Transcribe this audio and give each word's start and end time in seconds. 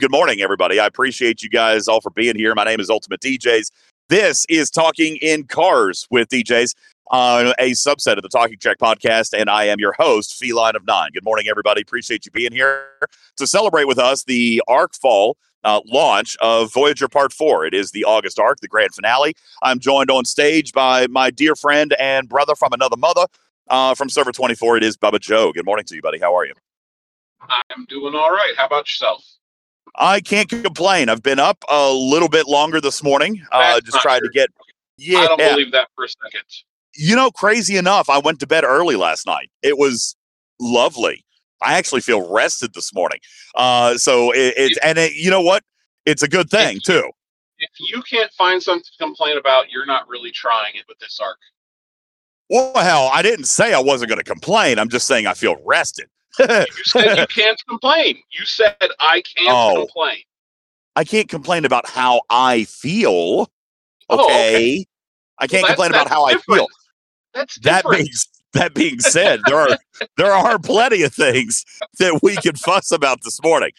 Good 0.00 0.12
morning, 0.12 0.40
everybody. 0.40 0.78
I 0.78 0.86
appreciate 0.86 1.42
you 1.42 1.50
guys 1.50 1.88
all 1.88 2.00
for 2.00 2.10
being 2.10 2.36
here. 2.36 2.54
My 2.54 2.62
name 2.62 2.78
is 2.78 2.88
Ultimate 2.88 3.20
DJz. 3.20 3.72
This 4.08 4.46
is 4.48 4.70
Talking 4.70 5.16
in 5.16 5.42
Carz 5.42 6.06
with 6.08 6.28
DJz, 6.28 6.76
uh, 7.10 7.52
a 7.58 7.72
subset 7.72 8.16
of 8.16 8.22
the 8.22 8.28
Talking 8.28 8.58
Trek 8.60 8.78
podcast, 8.78 9.36
and 9.36 9.50
I 9.50 9.64
am 9.64 9.80
your 9.80 9.92
host, 9.94 10.36
Feline 10.36 10.76
of 10.76 10.86
Nine. 10.86 11.10
Good 11.14 11.24
morning, 11.24 11.48
everybody. 11.48 11.82
Appreciate 11.82 12.24
you 12.24 12.30
being 12.30 12.52
here 12.52 12.86
to 13.38 13.44
celebrate 13.44 13.88
with 13.88 13.98
us 13.98 14.22
the 14.22 14.62
Arcfall 14.68 15.34
uh, 15.64 15.80
launch 15.84 16.36
of 16.40 16.72
Voyager 16.72 17.08
Part 17.08 17.32
4. 17.32 17.64
It 17.66 17.74
is 17.74 17.90
the 17.90 18.04
August 18.04 18.38
arc, 18.38 18.60
the 18.60 18.68
grand 18.68 18.94
finale. 18.94 19.34
I'm 19.64 19.80
joined 19.80 20.12
on 20.12 20.24
stage 20.24 20.70
by 20.70 21.08
my 21.08 21.32
dear 21.32 21.56
friend 21.56 21.96
and 21.98 22.28
brother 22.28 22.54
from 22.54 22.72
another 22.72 22.96
mother 22.96 23.26
uh, 23.68 23.96
from 23.96 24.10
Server 24.10 24.30
24. 24.30 24.76
It 24.76 24.84
is 24.84 24.96
Bubba 24.96 25.18
Joe. 25.18 25.52
Good 25.52 25.66
morning 25.66 25.86
to 25.86 25.96
you, 25.96 26.02
buddy. 26.02 26.20
How 26.20 26.36
are 26.36 26.46
you? 26.46 26.54
I'm 27.70 27.84
doing 27.86 28.14
all 28.14 28.30
right. 28.30 28.54
How 28.56 28.66
about 28.66 28.86
yourself? 28.86 29.24
I 29.98 30.20
can't 30.20 30.48
complain. 30.48 31.08
I've 31.08 31.22
been 31.22 31.40
up 31.40 31.64
a 31.68 31.92
little 31.92 32.28
bit 32.28 32.46
longer 32.46 32.80
this 32.80 33.02
morning. 33.02 33.44
Uh, 33.50 33.80
just 33.80 34.00
trying 34.00 34.20
true. 34.20 34.28
to 34.28 34.32
get. 34.32 34.50
Yeah, 34.96 35.18
I 35.18 35.26
don't 35.26 35.38
believe 35.38 35.72
that 35.72 35.88
for 35.94 36.04
a 36.04 36.08
second. 36.08 36.42
You 36.94 37.16
know, 37.16 37.30
crazy 37.30 37.76
enough, 37.76 38.08
I 38.08 38.18
went 38.18 38.40
to 38.40 38.46
bed 38.46 38.64
early 38.64 38.96
last 38.96 39.26
night. 39.26 39.50
It 39.62 39.76
was 39.78 40.16
lovely. 40.60 41.24
I 41.62 41.74
actually 41.74 42.00
feel 42.00 42.32
rested 42.32 42.74
this 42.74 42.94
morning. 42.94 43.18
Uh, 43.54 43.96
so 43.98 44.32
it, 44.32 44.54
it's 44.56 44.78
and 44.78 44.98
it, 44.98 45.14
you 45.14 45.30
know 45.30 45.40
what? 45.40 45.64
It's 46.06 46.22
a 46.22 46.28
good 46.28 46.48
thing 46.48 46.76
if, 46.76 46.84
too. 46.84 47.10
If 47.58 47.70
you 47.78 48.02
can't 48.02 48.30
find 48.32 48.62
something 48.62 48.84
to 48.84 49.04
complain 49.04 49.36
about, 49.36 49.70
you're 49.70 49.86
not 49.86 50.08
really 50.08 50.30
trying 50.30 50.74
it 50.76 50.84
with 50.88 50.98
this 51.00 51.18
arc. 51.20 51.38
Well, 52.48 52.72
hell, 52.76 53.10
I 53.12 53.22
didn't 53.22 53.44
say 53.44 53.74
I 53.74 53.80
wasn't 53.80 54.08
going 54.08 54.20
to 54.20 54.24
complain. 54.24 54.78
I'm 54.78 54.88
just 54.88 55.06
saying 55.06 55.26
I 55.26 55.34
feel 55.34 55.56
rested. 55.66 56.08
You 56.38 56.84
said 56.84 57.18
you 57.18 57.26
can't 57.26 57.60
complain. 57.68 58.18
You 58.30 58.44
said 58.44 58.76
I 59.00 59.22
can't 59.22 59.48
oh, 59.48 59.86
complain. 59.86 60.22
I 60.96 61.04
can't 61.04 61.28
complain 61.28 61.64
about 61.64 61.88
how 61.88 62.22
I 62.30 62.64
feel. 62.64 63.50
Okay. 64.10 64.22
Oh, 64.22 64.24
okay. 64.24 64.86
I 65.38 65.46
can't 65.46 65.62
well, 65.62 65.68
complain 65.68 65.90
about 65.90 66.08
how 66.08 66.26
different. 66.28 66.44
I 66.48 66.56
feel. 66.56 66.66
That's 67.34 67.54
different. 67.56 67.84
that 67.84 67.96
being 67.96 68.08
that 68.54 68.74
being 68.74 69.00
said, 69.00 69.40
there 69.46 69.58
are 69.58 69.78
there 70.16 70.32
are 70.32 70.58
plenty 70.58 71.02
of 71.02 71.14
things 71.14 71.64
that 71.98 72.20
we 72.22 72.36
can 72.36 72.56
fuss 72.56 72.90
about 72.90 73.22
this 73.22 73.42
morning, 73.42 73.70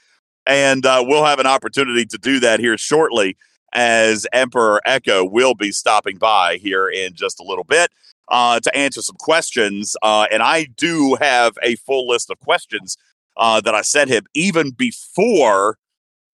and 0.45 0.85
uh, 0.85 1.03
we'll 1.05 1.25
have 1.25 1.39
an 1.39 1.47
opportunity 1.47 2.05
to 2.05 2.17
do 2.17 2.39
that 2.39 2.59
here 2.59 2.77
shortly. 2.77 3.37
As 3.71 4.25
Emperor 4.33 4.81
Eco 4.87 5.23
will 5.23 5.53
be 5.53 5.71
stopping 5.71 6.17
by 6.17 6.57
here 6.57 6.89
in 6.89 7.13
just 7.13 7.39
a 7.39 7.43
little 7.43 7.63
bit 7.63 7.91
uh, 8.29 8.59
to 8.59 8.75
answer 8.75 9.01
some 9.01 9.15
questions. 9.19 9.95
Uh, 10.01 10.27
and 10.31 10.41
I 10.41 10.67
do 10.77 11.17
have 11.19 11.53
a 11.63 11.75
full 11.77 12.07
list 12.07 12.29
of 12.29 12.39
questions 12.39 12.97
uh, 13.37 13.61
that 13.61 13.75
I 13.75 13.81
sent 13.81 14.09
him 14.09 14.25
even 14.33 14.71
before 14.71 15.77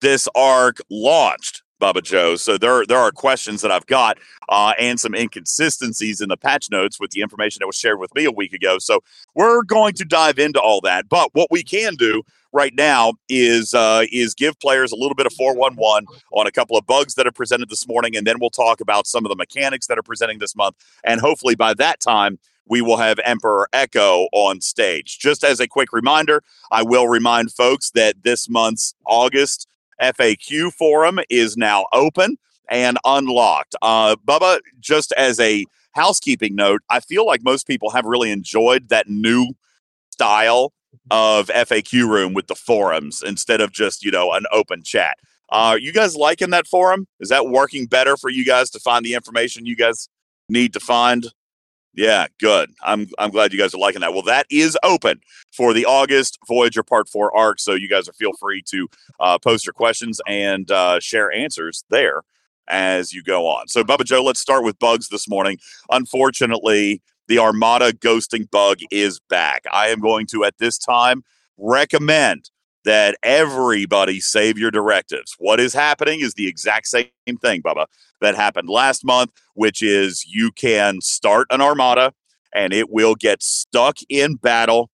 this 0.00 0.28
arc 0.34 0.78
launched. 0.90 1.62
Bubba 1.80 2.02
Joe. 2.02 2.36
So 2.36 2.58
there, 2.58 2.84
there 2.86 2.98
are 2.98 3.10
questions 3.10 3.62
that 3.62 3.70
I've 3.70 3.86
got 3.86 4.18
uh, 4.48 4.72
and 4.78 4.98
some 4.98 5.14
inconsistencies 5.14 6.20
in 6.20 6.28
the 6.28 6.36
patch 6.36 6.70
notes 6.70 6.98
with 6.98 7.10
the 7.10 7.22
information 7.22 7.60
that 7.60 7.66
was 7.66 7.76
shared 7.76 7.98
with 7.98 8.14
me 8.14 8.24
a 8.24 8.30
week 8.30 8.52
ago. 8.52 8.78
So 8.78 9.00
we're 9.34 9.62
going 9.62 9.94
to 9.94 10.04
dive 10.04 10.38
into 10.38 10.60
all 10.60 10.80
that. 10.82 11.08
But 11.08 11.30
what 11.32 11.48
we 11.50 11.62
can 11.62 11.94
do 11.96 12.22
right 12.52 12.72
now 12.74 13.12
is 13.28 13.74
uh, 13.74 14.04
is 14.10 14.34
give 14.34 14.58
players 14.58 14.90
a 14.92 14.96
little 14.96 15.14
bit 15.14 15.26
of 15.26 15.32
411 15.34 16.06
on 16.32 16.46
a 16.46 16.52
couple 16.52 16.76
of 16.76 16.86
bugs 16.86 17.14
that 17.14 17.26
are 17.26 17.32
presented 17.32 17.68
this 17.68 17.86
morning, 17.86 18.16
and 18.16 18.26
then 18.26 18.36
we'll 18.40 18.50
talk 18.50 18.80
about 18.80 19.06
some 19.06 19.24
of 19.24 19.28
the 19.28 19.36
mechanics 19.36 19.86
that 19.88 19.98
are 19.98 20.02
presenting 20.02 20.38
this 20.38 20.56
month. 20.56 20.76
And 21.04 21.20
hopefully 21.20 21.54
by 21.54 21.74
that 21.74 22.00
time, 22.00 22.38
we 22.68 22.80
will 22.80 22.96
have 22.96 23.20
Emperor 23.24 23.68
Eco 23.72 24.26
on 24.32 24.60
stage. 24.60 25.18
Just 25.18 25.44
as 25.44 25.60
a 25.60 25.68
quick 25.68 25.92
reminder, 25.92 26.42
I 26.72 26.82
will 26.82 27.06
remind 27.06 27.52
folks 27.52 27.90
that 27.90 28.24
this 28.24 28.48
month's 28.48 28.94
August 29.06 29.68
FAQ 30.00 30.72
forum 30.72 31.20
is 31.30 31.56
now 31.56 31.86
open 31.92 32.36
and 32.68 32.98
unlocked. 33.04 33.74
Uh, 33.82 34.16
Bubba, 34.26 34.60
just 34.80 35.12
as 35.12 35.38
a 35.40 35.64
housekeeping 35.92 36.54
note, 36.54 36.82
I 36.90 37.00
feel 37.00 37.24
like 37.24 37.42
most 37.42 37.66
people 37.66 37.90
have 37.90 38.04
really 38.04 38.30
enjoyed 38.30 38.88
that 38.88 39.08
new 39.08 39.54
style 40.10 40.72
of 41.10 41.48
FAQ 41.48 42.08
room 42.08 42.34
with 42.34 42.46
the 42.46 42.54
forums 42.54 43.22
instead 43.22 43.60
of 43.60 43.72
just, 43.72 44.04
you 44.04 44.10
know, 44.10 44.32
an 44.32 44.44
open 44.52 44.82
chat. 44.82 45.16
Uh, 45.50 45.76
you 45.80 45.92
guys 45.92 46.16
liking 46.16 46.50
that 46.50 46.66
forum? 46.66 47.06
Is 47.20 47.28
that 47.28 47.48
working 47.48 47.86
better 47.86 48.16
for 48.16 48.30
you 48.30 48.44
guys 48.44 48.70
to 48.70 48.80
find 48.80 49.04
the 49.04 49.14
information 49.14 49.66
you 49.66 49.76
guys 49.76 50.08
need 50.48 50.72
to 50.72 50.80
find? 50.80 51.26
Yeah, 51.96 52.26
good. 52.38 52.70
I'm 52.82 53.08
I'm 53.18 53.30
glad 53.30 53.52
you 53.52 53.58
guys 53.58 53.74
are 53.74 53.78
liking 53.78 54.02
that. 54.02 54.12
Well, 54.12 54.22
that 54.22 54.46
is 54.50 54.76
open 54.82 55.20
for 55.50 55.72
the 55.72 55.86
August 55.86 56.38
Voyager 56.46 56.82
Part 56.82 57.08
Four 57.08 57.34
arc, 57.36 57.58
so 57.58 57.72
you 57.72 57.88
guys 57.88 58.06
are 58.06 58.12
feel 58.12 58.34
free 58.38 58.62
to 58.66 58.86
uh, 59.18 59.38
post 59.38 59.64
your 59.64 59.72
questions 59.72 60.20
and 60.26 60.70
uh, 60.70 61.00
share 61.00 61.32
answers 61.32 61.84
there 61.88 62.22
as 62.68 63.14
you 63.14 63.22
go 63.22 63.46
on. 63.46 63.68
So, 63.68 63.82
Bubba 63.82 64.04
Joe, 64.04 64.22
let's 64.22 64.40
start 64.40 64.62
with 64.62 64.78
bugs 64.78 65.08
this 65.08 65.26
morning. 65.26 65.58
Unfortunately, 65.90 67.00
the 67.28 67.38
Armada 67.38 67.92
ghosting 67.92 68.50
bug 68.50 68.78
is 68.90 69.18
back. 69.30 69.64
I 69.72 69.88
am 69.88 70.00
going 70.00 70.26
to, 70.28 70.44
at 70.44 70.58
this 70.58 70.76
time, 70.76 71.24
recommend 71.56 72.50
that 72.86 73.16
everybody 73.24 74.20
save 74.20 74.56
your 74.56 74.70
directives. 74.70 75.34
What 75.38 75.58
is 75.58 75.74
happening 75.74 76.20
is 76.20 76.34
the 76.34 76.46
exact 76.46 76.86
same 76.86 77.08
thing, 77.42 77.60
Bubba, 77.60 77.86
that 78.20 78.36
happened 78.36 78.68
last 78.68 79.04
month, 79.04 79.32
which 79.54 79.82
is 79.82 80.24
you 80.26 80.52
can 80.52 81.00
start 81.00 81.48
an 81.50 81.60
Armada 81.60 82.12
and 82.54 82.72
it 82.72 82.88
will 82.88 83.16
get 83.16 83.42
stuck 83.42 83.98
in 84.08 84.36
battle 84.36 84.88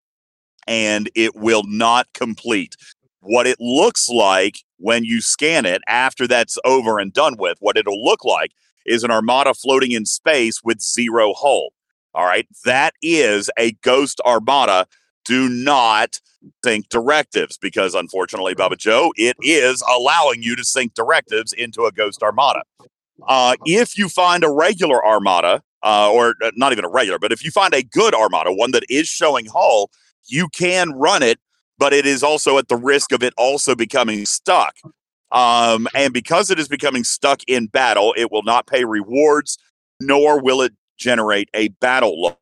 and 0.66 1.10
it 1.14 1.36
will 1.36 1.64
not 1.66 2.08
complete. 2.14 2.76
What 3.20 3.46
it 3.46 3.58
looks 3.60 4.08
like 4.08 4.56
when 4.78 5.04
you 5.04 5.20
scan 5.20 5.66
it 5.66 5.82
after 5.86 6.26
that's 6.26 6.56
over 6.64 6.98
and 6.98 7.12
done 7.12 7.36
with, 7.38 7.58
what 7.60 7.76
it'll 7.76 8.02
look 8.02 8.24
like 8.24 8.52
is 8.86 9.04
an 9.04 9.10
Armada 9.10 9.52
floating 9.52 9.92
in 9.92 10.06
space 10.06 10.62
with 10.64 10.80
zero 10.80 11.34
hull. 11.34 11.72
All 12.14 12.24
right. 12.24 12.48
That 12.64 12.94
is 13.02 13.50
a 13.58 13.72
ghost 13.82 14.20
armada. 14.24 14.86
Do 15.24 15.48
not 15.48 16.20
sync 16.64 16.88
directives 16.88 17.56
because, 17.58 17.94
unfortunately, 17.94 18.54
Bubba 18.54 18.76
Joe, 18.76 19.12
it 19.16 19.36
is 19.40 19.82
allowing 19.82 20.42
you 20.42 20.56
to 20.56 20.64
sync 20.64 20.94
directives 20.94 21.52
into 21.52 21.84
a 21.84 21.92
ghost 21.92 22.22
armada. 22.22 22.62
Uh, 23.26 23.54
if 23.64 23.96
you 23.96 24.08
find 24.08 24.42
a 24.42 24.50
regular 24.50 25.04
armada, 25.04 25.62
uh, 25.84 26.10
or 26.12 26.34
uh, 26.42 26.50
not 26.56 26.72
even 26.72 26.84
a 26.84 26.88
regular, 26.88 27.18
but 27.18 27.32
if 27.32 27.44
you 27.44 27.50
find 27.50 27.74
a 27.74 27.82
good 27.82 28.14
armada, 28.14 28.52
one 28.52 28.72
that 28.72 28.84
is 28.88 29.08
showing 29.08 29.46
hull, 29.46 29.90
you 30.26 30.48
can 30.48 30.90
run 30.92 31.22
it, 31.22 31.38
but 31.78 31.92
it 31.92 32.06
is 32.06 32.22
also 32.22 32.58
at 32.58 32.68
the 32.68 32.76
risk 32.76 33.12
of 33.12 33.22
it 33.22 33.34
also 33.36 33.74
becoming 33.74 34.24
stuck. 34.24 34.74
Um, 35.30 35.88
and 35.94 36.12
because 36.12 36.50
it 36.50 36.58
is 36.58 36.68
becoming 36.68 37.04
stuck 37.04 37.42
in 37.48 37.66
battle, 37.66 38.14
it 38.16 38.30
will 38.30 38.42
not 38.42 38.66
pay 38.66 38.84
rewards, 38.84 39.58
nor 40.00 40.40
will 40.42 40.60
it 40.60 40.72
generate 40.98 41.48
a 41.54 41.68
battle 41.68 42.20
log. 42.20 42.36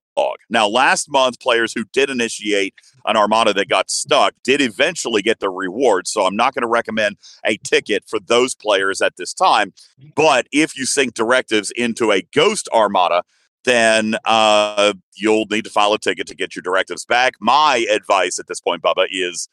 Now, 0.48 0.69
last 0.69 1.10
month, 1.10 1.41
players 1.41 1.72
who 1.72 1.84
did 1.92 2.10
initiate 2.10 2.75
an 3.06 3.16
armada 3.16 3.53
that 3.54 3.69
got 3.69 3.91
stuck 3.91 4.34
did 4.42 4.60
eventually 4.60 5.22
get 5.22 5.41
their 5.41 5.53
reward. 5.53 6.06
So 6.06 6.26
I'm 6.26 6.36
not 6.36 6.54
going 6.54 6.62
to 6.62 6.69
recommend 6.69 7.16
a 7.44 7.56
ticket 7.58 8.04
for 8.06 8.19
those 8.20 8.54
players 8.54 9.00
at 9.00 9.16
this 9.16 9.32
time. 9.32 9.72
But 10.14 10.47
if 10.53 10.76
you 10.76 10.86
sync 10.86 11.14
directives 11.14 11.70
into 11.72 12.12
a 12.12 12.22
ghost 12.34 12.69
armada, 12.72 13.22
then 13.64 14.16
uh, 14.25 14.94
you'll 15.14 15.47
need 15.50 15.64
to 15.64 15.70
file 15.70 15.92
a 15.92 15.98
ticket 15.98 16.26
to 16.28 16.34
get 16.34 16.54
your 16.54 16.62
directives 16.62 17.04
back. 17.04 17.34
My 17.41 17.87
advice 17.91 18.38
at 18.38 18.47
this 18.47 18.60
point, 18.60 18.82
Bubba, 18.82 19.06
is 19.10 19.48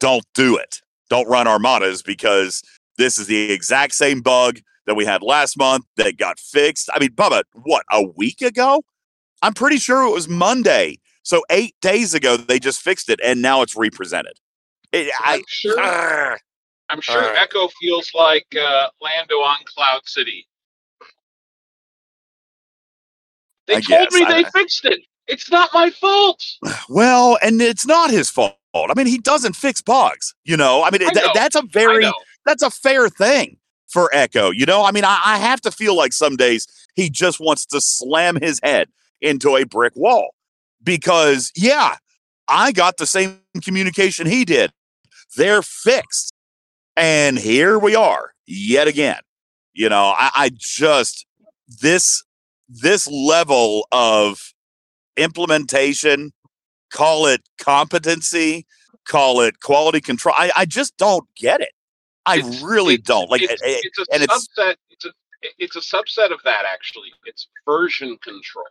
don't 0.00 0.24
do 0.34 0.56
it. 0.56 0.80
Don't 1.08 1.28
run 1.28 1.46
armadas 1.46 2.02
because 2.02 2.62
this 2.98 3.18
is 3.18 3.26
the 3.26 3.52
exact 3.52 3.94
same 3.94 4.20
bug 4.20 4.60
that 4.86 4.94
we 4.94 5.04
had 5.04 5.22
last 5.22 5.58
month 5.58 5.84
that 5.96 6.16
got 6.16 6.38
fixed. 6.38 6.88
I 6.94 6.98
mean, 6.98 7.10
Bubba, 7.10 7.42
what, 7.52 7.84
a 7.90 8.02
week 8.02 8.40
ago? 8.40 8.82
I'm 9.42 9.54
pretty 9.54 9.76
sure 9.76 10.06
it 10.06 10.12
was 10.12 10.28
Monday. 10.28 10.98
So 11.22 11.42
eight 11.50 11.74
days 11.80 12.14
ago, 12.14 12.36
they 12.36 12.58
just 12.58 12.80
fixed 12.80 13.08
it 13.08 13.20
and 13.22 13.42
now 13.42 13.62
it's 13.62 13.76
represented. 13.76 14.34
It, 14.92 15.12
I'm 15.20 15.40
I, 15.40 15.42
sure. 15.48 15.80
Uh, 15.80 16.36
I'm 16.88 17.00
sure 17.00 17.36
uh, 17.36 17.42
Eco 17.42 17.68
feels 17.80 18.10
like 18.14 18.46
uh, 18.54 18.88
Lando 19.00 19.34
on 19.36 19.58
Cloud 19.66 20.02
City. 20.04 20.46
They 23.66 23.76
I 23.76 23.80
told 23.80 24.08
guess, 24.10 24.14
me 24.14 24.24
they 24.24 24.44
I, 24.44 24.50
fixed 24.50 24.84
it. 24.84 25.00
It's 25.26 25.50
not 25.50 25.70
my 25.74 25.90
fault. 25.90 26.44
Well, 26.88 27.36
and 27.42 27.60
it's 27.60 27.84
not 27.84 28.10
his 28.10 28.30
fault. 28.30 28.54
I 28.74 28.92
mean, 28.94 29.06
he 29.06 29.18
doesn't 29.18 29.56
fix 29.56 29.82
bugs. 29.82 30.34
You 30.44 30.56
know, 30.56 30.84
I 30.84 30.90
mean, 30.90 31.02
I 31.02 31.10
know. 31.12 31.32
that's 31.34 31.56
a 31.56 31.62
very 31.62 32.08
that's 32.44 32.62
a 32.62 32.70
fair 32.70 33.08
thing 33.08 33.56
for 33.88 34.08
Eco. 34.14 34.50
You 34.50 34.66
know, 34.66 34.84
I 34.84 34.92
mean, 34.92 35.04
I, 35.04 35.20
I 35.24 35.38
have 35.38 35.60
to 35.62 35.72
feel 35.72 35.96
like 35.96 36.12
some 36.12 36.36
days 36.36 36.66
he 36.94 37.10
just 37.10 37.40
wants 37.40 37.66
to 37.66 37.80
slam 37.80 38.36
his 38.40 38.60
head 38.62 38.88
into 39.20 39.56
a 39.56 39.64
brick 39.64 39.92
wall 39.96 40.30
because, 40.82 41.50
yeah, 41.56 41.96
I 42.48 42.72
got 42.72 42.96
the 42.96 43.06
same 43.06 43.40
communication 43.62 44.26
he 44.26 44.44
did. 44.44 44.72
They're 45.36 45.62
fixed. 45.62 46.32
And 46.96 47.38
here 47.38 47.78
we 47.78 47.94
are 47.94 48.32
yet 48.46 48.88
again. 48.88 49.20
You 49.74 49.88
know, 49.88 50.14
I, 50.16 50.30
I 50.34 50.50
just, 50.56 51.26
this, 51.68 52.22
this 52.68 53.06
level 53.06 53.86
of 53.92 54.52
implementation, 55.16 56.32
call 56.90 57.26
it 57.26 57.42
competency, 57.58 58.66
call 59.06 59.40
it 59.40 59.60
quality 59.60 60.00
control. 60.00 60.34
I, 60.36 60.50
I 60.56 60.64
just 60.66 60.96
don't 60.96 61.26
get 61.36 61.60
it. 61.60 61.70
I 62.24 62.38
It's- 62.38 62.62
really 62.62 62.94
it's- 62.94 63.06
don't 63.06 63.30
like. 63.30 63.42
It's, 63.42 63.60
it's 63.64 63.98
a 63.98 64.04
and 64.12 64.22
subset. 64.28 64.74
It's 64.90 65.04
a 65.04 65.10
it's 65.58 65.76
a 65.76 65.80
subset 65.80 66.32
of 66.32 66.40
that 66.44 66.64
actually. 66.72 67.10
It's 67.24 67.46
version 67.64 68.16
control. 68.24 68.64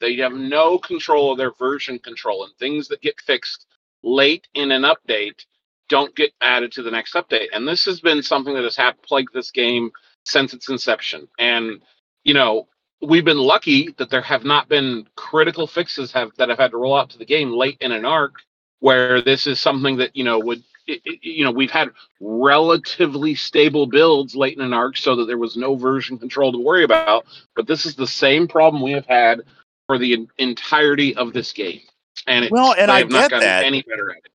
They 0.00 0.16
have 0.16 0.32
no 0.32 0.78
control 0.78 1.32
of 1.32 1.38
their 1.38 1.52
version 1.52 1.98
control, 1.98 2.44
and 2.44 2.54
things 2.54 2.88
that 2.88 3.02
get 3.02 3.20
fixed 3.20 3.66
late 4.02 4.46
in 4.54 4.70
an 4.70 4.82
update 4.82 5.44
don't 5.88 6.14
get 6.16 6.32
added 6.40 6.72
to 6.72 6.82
the 6.82 6.90
next 6.90 7.14
update. 7.14 7.48
And 7.52 7.66
this 7.66 7.84
has 7.84 8.00
been 8.00 8.22
something 8.22 8.54
that 8.54 8.64
has 8.64 8.76
hap- 8.76 9.02
plagued 9.02 9.34
this 9.34 9.50
game 9.50 9.90
since 10.24 10.54
its 10.54 10.68
inception. 10.68 11.28
And 11.38 11.82
you 12.24 12.34
know, 12.34 12.68
we've 13.02 13.24
been 13.24 13.38
lucky 13.38 13.92
that 13.98 14.10
there 14.10 14.22
have 14.22 14.44
not 14.44 14.68
been 14.68 15.06
critical 15.16 15.66
fixes 15.66 16.12
have 16.12 16.32
that 16.36 16.48
have 16.48 16.58
had 16.58 16.70
to 16.70 16.76
roll 16.76 16.96
out 16.96 17.10
to 17.10 17.18
the 17.18 17.24
game 17.24 17.52
late 17.52 17.76
in 17.80 17.92
an 17.92 18.04
arc 18.04 18.34
where 18.80 19.20
this 19.22 19.46
is 19.46 19.60
something 19.60 19.96
that 19.96 20.14
you 20.16 20.24
know 20.24 20.38
would 20.38 20.62
you 20.86 21.44
know 21.44 21.50
we've 21.50 21.70
had 21.70 21.88
relatively 22.20 23.34
stable 23.34 23.86
builds 23.86 24.36
late 24.36 24.56
in 24.56 24.64
an 24.64 24.72
arc 24.72 24.96
so 24.96 25.16
that 25.16 25.26
there 25.26 25.38
was 25.38 25.56
no 25.56 25.74
version 25.74 26.18
control 26.18 26.52
to 26.52 26.58
worry 26.58 26.84
about 26.84 27.24
but 27.56 27.66
this 27.66 27.86
is 27.86 27.94
the 27.94 28.06
same 28.06 28.46
problem 28.46 28.82
we 28.82 28.92
have 28.92 29.06
had 29.06 29.40
for 29.86 29.98
the 29.98 30.26
entirety 30.38 31.14
of 31.16 31.32
this 31.32 31.52
game 31.52 31.80
and 32.26 32.44
it, 32.46 32.50
Well, 32.50 32.74
and 32.78 32.90
I 32.90 32.98
have 32.98 33.10
not 33.10 33.22
get 33.22 33.30
gotten 33.30 33.46
that. 33.46 33.64
any 33.64 33.82
better 33.82 34.10
at 34.10 34.18
it 34.18 34.32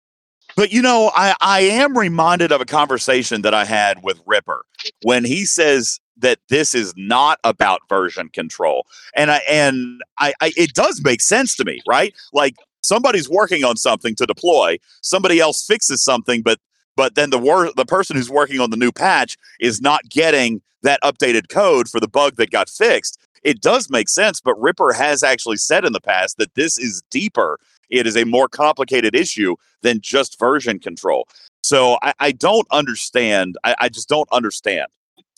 But 0.55 0.71
you 0.71 0.81
know, 0.81 1.11
I, 1.15 1.35
I 1.41 1.61
am 1.61 1.97
reminded 1.97 2.51
of 2.51 2.61
a 2.61 2.65
conversation 2.65 3.41
that 3.43 3.53
I 3.53 3.65
had 3.65 4.03
with 4.03 4.21
Ripper 4.25 4.63
when 5.03 5.23
he 5.25 5.45
says 5.45 5.99
that 6.17 6.39
this 6.49 6.75
is 6.75 6.93
not 6.97 7.39
about 7.43 7.81
version 7.87 8.29
control. 8.29 8.85
And 9.15 9.31
I 9.31 9.37
and 9.49 10.01
I, 10.19 10.33
I 10.41 10.51
it 10.57 10.73
does 10.73 11.01
make 11.03 11.21
sense 11.21 11.55
to 11.55 11.65
me, 11.65 11.79
right? 11.87 12.13
Like 12.33 12.55
somebody's 12.81 13.29
working 13.29 13.63
on 13.63 13.77
something 13.77 14.15
to 14.15 14.25
deploy, 14.25 14.77
somebody 15.01 15.39
else 15.39 15.65
fixes 15.65 16.03
something, 16.03 16.41
but 16.41 16.59
but 16.95 17.15
then 17.15 17.29
the 17.29 17.39
wor- 17.39 17.71
the 17.75 17.85
person 17.85 18.17
who's 18.17 18.29
working 18.29 18.59
on 18.59 18.69
the 18.69 18.77
new 18.77 18.91
patch 18.91 19.37
is 19.61 19.79
not 19.79 20.01
getting 20.09 20.61
that 20.83 20.99
updated 21.03 21.49
code 21.49 21.87
for 21.89 21.99
the 21.99 22.07
bug 22.07 22.35
that 22.35 22.51
got 22.51 22.69
fixed. 22.69 23.17
It 23.43 23.61
does 23.61 23.89
make 23.89 24.09
sense, 24.09 24.41
but 24.41 24.59
Ripper 24.59 24.93
has 24.93 25.23
actually 25.23 25.57
said 25.57 25.85
in 25.85 25.93
the 25.93 26.01
past 26.01 26.37
that 26.37 26.55
this 26.55 26.77
is 26.77 27.01
deeper. 27.09 27.59
It 27.89 28.05
is 28.05 28.15
a 28.15 28.25
more 28.25 28.47
complicated 28.47 29.15
issue 29.15 29.55
than 29.81 30.01
just 30.01 30.39
version 30.39 30.79
control. 30.79 31.27
So 31.63 31.97
I, 32.01 32.13
I 32.19 32.31
don't 32.31 32.67
understand. 32.71 33.57
I, 33.63 33.75
I 33.79 33.89
just 33.89 34.09
don't 34.09 34.29
understand 34.31 34.87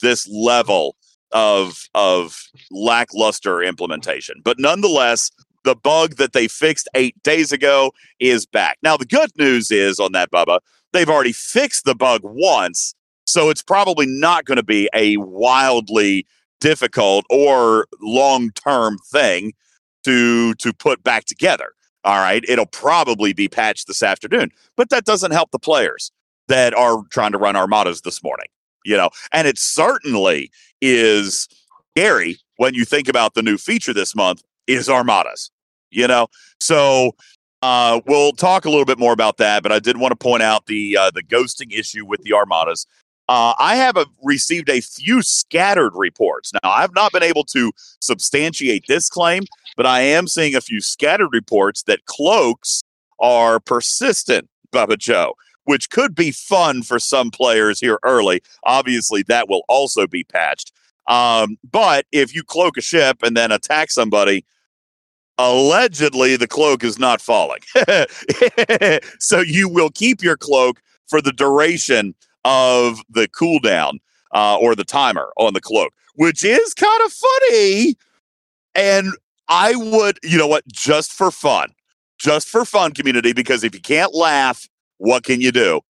this 0.02 0.28
level 0.28 0.96
of 1.32 1.88
of 1.96 2.44
lackluster 2.72 3.62
implementation. 3.64 4.42
But 4.44 4.60
nonetheless, 4.60 5.32
the 5.64 5.76
bug 5.76 6.16
that 6.16 6.34
they 6.34 6.48
fixed 6.48 6.90
eight 6.96 7.22
days 7.24 7.52
ago 7.52 7.94
is 8.20 8.46
back. 8.46 8.78
Now 8.84 8.98
the 8.98 9.06
good 9.06 9.32
news 9.38 9.72
is 9.72 10.00
on 10.00 10.12
that, 10.14 10.32
Bubba, 10.32 10.60
they've 10.92 11.10
already 11.10 11.32
fixed 11.32 11.86
the 11.86 11.96
bug 11.96 12.22
once, 12.24 12.96
so 13.26 13.50
it's 13.50 13.62
probably 13.62 14.06
not 14.08 14.46
going 14.46 14.58
to 14.58 14.64
be 14.64 14.90
a 14.94 15.18
wildly 15.18 16.26
difficult 16.62 17.26
or 17.30 17.88
long 18.00 18.52
term 18.52 18.98
thing 19.12 19.54
to 20.06 20.54
to 20.56 20.72
put 20.72 21.04
back 21.04 21.26
together. 21.26 21.74
All 22.04 22.18
right, 22.18 22.44
it'll 22.48 22.66
probably 22.66 23.34
be 23.34 23.48
patched 23.48 23.88
this 23.88 24.02
afternoon, 24.02 24.52
but 24.78 24.90
that 24.90 25.06
doesn't 25.06 25.32
help 25.32 25.52
the 25.52 25.60
players 25.60 26.12
that 26.48 26.74
are 26.74 27.04
trying 27.12 27.34
to 27.34 27.38
run 27.38 27.56
armadas 27.56 28.02
this 28.02 28.24
morning. 28.24 28.48
You 28.86 28.98
know, 28.98 29.10
and 29.34 29.48
it 29.48 29.60
certainly 29.60 30.50
is 30.82 31.48
scary 31.92 32.38
when 32.58 32.74
you 32.74 32.86
think 32.86 33.08
about 33.08 33.34
the 33.34 33.44
new 33.44 33.58
feature 33.58 33.94
this 33.94 34.16
month 34.16 34.42
is 34.66 34.90
armadas. 34.90 35.52
You 35.92 36.08
know, 36.08 36.28
so 36.60 37.12
uh, 37.62 38.02
we'll 38.08 38.32
talk 38.32 38.66
a 38.66 38.70
little 38.70 38.86
bit 38.86 38.98
more 38.98 39.14
about 39.14 39.38
that. 39.38 39.62
But 39.62 39.72
I 39.72 39.80
did 39.80 39.98
want 39.98 40.12
to 40.14 40.16
point 40.16 40.42
out 40.42 40.66
the 40.66 40.98
uh, 40.98 41.12
the 41.12 41.24
ghosting 41.24 41.72
issue 41.72 42.06
with 42.06 42.24
the 42.24 42.34
armadas. 42.34 42.88
Uh, 43.32 43.54
I 43.60 43.78
have 43.78 43.96
a, 43.96 44.06
received 44.22 44.70
a 44.70 44.82
few 44.82 45.22
scattered 45.22 45.94
reports. 45.96 46.52
Now, 46.52 46.70
I've 46.70 46.94
not 46.94 47.14
been 47.14 47.24
able 47.24 47.46
to 47.46 47.72
substantiate 48.02 48.88
this 48.90 49.08
claim, 49.08 49.44
but 49.78 49.86
I 49.86 50.02
am 50.02 50.28
seeing 50.28 50.54
a 50.54 50.60
few 50.60 50.82
scattered 50.82 51.30
reports 51.32 51.84
that 51.84 52.04
cloaks 52.08 52.82
are 53.22 53.62
persistent, 53.62 54.50
Bubba 54.74 54.98
Joe, 54.98 55.36
which 55.64 55.90
could 55.90 56.14
be 56.14 56.32
fun 56.32 56.84
for 56.84 57.00
some 57.00 57.32
players 57.32 57.80
here 57.80 58.00
early. 58.04 58.42
Obviously, 58.66 59.24
that 59.30 59.48
will 59.48 59.64
also 59.70 60.08
be 60.08 60.26
patched. 60.26 60.74
Um, 61.08 61.58
but 61.72 62.08
if 62.12 62.36
you 62.36 62.44
cloak 62.44 62.76
a 62.76 62.82
ship 62.82 63.24
and 63.24 63.38
then 63.38 63.54
attack 63.54 63.92
somebody, 63.92 64.44
allegedly 65.38 66.36
the 66.36 66.50
cloak 66.50 66.84
is 66.84 67.00
not 67.00 67.22
falling. 67.22 67.62
so 69.20 69.40
you 69.40 69.70
will 69.70 69.90
keep 69.90 70.22
your 70.22 70.36
cloak 70.36 70.82
for 71.08 71.22
the 71.22 71.32
duration 71.32 72.14
of 72.46 73.00
the 73.10 73.28
cooldown 73.28 74.00
uh, 74.34 74.58
or 74.58 74.76
the 74.76 74.84
timer 74.84 75.32
on 75.38 75.54
the 75.54 75.62
cloak, 75.62 75.94
which 76.16 76.44
is 76.44 76.74
kind 76.74 77.02
of 77.06 77.12
funny. 77.12 77.96
And 78.76 79.10
I 79.48 79.76
would, 79.76 80.18
you 80.24 80.38
know 80.38 80.48
what, 80.48 80.66
just 80.68 81.12
for 81.12 81.32
fun, 81.32 81.70
just 82.18 82.48
for 82.48 82.66
fun, 82.66 82.94
community, 82.94 83.34
because 83.34 83.64
if 83.64 83.74
you 83.74 83.82
can't 83.82 84.14
laugh, 84.14 84.68
what 84.98 85.24
can 85.24 85.42
you 85.42 85.52
do? 85.52 85.82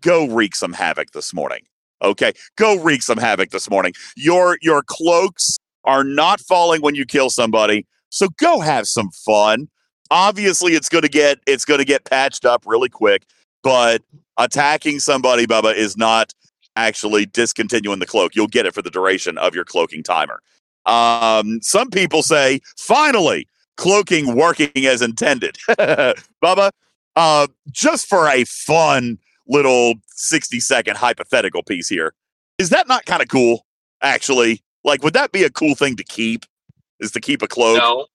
Go 0.00 0.26
wreak 0.26 0.56
some 0.56 0.72
havoc 0.72 1.12
this 1.12 1.32
morning. 1.32 1.60
Okay, 2.02 2.32
go 2.56 2.78
wreak 2.78 3.02
some 3.02 3.18
havoc 3.18 3.50
this 3.50 3.68
morning. 3.68 3.92
Your 4.16 4.58
your 4.62 4.82
cloaks 4.82 5.58
are 5.84 6.04
not 6.04 6.40
falling 6.40 6.80
when 6.80 6.94
you 6.94 7.04
kill 7.04 7.30
somebody, 7.30 7.86
so 8.10 8.28
go 8.38 8.60
have 8.60 8.86
some 8.86 9.10
fun. 9.10 9.68
Obviously, 10.10 10.74
it's 10.74 10.88
going 10.88 11.02
to 11.02 11.08
get 11.08 11.38
it's 11.46 11.64
going 11.64 11.78
to 11.78 11.84
get 11.84 12.04
patched 12.04 12.44
up 12.44 12.62
really 12.66 12.88
quick, 12.88 13.24
but 13.62 14.02
attacking 14.36 15.00
somebody, 15.00 15.46
Bubba, 15.46 15.74
is 15.74 15.96
not 15.96 16.34
actually 16.76 17.26
discontinuing 17.26 17.98
the 17.98 18.06
cloak. 18.06 18.34
You'll 18.34 18.46
get 18.46 18.66
it 18.66 18.74
for 18.74 18.82
the 18.82 18.90
duration 18.90 19.36
of 19.38 19.54
your 19.54 19.64
cloaking 19.64 20.02
timer. 20.02 20.40
Um, 20.86 21.60
some 21.60 21.90
people 21.90 22.22
say, 22.22 22.60
finally, 22.76 23.46
cloaking 23.76 24.34
working 24.34 24.70
as 24.86 25.02
intended. 25.02 25.56
Bubba, 25.68 26.70
uh, 27.16 27.46
just 27.70 28.08
for 28.08 28.28
a 28.28 28.44
fun 28.44 29.18
little 29.46 29.94
60 30.08 30.60
second 30.60 30.96
hypothetical 30.96 31.62
piece 31.62 31.88
here, 31.88 32.14
is 32.58 32.70
that 32.70 32.88
not 32.88 33.06
kind 33.06 33.22
of 33.22 33.28
cool, 33.28 33.66
actually? 34.02 34.62
Like, 34.84 35.02
would 35.02 35.14
that 35.14 35.32
be 35.32 35.42
a 35.44 35.50
cool 35.50 35.74
thing 35.74 35.96
to 35.96 36.04
keep? 36.04 36.44
Is 37.00 37.12
to 37.12 37.20
keep 37.20 37.42
a 37.42 37.48
cloak? 37.48 37.78
no 37.78 38.06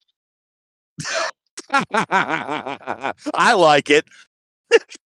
I 1.70 3.54
like 3.54 3.90
it. 3.90 4.04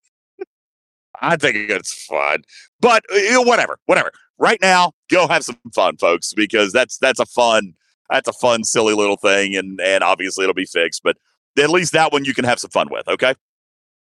I 1.21 1.37
think 1.37 1.57
it's 1.71 2.05
fun, 2.05 2.43
but 2.81 3.05
uh, 3.13 3.17
you 3.17 3.33
know, 3.33 3.43
whatever, 3.43 3.79
whatever. 3.87 4.13
Right 4.39 4.61
now, 4.61 4.93
go 5.11 5.27
have 5.27 5.43
some 5.43 5.59
fun, 5.75 5.97
folks, 5.97 6.33
because 6.33 6.73
that's 6.73 6.99
that's 6.99 7.21
a 7.21 7.27
fun, 7.27 7.75
that's 8.11 8.29
a 8.29 8.33
fun, 8.33 8.65
silly 8.65 8.95
little 8.95 9.17
thing, 9.17 9.57
and 9.57 9.81
and 9.81 10.05
obviously 10.05 10.45
it'll 10.45 10.55
be 10.55 10.67
fixed, 10.67 11.03
but 11.03 11.17
at 11.59 11.71
least 11.71 11.93
that 11.93 12.13
one 12.13 12.25
you 12.25 12.35
can 12.35 12.45
have 12.45 12.59
some 12.59 12.71
fun 12.71 12.89
with. 12.91 13.09
Okay. 13.09 13.35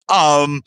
Um, 0.09 0.63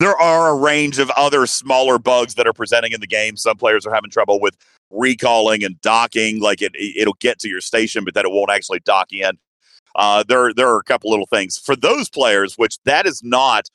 there 0.00 0.16
are 0.16 0.50
a 0.50 0.54
range 0.56 0.98
of 0.98 1.10
other 1.10 1.46
smaller 1.46 1.98
bugs 1.98 2.34
that 2.34 2.46
are 2.46 2.52
presenting 2.52 2.92
in 2.92 3.00
the 3.00 3.06
game. 3.06 3.36
Some 3.36 3.56
players 3.56 3.86
are 3.86 3.94
having 3.94 4.10
trouble 4.10 4.40
with 4.40 4.56
recalling 4.90 5.62
and 5.62 5.80
docking. 5.80 6.40
Like 6.40 6.60
it, 6.60 6.72
it'll 6.74 7.16
get 7.20 7.38
to 7.40 7.48
your 7.48 7.60
station, 7.60 8.04
but 8.04 8.14
then 8.14 8.26
it 8.26 8.32
won't 8.32 8.50
actually 8.50 8.80
dock 8.80 9.12
in. 9.12 9.38
Uh, 9.94 10.24
there, 10.26 10.52
there 10.54 10.68
are 10.68 10.78
a 10.78 10.84
couple 10.84 11.10
little 11.10 11.26
things 11.26 11.58
for 11.58 11.76
those 11.76 12.08
players, 12.08 12.54
which 12.56 12.78
that 12.84 13.06
is 13.06 13.22
not 13.22 13.68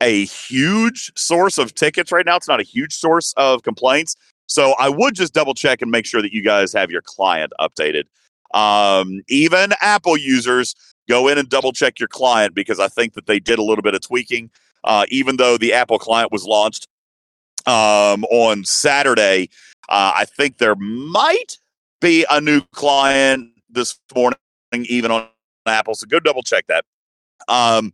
a 0.00 0.24
huge 0.26 1.12
source 1.16 1.58
of 1.58 1.74
tickets 1.74 2.12
right 2.12 2.26
now. 2.26 2.36
It's 2.36 2.48
not 2.48 2.60
a 2.60 2.64
huge 2.64 2.94
source 2.94 3.32
of 3.36 3.62
complaints. 3.62 4.16
So 4.46 4.74
I 4.78 4.88
would 4.88 5.14
just 5.14 5.32
double 5.32 5.54
check 5.54 5.82
and 5.82 5.90
make 5.90 6.06
sure 6.06 6.20
that 6.20 6.32
you 6.32 6.42
guys 6.42 6.72
have 6.72 6.90
your 6.90 7.02
client 7.02 7.52
updated. 7.60 8.04
Um, 8.52 9.22
even 9.28 9.72
Apple 9.80 10.16
users 10.16 10.74
go 11.08 11.28
in 11.28 11.38
and 11.38 11.48
double 11.48 11.72
check 11.72 11.98
your 11.98 12.08
client 12.08 12.54
because 12.54 12.78
I 12.78 12.88
think 12.88 13.14
that 13.14 13.26
they 13.26 13.40
did 13.40 13.58
a 13.58 13.62
little 13.62 13.82
bit 13.82 13.94
of 13.94 14.00
tweaking. 14.00 14.50
Uh, 14.84 15.06
even 15.08 15.38
though 15.38 15.56
the 15.56 15.72
Apple 15.72 15.98
client 15.98 16.30
was 16.30 16.44
launched 16.44 16.86
um, 17.66 18.24
on 18.24 18.64
Saturday, 18.64 19.48
uh, 19.88 20.12
I 20.14 20.26
think 20.26 20.58
there 20.58 20.76
might 20.76 21.58
be 22.00 22.26
a 22.30 22.40
new 22.40 22.60
client 22.72 23.50
this 23.70 23.98
morning, 24.14 24.36
even 24.72 25.10
on 25.10 25.28
Apple. 25.66 25.94
So 25.94 26.06
go 26.06 26.20
double 26.20 26.42
check 26.42 26.66
that. 26.66 26.84
Um, 27.48 27.92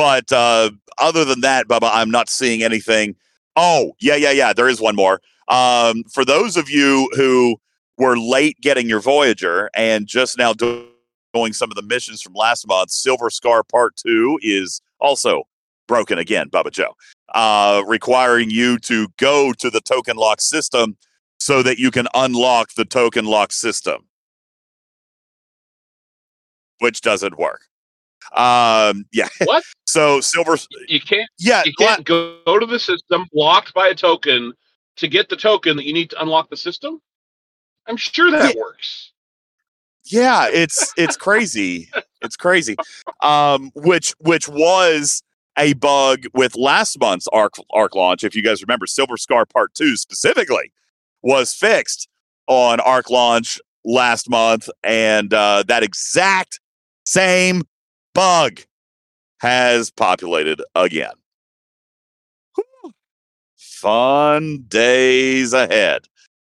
but 0.00 0.32
uh, 0.32 0.70
other 0.96 1.26
than 1.26 1.42
that, 1.42 1.68
Bubba, 1.68 1.90
I'm 1.92 2.10
not 2.10 2.30
seeing 2.30 2.62
anything. 2.62 3.14
Oh, 3.54 3.92
yeah, 4.00 4.14
yeah, 4.14 4.30
yeah. 4.30 4.54
There 4.54 4.66
is 4.66 4.80
one 4.80 4.96
more. 4.96 5.20
Um, 5.48 6.04
for 6.04 6.24
those 6.24 6.56
of 6.56 6.70
you 6.70 7.10
who 7.16 7.58
were 7.98 8.16
late 8.16 8.58
getting 8.62 8.88
your 8.88 9.00
Voyager 9.00 9.68
and 9.74 10.06
just 10.06 10.38
now 10.38 10.54
doing 10.54 11.52
some 11.52 11.70
of 11.70 11.74
the 11.74 11.82
missions 11.82 12.22
from 12.22 12.32
last 12.32 12.66
month, 12.66 12.88
Silver 12.88 13.28
Scar 13.28 13.62
Part 13.62 13.94
2 13.96 14.38
is 14.40 14.80
also 15.00 15.42
broken 15.86 16.16
again, 16.16 16.48
Bubba 16.48 16.70
Joe, 16.70 16.96
uh, 17.34 17.82
requiring 17.86 18.48
you 18.48 18.78
to 18.78 19.06
go 19.18 19.52
to 19.52 19.68
the 19.68 19.82
token 19.82 20.16
lock 20.16 20.40
system 20.40 20.96
so 21.38 21.62
that 21.62 21.78
you 21.78 21.90
can 21.90 22.08
unlock 22.14 22.72
the 22.72 22.86
token 22.86 23.26
lock 23.26 23.52
system, 23.52 24.06
which 26.78 27.02
doesn't 27.02 27.36
work. 27.36 27.69
Um, 28.36 29.04
yeah. 29.12 29.28
What? 29.44 29.64
So 29.86 30.20
Silver, 30.20 30.56
you 30.86 31.00
can't 31.00 31.28
yeah, 31.38 31.62
you 31.64 31.72
can't 31.76 32.04
go, 32.04 32.38
go 32.46 32.58
to 32.58 32.66
the 32.66 32.78
system 32.78 33.26
locked 33.34 33.74
by 33.74 33.88
a 33.88 33.94
token 33.94 34.52
to 34.96 35.08
get 35.08 35.28
the 35.28 35.36
token 35.36 35.76
that 35.76 35.84
you 35.84 35.92
need 35.92 36.10
to 36.10 36.22
unlock 36.22 36.48
the 36.48 36.56
system. 36.56 37.00
I'm 37.88 37.96
sure 37.96 38.30
that 38.30 38.54
yeah. 38.54 38.60
works. 38.60 39.12
Yeah, 40.04 40.48
it's 40.52 40.92
it's 40.96 41.16
crazy. 41.16 41.90
it's 42.22 42.36
crazy. 42.36 42.76
Um, 43.22 43.72
which 43.74 44.14
which 44.20 44.48
was 44.48 45.22
a 45.58 45.72
bug 45.74 46.24
with 46.34 46.56
last 46.56 46.98
month's 47.00 47.26
Arc 47.32 47.54
Arc 47.72 47.94
launch. 47.94 48.22
If 48.22 48.34
you 48.36 48.42
guys 48.42 48.62
remember, 48.62 48.86
Silver 48.86 49.16
Scar 49.16 49.44
Part 49.44 49.74
Two 49.74 49.96
specifically 49.96 50.72
was 51.22 51.52
fixed 51.52 52.08
on 52.46 52.80
Arc 52.80 53.10
launch 53.10 53.60
last 53.84 54.28
month, 54.30 54.68
and 54.82 55.32
uh, 55.34 55.64
that 55.68 55.82
exact 55.82 56.60
same 57.04 57.62
bug 58.14 58.60
has 59.40 59.90
populated 59.90 60.62
again. 60.74 61.12
Fun 63.56 64.64
days 64.68 65.52
ahead. 65.54 66.02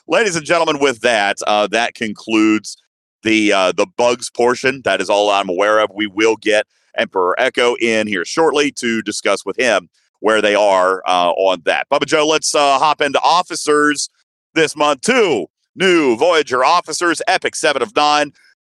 Ladies 0.07 0.35
and 0.35 0.45
gentlemen, 0.45 0.79
with 0.79 1.01
that, 1.01 1.37
uh, 1.47 1.65
that 1.67 1.95
concludes 1.95 2.77
the 3.23 3.51
uh, 3.51 3.71
the 3.71 3.87
bugs 3.97 4.29
portion. 4.29 4.81
That 4.83 5.01
is 5.01 5.09
all 5.09 5.31
I'm 5.31 5.49
aware 5.49 5.79
of. 5.79 5.89
We 5.95 6.05
will 6.05 6.35
get 6.35 6.67
Emperor 6.95 7.35
Eco 7.39 7.75
in 7.81 8.05
here 8.07 8.25
shortly 8.25 8.71
to 8.73 9.01
discuss 9.01 9.43
with 9.43 9.57
him 9.57 9.89
where 10.19 10.41
they 10.41 10.53
are 10.53 11.01
uh, 11.07 11.31
on 11.31 11.61
that. 11.65 11.89
Bubba 11.89 12.05
Joe, 12.05 12.27
let's 12.27 12.53
uh, 12.53 12.77
hop 12.77 13.01
into 13.01 13.19
officers 13.21 14.09
this 14.53 14.75
month. 14.75 15.01
too. 15.01 15.47
new 15.75 16.15
Voyager 16.15 16.63
officers, 16.63 17.21
Epic 17.27 17.55
7 17.55 17.81
of 17.81 17.95
9 17.95 18.31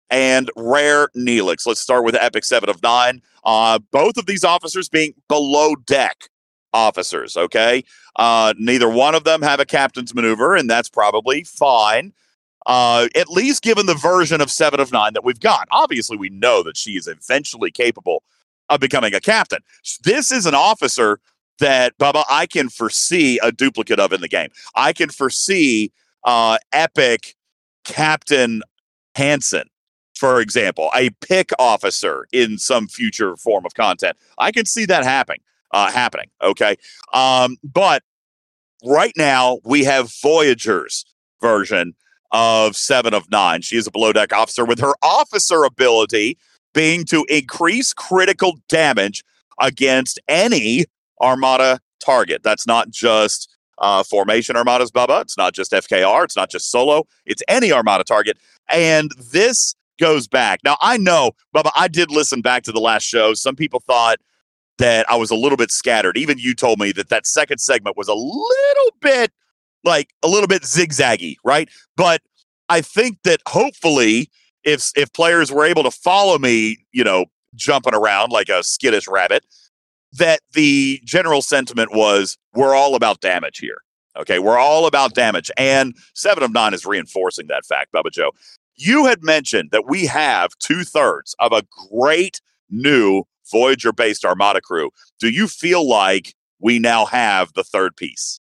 and 0.10 0.50
Rare 0.56 1.10
Neelix. 1.16 1.66
Let's 1.66 1.80
start 1.80 2.04
with 2.04 2.16
Epic 2.16 2.44
7 2.44 2.70
of 2.70 2.82
9. 2.82 3.22
Uh, 3.44 3.80
both 3.92 4.18
of 4.18 4.26
these 4.26 4.44
officers 4.44 4.90
being 4.90 5.14
below 5.28 5.76
deck 5.76 6.30
officers, 6.74 7.38
okay? 7.38 7.84
Uh, 8.16 8.54
neither 8.58 8.90
one 8.90 9.16
of 9.16 9.24
them 9.24 9.42
have 9.42 9.60
a 9.60 9.66
captain's 9.66 10.14
maneuver, 10.14 10.56
and 10.56 10.70
that's 10.70 10.90
probably 10.90 11.44
fine. 11.44 12.14
Uh, 12.66 13.08
at 13.16 13.30
least 13.30 13.64
given 13.64 13.86
the 13.86 13.96
version 13.96 14.42
of 14.42 14.52
Seven 14.52 14.80
of 14.80 14.92
Nine 14.92 15.14
that 15.14 15.24
we've 15.24 15.40
got. 15.40 15.68
Obviously, 15.72 16.18
we 16.18 16.30
know 16.30 16.62
that 16.64 16.78
she 16.78 16.92
is 16.92 17.08
eventually 17.08 17.72
capable 17.72 18.24
of 18.68 18.80
becoming 18.80 19.16
a 19.16 19.20
captain. 19.20 19.60
This 20.04 20.32
is 20.32 20.46
an 20.46 20.54
officer 20.54 21.20
that, 21.60 21.98
Bubba, 21.98 22.24
I 22.30 22.46
can 22.46 22.70
foresee 22.70 23.40
a 23.42 23.52
duplicate 23.52 24.00
of 24.00 24.14
in 24.14 24.22
the 24.22 24.28
game. 24.28 24.50
I 24.76 24.94
can 24.94 25.10
foresee 25.10 25.92
uh, 26.24 26.58
epic 26.72 27.36
Captain 27.86 28.62
Hansen, 29.16 29.70
for 30.20 30.42
example, 30.42 30.90
a 30.94 31.10
pick 31.22 31.52
officer 31.58 32.28
in 32.34 32.58
some 32.58 32.88
future 32.88 33.38
form 33.38 33.66
of 33.66 33.74
content. 33.74 34.18
I 34.38 34.52
can 34.52 34.66
see 34.66 34.86
that 34.86 35.04
happening. 35.04 35.40
Uh, 35.72 35.92
happening. 35.92 36.30
Okay, 36.42 36.76
um, 37.14 37.56
but 37.64 38.04
right 38.84 39.14
now 39.16 39.60
we 39.64 39.84
have 39.84 40.12
Voyager's 40.22 41.06
version 41.40 41.94
of 42.32 42.76
Seven 42.76 43.14
of 43.14 43.30
Nine. 43.30 43.62
She 43.62 43.78
is 43.78 43.88
a 43.88 43.92
below 43.92 44.12
deck 44.12 44.34
officer 44.34 44.66
with 44.66 44.80
her 44.80 44.94
officer 45.04 45.64
ability 45.64 46.38
being 46.74 47.06
to 47.06 47.24
increase 47.30 47.94
critical 47.94 48.60
damage 48.68 49.24
against 49.62 50.20
any 50.28 50.86
Armada 51.22 51.80
target. 52.00 52.42
That's 52.44 52.66
not 52.66 52.90
just 52.90 53.56
uh, 53.78 54.04
formation 54.04 54.56
armadas, 54.56 54.92
Bubba. 54.92 55.22
It's 55.22 55.38
not 55.38 55.54
just 55.54 55.72
FKR. 55.72 56.24
It's 56.24 56.36
not 56.36 56.50
just 56.50 56.72
solo. 56.72 57.08
It's 57.26 57.44
any 57.48 57.72
Armada 57.72 58.04
target. 58.04 58.38
And 58.70 59.12
this 59.32 59.76
goes 60.00 60.28
back. 60.28 60.62
Now, 60.64 60.78
I 60.82 60.98
know, 60.98 61.32
Bubba, 61.56 61.72
I 61.76 61.88
did 61.88 62.12
listen 62.12 62.42
back 62.42 62.64
to 62.64 62.72
the 62.72 62.80
last 62.80 63.04
show. 63.04 63.34
Some 63.34 63.56
people 63.56 63.80
thought 63.80 64.18
that 64.78 65.10
I 65.12 65.16
was 65.16 65.30
a 65.30 65.36
little 65.36 65.58
bit 65.58 65.72
scattered. 65.72 66.18
Even 66.18 66.38
you 66.40 66.56
told 66.56 66.80
me 66.80 66.92
that 66.94 67.10
that 67.10 67.28
second 67.28 67.60
segment 67.60 67.98
was 67.98 68.08
a 68.08 68.14
little 68.14 68.94
bit 69.02 69.32
like 69.84 70.10
a 70.24 70.28
little 70.28 70.48
bit 70.48 70.64
zigzaggy, 70.64 71.36
right? 71.44 71.70
But 71.96 72.22
I 72.70 72.82
think 72.82 73.20
that 73.24 73.42
hopefully 73.48 74.30
if 74.64 74.92
if 74.96 75.12
players 75.14 75.52
were 75.52 75.66
able 75.66 75.84
to 75.84 75.92
follow 75.92 76.38
me, 76.38 76.78
you 76.92 77.04
know, 77.04 77.26
jumping 77.56 77.94
around 77.94 78.32
like 78.32 78.50
a 78.50 78.64
skittish 78.64 79.08
rabbit, 79.08 79.46
that 80.14 80.40
the 80.54 81.02
general 81.06 81.42
sentiment 81.42 81.94
was 81.94 82.38
we're 82.54 82.76
all 82.76 82.96
about 82.96 83.22
damage 83.22 83.60
here. 83.60 83.78
Okay, 84.18 84.40
we're 84.40 84.58
all 84.58 84.86
about 84.86 85.14
damage. 85.14 85.52
And 85.58 85.96
seven 86.14 86.44
of 86.44 86.52
nine 86.52 86.74
is 86.74 86.86
reinforcing 86.86 87.48
that 87.48 87.66
fact, 87.66 87.94
Bubba 87.94 88.12
Joe. 88.12 88.32
You 88.82 89.08
had 89.08 89.22
mentioned 89.22 89.72
that 89.72 89.90
we 89.90 90.06
have 90.06 90.58
two 90.60 90.86
thirds 90.86 91.36
of 91.40 91.52
a 91.52 91.64
great 91.92 92.40
new 92.70 93.24
Voyager 93.52 93.92
based 93.92 94.24
Armada 94.24 94.62
crew. 94.62 94.92
Do 95.20 95.30
you 95.30 95.50
feel 95.50 95.86
like 95.86 96.34
we 96.62 96.80
now 96.80 97.06
have 97.06 97.52
the 97.54 97.64
third 97.64 97.98
piece? 97.98 98.40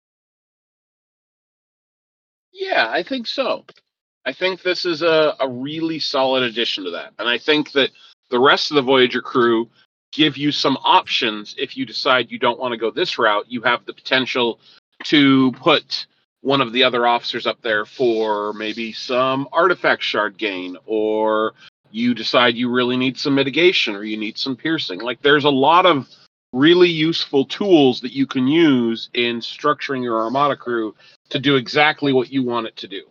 Yeah, 2.52 2.88
I 2.90 3.04
think 3.04 3.28
so. 3.28 3.64
I 4.26 4.32
think 4.32 4.62
this 4.62 4.84
is 4.84 5.02
a, 5.02 5.36
a 5.38 5.48
really 5.48 6.00
solid 6.00 6.42
addition 6.42 6.82
to 6.82 6.90
that. 6.90 7.12
And 7.20 7.28
I 7.28 7.38
think 7.38 7.70
that 7.72 7.90
the 8.30 8.40
rest 8.40 8.72
of 8.72 8.74
the 8.74 8.82
Voyager 8.82 9.22
crew 9.22 9.70
give 10.10 10.36
you 10.36 10.50
some 10.50 10.78
options 10.82 11.54
if 11.58 11.76
you 11.76 11.86
decide 11.86 12.32
you 12.32 12.40
don't 12.40 12.58
want 12.58 12.72
to 12.72 12.78
go 12.78 12.90
this 12.90 13.18
route. 13.18 13.44
You 13.48 13.62
have 13.62 13.84
the 13.84 13.94
potential 13.94 14.58
to 15.04 15.52
put 15.52 16.06
one 16.44 16.60
of 16.60 16.72
the 16.72 16.82
other 16.82 17.06
officers 17.06 17.46
up 17.46 17.60
there 17.62 17.86
for 17.86 18.52
maybe 18.52 18.92
some 18.92 19.48
artifact 19.50 20.02
shard 20.02 20.36
gain, 20.36 20.76
or 20.84 21.54
you 21.90 22.12
decide 22.12 22.54
you 22.54 22.70
really 22.70 22.98
need 22.98 23.16
some 23.16 23.34
mitigation 23.34 23.96
or 23.96 24.04
you 24.04 24.18
need 24.18 24.36
some 24.36 24.54
piercing. 24.54 25.00
Like 25.00 25.22
there's 25.22 25.44
a 25.44 25.50
lot 25.50 25.86
of 25.86 26.06
really 26.52 26.90
useful 26.90 27.46
tools 27.46 28.00
that 28.02 28.12
you 28.12 28.26
can 28.26 28.46
use 28.46 29.08
in 29.14 29.40
structuring 29.40 30.02
your 30.02 30.20
Armada 30.20 30.54
crew 30.54 30.94
to 31.30 31.38
do 31.38 31.56
exactly 31.56 32.12
what 32.12 32.30
you 32.30 32.42
want 32.42 32.66
it 32.66 32.76
to 32.76 32.88
do. 32.88 33.02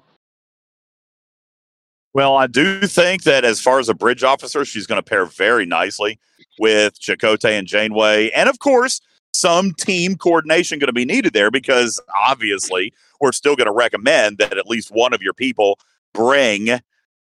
Well, 2.14 2.38
I 2.38 2.46
do 2.46 2.82
think 2.82 3.24
that 3.24 3.44
as 3.44 3.60
far 3.60 3.80
as 3.80 3.90
a 3.90 3.96
bridge 3.96 4.24
officer, 4.24 4.64
she's 4.64 4.86
going 4.86 5.02
to 5.02 5.10
pair 5.10 5.26
very 5.26 5.66
nicely 5.66 6.20
with 6.60 7.00
Chakotay 7.00 7.58
and 7.58 7.68
Janeway. 7.68 8.30
And 8.30 8.48
of 8.48 8.60
course, 8.60 9.02
some 9.34 9.74
team 9.74 10.16
coordination 10.18 10.78
going 10.78 10.88
to 10.88 10.94
be 10.94 11.06
needed 11.06 11.34
there 11.34 11.50
because 11.50 12.00
obviously 12.28 12.94
we're 13.24 13.32
still 13.32 13.56
going 13.56 13.68
to 13.68 13.74
recommend 13.74 14.38
that 14.38 14.58
at 14.58 14.68
least 14.68 14.90
one 14.92 15.14
of 15.14 15.22
your 15.22 15.34
people 15.34 15.80
bring 16.14 16.70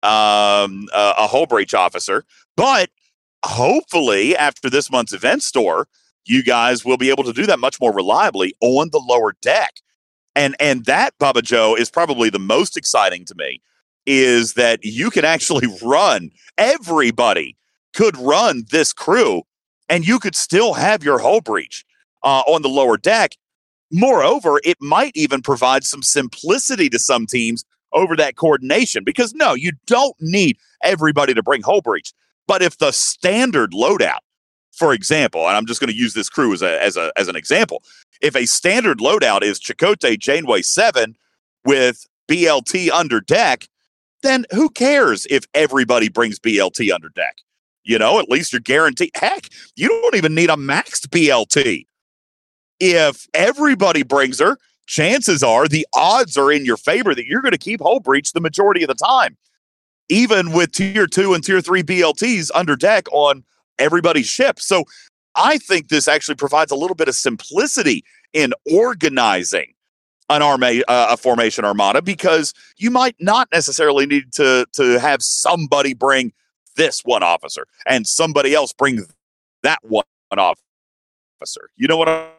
um, 0.02 0.88
a, 0.94 1.14
a 1.18 1.48
breach 1.48 1.74
officer. 1.74 2.26
But 2.58 2.90
hopefully, 3.46 4.36
after 4.36 4.70
this 4.70 4.92
month's 4.92 5.14
event 5.14 5.44
store, 5.44 5.88
you 6.26 6.44
guys 6.44 6.84
will 6.84 6.98
be 6.98 7.10
able 7.10 7.24
to 7.24 7.34
do 7.34 7.46
that 7.46 7.60
much 7.60 7.80
more 7.80 7.94
reliably 7.94 8.54
on 8.62 8.90
the 8.90 9.00
lower 9.00 9.36
deck. 9.42 9.76
And 10.36 10.56
and 10.60 10.86
that 10.86 11.18
Bubba 11.20 11.44
Joe 11.44 11.76
is 11.76 11.92
probably 11.92 12.30
the 12.30 12.40
most 12.40 12.76
exciting 12.76 13.24
to 13.26 13.36
me 13.36 13.62
is 14.06 14.56
that 14.56 14.84
you 14.84 15.10
can 15.10 15.24
actually 15.24 15.68
run 15.82 16.32
everybody 16.58 17.56
could 17.94 18.18
run 18.18 18.64
this 18.72 18.92
crew 18.92 19.44
and 19.88 20.08
you 20.08 20.20
could 20.20 20.36
still 20.36 20.74
have 20.74 21.04
your 21.04 21.20
hull 21.20 21.42
breach 21.42 21.86
uh, 22.24 22.42
on 22.48 22.64
the 22.64 22.70
lower 22.70 22.98
deck. 22.98 23.36
Moreover, 23.94 24.60
it 24.64 24.78
might 24.82 25.12
even 25.14 25.44
provide 25.44 25.84
some 25.84 26.02
simplicity 26.02 26.90
to 26.90 26.98
some 26.98 27.28
teams 27.28 27.64
over 27.94 28.16
that 28.16 28.36
coordination 28.36 29.04
because 29.04 29.36
no, 29.36 29.54
you 29.54 29.72
don't 29.86 30.16
need 30.20 30.58
everybody 30.84 31.36
to 31.36 31.44
bring 31.44 31.62
hull 31.62 31.82
breach. 31.82 32.12
But 32.48 32.64
if 32.64 32.80
the 32.80 32.92
standard 32.92 33.72
loadout, 33.72 34.18
for 34.72 34.94
example, 34.94 35.48
and 35.48 35.56
I'm 35.56 35.68
just 35.68 35.80
going 35.80 35.92
to 35.92 35.96
use 35.96 36.16
this 36.16 36.28
crew 36.28 36.54
as 36.54 36.64
a, 36.64 36.82
as 36.84 36.98
a 36.98 37.12
as 37.16 37.28
an 37.28 37.36
example, 37.36 37.84
if 38.20 38.36
a 38.36 38.48
standard 38.48 38.98
loadout 38.98 39.44
is 39.44 39.60
Chakotay 39.60 40.18
Janeway 40.18 40.64
seven 40.64 41.16
with 41.64 42.08
BLT 42.28 42.90
under 42.90 43.22
deck, 43.22 43.68
then 44.24 44.48
who 44.52 44.70
cares 44.70 45.28
if 45.30 45.46
everybody 45.54 46.10
brings 46.10 46.40
BLT 46.40 46.92
under 46.92 47.10
deck? 47.10 47.38
You 47.84 48.00
know, 48.00 48.18
at 48.18 48.28
least 48.28 48.54
you're 48.54 48.60
guaranteed. 48.60 49.12
Heck, 49.14 49.50
you 49.76 49.88
don't 49.88 50.16
even 50.16 50.34
need 50.34 50.50
a 50.50 50.56
maxed 50.56 51.10
BLT. 51.10 51.86
If 52.80 53.28
everybody 53.34 54.04
brings 54.04 54.40
her, 54.40 54.58
chances 54.86 55.44
are 55.44 55.68
the 55.68 55.88
odds 55.94 56.38
are 56.38 56.52
in 56.52 56.66
your 56.66 56.78
favor 56.78 57.16
that 57.16 57.26
you're 57.26 57.42
going 57.42 57.54
to 57.54 57.58
keep 57.58 57.82
hull 57.82 58.00
breach 58.00 58.34
the 58.34 58.42
majority 58.42 58.84
of 58.84 58.88
the 58.88 58.96
time, 58.96 59.38
even 60.10 60.52
with 60.52 60.72
tier 60.72 61.08
two 61.08 61.34
and 61.34 61.44
tier 61.44 61.62
three 61.62 61.84
BLTs 61.84 62.50
under 62.54 62.76
deck 62.76 63.06
on 63.12 63.44
everybody's 63.80 64.28
ship. 64.28 64.60
So 64.60 64.84
I 65.36 65.58
think 65.58 65.90
this 65.90 66.08
actually 66.08 66.36
provides 66.36 66.72
a 66.72 66.76
little 66.76 66.96
bit 66.96 67.08
of 67.08 67.16
simplicity 67.16 68.04
in 68.34 68.54
organizing 68.72 69.74
an 70.30 70.42
army, 70.42 70.84
uh, 70.88 71.14
a 71.14 71.18
formation 71.18 71.66
armada, 71.66 72.02
because 72.02 72.54
you 72.78 72.90
might 72.90 73.16
not 73.20 73.48
necessarily 73.52 74.06
need 74.06 74.32
to 74.34 74.66
to 74.74 75.00
have 75.00 75.22
somebody 75.22 75.94
bring 75.94 76.34
this 76.76 77.02
one 77.04 77.24
officer 77.24 77.68
and 77.86 78.08
somebody 78.08 78.54
else 78.54 78.74
bring 78.74 79.06
that 79.62 79.80
one 79.84 80.04
officer. 80.32 81.70
You 81.76 81.88
know 81.88 81.98
what 81.98 82.34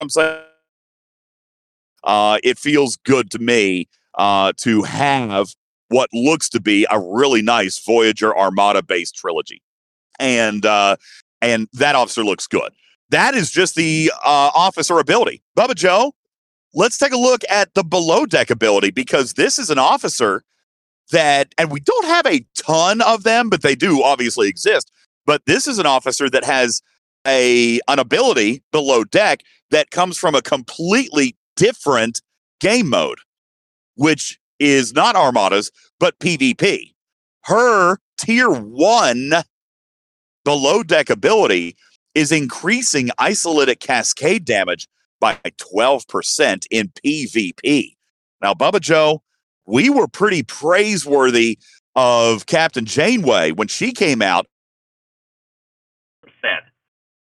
I'm 0.00 0.08
saying? 0.08 0.42
Uh, 2.02 2.38
it 2.44 2.58
feels 2.58 2.96
good 2.96 3.30
to 3.30 3.38
me 3.38 3.88
uh, 4.16 4.52
to 4.58 4.82
have 4.82 5.54
what 5.88 6.10
looks 6.12 6.48
to 6.50 6.60
be 6.60 6.86
a 6.90 7.00
really 7.00 7.42
nice 7.42 7.78
Voyager 7.78 8.36
Armada 8.36 8.82
based 8.82 9.16
trilogy, 9.16 9.62
and 10.18 10.66
uh, 10.66 10.96
and 11.40 11.68
that 11.72 11.94
officer 11.94 12.24
looks 12.24 12.46
good. 12.46 12.72
That 13.10 13.34
is 13.34 13.50
just 13.50 13.74
the 13.74 14.10
uh, 14.24 14.50
officer 14.54 14.98
ability. 14.98 15.42
Bubba 15.56 15.74
Joe, 15.74 16.12
let's 16.74 16.98
take 16.98 17.12
a 17.12 17.18
look 17.18 17.42
at 17.48 17.72
the 17.74 17.84
below 17.84 18.26
deck 18.26 18.50
ability 18.50 18.90
because 18.90 19.34
this 19.34 19.58
is 19.58 19.70
an 19.70 19.78
officer 19.78 20.42
that, 21.10 21.54
and 21.58 21.70
we 21.70 21.80
don't 21.80 22.06
have 22.06 22.26
a 22.26 22.44
ton 22.56 23.00
of 23.02 23.22
them, 23.22 23.50
but 23.50 23.62
they 23.62 23.74
do 23.74 24.02
obviously 24.02 24.48
exist. 24.48 24.90
But 25.26 25.42
this 25.46 25.66
is 25.66 25.78
an 25.78 25.86
officer 25.86 26.28
that 26.30 26.44
has 26.44 26.82
a 27.26 27.80
an 27.88 27.98
ability 27.98 28.62
below 28.72 29.04
deck 29.04 29.42
that 29.70 29.90
comes 29.90 30.18
from 30.18 30.34
a 30.34 30.42
completely 30.42 31.36
different 31.56 32.20
game 32.60 32.88
mode, 32.88 33.18
which 33.96 34.38
is 34.58 34.92
not 34.94 35.16
armadas, 35.16 35.70
but 35.98 36.18
PvP. 36.18 36.92
Her 37.44 37.98
tier 38.18 38.50
one 38.50 39.32
below 40.44 40.82
deck 40.82 41.10
ability 41.10 41.76
is 42.14 42.30
increasing 42.30 43.08
isolytic 43.18 43.80
cascade 43.80 44.44
damage 44.44 44.88
by 45.20 45.38
12% 45.44 46.66
in 46.70 46.88
PvP. 46.88 47.96
Now, 48.40 48.54
Bubba 48.54 48.80
Joe, 48.80 49.22
we 49.66 49.90
were 49.90 50.06
pretty 50.06 50.42
praiseworthy 50.42 51.58
of 51.96 52.46
Captain 52.46 52.84
Janeway 52.84 53.52
when 53.52 53.68
she 53.68 53.92
came 53.92 54.20
out. 54.20 54.46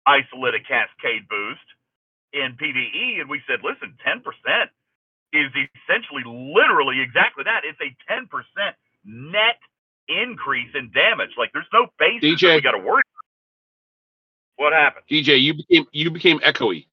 Percent 0.06 0.26
isolytic 0.32 0.68
cascade 0.68 1.28
boost 1.30 1.68
in 2.34 2.58
PvE, 2.62 3.22
and 3.22 3.30
we 3.30 3.42
said, 3.48 3.60
listen, 3.64 3.96
10% 4.06 4.22
is 5.34 5.52
essentially 5.88 6.24
literally 6.26 7.02
exactly 7.02 7.44
that. 7.46 7.62
It's 7.66 7.80
a 7.82 7.96
10% 8.12 8.28
net 9.06 9.60
increase 10.08 10.70
in 10.76 10.92
damage. 10.92 11.32
Like 11.38 11.52
there's 11.54 11.68
no 11.74 11.88
basis 12.00 12.42
DJ. 12.42 12.42
that 12.50 12.56
we 12.56 12.62
got 12.62 12.72
to 12.72 12.80
worry 12.80 13.02
about. 13.06 14.64
What 14.64 14.74
happened? 14.74 15.06
DJ, 15.10 15.42
you 15.42 15.54
became 15.56 15.86
you 15.92 16.12
became 16.12 16.40
echoey. 16.40 16.88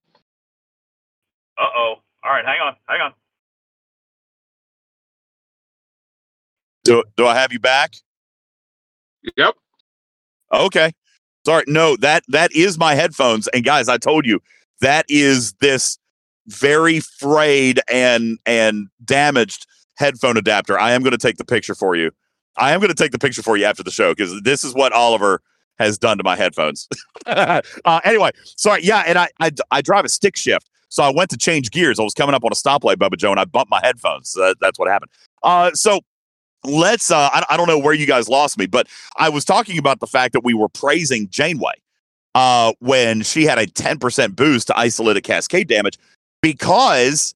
Uh 1.57 1.65
oh. 1.75 1.95
All 2.23 2.31
right, 2.31 2.45
hang 2.45 2.59
on, 2.61 2.75
hang 2.87 3.01
on. 3.01 3.13
Do, 6.83 7.03
do 7.15 7.25
I 7.27 7.35
have 7.35 7.53
you 7.53 7.59
back? 7.59 7.95
Yep. 9.37 9.55
Okay. 10.53 10.93
Sorry. 11.45 11.63
No, 11.67 11.95
that 11.97 12.23
that 12.29 12.51
is 12.53 12.77
my 12.77 12.95
headphones. 12.95 13.47
And 13.49 13.63
guys, 13.63 13.89
I 13.89 13.97
told 13.97 14.25
you 14.25 14.41
that 14.81 15.05
is 15.09 15.53
this 15.53 15.97
very 16.47 16.99
frayed 16.99 17.81
and 17.91 18.39
and 18.45 18.87
damaged 19.03 19.65
headphone 19.97 20.37
adapter. 20.37 20.79
I 20.79 20.91
am 20.91 21.01
going 21.01 21.11
to 21.11 21.17
take 21.17 21.37
the 21.37 21.45
picture 21.45 21.75
for 21.75 21.95
you. 21.95 22.11
I 22.57 22.73
am 22.73 22.79
going 22.79 22.89
to 22.89 22.95
take 22.95 23.11
the 23.11 23.19
picture 23.19 23.41
for 23.41 23.57
you 23.57 23.65
after 23.65 23.83
the 23.83 23.91
show 23.91 24.11
because 24.11 24.41
this 24.43 24.63
is 24.63 24.73
what 24.73 24.93
Oliver 24.93 25.41
has 25.79 25.97
done 25.97 26.17
to 26.17 26.23
my 26.23 26.35
headphones. 26.35 26.87
uh, 27.25 27.61
anyway, 28.03 28.31
sorry. 28.57 28.83
Yeah, 28.83 29.03
and 29.05 29.17
I, 29.17 29.29
I 29.39 29.51
I 29.71 29.81
drive 29.81 30.05
a 30.05 30.09
stick 30.09 30.37
shift, 30.37 30.69
so 30.89 31.03
I 31.03 31.09
went 31.09 31.29
to 31.31 31.37
change 31.37 31.71
gears. 31.71 31.99
I 31.99 32.03
was 32.03 32.13
coming 32.13 32.35
up 32.35 32.43
on 32.43 32.51
a 32.51 32.55
stoplight, 32.55 32.95
Bubba 32.97 33.17
Joe, 33.17 33.31
and 33.31 33.39
I 33.39 33.45
bumped 33.45 33.71
my 33.71 33.81
headphones. 33.83 34.37
That's 34.61 34.77
what 34.77 34.87
happened. 34.87 35.11
Uh, 35.41 35.71
so 35.73 36.01
let's. 36.63 37.11
Uh, 37.11 37.29
I, 37.31 37.45
I 37.51 37.57
don't 37.57 37.67
know 37.67 37.77
where 37.79 37.93
you 37.93 38.05
guys 38.05 38.27
lost 38.29 38.57
me, 38.57 38.65
but 38.65 38.87
I 39.17 39.29
was 39.29 39.45
talking 39.45 39.77
about 39.77 39.99
the 39.99 40.07
fact 40.07 40.33
that 40.33 40.43
we 40.43 40.53
were 40.53 40.69
praising 40.69 41.27
Janeway 41.29 41.73
uh, 42.35 42.73
when 42.79 43.21
she 43.21 43.43
had 43.43 43.57
a 43.59 43.65
10% 43.67 44.35
boost 44.35 44.67
to 44.67 44.73
isolytic 44.73 45.23
cascade 45.23 45.67
damage 45.67 45.97
because 46.41 47.35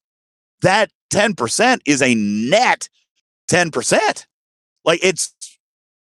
that 0.62 0.90
10% 1.10 1.78
is 1.86 2.02
a 2.02 2.14
net 2.14 2.88
10%. 3.50 4.26
Like 4.84 5.00
it's 5.02 5.34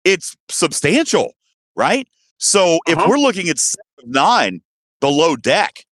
it's 0.04 0.36
substantial, 0.48 1.32
right? 1.74 2.06
So 2.38 2.78
if 2.86 2.96
Uh-huh. 2.98 3.06
we're 3.08 3.18
looking 3.18 3.48
at 3.48 3.58
nine 4.04 4.60
below 5.00 5.36
deck, 5.36 5.84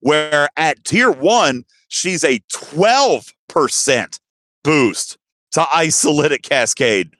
where 0.00 0.48
at 0.56 0.84
tier 0.84 1.10
one, 1.10 1.64
she's 1.88 2.22
a 2.24 2.40
12% 2.52 4.18
boost 4.62 5.18
to 5.54 5.60
isolytic 5.60 6.42
cascade 6.42 7.10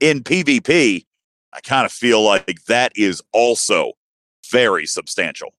in 0.00 0.22
PvP, 0.22 1.04
I 1.52 1.60
kind 1.60 1.86
of 1.86 1.92
feel 1.92 2.22
like 2.22 2.64
that 2.66 2.92
is 2.94 3.22
also 3.32 3.92
very 4.50 4.86
substantial. 4.86 5.54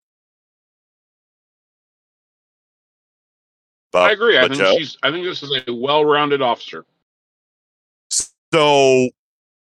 But, 3.91 4.09
I 4.09 4.11
agree. 4.11 4.37
I 4.37 4.43
think 4.43 4.55
Joe? 4.55 4.75
she's 4.77 4.97
I 5.01 5.11
think 5.11 5.25
this 5.25 5.41
is 5.41 5.51
a 5.67 5.73
well-rounded 5.73 6.43
officer. 6.43 6.85
So 8.53 9.09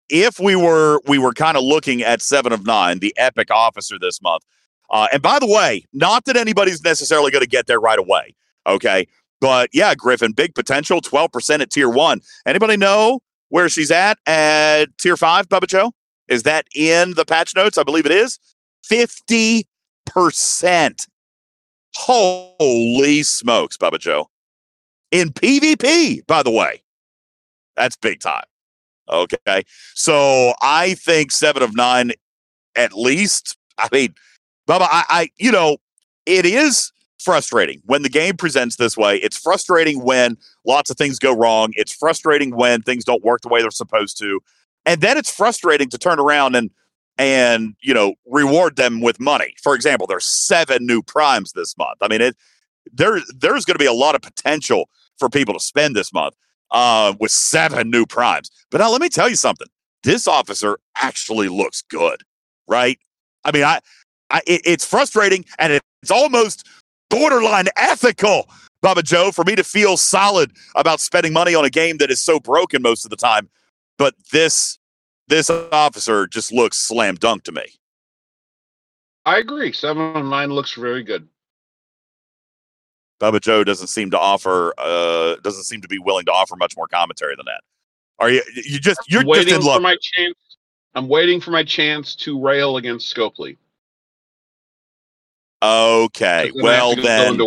if 0.10 0.40
we 0.40 0.56
were 0.56 1.02
we 1.08 1.18
were 1.18 1.34
kind 1.34 1.58
of 1.58 1.64
looking 1.64 2.02
at 2.02 2.22
seven 2.22 2.54
of 2.54 2.66
nine, 2.66 3.00
the 3.00 3.14
epic 3.18 3.52
officer 3.52 4.00
this 4.00 4.22
month. 4.22 4.44
Uh, 4.90 5.08
and 5.12 5.22
by 5.22 5.40
the 5.40 5.48
way, 5.48 5.86
not 5.92 6.24
that 6.26 6.38
anybody's 6.38 6.82
necessarily 6.84 7.32
going 7.32 7.44
to 7.44 7.50
get 7.50 7.68
there 7.68 7.80
right 7.80 8.00
away. 8.00 8.34
Okay. 8.66 9.08
But 9.44 9.70
yeah, 9.74 9.94
Griffin, 9.94 10.32
big 10.32 10.56
potential, 10.56 11.02
12% 11.02 11.60
at 11.60 11.70
tier 11.70 11.90
one. 11.90 12.22
Anybody 12.46 12.78
know 12.78 13.20
where 13.50 13.68
she's 13.68 13.92
at 13.92 14.18
at 14.26 14.86
tier 14.98 15.18
five, 15.18 15.50
Bubba 15.50 15.68
Joe? 15.68 15.92
Is 16.30 16.44
that 16.44 16.66
in 16.74 17.16
the 17.16 17.26
patch 17.26 17.54
notes? 17.54 17.78
I 17.78 17.84
believe 17.84 18.06
it 18.06 18.14
is. 18.14 18.40
50%. 18.90 19.66
Holy 21.94 23.24
smokes, 23.24 23.76
Bubba 23.76 24.00
Joe. 24.00 24.30
In 25.12 25.32
PvP, 25.32 26.26
by 26.26 26.42
the 26.42 26.52
way. 26.52 26.82
That's 27.76 27.98
big 27.98 28.22
time. 28.22 28.46
Okay. 29.10 29.64
So 29.94 30.54
I 30.62 30.94
think 30.94 31.34
seven 31.34 31.64
of 31.64 31.76
nine 31.76 32.14
at 32.78 32.94
least. 32.94 33.58
I 33.78 33.90
mean, 33.92 34.14
Bubba, 34.70 34.88
I, 34.90 35.04
I 35.10 35.30
you 35.38 35.52
know, 35.52 35.80
it 36.26 36.46
is 36.46 36.94
frustrating 37.24 37.82
when 37.86 38.04
the 38.04 38.10
game 38.10 38.36
presents 38.36 38.76
this 38.76 38.98
way. 38.98 39.18
It's 39.18 39.38
frustrating 39.38 40.04
when 40.04 40.38
lots 40.66 40.90
of 40.90 40.98
things 40.98 41.20
go 41.20 41.36
wrong. 41.36 41.72
It's 41.74 41.94
frustrating 41.94 42.56
when 42.56 42.82
things 42.82 43.04
don't 43.04 43.24
work 43.24 43.42
the 43.42 43.50
way 43.50 43.62
they're 43.62 43.72
supposed 43.72 44.18
to. 44.20 44.40
And 44.86 45.02
then 45.02 45.18
it's 45.18 45.34
frustrating 45.34 45.90
to 45.90 45.98
turn 45.98 46.20
around 46.20 46.56
and 46.56 46.70
and 47.18 47.76
you 47.82 47.94
know 47.94 48.16
reward 48.26 48.76
them 48.76 49.02
with 49.02 49.20
money. 49.20 49.56
For 49.62 49.76
example, 49.76 50.08
there's 50.08 50.26
seven 50.26 50.86
new 50.86 51.02
primes 51.02 51.54
this 51.54 51.78
month. 51.78 51.98
I 52.02 52.08
mean, 52.08 52.22
it 52.22 52.36
there 52.92 53.20
there's 53.36 53.66
going 53.66 53.76
to 53.76 53.80
be 53.80 53.86
a 53.86 53.94
lot 53.94 54.16
of 54.16 54.22
potential 54.22 54.90
for 55.18 55.30
people 55.30 55.54
to 55.54 55.60
spend 55.60 55.96
this 55.96 56.12
month 56.12 56.36
uh, 56.72 57.14
with 57.20 57.32
seven 57.32 57.90
new 57.90 58.06
primes. 58.06 58.50
But 58.72 58.80
now 58.80 58.92
let 58.92 59.02
me 59.02 59.10
tell 59.10 59.30
you 59.30 59.36
something. 59.36 59.68
This 60.04 60.28
officer 60.28 60.80
actually 60.98 61.48
looks 61.48 61.82
good, 61.82 62.22
right? 62.68 63.00
I 63.46 63.52
mean, 63.52 63.64
I, 63.64 63.80
I 64.30 64.42
it, 64.48 64.62
it's 64.66 64.86
frustrating 64.86 65.46
and 65.60 65.74
it, 65.74 65.82
it's 66.02 66.12
almost 66.12 66.68
borderline 67.10 67.68
ethical, 67.78 68.50
Bubba 68.84 69.04
Joe, 69.04 69.32
for 69.32 69.44
me 69.44 69.56
to 69.56 69.64
feel 69.64 69.98
solid 69.98 70.52
about 70.76 71.00
spending 71.00 71.34
money 71.34 71.56
on 71.56 71.66
a 71.66 71.70
game 71.70 71.98
that 71.98 72.12
is 72.12 72.20
so 72.20 72.40
broken 72.40 72.82
most 72.82 73.06
of 73.06 73.10
the 73.10 73.16
time. 73.16 73.50
But 73.98 74.16
this 74.32 74.80
this 75.28 75.50
officer 75.50 76.28
just 76.28 76.52
looks 76.52 76.78
slam 76.78 77.16
dunk 77.16 77.44
to 77.44 77.52
me. 77.52 77.66
I 79.26 79.38
agree. 79.38 79.72
Seven 79.72 80.16
of 80.16 80.26
nine 80.26 80.50
looks 80.50 80.74
very 80.74 81.04
good. 81.04 81.28
Bubba 83.22 83.40
Joe 83.40 83.64
doesn't 83.64 83.88
seem 83.88 84.12
to 84.12 84.20
offer 84.20 84.74
uh 84.78 85.38
doesn't 85.38 85.64
seem 85.64 85.82
to 85.82 85.88
be 85.88 85.98
willing 85.98 86.26
to 86.26 86.32
offer 86.32 86.56
much 86.58 86.76
more 86.76 86.88
commentary 86.88 87.36
than 87.36 87.46
that. 87.46 87.62
Are 88.20 88.30
you 88.30 88.42
you 88.56 88.80
just 88.80 89.00
you're 89.08 89.22
I'm 89.22 89.28
just 89.28 89.38
waiting 89.40 89.56
in 89.56 89.62
for 89.62 89.68
love? 89.68 89.82
my 89.82 89.96
chance. 90.02 90.36
I'm 90.96 91.08
waiting 91.08 91.40
for 91.42 91.52
my 91.52 91.64
chance 91.64 92.16
to 92.18 92.40
rail 92.40 92.78
against 92.78 93.14
Scopely. 93.16 93.58
Okay. 95.64 96.52
'Cause 96.52 96.62
then 96.62 96.66
I 96.66 96.78
Well 96.78 96.96
then. 96.96 97.38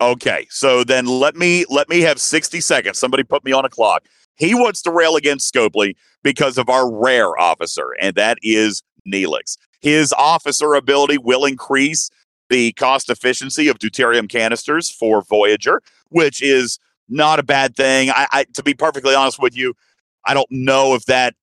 Okay, 0.00 0.46
so 0.48 0.84
then 0.84 1.06
let 1.06 1.34
me 1.34 1.64
let 1.68 1.88
me 1.88 2.00
have 2.02 2.20
60 2.20 2.60
seconds. 2.60 2.98
Somebody 2.98 3.24
put 3.24 3.44
me 3.44 3.52
on 3.52 3.64
a 3.64 3.68
clock. 3.68 4.04
He 4.36 4.54
wants 4.54 4.80
to 4.82 4.92
rail 4.92 5.16
against 5.16 5.52
Scopely 5.52 5.96
because 6.22 6.56
of 6.56 6.68
our 6.68 6.88
rare 6.90 7.36
officer, 7.38 7.96
and 8.00 8.14
that 8.14 8.38
is 8.40 8.82
Neelix. 9.06 9.56
His 9.80 10.12
officer 10.12 10.74
ability 10.74 11.18
will 11.18 11.44
increase 11.44 12.10
the 12.48 12.72
cost 12.74 13.10
efficiency 13.10 13.66
of 13.66 13.78
deuterium 13.78 14.28
canisters 14.28 14.88
for 14.88 15.22
Voyager, 15.22 15.82
which 16.10 16.40
is 16.42 16.78
not 17.08 17.40
a 17.40 17.42
bad 17.42 17.74
thing. 17.74 18.10
I, 18.10 18.26
I 18.30 18.44
to 18.54 18.62
be 18.62 18.74
perfectly 18.74 19.16
honest 19.16 19.40
with 19.42 19.56
you, 19.56 19.74
I 20.26 20.34
don't 20.34 20.50
know 20.50 20.94
if 20.94 21.06
that 21.06 21.34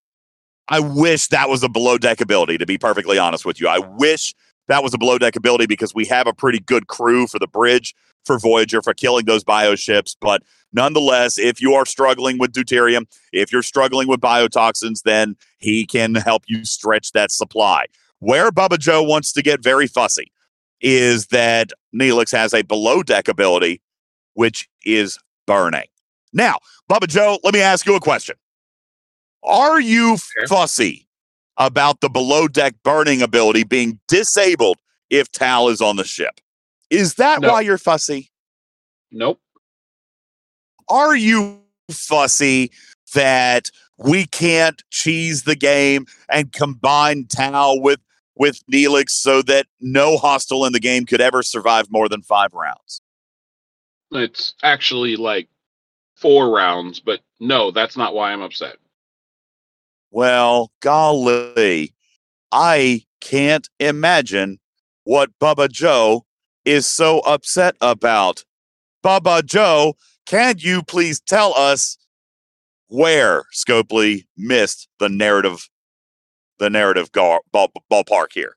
I 0.69 0.79
wish 0.79 1.27
that 1.27 1.49
was 1.49 1.61
a 1.61 1.69
below 1.69 1.97
deck 1.97 2.21
ability, 2.21 2.57
to 2.59 2.65
be 2.65 2.77
perfectly 2.77 3.17
honest 3.17 3.45
with 3.45 3.59
you. 3.59 3.67
I 3.67 3.79
wish 3.79 4.33
that 4.67 4.84
was 4.84 4.93
a 4.93 4.97
below 4.97 5.17
deck 5.17 5.36
ability 5.36 5.65
because 5.67 5.93
we 5.93 6.06
have 6.06 6.28
a 6.28 6.34
pretty 6.34 6.60
good 6.60 6.88
crew 6.88 7.28
for 7.28 7.39
the 7.39 7.47
bridge 7.47 7.95
for 8.25 8.39
Voyager 8.39 8.82
for 8.82 8.93
killing 8.93 9.25
those 9.25 9.43
bioships. 9.43 10.15
But 10.19 10.43
nonetheless, 10.73 11.38
if 11.38 11.62
you 11.62 11.73
are 11.73 11.86
struggling 11.86 12.38
with 12.38 12.51
deuterium, 12.51 13.06
if 13.32 13.51
you're 13.51 13.63
struggling 13.63 14.08
with 14.08 14.19
biotoxins, 14.19 15.04
then 15.04 15.36
he 15.60 15.86
can 15.86 16.15
help 16.15 16.43
you 16.47 16.65
stretch 16.65 17.12
that 17.12 17.32
supply. 17.32 17.86
Where 18.19 18.51
Bubba 18.51 18.80
Joe 18.80 19.04
wants 19.04 19.32
to 19.34 19.41
get 19.41 19.62
very 19.62 19.88
fussy 19.88 20.32
is 20.82 21.28
that 21.28 21.71
Neelix 21.93 22.32
has 22.32 22.54
a 22.54 22.63
below 22.63 23.04
deck 23.04 23.28
ability, 23.28 23.82
which 24.34 24.67
is 24.84 25.19
burning. 25.45 25.86
Now, 26.34 26.58
Bubba 26.89 27.08
Joe, 27.08 27.39
let 27.43 27.54
me 27.54 27.62
ask 27.62 27.86
you 27.86 27.95
a 27.95 27.99
question. 27.99 28.36
Are 29.43 29.80
you 29.80 30.17
fussy 30.47 31.05
about 31.58 32.02
the 32.02 32.10
below 32.10 32.48
deck 32.48 32.76
burning 32.84 33.22
ability 33.22 33.63
being 33.63 34.00
disabled 34.08 34.78
if 35.10 35.32
Tal 35.32 35.70
is 35.70 35.82
on 35.82 35.96
the 35.96 36.04
ship? 36.04 36.41
Is 36.89 37.15
that 37.15 37.41
No. 37.41 37.50
why 37.52 37.62
you're 37.62 37.78
fussy? 37.78 38.32
Nope. 39.12 39.39
Are 40.89 41.15
you 41.15 41.62
fussy 41.91 42.72
that 43.13 43.70
we 43.98 44.26
can't 44.26 44.84
cheese 44.91 45.44
the 45.44 45.56
game 45.56 46.06
and 46.30 46.52
combine 46.52 47.26
Tal 47.30 47.80
with 47.80 48.00
with 48.38 48.62
Neelix 48.68 49.12
so 49.12 49.41
that 49.44 49.65
no 49.80 50.18
hostile 50.18 50.65
in 50.65 50.74
the 50.74 50.80
game 50.80 51.06
could 51.06 51.22
ever 51.22 51.41
survive 51.41 51.89
more 51.89 52.10
than 52.10 52.22
five 52.22 52.50
rounds? 52.54 53.02
It's 54.12 54.56
actually 54.62 55.15
like 55.15 55.48
four 56.15 56.50
rounds, 56.54 57.00
but 57.00 57.22
no, 57.39 57.72
that's 57.72 57.96
not 57.96 58.13
why 58.13 58.34
I'm 58.34 58.41
upset. 58.41 58.76
Well, 60.15 60.71
golly, 60.80 61.93
I 62.49 63.04
can't 63.19 63.67
imagine 63.82 64.60
what 65.04 65.38
Bubba 65.41 65.69
Joe 65.69 66.25
is 66.63 66.88
so 66.88 67.19
upset 67.19 67.75
about. 67.82 68.45
Bubba 69.04 69.43
Joe, 69.45 69.97
can 70.25 70.56
you 70.60 70.84
please 70.84 71.19
tell 71.19 71.54
us 71.58 71.97
where 72.88 73.43
Scopely 73.54 74.25
missed 74.38 74.88
the 74.99 75.10
narrative, 75.10 75.67
the 76.60 76.69
narrative 76.69 77.12
gar- 77.12 77.41
ball, 77.51 77.73
ballpark 77.91 78.32
here? 78.34 78.56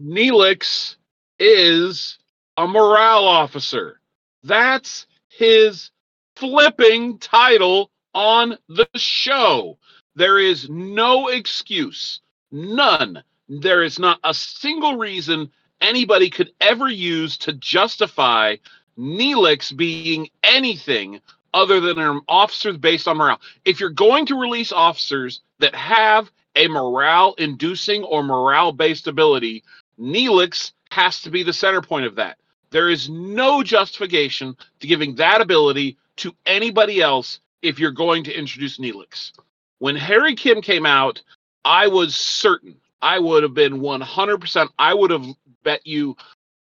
Neelix 0.00 0.94
is 1.40 2.16
a 2.56 2.68
morale 2.68 3.26
officer. 3.26 4.00
That's 4.44 5.08
his 5.30 5.90
flipping 6.36 7.18
title 7.18 7.90
on 8.14 8.56
the 8.68 8.88
show. 8.94 9.79
There 10.16 10.38
is 10.38 10.68
no 10.68 11.28
excuse, 11.28 12.20
none. 12.50 13.22
There 13.48 13.82
is 13.82 13.98
not 13.98 14.18
a 14.24 14.34
single 14.34 14.96
reason 14.96 15.50
anybody 15.80 16.30
could 16.30 16.52
ever 16.60 16.88
use 16.88 17.36
to 17.38 17.52
justify 17.54 18.56
Neelix 18.98 19.74
being 19.76 20.28
anything 20.42 21.20
other 21.54 21.80
than 21.80 21.98
an 21.98 22.20
officer 22.28 22.72
based 22.72 23.08
on 23.08 23.16
morale. 23.16 23.40
If 23.64 23.80
you're 23.80 23.90
going 23.90 24.26
to 24.26 24.40
release 24.40 24.72
officers 24.72 25.40
that 25.58 25.74
have 25.74 26.30
a 26.56 26.68
morale 26.68 27.34
inducing 27.38 28.04
or 28.04 28.22
morale 28.22 28.72
based 28.72 29.06
ability, 29.06 29.62
Neelix 29.98 30.72
has 30.90 31.20
to 31.22 31.30
be 31.30 31.42
the 31.42 31.52
center 31.52 31.82
point 31.82 32.06
of 32.06 32.16
that. 32.16 32.38
There 32.70 32.88
is 32.88 33.08
no 33.08 33.62
justification 33.62 34.56
to 34.80 34.86
giving 34.86 35.14
that 35.16 35.40
ability 35.40 35.96
to 36.16 36.34
anybody 36.46 37.00
else 37.00 37.40
if 37.62 37.78
you're 37.78 37.90
going 37.90 38.24
to 38.24 38.32
introduce 38.32 38.78
Neelix. 38.78 39.32
When 39.80 39.96
Harry 39.96 40.34
Kim 40.34 40.62
came 40.62 40.86
out, 40.86 41.20
I 41.64 41.88
was 41.88 42.14
certain, 42.14 42.76
I 43.02 43.18
would 43.18 43.42
have 43.42 43.54
been 43.54 43.80
100%, 43.80 44.68
I 44.78 44.94
would 44.94 45.10
have 45.10 45.26
bet 45.62 45.86
you 45.86 46.16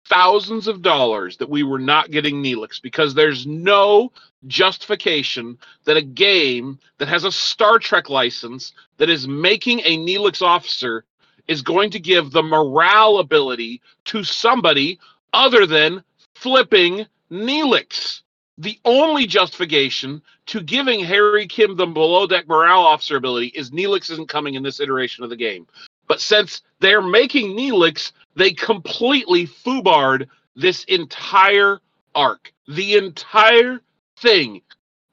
thousands 0.05 0.67
of 0.67 0.81
dollars 0.81 1.35
that 1.37 1.49
we 1.49 1.63
were 1.63 1.79
not 1.79 2.11
getting 2.11 2.41
Neelix 2.41 2.81
because 2.81 3.13
there's 3.13 3.45
no 3.45 4.11
justification 4.47 5.57
that 5.85 5.97
a 5.97 6.01
game 6.01 6.79
that 6.99 7.07
has 7.07 7.23
a 7.23 7.31
Star 7.31 7.79
Trek 7.79 8.09
license 8.09 8.73
that 8.97 9.09
is 9.09 9.27
making 9.27 9.79
a 9.81 9.97
Neelix 9.97 10.41
officer 10.41 11.03
is 11.47 11.63
going 11.63 11.89
to 11.89 11.99
give 11.99 12.29
the 12.29 12.43
morale 12.43 13.17
ability 13.17 13.81
to 14.05 14.23
somebody 14.23 14.99
other 15.33 15.65
than 15.65 16.03
flipping 16.35 17.07
Neelix. 17.31 18.21
The 18.59 18.77
only 18.83 19.25
justification 19.25 20.21
to 20.47 20.61
giving 20.61 20.99
Harry 20.99 21.47
Kim 21.47 21.77
the 21.77 21.87
below 21.87 22.27
deck 22.27 22.45
morale 22.49 22.81
officer 22.81 23.15
ability 23.15 23.47
is 23.55 23.71
Neelix 23.71 24.11
isn't 24.11 24.27
coming 24.27 24.55
in 24.55 24.63
this 24.63 24.81
iteration 24.81 25.23
of 25.23 25.29
the 25.29 25.37
game. 25.37 25.65
But 26.09 26.19
since 26.19 26.61
they're 26.81 27.01
making 27.01 27.55
Neelix, 27.55 28.11
they 28.35 28.51
completely 28.51 29.47
foobarred 29.47 30.27
this 30.57 30.83
entire 30.85 31.79
arc. 32.13 32.51
The 32.67 32.95
entire 32.95 33.79
thing 34.17 34.61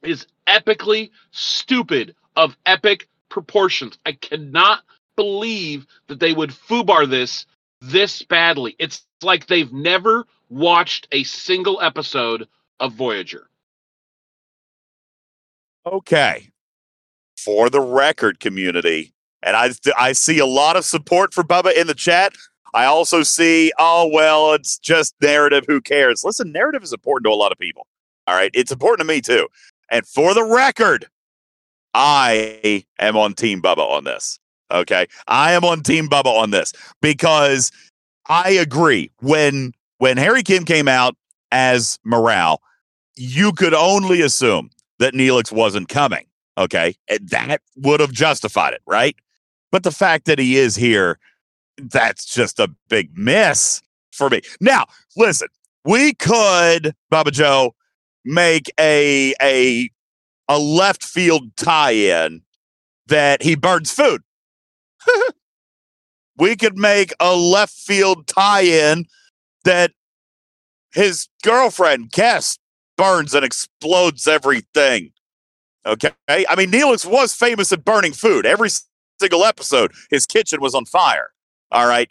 is 0.03 0.27
epically 0.47 1.11
stupid 1.31 2.15
of 2.35 2.57
epic 2.65 3.07
proportions. 3.29 3.97
I 4.05 4.11
cannot 4.11 4.83
believe 5.15 5.87
that 6.07 6.19
they 6.19 6.33
would 6.33 6.49
foobar 6.49 7.09
this 7.09 7.45
this 7.79 8.23
badly. 8.23 8.75
It's 8.77 9.05
like 9.21 9.47
they've 9.47 9.71
never 9.71 10.25
watched 10.49 11.07
a 11.13 11.23
single 11.23 11.79
episode 11.81 12.47
of 12.79 12.93
Voyager. 12.93 13.49
Okay. 15.85 16.49
For 17.37 17.69
the 17.69 17.79
record, 17.79 18.39
community, 18.39 19.13
and 19.41 19.55
I 19.55 19.71
I 19.97 20.11
see 20.11 20.39
a 20.39 20.45
lot 20.45 20.75
of 20.75 20.83
support 20.83 21.33
for 21.33 21.43
Bubba 21.43 21.75
in 21.75 21.87
the 21.87 21.93
chat. 21.93 22.33
I 22.73 22.85
also 22.85 23.23
see, 23.23 23.71
oh 23.79 24.09
well, 24.11 24.53
it's 24.53 24.77
just 24.79 25.15
narrative. 25.21 25.63
Who 25.67 25.79
cares? 25.79 26.23
Listen, 26.23 26.51
narrative 26.51 26.83
is 26.83 26.93
important 26.93 27.25
to 27.25 27.31
a 27.31 27.35
lot 27.35 27.51
of 27.51 27.57
people. 27.57 27.87
All 28.25 28.35
right, 28.35 28.51
it's 28.53 28.71
important 28.71 29.07
to 29.07 29.13
me 29.13 29.21
too. 29.21 29.47
And 29.89 30.05
for 30.05 30.33
the 30.33 30.43
record, 30.43 31.07
I 31.93 32.83
am 32.99 33.15
on 33.15 33.33
Team 33.33 33.61
Bubba 33.61 33.89
on 33.89 34.03
this. 34.03 34.39
Okay, 34.71 35.07
I 35.27 35.53
am 35.53 35.63
on 35.63 35.81
Team 35.81 36.09
Bubba 36.09 36.25
on 36.25 36.51
this 36.51 36.73
because 37.01 37.71
I 38.27 38.49
agree. 38.51 39.11
When 39.21 39.71
when 39.99 40.17
Harry 40.17 40.43
Kim 40.43 40.65
came 40.65 40.87
out 40.87 41.15
as 41.51 41.97
morale, 42.03 42.61
you 43.15 43.51
could 43.51 43.73
only 43.73 44.21
assume 44.21 44.69
that 44.99 45.13
Neelix 45.13 45.51
wasn't 45.51 45.89
coming. 45.89 46.25
Okay, 46.57 46.95
that 47.21 47.61
would 47.75 47.99
have 47.99 48.11
justified 48.11 48.73
it, 48.73 48.81
right? 48.87 49.15
But 49.71 49.83
the 49.83 49.91
fact 49.91 50.25
that 50.25 50.39
he 50.39 50.57
is 50.57 50.75
here, 50.75 51.19
that's 51.77 52.25
just 52.25 52.59
a 52.59 52.69
big 52.89 53.15
miss 53.15 53.81
for 54.11 54.29
me. 54.29 54.41
Now, 54.59 54.85
listen, 55.15 55.49
we 55.85 56.13
could, 56.15 56.95
Bubba 57.11 57.31
Joe, 57.31 57.75
make 58.25 58.71
a 58.79 59.33
a 59.41 59.89
a 60.49 60.59
left 60.59 61.03
field 61.03 61.55
tie-in 61.57 62.41
that 63.07 63.41
he 63.41 63.55
burns 63.55 63.91
food. 63.91 64.21
we 66.37 66.55
could 66.55 66.77
make 66.77 67.13
a 67.19 67.35
left 67.35 67.73
field 67.73 68.27
tie-in 68.27 69.05
that 69.63 69.91
his 70.97 71.27
girlfriend 71.43 72.11
Kes 72.11 72.57
burns 72.97 73.35
and 73.35 73.45
explodes 73.45 74.27
everything. 74.27 75.11
Okay, 75.85 76.11
I 76.27 76.55
mean 76.57 76.71
Neelix 76.71 77.05
was 77.05 77.33
famous 77.33 77.71
at 77.71 77.85
burning 77.85 78.13
food. 78.13 78.45
Every 78.45 78.69
single 79.19 79.45
episode, 79.45 79.93
his 80.09 80.25
kitchen 80.25 80.59
was 80.59 80.75
on 80.75 80.85
fire. 80.85 81.29
All 81.71 81.87
right. 81.87 82.09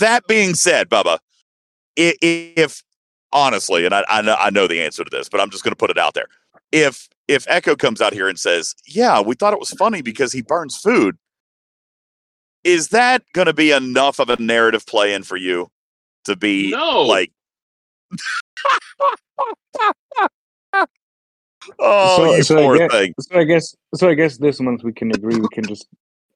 That 0.00 0.26
being 0.26 0.54
said, 0.54 0.88
Bubba, 0.88 1.18
if, 1.94 2.16
if 2.20 2.82
honestly, 3.30 3.84
and 3.84 3.94
I, 3.94 4.04
I 4.08 4.22
know 4.22 4.36
I 4.40 4.50
know 4.50 4.66
the 4.66 4.80
answer 4.80 5.04
to 5.04 5.10
this, 5.10 5.28
but 5.28 5.40
I'm 5.40 5.50
just 5.50 5.62
going 5.62 5.72
to 5.72 5.76
put 5.76 5.90
it 5.90 5.98
out 5.98 6.14
there. 6.14 6.26
If 6.72 7.08
if 7.28 7.46
Eco 7.48 7.76
comes 7.76 8.00
out 8.00 8.14
here 8.14 8.28
and 8.28 8.38
says, 8.38 8.74
"Yeah, 8.86 9.20
we 9.20 9.34
thought 9.34 9.52
it 9.52 9.60
was 9.60 9.70
funny 9.70 10.02
because 10.02 10.32
he 10.32 10.42
burns 10.42 10.76
food," 10.76 11.16
is 12.64 12.88
that 12.88 13.22
going 13.34 13.46
to 13.46 13.52
be 13.52 13.70
enough 13.70 14.18
of 14.18 14.30
a 14.30 14.40
narrative 14.40 14.86
play 14.86 15.14
in 15.14 15.22
for 15.22 15.36
you 15.36 15.70
to 16.24 16.36
be 16.36 16.70
No. 16.70 17.02
like? 17.02 17.30
oh, 21.78 22.16
So- 22.16 22.34
you 22.36 22.42
so 22.42 22.58
I 22.58 22.62
poor 22.62 22.76
get- 22.78 22.90
thing. 22.90 23.14
So 23.20 23.38
I 23.38 23.44
guess 23.44 23.74
so 23.94 24.08
I 24.08 24.14
guess 24.14 24.38
this 24.38 24.60
month 24.60 24.82
we 24.84 24.92
can 24.92 25.10
agree 25.14 25.36
we 25.38 25.48
can 25.52 25.64
just 25.64 25.86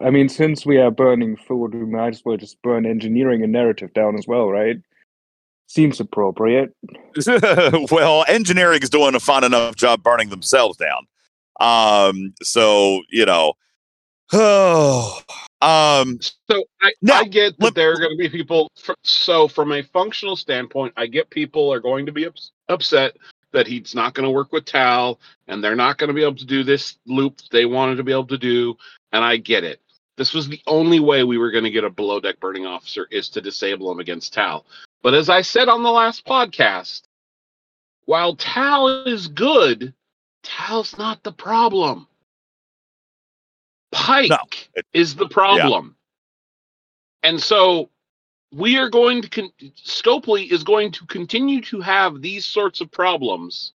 I 0.00 0.10
mean 0.10 0.28
since 0.28 0.64
we 0.64 0.78
are 0.78 0.90
burning 0.90 1.36
food 1.36 1.74
we 1.74 1.84
might 1.86 2.14
as 2.14 2.22
well 2.24 2.36
just 2.36 2.60
burn 2.62 2.86
engineering 2.86 3.42
and 3.42 3.52
narrative 3.52 3.92
down 3.94 4.16
as 4.16 4.26
well, 4.26 4.48
right? 4.48 4.76
Seems 5.66 6.00
appropriate. 6.00 6.70
well, 7.90 8.24
engineering 8.26 8.80
is 8.82 8.88
doing 8.88 9.14
a 9.14 9.20
fine 9.20 9.44
enough 9.44 9.76
job 9.76 10.02
burning 10.02 10.30
themselves 10.30 10.78
down. 10.78 11.06
Um, 11.60 12.32
so 12.42 13.02
you 13.10 13.26
know, 13.26 13.52
oh, 14.32 15.20
um, 15.60 16.18
So 16.50 16.64
I, 16.80 16.92
Now, 17.02 17.20
I 17.20 17.24
get 17.24 17.58
that 17.58 17.64
let- 17.64 17.74
there 17.74 17.92
are 17.92 17.96
going 17.98 18.10
to 18.10 18.16
be 18.16 18.28
people. 18.28 18.70
So 19.02 19.48
from 19.48 19.72
a 19.72 19.82
functional 19.82 20.36
standpoint, 20.36 20.94
I 20.96 21.06
get 21.06 21.30
people 21.30 21.72
are 21.72 21.80
going 21.80 22.06
to 22.06 22.12
be 22.12 22.26
ups- 22.26 22.52
upset 22.68 23.16
that 23.52 23.66
he's 23.66 23.94
not 23.94 24.14
going 24.14 24.24
to 24.24 24.30
work 24.30 24.52
with 24.52 24.66
Tal, 24.66 25.18
and 25.46 25.62
they're 25.64 25.74
not 25.76 25.98
going 25.98 26.08
to 26.08 26.14
be 26.14 26.22
able 26.22 26.36
to 26.36 26.44
do 26.44 26.62
this 26.62 26.98
loop 27.06 27.40
they 27.50 27.64
wanted 27.64 27.96
to 27.96 28.04
be 28.04 28.12
able 28.12 28.26
to 28.26 28.38
do, 28.38 28.76
and 29.12 29.24
I 29.24 29.36
get 29.38 29.64
it. 29.64 29.80
This 30.16 30.34
was 30.34 30.48
the 30.48 30.60
only 30.66 31.00
way 31.00 31.22
we 31.24 31.38
were 31.38 31.50
going 31.50 31.64
to 31.64 31.70
get 31.70 31.84
a 31.84 31.90
below 31.90 32.20
deck 32.20 32.40
burning 32.40 32.66
officer 32.66 33.06
is 33.10 33.28
to 33.30 33.40
disable 33.40 33.90
him 33.90 34.00
against 34.00 34.34
Tal. 34.34 34.66
But 35.02 35.14
as 35.14 35.30
I 35.30 35.42
said 35.42 35.68
on 35.68 35.82
the 35.84 35.90
last 35.92 36.26
podcast, 36.26 37.02
while 38.04 38.34
Tal 38.36 39.04
is 39.06 39.28
good, 39.28 39.94
Tal's 40.42 40.98
not 40.98 41.22
the 41.22 41.32
problem. 41.32 42.07
Pike 43.92 44.30
No, 44.30 44.38
it- 44.74 44.86
is 44.92 45.14
the 45.14 45.28
problem. 45.28 45.96
And 47.22 47.42
so 47.42 47.90
we 48.52 48.76
are 48.76 48.88
going 48.88 49.22
to 49.22 49.28
con- 49.28 49.52
Scopely 49.76 50.50
is 50.50 50.62
going 50.64 50.92
to 50.92 51.06
continue 51.06 51.60
to 51.62 51.80
have 51.80 52.20
these 52.22 52.44
sorts 52.44 52.80
of 52.80 52.90
problems 52.90 53.72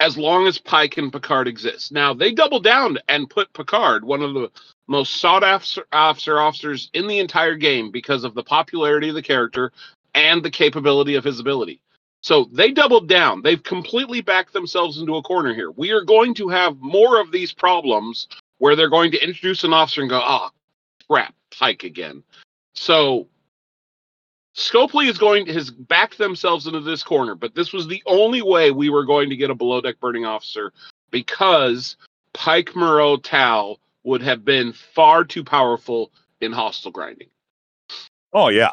as 0.00 0.16
long 0.16 0.46
as 0.46 0.58
Pike 0.58 0.96
and 0.96 1.12
Picard 1.12 1.46
exist. 1.46 1.92
Now 1.92 2.14
they 2.14 2.32
double 2.32 2.60
down 2.60 2.98
and 3.08 3.28
put 3.28 3.52
Picard, 3.52 4.04
one 4.04 4.22
of 4.22 4.34
the 4.34 4.50
most 4.88 5.18
sought 5.18 5.44
after 5.44 5.84
officer 5.92 6.40
officers 6.40 6.90
in 6.94 7.06
the 7.06 7.18
entire 7.18 7.54
game, 7.54 7.90
because 7.90 8.24
of 8.24 8.34
the 8.34 8.42
popularity 8.42 9.10
of 9.10 9.14
the 9.14 9.22
character 9.22 9.72
and 10.14 10.42
the 10.42 10.50
capability 10.50 11.14
of 11.14 11.22
his 11.24 11.38
ability. 11.38 11.80
So 12.22 12.48
they 12.52 12.70
doubled 12.72 13.08
down. 13.08 13.42
They've 13.42 13.62
completely 13.62 14.20
backed 14.20 14.52
themselves 14.52 14.98
into 14.98 15.16
a 15.16 15.22
corner 15.22 15.54
here. 15.54 15.70
We 15.70 15.90
are 15.92 16.02
going 16.02 16.34
to 16.34 16.48
have 16.48 16.78
more 16.80 17.20
of 17.20 17.30
these 17.30 17.52
problems 17.52 18.26
where 18.60 18.76
they're 18.76 18.90
going 18.90 19.10
to 19.10 19.24
introduce 19.24 19.64
an 19.64 19.72
officer 19.72 20.02
and 20.02 20.10
go, 20.10 20.20
ah, 20.22 20.50
crap, 21.08 21.34
Pike 21.50 21.82
again. 21.82 22.22
So 22.74 23.26
Scopely 24.54 25.08
is 25.08 25.16
going 25.18 25.46
to 25.46 25.52
has 25.54 25.70
backed 25.70 26.18
themselves 26.18 26.66
into 26.66 26.80
this 26.80 27.02
corner, 27.02 27.34
but 27.34 27.54
this 27.54 27.72
was 27.72 27.88
the 27.88 28.02
only 28.06 28.42
way 28.42 28.70
we 28.70 28.90
were 28.90 29.04
going 29.04 29.30
to 29.30 29.36
get 29.36 29.50
a 29.50 29.54
below 29.54 29.80
deck 29.80 29.98
burning 29.98 30.26
officer 30.26 30.72
because 31.10 31.96
Pike 32.34 32.76
Moreau 32.76 33.16
Tal 33.16 33.80
would 34.04 34.22
have 34.22 34.44
been 34.44 34.72
far 34.72 35.24
too 35.24 35.42
powerful 35.42 36.12
in 36.42 36.52
hostile 36.52 36.90
grinding. 36.90 37.28
Oh 38.34 38.48
yeah, 38.48 38.72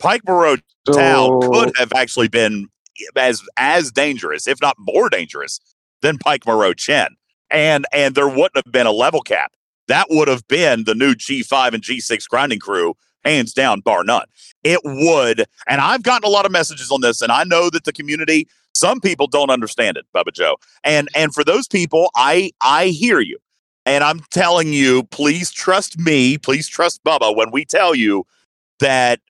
Pike 0.00 0.22
Moreau 0.26 0.56
So, 0.88 0.92
Tal 0.92 1.40
could 1.40 1.72
have 1.78 1.92
actually 1.94 2.28
been 2.28 2.68
as 3.14 3.40
as 3.56 3.92
dangerous, 3.92 4.48
if 4.48 4.60
not 4.60 4.76
more 4.80 5.08
dangerous, 5.08 5.60
than 6.00 6.18
Pike 6.18 6.44
Moreau 6.44 6.74
Chen. 6.74 7.16
And 7.52 7.86
and 7.92 8.14
there 8.14 8.28
wouldn't 8.28 8.56
have 8.56 8.72
been 8.72 8.86
a 8.86 8.92
level 8.92 9.20
cap. 9.20 9.52
That 9.88 10.06
would 10.10 10.28
have 10.28 10.46
been 10.48 10.84
the 10.84 10.94
new 10.94 11.14
G5 11.14 11.74
and 11.74 11.82
G6 11.82 12.28
grinding 12.28 12.60
crew, 12.60 12.94
hands 13.24 13.52
down, 13.52 13.80
bar 13.80 14.04
none. 14.04 14.26
It 14.62 14.80
would, 14.84 15.44
and 15.66 15.80
I've 15.80 16.02
gotten 16.02 16.26
a 16.26 16.30
lot 16.30 16.46
of 16.46 16.52
messages 16.52 16.90
on 16.90 17.00
this, 17.00 17.20
and 17.20 17.32
I 17.32 17.44
know 17.44 17.68
that 17.70 17.84
the 17.84 17.92
community, 17.92 18.48
some 18.74 19.00
people 19.00 19.26
don't 19.26 19.50
understand 19.50 19.96
it, 19.96 20.06
Bubba 20.14 20.32
Joe. 20.32 20.56
And 20.84 21.08
and 21.14 21.34
for 21.34 21.44
those 21.44 21.68
people, 21.68 22.10
I 22.14 22.52
I 22.60 22.88
hear 22.88 23.20
you. 23.20 23.38
And 23.84 24.04
I'm 24.04 24.20
telling 24.30 24.72
you, 24.72 25.02
please 25.04 25.50
trust 25.50 25.98
me, 25.98 26.38
please 26.38 26.68
trust 26.68 27.02
Bubba 27.04 27.34
when 27.34 27.50
we 27.50 27.64
tell 27.64 27.96
you 27.96 28.24
that 28.78 29.20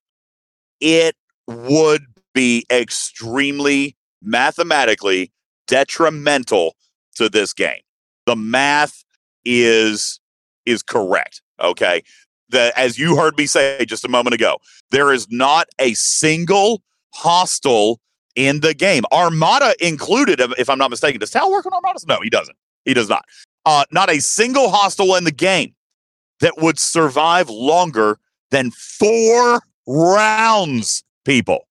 it 0.81 1.17
would 1.47 2.05
be 2.35 2.67
extremely 2.71 3.97
mathematically 4.21 5.33
detrimental 5.67 6.77
to 7.17 7.29
this 7.29 7.53
game. 7.53 7.81
The 8.27 8.37
math 8.37 9.05
is 9.45 10.21
is 10.67 10.83
correct. 10.83 11.43
Okay. 11.61 12.03
The 12.51 12.73
as 12.79 12.99
you 12.99 13.17
heard 13.17 13.37
me 13.37 13.47
say 13.47 13.85
just 13.87 14.05
a 14.05 14.09
moment 14.09 14.35
ago, 14.35 14.59
there 14.91 15.13
is 15.13 15.27
not 15.31 15.69
a 15.79 15.95
single 15.95 16.83
hostile 17.15 18.01
in 18.35 18.61
the 18.61 18.75
game. 18.75 19.05
Armada 19.13 19.75
included, 19.81 20.41
if- 20.41 20.71
I'm 20.71 20.79
not 20.79 20.91
mistaken. 20.91 21.21
Does 21.21 21.31
Tal 21.31 21.51
work 21.51 21.67
on 21.67 21.73
Armadas? 21.73 22.07
No, 22.07 22.21
he 22.23 22.31
doesn't. 22.31 22.57
He 22.85 22.95
does 22.95 23.09
not. 23.09 23.25
Uh, 23.65 23.85
not 23.93 24.11
a 24.11 24.21
single 24.21 24.71
hostile 24.71 25.15
in 25.17 25.25
the 25.25 25.33
game 25.33 25.75
that 26.41 26.55
would 26.59 26.79
survive 26.79 27.49
longer 27.49 28.19
than 28.51 28.71
four 28.71 29.63
rounds, 29.87 31.05
people. 31.25 31.69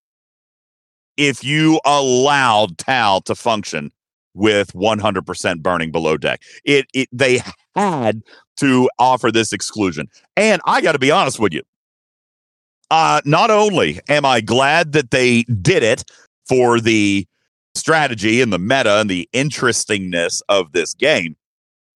If 1.17 1.43
you 1.43 1.79
allowed 1.85 2.77
Tal 2.77 3.21
to 3.21 3.35
function 3.35 3.91
with 4.33 4.73
100% 4.73 5.61
burning 5.61 5.91
below 5.91 6.17
deck, 6.17 6.41
it, 6.63 6.85
it 6.93 7.09
they 7.11 7.41
had 7.75 8.21
to 8.57 8.89
offer 8.99 9.31
this 9.31 9.53
exclusion. 9.53 10.07
And 10.35 10.61
I 10.65 10.81
got 10.81 10.93
to 10.93 10.99
be 10.99 11.11
honest 11.11 11.39
with 11.39 11.53
you. 11.53 11.63
Uh, 12.89 13.21
not 13.23 13.49
only 13.49 14.01
am 14.09 14.25
I 14.25 14.41
glad 14.41 14.91
that 14.91 15.11
they 15.11 15.43
did 15.43 15.81
it 15.81 16.03
for 16.47 16.79
the 16.81 17.25
strategy 17.73 18.41
and 18.41 18.51
the 18.51 18.59
meta 18.59 18.99
and 18.99 19.09
the 19.09 19.29
interestingness 19.31 20.41
of 20.49 20.73
this 20.73 20.93
game, 20.93 21.37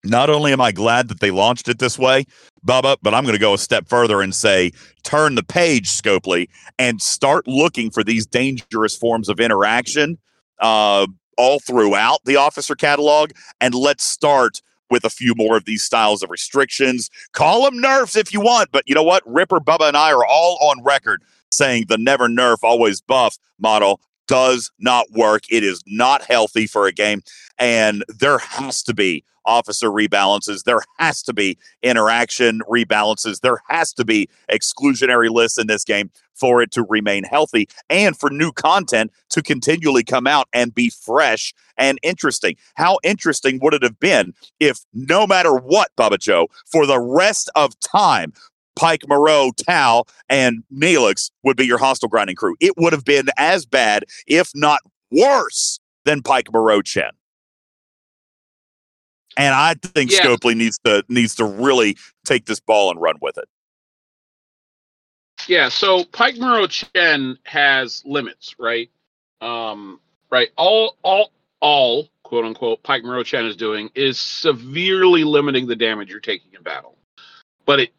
not 0.06 0.30
only 0.30 0.54
am 0.54 0.62
I 0.62 0.72
glad 0.72 1.10
that 1.10 1.20
they 1.20 1.32
launched 1.32 1.68
it 1.68 1.80
this 1.80 2.00
way, 2.00 2.26
Bubba, 2.66 2.98
but 3.02 3.14
I'm 3.14 3.24
going 3.24 3.36
to 3.36 3.40
go 3.40 3.56
a 3.56 3.58
step 3.58 3.88
further 3.88 4.22
and 4.22 4.34
say 4.34 4.72
turn 5.04 5.36
the 5.36 5.44
page, 5.44 5.90
Scopely, 5.90 6.48
and 6.80 7.02
start 7.02 7.48
looking 7.48 7.92
for 7.92 8.04
these 8.04 8.26
dangerous 8.26 8.96
forms 8.96 9.28
of 9.28 9.40
interaction 9.40 10.18
uh, 10.60 11.08
all 11.38 11.60
throughout 11.60 12.20
the 12.26 12.36
officer 12.36 12.76
catalog. 12.76 13.32
And 13.62 13.74
let's 13.74 14.04
start 14.04 14.62
with 14.90 15.04
a 15.04 15.10
few 15.10 15.34
more 15.36 15.58
of 15.58 15.66
these 15.66 15.84
styles 15.84 16.22
of 16.22 16.30
restrictions. 16.30 17.10
Call 17.32 17.66
them 17.66 17.80
nerfs 17.80 18.16
if 18.16 18.34
you 18.34 18.40
want, 18.40 18.72
but 18.72 18.84
you 18.88 18.96
know 18.96 19.04
what? 19.04 19.24
Ripper, 19.26 19.60
Bubba, 19.60 19.88
and 19.88 19.98
I 19.98 20.12
are 20.12 20.26
all 20.26 20.58
on 20.62 20.84
record 20.84 21.24
saying 21.52 21.86
the 21.88 21.98
never 21.98 22.28
nerf, 22.28 22.58
always 22.64 23.02
buff 23.02 23.38
model 23.60 24.00
does 24.28 24.72
not 24.80 25.06
work. 25.12 25.44
It 25.50 25.64
is 25.64 25.84
not 25.86 26.24
healthy 26.24 26.68
for 26.68 26.88
a 26.88 26.92
game. 26.92 27.22
And 27.58 28.04
there 28.08 28.40
has 28.40 28.84
to 28.84 28.94
be 28.94 29.24
officer 29.46 29.90
rebalances. 29.90 30.64
There 30.64 30.82
has 30.98 31.22
to 31.24 31.34
be 31.34 31.58
interaction 31.84 32.62
rebalances. 32.70 33.42
There 33.42 33.62
has 33.70 33.94
to 33.94 34.06
be 34.06 34.30
exclusionary 34.52 35.30
lists 35.30 35.58
in 35.58 35.68
this 35.68 35.84
game 35.84 36.12
for 36.34 36.62
it 36.62 36.72
to 36.72 36.84
remain 36.84 37.24
healthy 37.24 37.70
and 37.90 38.18
for 38.18 38.30
new 38.30 38.52
content 38.52 39.12
to 39.30 39.42
continually 39.42 40.04
come 40.04 40.28
out 40.28 40.48
and 40.52 40.76
be 40.76 40.90
fresh 40.90 41.54
and 41.78 41.98
interesting. 42.04 42.56
How 42.76 42.98
interesting 43.04 43.60
would 43.62 43.74
it 43.74 43.84
have 43.84 44.00
been 44.00 44.34
if 44.60 44.80
no 44.94 45.26
matter 45.26 45.56
what, 45.56 45.92
Bubba 45.98 46.20
Joe, 46.20 46.48
for 46.66 46.86
the 46.86 47.00
rest 47.00 47.50
of 47.56 47.80
time, 47.80 48.34
Pike 48.76 49.04
Moreau, 49.08 49.52
Tal, 49.56 50.06
and 50.28 50.64
Neelix 50.74 51.32
would 51.44 51.56
be 51.56 51.66
your 51.66 51.78
hostile 51.78 52.10
grinding 52.10 52.36
crew. 52.36 52.56
It 52.60 52.74
would 52.78 52.92
have 52.92 53.06
been 53.06 53.28
as 53.38 53.66
bad, 53.66 54.04
if 54.28 54.52
not 54.54 54.82
worse, 55.12 55.80
than 56.04 56.22
Pike 56.22 56.52
Moreau 56.52 56.82
Chen. 56.82 57.12
And 59.38 59.54
I 59.54 59.74
think 59.74 60.12
Yeah. 60.12 60.22
Scopely 60.22 60.56
needs 60.56 60.80
to 60.86 61.04
needs 61.10 61.36
to 61.36 61.46
really 61.46 61.98
take 62.26 62.46
this 62.46 62.60
ball 62.60 62.92
and 62.92 63.02
run 63.02 63.16
with 63.22 63.38
it. 63.38 63.46
Yeah, 65.48 65.70
so 65.70 66.04
Pike 66.06 66.38
Moreau 66.38 66.68
Chen 66.68 67.38
has 67.44 68.02
limits, 68.06 68.56
right? 68.58 68.90
Um, 69.42 70.00
right. 70.32 70.50
All 70.58 70.98
all 71.04 71.32
all 71.60 72.10
quote 72.24 72.46
unquote 72.46 72.82
Pike 72.84 73.04
Moreau 73.04 73.24
Chen 73.24 73.46
is 73.46 73.56
doing 73.56 73.90
is 73.94 74.18
severely 74.20 75.24
limiting 75.24 75.68
the 75.68 75.76
damage 75.76 76.10
you're 76.10 76.20
taking 76.20 76.52
in 76.54 76.64
battle. 76.64 76.98
But 77.66 77.82
it 77.82 77.94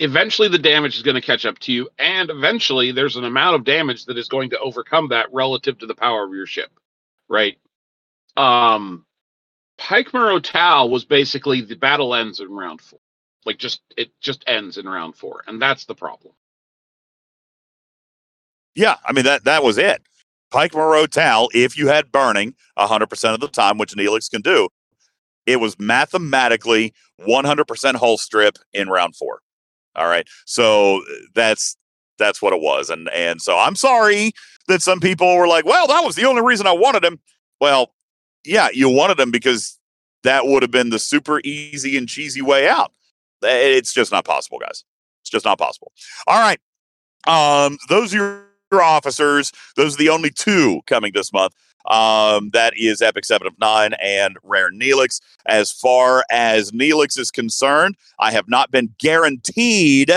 eventually 0.00 0.48
the 0.48 0.58
damage 0.58 0.96
is 0.96 1.02
going 1.02 1.14
to 1.14 1.20
catch 1.22 1.46
up 1.46 1.58
to 1.60 1.72
you, 1.72 1.88
and 1.98 2.28
eventually 2.28 2.92
there's 2.92 3.16
an 3.16 3.24
amount 3.24 3.56
of 3.56 3.64
damage 3.64 4.04
that 4.06 4.18
is 4.18 4.28
going 4.28 4.50
to 4.50 4.58
overcome 4.58 5.08
that 5.08 5.32
relative 5.32 5.78
to 5.78 5.86
the 5.86 5.94
power 5.94 6.24
of 6.24 6.34
your 6.34 6.46
ship, 6.46 6.70
right? 7.28 7.56
Um, 8.36 9.05
Pike 9.78 10.12
Moreau 10.14 10.38
Tal 10.40 10.88
was 10.88 11.04
basically 11.04 11.60
the 11.60 11.76
battle 11.76 12.14
ends 12.14 12.40
in 12.40 12.50
round 12.50 12.80
four. 12.80 13.00
Like 13.44 13.58
just 13.58 13.80
it 13.96 14.10
just 14.20 14.42
ends 14.46 14.78
in 14.78 14.86
round 14.86 15.16
four, 15.16 15.42
and 15.46 15.60
that's 15.60 15.84
the 15.84 15.94
problem. 15.94 16.34
Yeah, 18.74 18.96
I 19.04 19.12
mean 19.12 19.24
that 19.24 19.44
that 19.44 19.62
was 19.62 19.78
it. 19.78 20.02
Pike 20.50 20.74
Moreau 20.74 21.06
Tal, 21.06 21.48
if 21.54 21.76
you 21.76 21.88
had 21.88 22.12
burning 22.12 22.54
100% 22.78 23.34
of 23.34 23.40
the 23.40 23.48
time, 23.48 23.78
which 23.78 23.94
Neelix 23.94 24.30
can 24.30 24.42
do, 24.42 24.68
it 25.44 25.56
was 25.56 25.78
mathematically 25.78 26.94
100% 27.26 27.94
hull 27.96 28.16
strip 28.16 28.56
in 28.72 28.88
round 28.88 29.16
4. 29.16 29.40
All 29.96 30.06
right. 30.06 30.26
So 30.44 31.02
that's 31.34 31.76
that's 32.18 32.40
what 32.40 32.54
it 32.54 32.60
was 32.60 32.88
and 32.88 33.10
and 33.10 33.42
so 33.42 33.58
I'm 33.58 33.76
sorry 33.76 34.32
that 34.68 34.82
some 34.82 35.00
people 35.00 35.36
were 35.36 35.46
like, 35.46 35.64
"Well, 35.64 35.86
that 35.86 36.00
was 36.00 36.16
the 36.16 36.24
only 36.24 36.42
reason 36.42 36.66
I 36.66 36.72
wanted 36.72 37.04
him." 37.04 37.20
Well, 37.60 37.92
yeah, 38.46 38.68
you 38.72 38.88
wanted 38.88 39.18
him 39.18 39.30
because 39.30 39.78
that 40.22 40.46
would 40.46 40.62
have 40.62 40.70
been 40.70 40.90
the 40.90 40.98
super 40.98 41.40
easy 41.44 41.96
and 41.96 42.08
cheesy 42.08 42.42
way 42.42 42.68
out. 42.68 42.92
It's 43.42 43.92
just 43.92 44.12
not 44.12 44.24
possible, 44.24 44.58
guys. 44.58 44.84
It's 45.22 45.30
just 45.30 45.44
not 45.44 45.58
possible. 45.58 45.92
All 46.26 46.38
right. 46.38 46.58
Um, 47.26 47.78
those 47.88 48.14
are 48.14 48.44
your 48.72 48.82
officers. 48.82 49.52
Those 49.76 49.94
are 49.94 49.98
the 49.98 50.08
only 50.08 50.30
two 50.30 50.80
coming 50.86 51.12
this 51.14 51.32
month. 51.32 51.54
Um, 51.88 52.50
that 52.50 52.72
is 52.76 53.00
Epic 53.00 53.24
Seven 53.24 53.46
of 53.46 53.58
Nine 53.60 53.94
and 54.02 54.36
Rare 54.42 54.70
Neelix. 54.70 55.20
As 55.46 55.70
far 55.70 56.24
as 56.30 56.72
Neelix 56.72 57.18
is 57.18 57.30
concerned, 57.30 57.96
I 58.18 58.32
have 58.32 58.48
not 58.48 58.70
been 58.70 58.94
guaranteed 58.98 60.10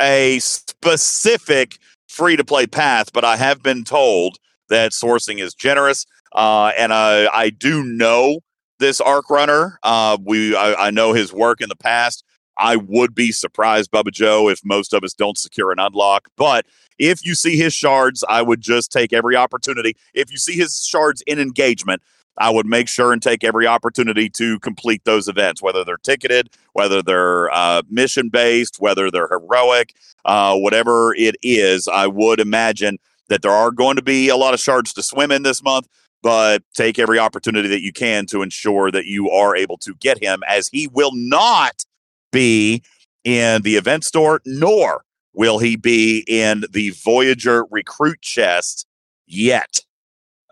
a 0.00 0.38
specific 0.38 1.78
free 2.08 2.36
to 2.36 2.44
play 2.44 2.66
path, 2.66 3.12
but 3.12 3.24
I 3.24 3.36
have 3.36 3.62
been 3.62 3.84
told 3.84 4.38
that 4.68 4.92
sourcing 4.92 5.40
is 5.40 5.54
generous. 5.54 6.06
Uh, 6.34 6.72
and 6.76 6.92
I, 6.92 7.28
I 7.32 7.50
do 7.50 7.82
know 7.84 8.40
this 8.78 9.00
arc 9.00 9.30
runner. 9.30 9.78
Uh, 9.82 10.18
we 10.24 10.56
I, 10.56 10.88
I 10.88 10.90
know 10.90 11.12
his 11.12 11.32
work 11.32 11.60
in 11.60 11.68
the 11.68 11.76
past. 11.76 12.24
I 12.58 12.76
would 12.76 13.14
be 13.14 13.32
surprised, 13.32 13.90
Bubba 13.90 14.12
Joe, 14.12 14.48
if 14.48 14.60
most 14.64 14.92
of 14.92 15.02
us 15.04 15.14
don't 15.14 15.38
secure 15.38 15.72
an 15.72 15.78
unlock. 15.78 16.28
But 16.36 16.66
if 16.98 17.24
you 17.24 17.34
see 17.34 17.56
his 17.56 17.72
shards, 17.72 18.22
I 18.28 18.42
would 18.42 18.60
just 18.60 18.92
take 18.92 19.12
every 19.12 19.36
opportunity. 19.36 19.96
If 20.14 20.30
you 20.30 20.36
see 20.36 20.54
his 20.54 20.84
shards 20.84 21.22
in 21.26 21.38
engagement, 21.38 22.02
I 22.38 22.50
would 22.50 22.66
make 22.66 22.88
sure 22.88 23.12
and 23.12 23.22
take 23.22 23.44
every 23.44 23.66
opportunity 23.66 24.28
to 24.30 24.58
complete 24.60 25.04
those 25.04 25.28
events, 25.28 25.62
whether 25.62 25.84
they're 25.84 25.98
ticketed, 25.98 26.50
whether 26.72 27.02
they're 27.02 27.50
uh, 27.50 27.82
mission 27.90 28.28
based, 28.30 28.76
whether 28.80 29.10
they're 29.10 29.28
heroic, 29.28 29.94
uh, 30.24 30.56
whatever 30.56 31.14
it 31.14 31.36
is. 31.42 31.88
I 31.88 32.06
would 32.06 32.40
imagine 32.40 32.98
that 33.28 33.42
there 33.42 33.52
are 33.52 33.70
going 33.70 33.96
to 33.96 34.02
be 34.02 34.28
a 34.28 34.36
lot 34.36 34.54
of 34.54 34.60
shards 34.60 34.92
to 34.94 35.02
swim 35.02 35.30
in 35.30 35.42
this 35.42 35.62
month, 35.62 35.88
but 36.22 36.62
take 36.74 36.98
every 36.98 37.18
opportunity 37.18 37.68
that 37.68 37.82
you 37.82 37.92
can 37.92 38.26
to 38.26 38.42
ensure 38.42 38.90
that 38.90 39.06
you 39.06 39.28
are 39.30 39.56
able 39.56 39.76
to 39.78 39.94
get 39.96 40.22
him, 40.22 40.42
as 40.48 40.68
he 40.68 40.86
will 40.88 41.12
not 41.14 41.84
be 42.30 42.82
in 43.24 43.62
the 43.62 43.76
event 43.76 44.04
store, 44.04 44.40
nor 44.46 45.04
will 45.34 45.58
he 45.58 45.76
be 45.76 46.24
in 46.26 46.64
the 46.70 46.90
Voyager 46.90 47.64
recruit 47.70 48.20
chest 48.20 48.86
yet. 49.26 49.80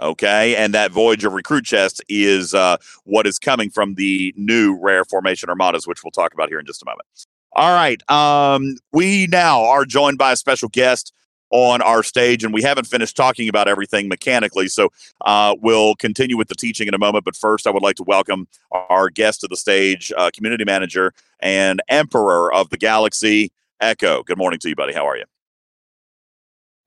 Okay, 0.00 0.56
and 0.56 0.72
that 0.72 0.92
Voyager 0.92 1.28
recruit 1.28 1.64
chest 1.66 2.02
is 2.08 2.54
uh, 2.54 2.78
what 3.04 3.26
is 3.26 3.38
coming 3.38 3.68
from 3.68 3.94
the 3.96 4.32
new 4.36 4.78
rare 4.80 5.04
formation 5.04 5.50
armadas, 5.50 5.86
which 5.86 6.02
we'll 6.02 6.10
talk 6.10 6.32
about 6.32 6.48
here 6.48 6.58
in 6.58 6.64
just 6.64 6.82
a 6.82 6.86
moment. 6.86 7.06
All 7.52 7.74
right, 7.74 8.02
um, 8.10 8.76
we 8.92 9.26
now 9.26 9.62
are 9.64 9.84
joined 9.84 10.16
by 10.16 10.32
a 10.32 10.36
special 10.36 10.70
guest 10.70 11.12
on 11.50 11.82
our 11.82 12.02
stage, 12.02 12.44
and 12.44 12.54
we 12.54 12.62
haven't 12.62 12.86
finished 12.86 13.16
talking 13.16 13.48
about 13.48 13.68
everything 13.68 14.08
mechanically, 14.08 14.68
so 14.68 14.88
uh, 15.22 15.54
we'll 15.60 15.96
continue 15.96 16.36
with 16.36 16.48
the 16.48 16.54
teaching 16.54 16.86
in 16.88 16.94
a 16.94 16.98
moment. 16.98 17.24
But 17.24 17.36
first, 17.36 17.66
I 17.66 17.70
would 17.70 17.82
like 17.82 17.96
to 17.96 18.04
welcome 18.04 18.46
our 18.72 19.10
guest 19.10 19.40
to 19.40 19.48
the 19.48 19.56
stage, 19.56 20.12
uh, 20.16 20.30
community 20.32 20.64
manager 20.64 21.12
and 21.40 21.82
emperor 21.88 22.52
of 22.52 22.70
the 22.70 22.76
galaxy, 22.76 23.50
Eco. 23.82 24.22
Good 24.22 24.38
morning 24.38 24.60
to 24.60 24.68
you, 24.68 24.76
buddy. 24.76 24.92
How 24.94 25.06
are 25.08 25.16
you? 25.16 25.24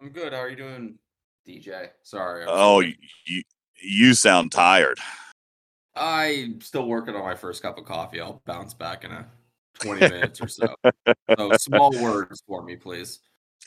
I'm 0.02 0.10
good. 0.10 0.34
How 0.34 0.40
are 0.40 0.50
you 0.50 0.56
doing, 0.56 0.96
DJ? 1.48 1.90
Sorry. 2.04 2.44
I'm 2.44 2.50
Oh, 2.50 2.82
sorry. 2.82 2.98
you, 3.26 3.36
you, 3.36 3.44
you 4.08 4.14
sound 4.14 4.52
tired. 4.52 4.98
I'm 5.96 6.60
still 6.62 6.88
working 6.88 7.16
on 7.16 7.24
my 7.24 7.36
first 7.36 7.62
cup 7.62 7.78
of 7.78 7.86
coffee. 7.86 8.20
I'll 8.20 8.42
bounce 8.46 8.74
back 8.74 9.04
in 9.04 9.12
a 9.12 9.28
20 9.82 10.00
minutes 10.00 10.42
or 10.42 10.48
so. 10.48 10.76
So 11.38 11.52
small 11.58 11.92
words 12.02 12.42
for 12.48 12.64
me, 12.64 12.76
please. 12.76 13.20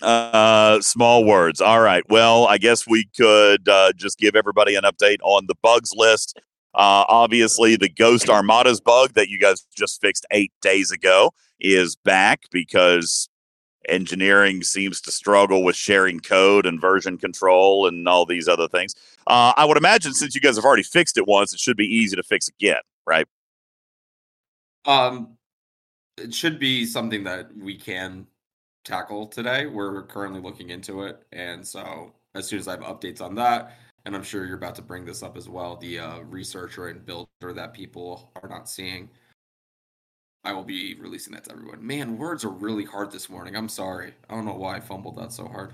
Uh, 0.03 0.81
small 0.81 1.25
words. 1.25 1.61
All 1.61 1.81
right. 1.81 2.05
Well, 2.09 2.47
I 2.47 2.59
guess 2.59 2.87
we 2.87 3.09
could 3.17 3.69
uh, 3.69 3.93
just 3.95 4.19
give 4.19 4.37
everybody 4.37 4.75
an 4.75 4.85
update 4.85 5.19
on 5.23 5.47
the 5.47 5.55
bugs 5.63 5.93
list. 5.95 6.39
Uh, 6.75 7.05
obviously, 7.09 7.77
the 7.77 7.89
Ghost 7.89 8.29
Armadas 8.29 8.81
bug 8.81 9.15
that 9.15 9.31
you 9.31 9.39
guys 9.39 9.67
just 9.75 10.01
fixed 10.01 10.27
eight 10.31 10.53
days 10.61 10.91
ago 10.91 11.33
is 11.59 11.97
back 11.97 12.43
because 12.51 13.31
engineering 13.89 14.63
seems 14.63 15.01
to 15.01 15.11
struggle 15.11 15.65
with 15.65 15.77
sharing 15.77 16.21
code 16.21 16.67
and 16.67 16.81
version 16.81 17.17
control 17.17 17.87
and 17.87 18.07
all 18.07 18.27
these 18.27 18.49
other 18.49 18.69
things. 18.69 18.95
Uh, 19.27 19.55
I 19.57 19.65
would 19.65 19.79
imagine 19.79 20.13
since 20.13 20.35
you 20.35 20.41
guys 20.41 20.57
have 20.57 20.65
already 20.65 20.83
fixed 20.83 21.17
it 21.17 21.27
once, 21.27 21.55
it 21.55 21.61
should 21.61 21.77
be 21.77 21.87
easy 21.87 22.17
to 22.17 22.23
fix 22.23 22.49
again, 22.49 22.81
right? 23.07 23.27
Um, 24.85 25.37
it 26.19 26.35
should 26.35 26.59
be 26.59 26.85
something 26.85 27.25
that 27.25 27.57
we 27.57 27.77
can 27.77 28.27
tackle 28.87 29.27
today. 29.27 29.67
We're 29.67 30.03
currently 30.05 30.41
looking 30.41 30.71
into 30.71 31.03
it, 31.03 31.23
and 31.33 31.67
so 31.67 32.13
as 32.35 32.47
soon 32.47 32.61
as 32.61 32.69
I 32.69 32.73
have 32.73 32.81
updates 32.81 33.21
on 33.21 33.35
that, 33.35 33.77
and 34.05 34.15
I'm 34.15 34.23
sure 34.23 34.47
you're 34.47 34.57
about 34.57 34.77
to 34.77 34.83
bring 34.83 35.05
this 35.05 35.23
up 35.23 35.37
as 35.37 35.49
well, 35.49 35.77
the 35.77 35.99
uh, 35.99 36.21
researcher 36.21 36.89
and 36.89 37.05
builder 37.05 37.53
that 37.55 37.75
people 37.75 38.31
are 38.43 38.49
not 38.49 38.69
seeing. 38.69 39.11
I 40.45 40.53
will 40.53 40.65
be 40.65 40.95
releasing 40.95 41.35
that 41.35 41.45
to 41.45 41.53
everyone. 41.53 41.85
Man, 41.85 42.17
words 42.17 42.45
are 42.45 42.51
really 42.51 42.85
hard 42.85 43.11
this 43.11 43.29
morning. 43.29 43.57
I'm 43.57 43.69
sorry. 43.69 44.15
I 44.31 44.35
don't 44.35 44.45
know 44.45 44.55
why 44.55 44.77
I 44.77 44.81
fumbled 44.81 45.17
that 45.17 45.33
so 45.33 45.49
hard. 45.49 45.73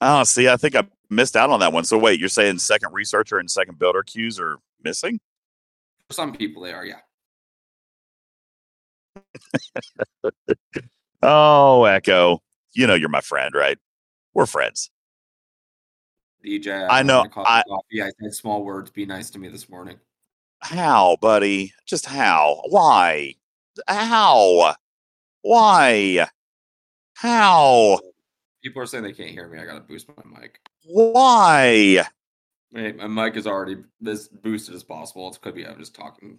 Oh, 0.00 0.22
see, 0.22 0.48
I 0.48 0.56
think 0.56 0.76
I 0.76 0.84
missed 1.10 1.36
out 1.36 1.50
on 1.50 1.58
that 1.60 1.72
one. 1.72 1.84
So 1.84 1.98
wait, 1.98 2.20
you're 2.20 2.28
saying 2.28 2.58
second 2.58 2.92
researcher 2.92 3.38
and 3.38 3.50
second 3.50 3.80
builder 3.80 4.04
queues 4.04 4.38
are 4.38 4.58
missing? 4.82 5.18
For 6.08 6.14
some 6.14 6.32
people, 6.32 6.62
they 6.62 6.72
are, 6.72 6.86
yeah. 6.86 7.00
Oh, 11.24 11.84
Eco, 11.84 12.42
you 12.72 12.86
know 12.86 12.94
you're 12.94 13.08
my 13.08 13.20
friend, 13.20 13.54
right? 13.54 13.78
We're 14.34 14.46
friends. 14.46 14.90
DJ, 16.44 16.86
I 16.90 17.02
know, 17.02 17.22
to 17.24 17.28
call 17.28 17.44
I- 17.46 17.62
coffee. 17.68 18.02
I 18.02 18.10
said 18.20 18.34
small 18.34 18.64
words. 18.64 18.90
Be 18.90 19.06
nice 19.06 19.30
to 19.30 19.38
me 19.38 19.48
this 19.48 19.68
morning. 19.68 19.98
How, 20.60 21.16
buddy? 21.20 21.72
Just 21.86 22.06
how? 22.06 22.62
Why? 22.68 23.34
How? 23.88 24.74
Why? 25.42 26.26
How? 27.14 28.00
People 28.62 28.82
are 28.82 28.86
saying 28.86 29.04
they 29.04 29.12
can't 29.12 29.30
hear 29.30 29.48
me. 29.48 29.58
I 29.58 29.64
gotta 29.64 29.80
boost 29.80 30.08
my 30.08 30.40
mic. 30.40 30.60
Why? 30.84 32.04
Hey, 32.74 32.92
my 32.92 33.06
mic 33.06 33.36
is 33.36 33.46
already 33.46 33.76
as 34.06 34.28
boosted 34.28 34.74
as 34.74 34.82
possible. 34.82 35.30
It 35.30 35.40
could 35.40 35.54
be 35.54 35.66
I'm 35.66 35.78
just 35.78 35.94
talking 35.94 36.38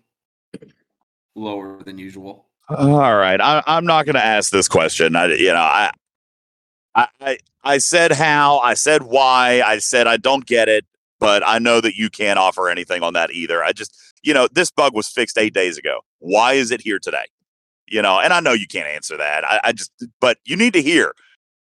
lower 1.36 1.82
than 1.84 1.98
usual. 1.98 2.48
All 2.69 3.15
right, 3.15 3.39
I, 3.39 3.62
I'm 3.67 3.86
not 3.86 4.06
going 4.06 4.15
to 4.15 4.24
ask 4.24 4.50
this 4.50 4.69
question. 4.69 5.15
I, 5.17 5.26
you 5.34 5.52
know, 5.52 5.60
I, 5.60 5.91
I, 6.96 7.08
I, 7.22 7.38
I 7.64 7.78
said 7.80 8.12
how. 8.12 8.60
I 8.60 8.74
said 8.74 9.04
why. 9.04 9.62
I 9.62 9.78
said 9.80 10.08
I 10.08 10.18
don't 10.18 10.46
get 10.46 10.68
it, 10.70 10.86
but 11.20 11.42
I 11.46 11.60
know 11.60 11.82
that 11.82 11.96
you 11.96 12.10
can't 12.10 12.38
offer 12.40 12.70
anything 12.70 13.04
on 13.04 13.14
that 13.14 13.32
either. 13.32 13.64
I 13.64 13.72
just, 13.72 13.96
you 14.22 14.34
know, 14.34 14.48
this 14.52 14.70
bug 14.72 14.94
was 14.94 15.08
fixed 15.08 15.38
eight 15.38 15.54
days 15.54 15.78
ago. 15.78 16.02
Why 16.20 16.54
is 16.54 16.72
it 16.72 16.82
here 16.82 17.00
today? 17.00 17.26
You 17.88 18.02
know, 18.02 18.20
and 18.20 18.32
I 18.34 18.40
know 18.40 18.54
you 18.54 18.68
can't 18.68 18.88
answer 18.88 19.18
that. 19.18 19.44
I, 19.46 19.60
I 19.66 19.72
just, 19.74 19.92
but 20.22 20.38
you 20.46 20.56
need 20.56 20.74
to 20.74 20.82
hear. 20.82 21.14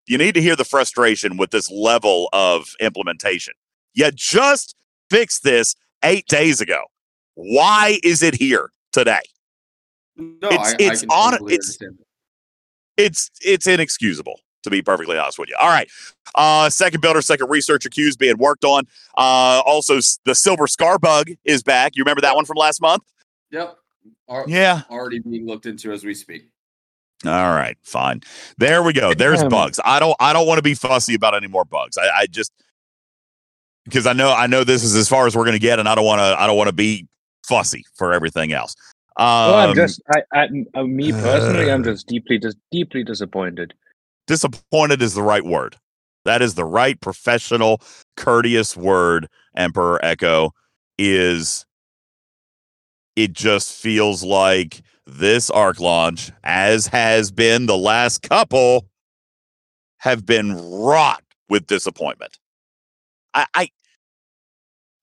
You 0.07 0.19
need 0.19 0.35
to 0.35 0.43
hear 0.43 0.57
the 0.57 0.65
frustration 0.65 1.37
with 1.37 1.51
this 1.51 1.71
level 1.71 2.29
of 2.33 2.69
implementation. 2.81 3.55
You 3.95 4.11
just 4.13 4.75
fixed 5.11 5.45
this 5.45 5.77
eight 6.05 6.27
days 6.27 6.61
ago. 6.61 6.83
Why 7.35 7.99
is 8.03 8.23
it 8.23 8.35
here 8.35 8.71
today? 8.93 9.21
No, 10.17 10.49
It's- 10.49 10.73
I, 10.73 10.77
it's 10.83 11.05
I 11.05 11.07
on- 11.15 11.35
it's- 11.51 11.79
it's 12.97 13.31
it's 13.41 13.67
inexcusable 13.67 14.41
to 14.63 14.71
be 14.71 14.83
perfectly 14.83 15.19
honest 15.19 15.39
with 15.39 15.49
you. 15.49 15.57
All 15.61 15.69
right, 15.69 15.89
uh, 16.35 16.71
second 16.71 17.01
builder, 17.01 17.23
second 17.23 17.49
researcher 17.49 17.89
queues 17.89 18.17
being 18.17 18.39
worked 18.39 18.65
on. 18.65 18.85
Uh, 19.17 19.63
also, 19.65 19.99
the 20.25 20.35
silver 20.35 20.67
scar 20.67 20.99
bug 20.99 21.31
is 21.45 21.63
back. 21.63 21.97
You 21.97 22.03
remember 22.03 22.21
that 22.23 22.35
one 22.37 22.45
from 22.45 22.57
last 22.57 22.81
month? 22.81 23.03
Yep. 23.51 23.77
Are, 24.29 24.45
Yeah. 24.47 24.83
Already 24.91 25.19
being 25.19 25.47
looked 25.47 25.67
into 25.67 25.93
as 25.93 26.05
we 26.05 26.15
speak. 26.15 26.49
All 27.27 27.51
right, 27.51 27.77
fine. 27.83 28.23
There 28.57 28.83
we 28.83 28.93
go. 28.93 29.13
There's 29.13 29.43
Um, 29.43 29.51
bugs. 29.51 29.79
I 29.85 30.01
don't 30.01 30.17
I 30.21 30.33
don't 30.33 30.47
want 30.47 30.59
to 30.59 30.63
be 30.63 30.75
fussy 30.75 31.15
about 31.15 31.35
any 31.35 31.49
more 31.49 31.65
bugs. 31.65 31.99
I, 31.99 32.09
I 32.21 32.27
just 32.27 32.53
because 33.85 34.07
I 34.07 34.13
know 34.15 34.33
I 34.33 34.47
know 34.47 34.65
this 34.65 34.85
is 34.85 34.95
as 34.95 35.09
far 35.09 35.27
as 35.27 35.37
we're 35.37 35.45
going 35.45 35.53
to 35.53 35.59
get, 35.59 35.79
and 35.79 35.89
I 35.89 35.95
don't 35.95 36.05
want 36.05 36.21
to 36.21 36.41
I 36.41 36.47
don't 36.47 36.57
want 36.57 36.69
to 36.69 36.75
be 36.75 37.07
fussy 37.47 37.85
for 37.95 38.13
everything 38.15 38.53
else. 38.53 38.75
Um, 39.17 39.27
well, 39.27 39.69
I'm 39.69 39.75
just, 39.75 40.01
I, 40.15 40.23
I, 40.33 40.49
uh, 40.75 40.85
me 40.85 41.13
personally, 41.13 41.71
I'm 41.71 41.85
just 41.85 42.07
deeply, 42.07 42.39
just 42.39 42.57
deeply 42.71 43.05
disappointed. 43.05 43.75
Disappointed 44.31 45.03
is 45.03 45.15
the 45.15 45.25
right 45.25 45.45
word. 45.45 45.75
That 46.25 46.41
is 46.41 46.55
the 46.55 46.65
right 46.65 47.01
professional, 47.01 47.83
courteous 48.17 48.77
word, 48.77 49.27
Emperor 49.57 49.99
Eco, 50.05 50.53
is 50.97 51.67
it 53.17 53.33
just 53.33 53.73
feels 53.73 54.23
like 54.23 54.83
this 55.05 55.51
arc 55.51 55.81
launch, 55.81 56.31
as 56.45 56.87
has 56.87 57.33
been 57.33 57.67
the 57.67 57.77
last 57.77 58.23
couple, 58.23 58.87
have 59.99 60.25
been 60.25 60.55
wrought 60.55 61.25
with 61.49 61.67
disappointment. 61.67 62.39
I, 63.35 63.47
I 63.53 63.69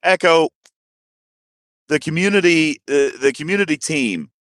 Eco, 0.06 0.48
the 1.90 2.00
community, 2.00 2.78
uh, 2.90 3.12
the 3.20 3.34
community 3.36 3.76
team, 3.76 4.32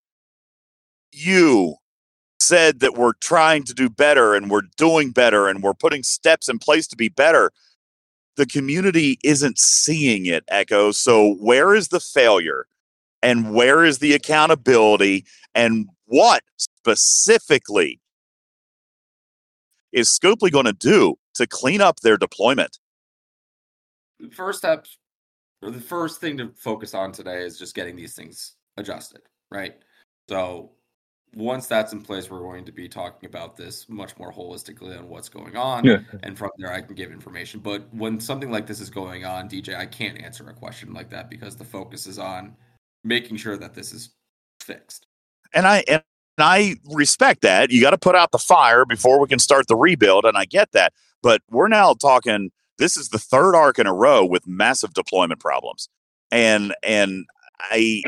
you 1.11 1.75
said 2.39 2.79
that 2.79 2.95
we're 2.95 3.13
trying 3.13 3.63
to 3.63 3.73
do 3.73 3.89
better 3.89 4.35
and 4.35 4.49
we're 4.49 4.63
doing 4.77 5.11
better 5.11 5.47
and 5.47 5.63
we're 5.63 5.73
putting 5.73 6.03
steps 6.03 6.49
in 6.49 6.59
place 6.59 6.87
to 6.87 6.95
be 6.95 7.09
better. 7.09 7.51
The 8.35 8.45
community 8.45 9.19
isn't 9.23 9.57
seeing 9.57 10.27
it, 10.27 10.43
Eco. 10.51 10.91
So, 10.91 11.35
where 11.35 11.73
is 11.73 11.87
the 11.87 11.99
failure 11.99 12.67
and 13.23 13.53
where 13.53 13.83
is 13.83 13.99
the 13.99 14.13
accountability 14.13 15.25
and 15.55 15.89
what 16.05 16.43
specifically 16.57 17.99
is 19.91 20.07
Scopely 20.07 20.51
going 20.51 20.65
to 20.65 20.73
do 20.73 21.15
to 21.35 21.47
clean 21.47 21.81
up 21.81 22.01
their 22.01 22.17
deployment? 22.17 22.77
First 24.31 24.63
or 25.61 25.71
the 25.71 25.81
first 25.81 26.21
thing 26.21 26.37
to 26.37 26.51
focus 26.55 26.93
on 26.93 27.11
today 27.11 27.43
is 27.43 27.57
just 27.57 27.75
getting 27.75 27.95
these 27.95 28.13
things 28.13 28.55
adjusted, 28.77 29.21
right? 29.51 29.75
So 30.29 30.71
once 31.35 31.67
that's 31.67 31.93
in 31.93 32.01
place, 32.01 32.29
we're 32.29 32.39
going 32.39 32.65
to 32.65 32.71
be 32.71 32.87
talking 32.87 33.27
about 33.27 33.55
this 33.55 33.87
much 33.89 34.17
more 34.17 34.31
holistically 34.31 34.97
on 34.97 35.07
what's 35.07 35.29
going 35.29 35.55
on. 35.55 35.83
Yeah. 35.83 35.99
And 36.23 36.37
from 36.37 36.49
there, 36.57 36.71
I 36.73 36.81
can 36.81 36.95
give 36.95 37.11
information. 37.11 37.59
But 37.59 37.93
when 37.93 38.19
something 38.19 38.51
like 38.51 38.65
this 38.65 38.79
is 38.79 38.89
going 38.89 39.25
on, 39.25 39.49
DJ, 39.49 39.77
I 39.77 39.85
can't 39.85 40.19
answer 40.21 40.47
a 40.49 40.53
question 40.53 40.93
like 40.93 41.09
that 41.11 41.29
because 41.29 41.55
the 41.55 41.65
focus 41.65 42.07
is 42.07 42.17
on 42.17 42.55
making 43.03 43.37
sure 43.37 43.57
that 43.57 43.73
this 43.75 43.93
is 43.93 44.09
fixed. 44.61 45.07
and 45.53 45.67
I 45.67 45.83
and 45.87 46.03
I 46.37 46.75
respect 46.93 47.41
that. 47.41 47.71
You 47.71 47.81
got 47.81 47.91
to 47.91 47.97
put 47.97 48.15
out 48.15 48.31
the 48.31 48.37
fire 48.37 48.85
before 48.85 49.19
we 49.19 49.27
can 49.27 49.39
start 49.39 49.67
the 49.67 49.75
rebuild, 49.75 50.25
and 50.25 50.37
I 50.37 50.45
get 50.45 50.71
that. 50.73 50.93
But 51.21 51.41
we're 51.49 51.67
now 51.67 51.93
talking. 51.93 52.51
This 52.77 52.95
is 52.95 53.09
the 53.09 53.17
third 53.17 53.55
arc 53.55 53.79
in 53.79 53.87
a 53.87 53.93
row 53.93 54.23
with 54.23 54.47
massive 54.47 54.93
deployment 54.93 55.39
problems, 55.39 55.89
and 56.31 56.75
and 56.83 57.25
I, 57.59 58.03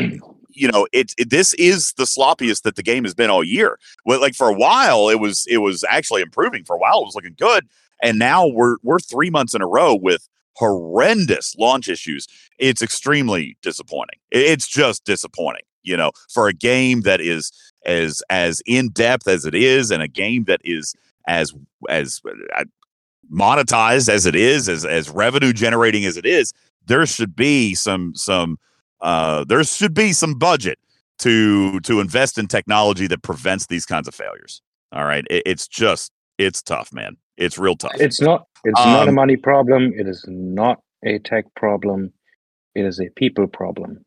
you 0.59 0.69
know, 0.69 0.87
it, 0.91 1.13
it 1.17 1.29
this 1.29 1.53
is 1.55 1.93
the 1.93 2.03
sloppiest 2.03 2.63
that 2.63 2.75
the 2.75 2.83
game 2.83 3.03
has 3.05 3.13
been 3.13 3.29
all 3.29 3.43
year. 3.43 3.79
Well, 4.05 4.19
like 4.19 4.35
for 4.35 4.49
a 4.49 4.53
while, 4.53 5.09
it 5.09 5.19
was 5.19 5.45
it 5.47 5.59
was 5.59 5.85
actually 5.89 6.21
improving. 6.21 6.65
For 6.65 6.75
a 6.75 6.79
while, 6.79 7.01
it 7.01 7.05
was 7.05 7.15
looking 7.15 7.35
good, 7.37 7.67
and 8.03 8.19
now 8.19 8.45
we're 8.45 8.77
we're 8.83 8.99
three 8.99 9.29
months 9.29 9.53
in 9.53 9.61
a 9.61 9.67
row 9.67 9.95
with 9.95 10.27
horrendous 10.53 11.55
launch 11.57 11.87
issues. 11.87 12.27
It's 12.57 12.81
extremely 12.81 13.57
disappointing. 13.61 14.19
It's 14.31 14.67
just 14.67 15.05
disappointing, 15.05 15.63
you 15.83 15.95
know, 15.95 16.11
for 16.29 16.49
a 16.49 16.53
game 16.53 17.01
that 17.01 17.21
is 17.21 17.51
as 17.85 18.21
as 18.29 18.61
in 18.65 18.89
depth 18.89 19.27
as 19.27 19.45
it 19.45 19.55
is, 19.55 19.91
and 19.91 20.03
a 20.03 20.07
game 20.07 20.43
that 20.45 20.59
is 20.65 20.93
as 21.27 21.53
as 21.87 22.21
uh, 22.57 22.65
monetized 23.31 24.09
as 24.09 24.25
it 24.25 24.35
is, 24.35 24.67
as 24.67 24.85
as 24.85 25.09
revenue 25.09 25.53
generating 25.53 26.03
as 26.05 26.17
it 26.17 26.25
is. 26.25 26.53
there 26.85 27.05
should 27.05 27.35
be 27.35 27.75
some 27.75 28.13
some 28.15 28.57
uh, 29.01 29.43
there 29.45 29.63
should 29.63 29.93
be 29.93 30.13
some 30.13 30.33
budget 30.33 30.79
to 31.19 31.79
to 31.81 31.99
invest 31.99 32.37
in 32.37 32.47
technology 32.47 33.07
that 33.07 33.21
prevents 33.23 33.67
these 33.67 33.85
kinds 33.85 34.07
of 34.07 34.15
failures. 34.15 34.61
All 34.91 35.05
right, 35.05 35.25
it, 35.29 35.43
it's 35.45 35.67
just 35.67 36.11
it's 36.37 36.61
tough, 36.61 36.91
man. 36.93 37.17
It's 37.37 37.57
real 37.57 37.75
tough. 37.75 37.91
It's 37.95 38.21
not. 38.21 38.47
It's 38.65 38.79
not 38.79 39.07
a 39.07 39.09
Um, 39.09 39.15
money 39.15 39.37
problem. 39.37 39.93
It 39.95 40.07
is 40.07 40.25
not 40.27 40.81
a 41.05 41.19
tech 41.19 41.45
problem. 41.55 42.11
It 42.75 42.85
is 42.85 42.99
a 42.99 43.09
people 43.15 43.47
problem. 43.47 44.05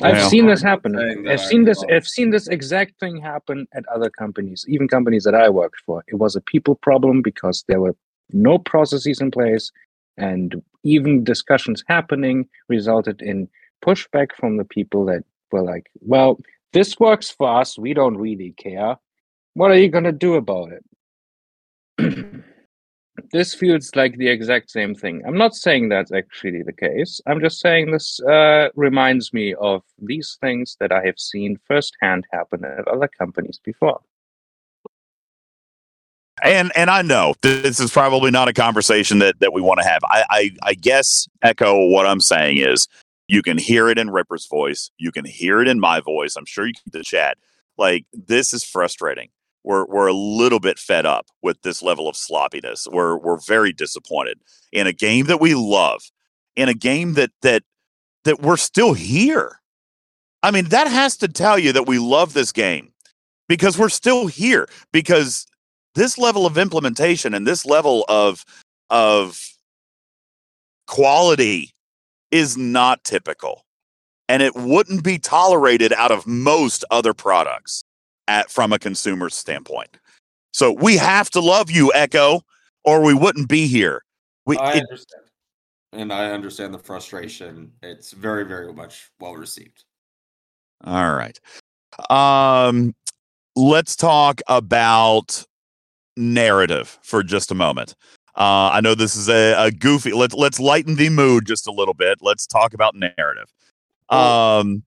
I've 0.00 0.14
Well- 0.14 0.30
seen 0.30 0.46
this 0.46 0.62
happen. 0.62 0.96
I've 1.28 1.40
seen 1.40 1.64
this. 1.64 1.78
love- 1.82 1.90
I've 1.90 2.06
seen 2.06 2.30
this 2.30 2.46
exact 2.46 3.00
thing 3.00 3.16
happen 3.16 3.66
at 3.72 3.84
other 3.88 4.10
companies, 4.10 4.64
even 4.68 4.86
companies 4.86 5.24
that 5.24 5.34
I 5.34 5.48
worked 5.48 5.80
for. 5.84 6.04
It 6.06 6.14
was 6.16 6.36
a 6.36 6.40
people 6.40 6.76
problem 6.76 7.20
because 7.20 7.64
there 7.66 7.80
were 7.80 7.96
no 8.32 8.58
processes 8.58 9.20
in 9.20 9.32
place, 9.32 9.72
and 10.16 10.62
even 10.92 11.24
discussions 11.24 11.84
happening 11.86 12.48
resulted 12.68 13.20
in 13.22 13.48
pushback 13.84 14.28
from 14.36 14.56
the 14.56 14.64
people 14.64 15.04
that 15.06 15.22
were 15.52 15.62
like, 15.62 15.86
"Well, 16.00 16.38
this 16.72 16.98
works 16.98 17.30
for 17.30 17.48
us. 17.60 17.78
We 17.78 17.94
don't 17.94 18.16
really 18.16 18.52
care. 18.52 18.96
What 19.54 19.70
are 19.70 19.78
you 19.78 19.88
gonna 19.88 20.12
do 20.12 20.34
about 20.34 20.72
it?" 20.72 20.84
this 23.32 23.54
feels 23.54 23.94
like 23.94 24.16
the 24.16 24.28
exact 24.28 24.70
same 24.70 24.94
thing. 24.94 25.22
I'm 25.26 25.36
not 25.36 25.54
saying 25.54 25.88
that's 25.88 26.12
actually 26.12 26.62
the 26.62 26.72
case. 26.72 27.20
I'm 27.26 27.40
just 27.40 27.60
saying 27.60 27.90
this 27.90 28.20
uh, 28.20 28.68
reminds 28.74 29.32
me 29.32 29.54
of 29.54 29.82
these 29.98 30.38
things 30.40 30.76
that 30.80 30.92
I 30.92 31.04
have 31.04 31.18
seen 31.18 31.58
firsthand 31.66 32.26
happen 32.32 32.64
at 32.64 32.88
other 32.88 33.08
companies 33.08 33.60
before. 33.64 34.00
And 36.42 36.72
and 36.76 36.90
I 36.90 37.02
know 37.02 37.34
this 37.42 37.80
is 37.80 37.90
probably 37.90 38.30
not 38.30 38.48
a 38.48 38.52
conversation 38.52 39.18
that 39.20 39.40
that 39.40 39.52
we 39.52 39.60
want 39.60 39.80
to 39.80 39.88
have. 39.88 40.00
I, 40.04 40.24
I 40.30 40.50
I 40.62 40.74
guess 40.74 41.28
eco 41.44 41.86
what 41.86 42.06
I'm 42.06 42.20
saying 42.20 42.58
is 42.58 42.88
you 43.28 43.42
can 43.42 43.58
hear 43.58 43.88
it 43.88 43.98
in 43.98 44.10
Ripper's 44.10 44.46
voice, 44.46 44.90
you 44.98 45.12
can 45.12 45.24
hear 45.24 45.60
it 45.60 45.68
in 45.68 45.80
my 45.80 46.00
voice. 46.00 46.36
I'm 46.36 46.46
sure 46.46 46.66
you 46.66 46.72
can 46.74 46.98
the 46.98 47.04
chat. 47.04 47.38
Like 47.76 48.06
this 48.12 48.52
is 48.52 48.64
frustrating. 48.64 49.28
We're 49.64 49.84
we're 49.86 50.06
a 50.06 50.14
little 50.14 50.60
bit 50.60 50.78
fed 50.78 51.06
up 51.06 51.26
with 51.42 51.62
this 51.62 51.82
level 51.82 52.08
of 52.08 52.16
sloppiness. 52.16 52.86
We're 52.90 53.18
we're 53.18 53.40
very 53.40 53.72
disappointed 53.72 54.38
in 54.72 54.86
a 54.86 54.92
game 54.92 55.26
that 55.26 55.40
we 55.40 55.54
love, 55.54 56.02
in 56.56 56.68
a 56.68 56.74
game 56.74 57.14
that 57.14 57.30
that 57.42 57.62
that 58.24 58.40
we're 58.40 58.56
still 58.56 58.94
here. 58.94 59.60
I 60.42 60.50
mean, 60.50 60.66
that 60.66 60.86
has 60.86 61.16
to 61.18 61.28
tell 61.28 61.58
you 61.58 61.72
that 61.72 61.86
we 61.86 61.98
love 61.98 62.32
this 62.32 62.52
game 62.52 62.92
because 63.48 63.76
we're 63.76 63.88
still 63.88 64.26
here 64.26 64.68
because 64.92 65.46
this 65.98 66.16
level 66.16 66.46
of 66.46 66.56
implementation 66.56 67.34
and 67.34 67.46
this 67.46 67.66
level 67.66 68.04
of 68.08 68.44
of 68.88 69.38
quality 70.86 71.72
is 72.30 72.56
not 72.56 73.02
typical 73.04 73.64
and 74.28 74.42
it 74.42 74.54
wouldn't 74.54 75.02
be 75.02 75.18
tolerated 75.18 75.92
out 75.92 76.10
of 76.10 76.26
most 76.26 76.84
other 76.90 77.12
products 77.12 77.84
at 78.28 78.50
from 78.50 78.72
a 78.72 78.78
consumer 78.78 79.28
standpoint 79.28 79.98
so 80.52 80.72
we 80.72 80.96
have 80.96 81.28
to 81.28 81.40
love 81.40 81.70
you 81.70 81.92
eco 81.94 82.40
or 82.84 83.02
we 83.02 83.12
wouldn't 83.12 83.48
be 83.48 83.66
here 83.66 84.02
we 84.46 84.56
I 84.56 84.74
it- 84.76 84.82
understand. 84.84 85.24
And 85.94 86.12
I 86.12 86.32
understand 86.32 86.74
the 86.74 86.78
frustration. 86.78 87.72
It's 87.82 88.12
very, 88.12 88.44
very 88.44 88.70
much 88.74 89.10
well 89.20 89.34
received. 89.36 89.84
all 90.84 91.14
right 91.14 91.38
um 92.10 92.94
let's 93.56 93.96
talk 93.96 94.40
about 94.48 95.44
narrative 96.18 96.98
for 97.02 97.22
just 97.22 97.50
a 97.50 97.54
moment 97.54 97.94
uh, 98.38 98.70
I 98.72 98.80
know 98.80 98.94
this 98.94 99.16
is 99.16 99.28
a, 99.28 99.66
a 99.66 99.72
goofy. 99.72 100.12
Let's 100.12 100.32
let's 100.32 100.60
lighten 100.60 100.94
the 100.94 101.08
mood 101.08 101.44
just 101.44 101.66
a 101.66 101.72
little 101.72 101.92
bit. 101.92 102.18
Let's 102.20 102.46
talk 102.46 102.72
about 102.72 102.94
narrative. 102.94 103.52
Um, 104.08 104.84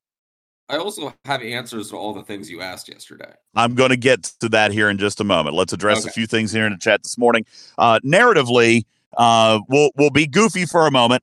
I 0.70 0.78
also 0.78 1.14
have 1.26 1.42
answers 1.42 1.90
to 1.90 1.98
all 1.98 2.14
the 2.14 2.24
things 2.24 2.50
you 2.50 2.62
asked 2.62 2.88
yesterday. 2.88 3.34
I'm 3.54 3.76
going 3.76 3.90
to 3.90 3.98
get 3.98 4.24
to 4.40 4.48
that 4.50 4.72
here 4.72 4.90
in 4.90 4.98
just 4.98 5.20
a 5.20 5.26
moment. 5.26 5.58
Let's 5.58 5.74
address 5.74 6.06
a 6.06 6.12
few 6.12 6.26
things 6.26 6.54
here 6.54 6.66
in 6.66 6.72
the 6.72 6.78
chat 6.78 7.04
this 7.04 7.18
morning. 7.18 7.46
Uh, 7.78 8.00
narratively, 8.06 8.84
uh, 9.18 9.60
we'll 9.68 9.92
we'll 9.98 10.12
be 10.12 10.28
goofy 10.28 10.66
for 10.66 10.88
a 10.88 10.92
moment. 10.92 11.22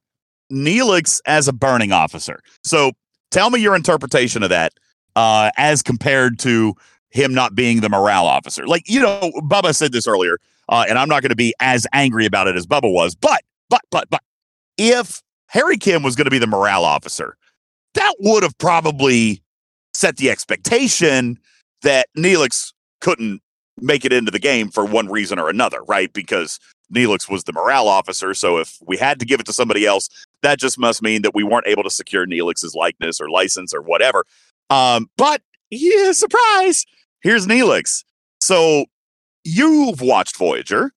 Neelix 0.53 1.23
as 1.25 1.49
a 1.49 1.53
burning 1.55 1.93
officer. 1.93 2.41
So 2.63 2.93
tell 3.31 3.49
me 3.49 3.59
your 3.59 3.75
interpretation 3.75 4.43
of 4.43 4.51
that 4.51 4.75
uh, 5.17 5.51
as 5.57 5.83
compared 5.83 6.39
to 6.41 6.75
him 7.11 7.35
not 7.35 7.55
being 7.55 7.81
the 7.81 7.89
morale 7.89 8.27
officer. 8.27 8.67
Like 8.67 8.89
you 8.89 9.01
know, 9.01 9.33
Bubba 9.43 9.75
said 9.75 9.93
this 9.93 10.07
earlier, 10.07 10.39
uh, 10.69 10.85
and 10.89 10.99
I'm 10.99 11.09
not 11.09 11.23
going 11.23 11.31
to 11.31 11.37
be 11.37 11.55
as 11.61 11.87
angry 11.93 12.27
about 12.27 12.49
it 12.49 12.57
as 12.57 12.67
Bubba 12.67 12.93
was. 12.93 13.15
But 13.15 13.43
but 13.69 13.83
but 13.91 14.09
but 14.11 14.23
if 14.77 15.23
Harry 15.49 15.77
Kim 15.77 16.03
was 16.03 16.17
going 16.17 16.27
to 16.27 16.31
be 16.31 16.39
the 16.39 16.47
morale 16.47 16.85
officer, 16.85 17.37
that 17.95 18.15
would 18.21 18.43
have 18.43 18.57
probably 18.59 19.43
set 19.95 20.17
the 20.17 20.31
expectation 20.31 21.39
that 21.83 22.07
Neelix 22.17 22.73
couldn't 23.01 23.41
make 23.81 24.05
it 24.05 24.13
into 24.13 24.31
the 24.31 24.39
game 24.39 24.71
for 24.71 24.85
one 24.85 25.09
reason 25.09 25.39
or 25.39 25.49
another, 25.49 25.83
right? 25.85 26.13
Because 26.13 26.59
Neelix 26.93 27.31
was 27.31 27.45
the 27.45 27.53
morale 27.53 27.89
officer. 27.89 28.35
So 28.35 28.59
if 28.59 28.79
we 28.87 28.97
had 28.97 29.19
to 29.21 29.27
give 29.27 29.41
it 29.41 29.47
to 29.47 29.53
somebody 29.53 29.87
else, 29.87 30.09
that 30.43 30.59
just 30.59 30.79
must 30.79 31.03
mean 31.03 31.23
that 31.23 31.35
we 31.35 31.45
weren't 31.45 31.67
able 31.67 31.83
to 31.83 31.91
secure 31.91 32.27
Neelix's 32.27 32.75
likeness 32.75 33.21
or 33.21 33.31
license 33.31 33.75
or 33.75 33.83
whatever. 33.83 34.25
Um, 34.71 35.09
but 35.17 35.43
yeah, 35.71 36.13
surprise! 36.13 36.87
Here's 37.23 37.47
Neelix. 37.47 38.05
So 38.41 38.87
you've 39.45 40.01
watched 40.01 40.37
Voyager. 40.37 40.93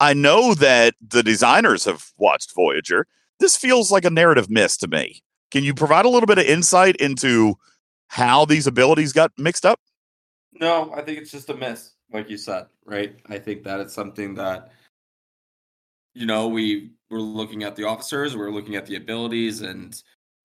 I 0.00 0.14
know 0.14 0.54
that 0.54 0.94
the 1.06 1.22
designers 1.22 1.84
have 1.84 2.12
watched 2.18 2.54
Voyager. 2.54 3.06
This 3.40 3.56
feels 3.56 3.90
like 3.90 4.04
a 4.04 4.10
narrative 4.10 4.50
miss 4.50 4.76
to 4.78 4.88
me. 4.88 5.22
Can 5.50 5.64
you 5.64 5.74
provide 5.74 6.04
a 6.04 6.08
little 6.08 6.26
bit 6.26 6.38
of 6.38 6.44
insight 6.44 6.96
into 6.96 7.54
how 8.08 8.44
these 8.44 8.66
abilities 8.66 9.12
got 9.12 9.32
mixed 9.38 9.64
up? 9.64 9.80
No, 10.52 10.92
I 10.94 11.02
think 11.02 11.18
it's 11.18 11.30
just 11.30 11.48
a 11.50 11.54
miss, 11.54 11.92
like 12.12 12.28
you 12.28 12.36
said, 12.36 12.66
right? 12.84 13.16
I 13.28 13.38
think 13.38 13.62
that 13.64 13.80
it's 13.80 13.94
something 13.94 14.34
that 14.34 14.72
you 16.14 16.26
know, 16.26 16.48
we 16.48 16.90
were 17.10 17.20
looking 17.20 17.62
at 17.62 17.76
the 17.76 17.84
officers, 17.84 18.34
we 18.34 18.42
were 18.42 18.52
looking 18.52 18.76
at 18.76 18.86
the 18.86 18.96
abilities, 18.96 19.62
and 19.62 20.00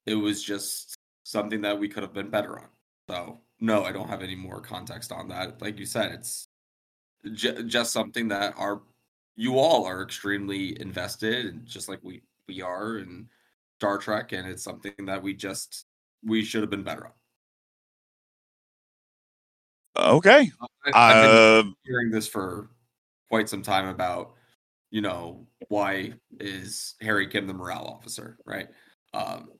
it 0.06 0.16
was 0.16 0.44
just 0.44 0.96
something 1.24 1.62
that 1.62 1.78
we 1.78 1.90
could 1.90 2.04
have 2.04 2.14
been 2.14 2.30
better 2.30 2.60
on. 2.60 2.70
So, 3.10 3.40
no, 3.60 3.84
I 3.84 3.92
don't 3.92 4.10
have 4.10 4.22
any 4.24 4.36
more 4.36 4.62
context 4.62 5.12
on 5.12 5.28
that. 5.30 5.62
Like 5.62 5.80
you 5.80 5.86
said, 5.86 6.12
it's 6.14 6.48
j- 7.34 7.64
just 7.64 7.94
something 7.94 8.30
that 8.30 8.56
our 8.58 8.84
you 9.36 9.60
all 9.60 9.86
are 9.86 10.04
extremely 10.04 10.80
invested, 10.82 11.48
in, 11.48 11.66
just 11.66 11.90
like 11.90 12.00
we 12.04 12.24
we 12.48 12.62
are 12.62 12.98
in 13.00 13.30
Star 13.80 13.98
Trek, 14.00 14.32
and 14.34 14.48
it's 14.48 14.64
something 14.64 14.94
that 15.06 15.22
we 15.24 15.34
just 15.36 15.86
we 16.24 16.44
should 16.44 16.62
have 16.62 16.70
been 16.72 16.84
better 16.84 17.08
on. 17.08 17.14
Okay. 19.96 20.52
I- 20.62 20.68
I've 20.94 21.22
been 21.22 21.32
Uh, 21.32 21.64
hearing 21.84 22.12
this 22.12 22.28
for 22.28 22.70
quite 23.30 23.50
some 23.50 23.62
time 23.62 23.88
about, 23.88 24.36
you 24.92 25.02
know, 25.02 25.48
why 25.70 26.14
is 26.40 26.96
Harry 27.02 27.28
Kim 27.28 27.48
the 27.48 27.54
morale 27.54 27.86
officer, 27.88 28.38
right? 28.46 28.70
Um, 29.14 29.52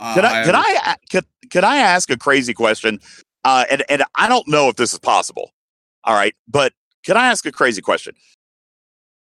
Could 0.00 0.24
I 0.24 0.44
could 0.44 0.54
I 0.54 0.62
I 0.62 0.92
a- 0.94 1.08
could 1.10 1.24
could 1.50 1.64
I 1.64 1.78
ask 1.78 2.10
a 2.10 2.16
crazy 2.18 2.54
question? 2.54 3.00
Uh, 3.44 3.64
and 3.70 3.84
and 3.90 4.04
I 4.16 4.28
don't 4.28 4.46
know 4.48 4.68
if 4.68 4.76
this 4.76 4.92
is 4.92 4.98
possible. 4.98 5.52
All 6.04 6.14
right, 6.14 6.34
but 6.48 6.72
can 7.04 7.16
I 7.16 7.26
ask 7.28 7.46
a 7.46 7.52
crazy 7.52 7.82
question? 7.82 8.14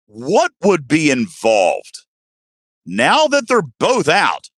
What 0.07 0.51
would 0.63 0.87
be 0.87 1.11
involved 1.11 2.05
now 2.85 3.27
that 3.27 3.47
they're 3.47 3.61
both 3.79 4.09
out? 4.09 4.49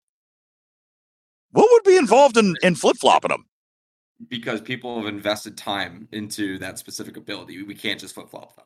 What 1.53 1.69
would 1.73 1.85
be 1.85 1.97
involved 1.97 2.37
in 2.37 2.57
in 2.63 2.75
flip 2.75 2.97
flopping 2.99 3.31
them? 3.31 3.47
because 4.29 4.61
people 4.61 4.97
have 4.99 5.07
invested 5.13 5.59
time 5.59 6.07
into 6.13 6.57
that 6.59 6.79
specific 6.79 7.17
ability. 7.17 7.61
We 7.65 7.75
can't 7.75 7.99
just 8.01 8.15
flip 8.15 8.31
flop 8.31 8.55
them. 8.55 8.65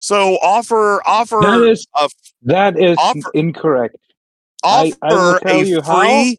So 0.00 0.36
offer 0.42 1.00
offer 1.06 1.40
That 1.40 1.62
is 1.68 1.86
a 1.94 2.08
that 2.42 2.78
is 2.78 2.96
offer- 2.98 3.30
incorrect. 3.34 3.96
I- 4.66 4.92
offer 4.92 4.98
I 5.02 5.14
will 5.14 5.38
tell 5.40 5.60
a 5.60 5.64
you 5.64 5.82
how. 5.82 6.00
free. 6.00 6.38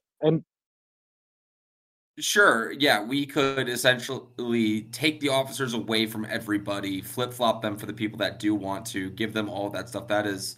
Sure, 2.19 2.71
yeah, 2.71 3.03
we 3.03 3.27
could 3.27 3.69
essentially 3.69 4.87
take 4.91 5.19
the 5.19 5.29
officers 5.29 5.75
away 5.75 6.07
from 6.07 6.25
everybody, 6.25 6.99
flip 6.99 7.31
flop 7.31 7.61
them 7.61 7.77
for 7.77 7.85
the 7.85 7.93
people 7.93 8.17
that 8.17 8.39
do 8.39 8.55
want 8.55 8.87
to, 8.87 9.11
give 9.11 9.33
them 9.33 9.47
all 9.49 9.69
that 9.69 9.87
stuff. 9.87 10.07
That 10.07 10.25
is 10.25 10.55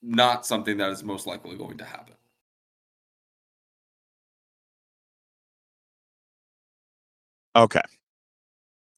not 0.00 0.46
something 0.46 0.76
that 0.76 0.90
is 0.90 1.02
most 1.02 1.26
likely 1.26 1.56
going 1.56 1.78
to 1.78 1.84
happen. 1.84 2.14
Okay. 7.56 7.82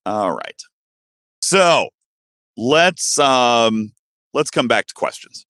All 0.05 0.33
right. 0.33 0.63
So 1.41 1.89
let's 2.59 3.19
um 3.19 3.93
let's 4.35 4.51
come 4.51 4.69
back 4.69 4.87
to 4.89 4.95
questions. 4.95 5.47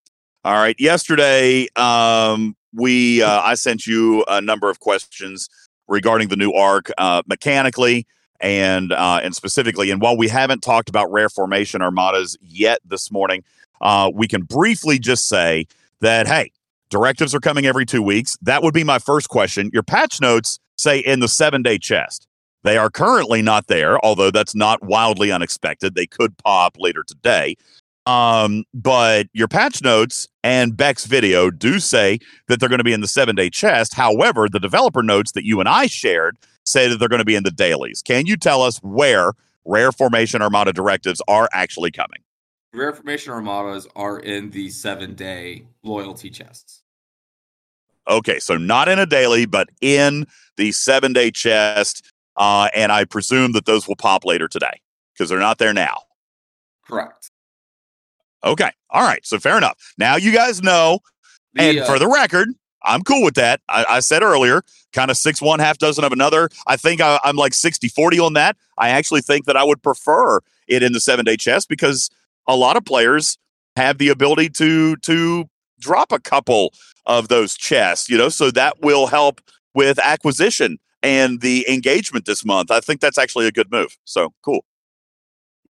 All 0.47 0.55
right. 0.55 0.77
Yesterday, 0.79 1.67
um, 1.75 2.55
we 2.73 3.21
uh, 3.21 3.41
I 3.41 3.55
sent 3.55 3.85
you 3.85 4.25
a 4.29 4.41
number 4.41 4.71
of 4.71 4.79
questions 4.79 5.49
regarding 5.89 6.29
the 6.29 6.37
new 6.37 6.53
arc 6.53 6.89
uh, 6.99 7.23
mechanically 7.27 8.07
and 8.39 8.93
uh, 8.93 9.19
and 9.25 9.35
specifically. 9.35 9.91
And 9.91 10.01
while 10.01 10.17
we 10.17 10.29
haven't 10.29 10.61
talked 10.61 10.89
about 10.89 11.11
rare 11.11 11.29
formation 11.29 11.83
armadas 11.83 12.37
yet 12.41 12.79
this 12.85 13.11
morning, 13.11 13.43
uh, 13.81 14.13
we 14.15 14.29
can 14.29 14.45
briefly 14.45 15.01
just 15.01 15.29
say 15.29 15.67
that, 16.01 16.29
hey, 16.29 16.53
directives 16.91 17.35
are 17.35 17.41
coming 17.41 17.67
every 17.67 17.85
two 17.85 18.01
weeks. 18.01 18.37
That 18.41 18.63
would 18.63 18.73
be 18.73 18.85
my 18.85 19.01
first 19.01 19.29
question. 19.29 19.69
Your 19.73 19.83
patch 19.83 20.21
notes 20.21 20.61
say 20.79 21.01
in 21.01 21.19
the 21.19 21.27
seven 21.27 21.65
day 21.65 21.77
chest. 21.77 22.29
They 22.63 22.79
are 22.79 22.89
currently 22.89 23.43
not 23.43 23.67
there, 23.67 23.99
although 24.05 24.31
that's 24.31 24.55
not 24.55 24.81
wildly 24.85 25.33
unexpected. 25.33 25.97
They 25.97 26.07
could 26.07 26.39
pop 26.39 26.77
later 26.79 27.03
today. 27.03 27.57
Um, 28.07 28.65
but 28.73 29.27
your 29.33 29.49
patch 29.49 29.83
notes 29.83 30.29
and 30.45 30.77
Beck's 30.77 31.07
video 31.07 31.51
do 31.51 31.81
say 31.81 32.21
that 32.47 32.61
they're 32.61 32.69
going 32.69 32.79
to 32.79 32.85
be 32.85 32.93
in 32.93 33.01
the 33.01 33.09
seven 33.09 33.35
day 33.35 33.51
chest. 33.51 33.95
However, 33.95 34.49
the 34.49 34.61
developer 34.61 35.03
notes 35.03 35.33
that 35.33 35.45
you 35.45 35.59
and 35.59 35.69
I 35.69 35.87
shared 35.87 36.37
say 36.65 36.89
that 36.89 36.99
they're 36.99 37.09
going 37.09 37.21
to 37.21 37.25
be 37.25 37.35
in 37.35 37.43
the 37.43 37.51
dailies. 37.51 38.03
Can 38.03 38.27
you 38.27 38.37
tell 38.37 38.63
us 38.63 38.79
where 38.79 39.33
rare 39.65 39.91
formation 39.91 40.41
armada 40.41 40.73
directives 40.73 41.21
are 41.27 41.49
actually 41.53 41.91
coming? 41.91 42.21
Rare 42.73 42.93
formation 42.93 43.33
armadas 43.33 43.89
are 43.97 44.21
in 44.21 44.51
the 44.51 44.71
seven 44.71 45.15
day 45.15 45.67
loyalty 45.83 46.31
chests. 46.31 46.83
Okay, 48.09 48.39
so 48.39 48.57
not 48.57 48.89
in 48.89 49.01
a 49.01 49.07
daily, 49.07 49.47
but 49.47 49.69
in 49.81 50.27
the 50.57 50.71
seven 50.71 51.13
day 51.13 51.33
chest. 51.33 52.13
Uh, 52.37 52.69
and 52.75 52.93
I 52.93 53.05
presume 53.05 53.53
that 53.53 53.65
those 53.65 53.89
will 53.89 53.97
pop 53.97 54.25
later 54.25 54.47
today 54.47 54.81
because 55.13 55.31
they're 55.31 55.39
not 55.39 55.59
there 55.59 55.73
now. 55.73 56.03
Correct. 56.87 57.31
Okay. 58.47 58.71
All 58.91 59.03
right. 59.03 59.25
So 59.27 59.39
fair 59.39 59.59
enough. 59.59 59.77
Now 59.99 60.17
you 60.17 60.33
guys 60.33 60.63
know. 60.63 61.01
The, 61.55 61.63
and 61.63 61.79
uh, 61.81 61.85
for 61.87 61.99
the 61.99 62.09
record, 62.09 62.49
I'm 62.83 63.03
cool 63.03 63.23
with 63.25 63.35
that. 63.35 63.61
I, 63.69 63.85
I 63.89 64.01
said 64.01 64.23
earlier, 64.23 64.63
kind 64.93 65.11
of 65.11 65.17
six 65.17 65.43
one, 65.43 65.59
half 65.59 65.79
dozen 65.79 66.05
of 66.05 66.13
another. 66.13 66.49
I 66.67 66.77
think 66.77 67.01
I, 67.01 67.19
I'm 67.25 67.37
like 67.37 67.55
60 67.55 67.89
40 67.89 68.21
on 68.21 68.33
that. 68.35 68.57
I 68.79 68.91
actually 68.91 69.23
think 69.23 69.47
that 69.47 69.57
I 69.57 69.65
would 69.65 69.83
prefer 69.83 70.41
it 70.69 70.83
in 70.83 70.93
the 70.93 71.01
seven 71.01 71.25
day 71.25 71.37
chest 71.37 71.69
because 71.69 72.11
a 72.47 72.57
lot 72.57 72.77
of 72.77 72.85
players 72.85 73.37
have 73.75 73.99
the 73.99 74.09
ability 74.09 74.51
to 74.51 74.97
to 74.97 75.49
drop 75.79 76.13
a 76.13 76.19
couple 76.19 76.73
of 77.05 77.29
those 77.29 77.55
chests, 77.57 78.09
you 78.09 78.17
know, 78.17 78.29
so 78.29 78.51
that 78.51 78.81
will 78.81 79.07
help 79.07 79.41
with 79.75 79.99
acquisition 79.99 80.79
and 81.03 81.41
the 81.41 81.69
engagement 81.69 82.25
this 82.25 82.45
month. 82.45 82.71
I 82.71 82.81
think 82.81 83.01
that's 83.01 83.19
actually 83.19 83.47
a 83.47 83.53
good 83.53 83.71
move. 83.71 83.97
So 84.05 84.33
cool. 84.43 84.65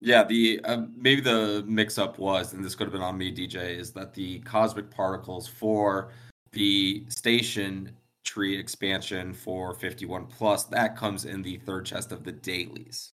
Yeah, 0.02 0.24
the 0.24 0.60
uh, 0.64 0.82
maybe 0.98 1.22
the 1.22 1.64
mix 1.68 2.00
up 2.00 2.18
was, 2.18 2.54
and 2.54 2.66
this 2.66 2.74
could 2.74 2.86
have 2.86 2.92
been 2.92 3.04
on 3.04 3.18
me, 3.18 3.32
DJ, 3.32 3.78
is 3.78 3.92
that 3.92 4.14
the 4.14 4.40
cosmic 4.40 4.90
particles 4.90 5.48
for 5.48 6.10
the 6.52 7.06
station 7.08 7.92
tree 8.24 8.58
expansion 8.58 9.34
for 9.34 9.74
51 9.74 10.26
plus 10.28 10.66
that 10.66 10.96
comes 10.96 11.26
in 11.26 11.42
the 11.42 11.58
third 11.58 11.86
chest 11.86 12.12
of 12.12 12.24
the 12.24 12.32
dailies. 12.32 13.14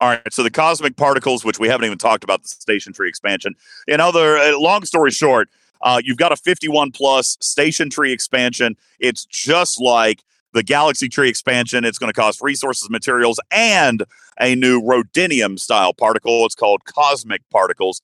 All 0.00 0.08
right. 0.08 0.32
So 0.32 0.42
the 0.42 0.50
cosmic 0.50 0.96
particles, 0.96 1.44
which 1.44 1.58
we 1.58 1.68
haven't 1.68 1.84
even 1.84 1.98
talked 1.98 2.24
about 2.24 2.42
the 2.42 2.48
station 2.48 2.92
tree 2.92 3.08
expansion. 3.08 3.54
In 3.86 4.00
other, 4.00 4.38
uh, 4.38 4.58
long 4.58 4.84
story 4.84 5.10
short, 5.10 5.50
uh, 5.82 6.00
you've 6.02 6.16
got 6.16 6.32
a 6.32 6.36
51 6.36 6.92
plus 6.92 7.36
station 7.40 7.90
tree 7.90 8.12
expansion. 8.12 8.76
It's 8.98 9.26
just 9.26 9.80
like 9.80 10.22
the 10.54 10.62
galaxy 10.62 11.08
tree 11.08 11.28
expansion. 11.28 11.84
It's 11.84 11.98
going 11.98 12.12
to 12.12 12.18
cost 12.18 12.40
resources, 12.40 12.88
materials, 12.88 13.38
and 13.50 14.04
a 14.40 14.54
new 14.54 14.80
rhodinium 14.80 15.58
style 15.58 15.92
particle. 15.92 16.46
It's 16.46 16.54
called 16.54 16.84
cosmic 16.86 17.42
particles. 17.50 18.00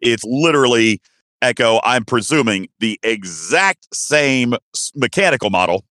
It's 0.00 0.24
literally 0.24 1.00
Eco, 1.42 1.80
I'm 1.84 2.04
presuming 2.04 2.68
the 2.80 2.98
exact 3.02 3.94
same 3.94 4.54
mechanical 4.94 5.50
model 5.50 5.84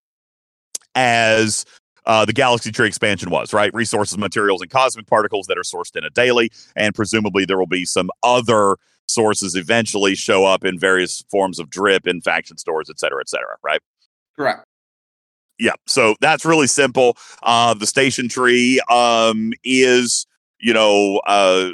as 0.95 1.65
uh, 2.05 2.25
the 2.25 2.33
Galaxy 2.33 2.71
Tree 2.71 2.87
expansion 2.87 3.29
was, 3.29 3.53
right? 3.53 3.73
Resources, 3.73 4.17
materials, 4.17 4.61
and 4.61 4.69
cosmic 4.69 5.07
particles 5.07 5.47
that 5.47 5.57
are 5.57 5.63
sourced 5.63 5.95
in 5.95 6.03
a 6.03 6.09
daily. 6.09 6.51
And 6.75 6.93
presumably 6.95 7.45
there 7.45 7.57
will 7.57 7.67
be 7.67 7.85
some 7.85 8.09
other 8.23 8.77
sources 9.07 9.55
eventually 9.55 10.15
show 10.15 10.45
up 10.45 10.65
in 10.65 10.79
various 10.79 11.23
forms 11.29 11.59
of 11.59 11.69
drip 11.69 12.07
in 12.07 12.21
faction 12.21 12.57
stores, 12.57 12.89
et 12.89 12.99
cetera, 12.99 13.21
et 13.21 13.29
cetera, 13.29 13.57
right? 13.63 13.81
Correct. 14.35 14.65
Yeah 15.59 15.73
so 15.87 16.15
that's 16.21 16.45
really 16.45 16.67
simple 16.67 17.17
uh 17.43 17.73
the 17.73 17.87
station 17.87 18.27
tree 18.27 18.79
um 18.89 19.53
is 19.63 20.25
you 20.59 20.73
know 20.73 21.21
uh 21.25 21.69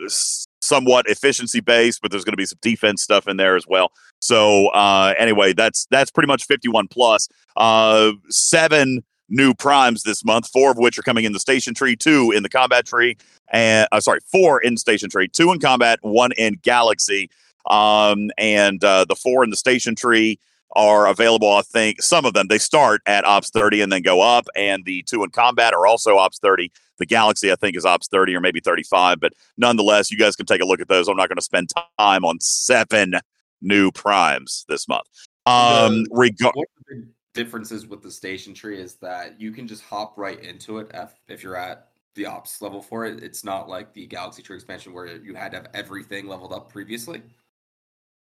somewhat 0.61 1.07
efficiency 1.07 1.59
based 1.59 2.01
but 2.01 2.11
there's 2.11 2.23
going 2.23 2.33
to 2.33 2.37
be 2.37 2.45
some 2.45 2.59
defense 2.61 3.01
stuff 3.01 3.27
in 3.27 3.37
there 3.37 3.55
as 3.55 3.65
well. 3.67 3.91
So 4.19 4.67
uh 4.69 5.13
anyway 5.17 5.53
that's 5.53 5.87
that's 5.89 6.11
pretty 6.11 6.27
much 6.27 6.45
51 6.45 6.87
plus. 6.87 7.27
Uh 7.55 8.13
seven 8.29 9.03
new 9.29 9.53
primes 9.53 10.03
this 10.03 10.23
month 10.25 10.47
four 10.49 10.71
of 10.71 10.77
which 10.77 10.99
are 10.99 11.03
coming 11.03 11.23
in 11.23 11.31
the 11.33 11.39
station 11.39 11.73
tree 11.73 11.95
two 11.95 12.31
in 12.31 12.43
the 12.43 12.49
combat 12.49 12.85
tree 12.85 13.17
and 13.49 13.87
uh, 13.91 13.99
sorry 13.99 14.19
four 14.29 14.61
in 14.61 14.77
station 14.77 15.09
tree 15.09 15.27
two 15.27 15.51
in 15.51 15.59
combat 15.59 15.99
one 16.01 16.31
in 16.33 16.59
galaxy 16.61 17.29
um 17.69 18.29
and 18.37 18.83
uh 18.83 19.05
the 19.05 19.15
four 19.15 19.43
in 19.43 19.49
the 19.49 19.55
station 19.55 19.95
tree 19.95 20.37
are 20.73 21.07
available. 21.07 21.51
I 21.51 21.61
think 21.61 22.01
some 22.01 22.25
of 22.25 22.33
them 22.33 22.47
they 22.47 22.57
start 22.57 23.01
at 23.05 23.25
Ops 23.25 23.49
30 23.49 23.81
and 23.81 23.91
then 23.91 24.01
go 24.01 24.21
up, 24.21 24.47
and 24.55 24.85
the 24.85 25.03
two 25.03 25.23
in 25.23 25.29
combat 25.29 25.73
are 25.73 25.85
also 25.85 26.17
Ops 26.17 26.39
30. 26.39 26.71
The 26.97 27.05
Galaxy, 27.05 27.51
I 27.51 27.55
think, 27.55 27.75
is 27.75 27.85
Ops 27.85 28.07
30 28.07 28.35
or 28.35 28.41
maybe 28.41 28.59
35, 28.59 29.19
but 29.19 29.33
nonetheless, 29.57 30.11
you 30.11 30.17
guys 30.17 30.35
can 30.35 30.45
take 30.45 30.61
a 30.61 30.65
look 30.65 30.81
at 30.81 30.87
those. 30.87 31.07
I'm 31.07 31.17
not 31.17 31.29
going 31.29 31.37
to 31.37 31.43
spend 31.43 31.69
time 31.97 32.23
on 32.23 32.39
seven 32.39 33.15
new 33.61 33.91
primes 33.91 34.65
this 34.67 34.87
month. 34.87 35.07
Um, 35.45 36.05
regard 36.11 36.53
One 36.55 36.65
of 36.65 36.85
the 36.89 37.07
differences 37.33 37.87
with 37.87 38.01
the 38.01 38.11
station 38.11 38.53
tree 38.53 38.79
is 38.79 38.95
that 38.95 39.39
you 39.39 39.51
can 39.51 39.67
just 39.67 39.83
hop 39.83 40.17
right 40.17 40.41
into 40.43 40.79
it 40.79 40.91
if, 40.93 41.13
if 41.27 41.43
you're 41.43 41.55
at 41.55 41.87
the 42.15 42.25
ops 42.25 42.61
level 42.61 42.81
for 42.81 43.05
it. 43.05 43.23
It's 43.23 43.43
not 43.43 43.69
like 43.69 43.93
the 43.93 44.05
Galaxy 44.05 44.41
Tree 44.41 44.55
expansion 44.55 44.93
where 44.93 45.07
you 45.07 45.33
had 45.33 45.51
to 45.51 45.57
have 45.57 45.67
everything 45.73 46.27
leveled 46.27 46.53
up 46.53 46.69
previously. 46.69 47.21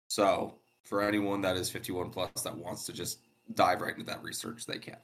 So 0.07 0.55
for 0.85 1.01
anyone 1.01 1.41
that 1.41 1.57
is 1.57 1.69
51 1.69 2.11
plus 2.11 2.29
that 2.43 2.55
wants 2.55 2.85
to 2.85 2.93
just 2.93 3.19
dive 3.53 3.81
right 3.81 3.93
into 3.93 4.05
that 4.05 4.23
research, 4.23 4.65
they 4.65 4.77
can. 4.77 4.97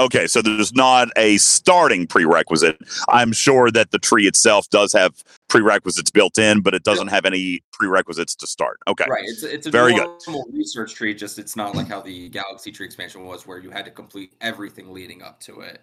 Okay, 0.00 0.26
so 0.26 0.42
there's 0.42 0.72
not 0.74 1.08
a 1.16 1.36
starting 1.38 2.06
prerequisite. 2.06 2.78
I'm 3.08 3.32
sure 3.32 3.70
that 3.70 3.90
the 3.92 3.98
tree 3.98 4.26
itself 4.26 4.68
does 4.70 4.92
have 4.92 5.22
prerequisites 5.48 6.10
built 6.10 6.36
in, 6.38 6.60
but 6.60 6.74
it 6.74 6.82
doesn't 6.82 7.08
have 7.08 7.24
any 7.24 7.62
prerequisites 7.72 8.34
to 8.36 8.46
start. 8.46 8.78
Okay. 8.88 9.06
Right. 9.08 9.24
It's 9.24 9.42
it's 9.44 9.66
a 9.68 9.70
Very 9.70 9.94
good. 9.94 10.08
research 10.52 10.94
tree, 10.94 11.14
just 11.14 11.38
it's 11.38 11.56
not 11.56 11.74
like 11.76 11.88
how 11.88 12.00
the 12.00 12.28
Galaxy 12.28 12.70
Tree 12.72 12.86
expansion 12.86 13.24
was, 13.24 13.46
where 13.46 13.58
you 13.58 13.70
had 13.70 13.84
to 13.84 13.90
complete 13.90 14.34
everything 14.40 14.92
leading 14.92 15.22
up 15.22 15.40
to 15.40 15.60
it, 15.60 15.80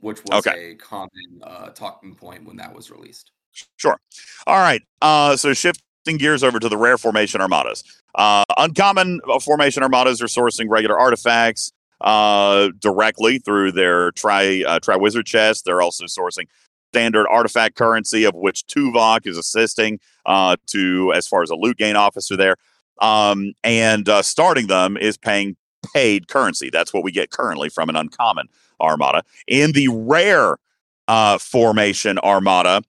which 0.00 0.22
was 0.24 0.46
Okay. 0.46 0.70
a 0.72 0.74
common 0.76 1.10
uh, 1.42 1.70
talking 1.70 2.14
point 2.14 2.44
when 2.46 2.56
that 2.56 2.74
was 2.74 2.90
released. 2.90 3.30
Sure. 3.76 3.98
All 4.46 4.58
right. 4.58 4.82
Uh, 5.02 5.36
so 5.36 5.52
shifting 5.54 5.82
gears 6.14 6.44
over 6.44 6.60
to 6.60 6.68
the 6.68 6.76
rare 6.76 6.96
formation 6.96 7.40
armadas. 7.40 7.82
Uh, 8.14 8.44
uncommon 8.56 9.20
uh, 9.28 9.40
formation 9.40 9.82
armadas 9.82 10.22
are 10.22 10.26
sourcing 10.26 10.66
regular 10.68 10.98
artifacts 10.98 11.72
uh, 12.00 12.68
directly 12.78 13.38
through 13.38 13.72
their 13.72 14.12
tri 14.12 14.62
uh, 14.62 14.78
tri 14.78 14.96
wizard 14.96 15.26
chest. 15.26 15.64
They're 15.64 15.82
also 15.82 16.04
sourcing 16.04 16.46
standard 16.92 17.26
artifact 17.28 17.74
currency, 17.74 18.24
of 18.24 18.34
which 18.34 18.66
Tuvok 18.66 19.26
is 19.26 19.36
assisting 19.36 19.98
uh, 20.24 20.56
to 20.68 21.12
as 21.14 21.26
far 21.26 21.42
as 21.42 21.50
a 21.50 21.56
loot 21.56 21.76
gain 21.76 21.96
officer 21.96 22.36
there. 22.36 22.56
Um, 23.00 23.52
and 23.64 24.08
uh, 24.08 24.22
starting 24.22 24.68
them 24.68 24.96
is 24.96 25.18
paying 25.18 25.56
paid 25.92 26.28
currency. 26.28 26.70
That's 26.70 26.94
what 26.94 27.04
we 27.04 27.12
get 27.12 27.30
currently 27.30 27.68
from 27.68 27.88
an 27.88 27.96
uncommon 27.96 28.48
armada. 28.80 29.22
In 29.46 29.72
the 29.72 29.88
rare 29.88 30.56
uh, 31.08 31.38
formation 31.38 32.18
armada, 32.18 32.82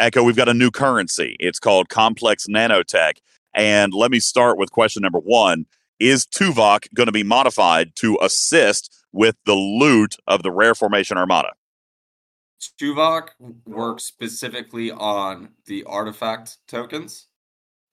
Eco, 0.00 0.22
we've 0.22 0.36
got 0.36 0.48
a 0.48 0.54
new 0.54 0.70
currency. 0.70 1.36
It's 1.38 1.58
called 1.58 1.90
Complex 1.90 2.46
Nanotech. 2.46 3.18
And 3.52 3.92
let 3.92 4.10
me 4.10 4.18
start 4.18 4.56
with 4.56 4.72
question 4.72 5.02
number 5.02 5.18
one 5.18 5.66
Is 5.98 6.24
Tuvok 6.24 6.92
going 6.94 7.06
to 7.06 7.12
be 7.12 7.22
modified 7.22 7.94
to 7.96 8.18
assist 8.22 9.04
with 9.12 9.36
the 9.44 9.54
loot 9.54 10.16
of 10.26 10.42
the 10.42 10.50
rare 10.50 10.74
formation 10.74 11.18
armada? 11.18 11.50
Tuvok 12.80 13.28
works 13.66 14.04
specifically 14.04 14.90
on 14.90 15.50
the 15.66 15.84
artifact 15.84 16.58
tokens. 16.66 17.26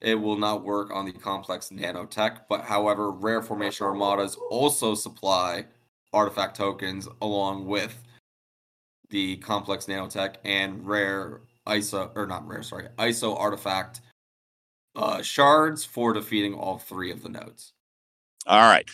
It 0.00 0.14
will 0.14 0.38
not 0.38 0.64
work 0.64 0.90
on 0.90 1.04
the 1.04 1.12
complex 1.12 1.68
nanotech, 1.70 2.40
but 2.48 2.64
however, 2.64 3.10
rare 3.10 3.42
formation 3.42 3.86
armadas 3.86 4.36
also 4.50 4.94
supply 4.94 5.66
artifact 6.14 6.56
tokens 6.56 7.06
along 7.20 7.66
with 7.66 8.02
the 9.10 9.36
complex 9.38 9.86
nanotech 9.86 10.36
and 10.44 10.86
rare 10.86 11.40
ISO 11.68 12.10
or 12.14 12.26
not 12.26 12.46
rare, 12.46 12.62
sorry, 12.62 12.88
ISO 12.98 13.38
artifact 13.38 14.00
uh, 14.96 15.22
shards 15.22 15.84
for 15.84 16.12
defeating 16.12 16.54
all 16.54 16.78
three 16.78 17.10
of 17.10 17.22
the 17.22 17.28
nodes. 17.28 17.72
All 18.46 18.60
right. 18.60 18.88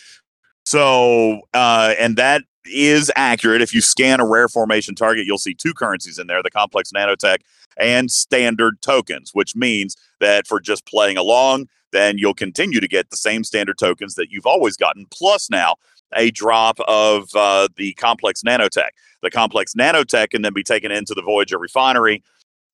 So, 0.65 1.41
uh, 1.53 1.95
and 1.99 2.17
that 2.17 2.43
is 2.65 3.11
accurate. 3.15 3.61
If 3.61 3.73
you 3.73 3.81
scan 3.81 4.19
a 4.19 4.25
rare 4.25 4.47
formation 4.47 4.95
target, 4.95 5.25
you'll 5.25 5.37
see 5.37 5.53
two 5.53 5.73
currencies 5.73 6.19
in 6.19 6.27
there 6.27 6.41
the 6.41 6.51
complex 6.51 6.91
nanotech 6.91 7.37
and 7.77 8.11
standard 8.11 8.81
tokens, 8.81 9.31
which 9.33 9.55
means 9.55 9.95
that 10.19 10.47
for 10.47 10.59
just 10.59 10.85
playing 10.85 11.17
along, 11.17 11.67
then 11.91 12.17
you'll 12.17 12.33
continue 12.33 12.79
to 12.79 12.87
get 12.87 13.09
the 13.09 13.17
same 13.17 13.43
standard 13.43 13.77
tokens 13.77 14.15
that 14.15 14.31
you've 14.31 14.45
always 14.45 14.75
gotten, 14.75 15.05
plus 15.11 15.49
now 15.49 15.75
a 16.15 16.31
drop 16.31 16.79
of 16.87 17.29
uh, 17.35 17.67
the 17.77 17.93
complex 17.93 18.41
nanotech. 18.43 18.89
The 19.21 19.31
complex 19.31 19.73
nanotech 19.73 20.31
can 20.31 20.41
then 20.41 20.53
be 20.53 20.63
taken 20.63 20.91
into 20.91 21.13
the 21.13 21.21
Voyager 21.21 21.57
refinery 21.57 22.23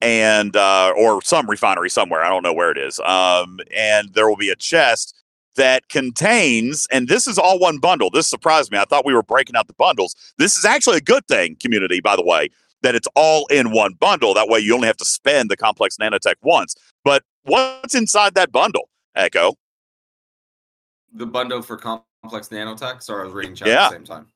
and 0.01 0.55
uh, 0.55 0.93
or 0.97 1.21
some 1.21 1.49
refinery 1.49 1.89
somewhere. 1.89 2.23
I 2.23 2.29
don't 2.29 2.43
know 2.43 2.53
where 2.53 2.71
it 2.71 2.77
is. 2.77 2.99
Um, 2.99 3.59
and 3.75 4.13
there 4.13 4.27
will 4.27 4.37
be 4.37 4.49
a 4.49 4.55
chest 4.55 5.15
that 5.55 5.89
contains, 5.89 6.87
and 6.91 7.07
this 7.07 7.27
is 7.27 7.37
all 7.37 7.59
one 7.59 7.77
bundle. 7.77 8.09
This 8.09 8.27
surprised 8.29 8.71
me. 8.71 8.77
I 8.77 8.85
thought 8.85 9.05
we 9.05 9.13
were 9.13 9.23
breaking 9.23 9.55
out 9.55 9.67
the 9.67 9.73
bundles. 9.73 10.15
This 10.37 10.57
is 10.57 10.65
actually 10.65 10.97
a 10.97 11.01
good 11.01 11.27
thing, 11.27 11.57
community, 11.59 11.99
by 11.99 12.15
the 12.15 12.23
way, 12.23 12.49
that 12.83 12.95
it's 12.95 13.07
all 13.15 13.45
in 13.47 13.71
one 13.71 13.93
bundle. 13.93 14.33
That 14.33 14.47
way 14.47 14.59
you 14.59 14.73
only 14.73 14.87
have 14.87 14.97
to 14.97 15.05
spend 15.05 15.51
the 15.51 15.57
complex 15.57 15.97
nanotech 15.97 16.35
once. 16.41 16.75
But 17.03 17.23
what's 17.43 17.95
inside 17.95 18.33
that 18.35 18.51
bundle, 18.51 18.89
Eco? 19.17 19.55
The 21.13 21.25
bundle 21.25 21.61
for 21.61 21.75
complex 21.75 22.47
nanotech. 22.47 23.03
Sorry, 23.03 23.23
I 23.23 23.25
was 23.25 23.33
reading 23.33 23.53
chat 23.55 23.67
Yeah. 23.67 23.85
at 23.85 23.89
the 23.89 23.95
same 23.97 24.05
time. 24.05 24.27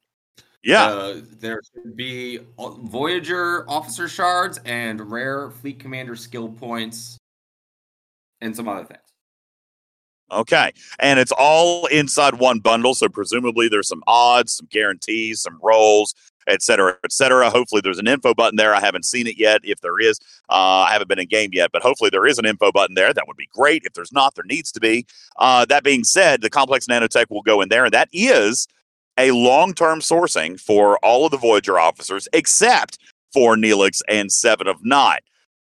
Yeah. 0.66 0.86
Uh, 0.88 1.22
there 1.40 1.62
should 1.72 1.96
be 1.96 2.40
uh, 2.58 2.72
Voyager 2.72 3.70
officer 3.70 4.10
shards 4.10 4.60
and 4.66 5.00
rare 5.12 5.52
fleet 5.52 5.80
commander 5.80 6.16
skill 6.16 6.50
points 6.50 7.20
and 8.42 8.56
some 8.56 8.68
other 8.68 8.84
things. 8.84 9.00
Okay. 10.32 10.72
And 10.98 11.20
it's 11.20 11.32
all 11.38 11.86
inside 11.86 12.40
one 12.40 12.60
bundle. 12.60 12.96
So 12.96 13.08
presumably 13.08 13.70
there's 13.70 13.88
some 13.88 14.02
odds, 14.08 14.56
some 14.56 14.68
guarantees, 14.72 15.42
some 15.42 15.60
rolls, 15.62 16.16
et 16.48 16.64
cetera, 16.64 16.98
et 17.04 17.12
cetera. 17.12 17.52
Hopefully 17.52 17.82
there's 17.84 18.00
an 18.00 18.08
info 18.08 18.34
button 18.34 18.56
there. 18.56 18.74
I 18.74 18.80
haven't 18.80 19.06
seen 19.06 19.28
it 19.28 19.38
yet. 19.38 19.62
If 19.64 19.82
there 19.82 20.00
is, 20.00 20.20
uh, 20.50 20.88
I 20.90 20.94
haven't 20.94 21.10
been 21.10 21.20
in 21.20 21.28
game 21.28 21.52
yet, 21.54 21.70
but 21.72 21.84
hopefully 21.84 22.10
there 22.10 22.26
is 22.26 22.40
an 22.40 22.46
info 22.46 22.72
button 22.72 22.96
there. 22.96 23.14
That 23.14 23.28
would 23.28 23.38
be 23.38 23.50
great. 23.54 23.84
If 23.86 23.94
there's 23.94 24.12
not, 24.12 24.34
there 24.34 24.46
needs 24.46 24.72
to 24.72 24.80
be. 24.80 25.06
Uh, 25.38 25.66
that 25.66 25.84
being 25.84 26.04
said, 26.04 26.42
the 26.42 26.50
complex 26.50 26.88
nanotech 26.88 27.28
will 27.30 27.44
go 27.44 27.62
in 27.62 27.70
there. 27.70 27.86
And 27.86 27.94
that 27.94 28.10
is 28.12 28.68
a 29.18 29.32
long 29.32 29.74
term 29.74 30.00
sourcing 30.00 30.60
for 30.60 30.98
all 31.00 31.26
of 31.26 31.32
the 31.32 31.38
Voyager 31.38 31.80
officers 31.80 32.28
except 32.34 32.98
for 33.34 33.56
Neelix 33.56 34.02
and 34.08 34.32
Seven 34.32 34.68
of 34.68 34.84
Nine. 34.84 35.20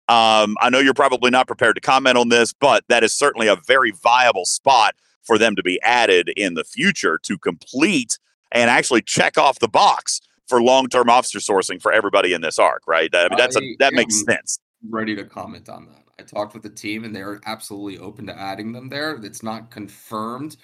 Um, 0.08 0.58
I 0.60 0.70
know 0.70 0.80
you're 0.80 0.94
probably 0.94 1.32
not 1.32 1.48
prepared 1.48 1.76
to 1.76 1.82
comment 1.82 2.18
on 2.18 2.30
this, 2.30 2.54
but 2.54 2.84
that 2.90 3.04
is 3.04 3.14
certainly 3.14 3.48
a 3.48 3.56
very 3.56 3.92
viable 3.92 4.46
spot 4.46 4.96
for 5.24 5.38
them 5.38 5.56
to 5.56 5.64
be 5.64 5.82
added 5.84 6.30
in 6.36 6.56
the 6.56 6.64
future 6.64 7.18
to 7.24 7.38
complete 7.38 8.18
and 8.52 8.70
actually 8.70 9.02
check 9.02 9.38
off 9.38 9.60
the 9.60 9.70
box 9.70 10.20
for 10.48 10.62
long-term 10.62 11.10
officer 11.10 11.40
sourcing 11.40 11.82
for 11.82 11.94
everybody 11.94 12.34
in 12.34 12.42
this 12.42 12.60
arc, 12.60 12.84
right? 12.88 13.10
I 13.16 13.30
mean, 13.30 13.38
that's 13.38 13.56
a, 13.56 13.62
that 13.80 13.94
makes 13.94 14.22
sense. 14.26 14.60
Ready 14.90 15.16
to 15.16 15.24
comment 15.24 15.70
on 15.70 15.86
that. 15.86 16.04
I 16.20 16.24
talked 16.24 16.54
with 16.54 16.64
the 16.64 16.70
team 16.70 17.06
and 17.06 17.16
they're 17.16 17.40
absolutely 17.46 17.98
open 17.98 18.28
to 18.28 18.38
adding 18.38 18.74
them 18.74 18.90
there. 18.90 19.16
It's 19.24 19.44
not 19.44 19.72
confirmed. 19.72 20.58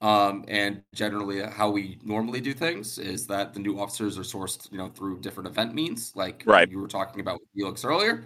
Um, 0.00 0.44
and 0.46 0.82
generally, 0.94 1.42
how 1.42 1.70
we 1.70 1.98
normally 2.04 2.40
do 2.40 2.54
things 2.54 2.98
is 2.98 3.26
that 3.26 3.52
the 3.52 3.58
new 3.60 3.80
officers 3.80 4.16
are 4.16 4.22
sourced, 4.22 4.70
you 4.70 4.78
know, 4.78 4.88
through 4.90 5.20
different 5.20 5.48
event 5.48 5.74
means, 5.74 6.12
like 6.14 6.44
Right. 6.46 6.70
you 6.70 6.78
were 6.78 6.86
talking 6.86 7.20
about 7.20 7.40
with 7.40 7.48
Felix 7.54 7.84
earlier. 7.84 8.24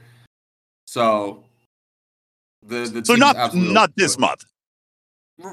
So 0.87 1.45
the 2.63 2.85
the 2.89 3.05
So 3.05 3.15
not 3.15 3.55
not 3.55 3.97
this 3.97 4.15
it. 4.15 4.21
month. 4.21 4.45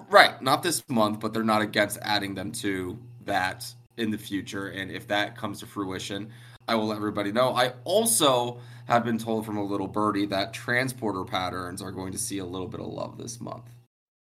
Right, 0.10 0.40
not 0.42 0.62
this 0.62 0.84
month, 0.90 1.22
but 1.22 1.34
they're 1.34 1.44
not 1.44 1.62
against 1.62 1.98
adding 2.02 2.36
them 2.36 2.52
to 2.54 3.00
that 3.26 3.66
in 3.98 4.12
the 4.12 4.18
future. 4.18 4.68
And 4.68 4.92
if 4.92 5.08
that 5.08 5.38
comes 5.38 5.60
to 5.62 5.66
fruition, 5.66 6.32
I 6.68 6.76
will 6.76 6.88
let 6.88 6.98
everybody 6.98 7.32
know. 7.32 7.56
I 7.56 7.74
also 7.86 8.60
have 8.88 9.06
been 9.06 9.18
told 9.18 9.46
from 9.46 9.58
a 9.58 9.64
little 9.64 9.88
birdie 9.88 10.26
that 10.28 10.54
transporter 10.54 11.24
patterns 11.24 11.82
are 11.82 11.92
going 11.92 12.12
to 12.12 12.20
see 12.20 12.40
a 12.40 12.46
little 12.46 12.68
bit 12.68 12.82
of 12.82 12.88
love 12.88 13.18
this 13.18 13.40
month. 13.40 13.64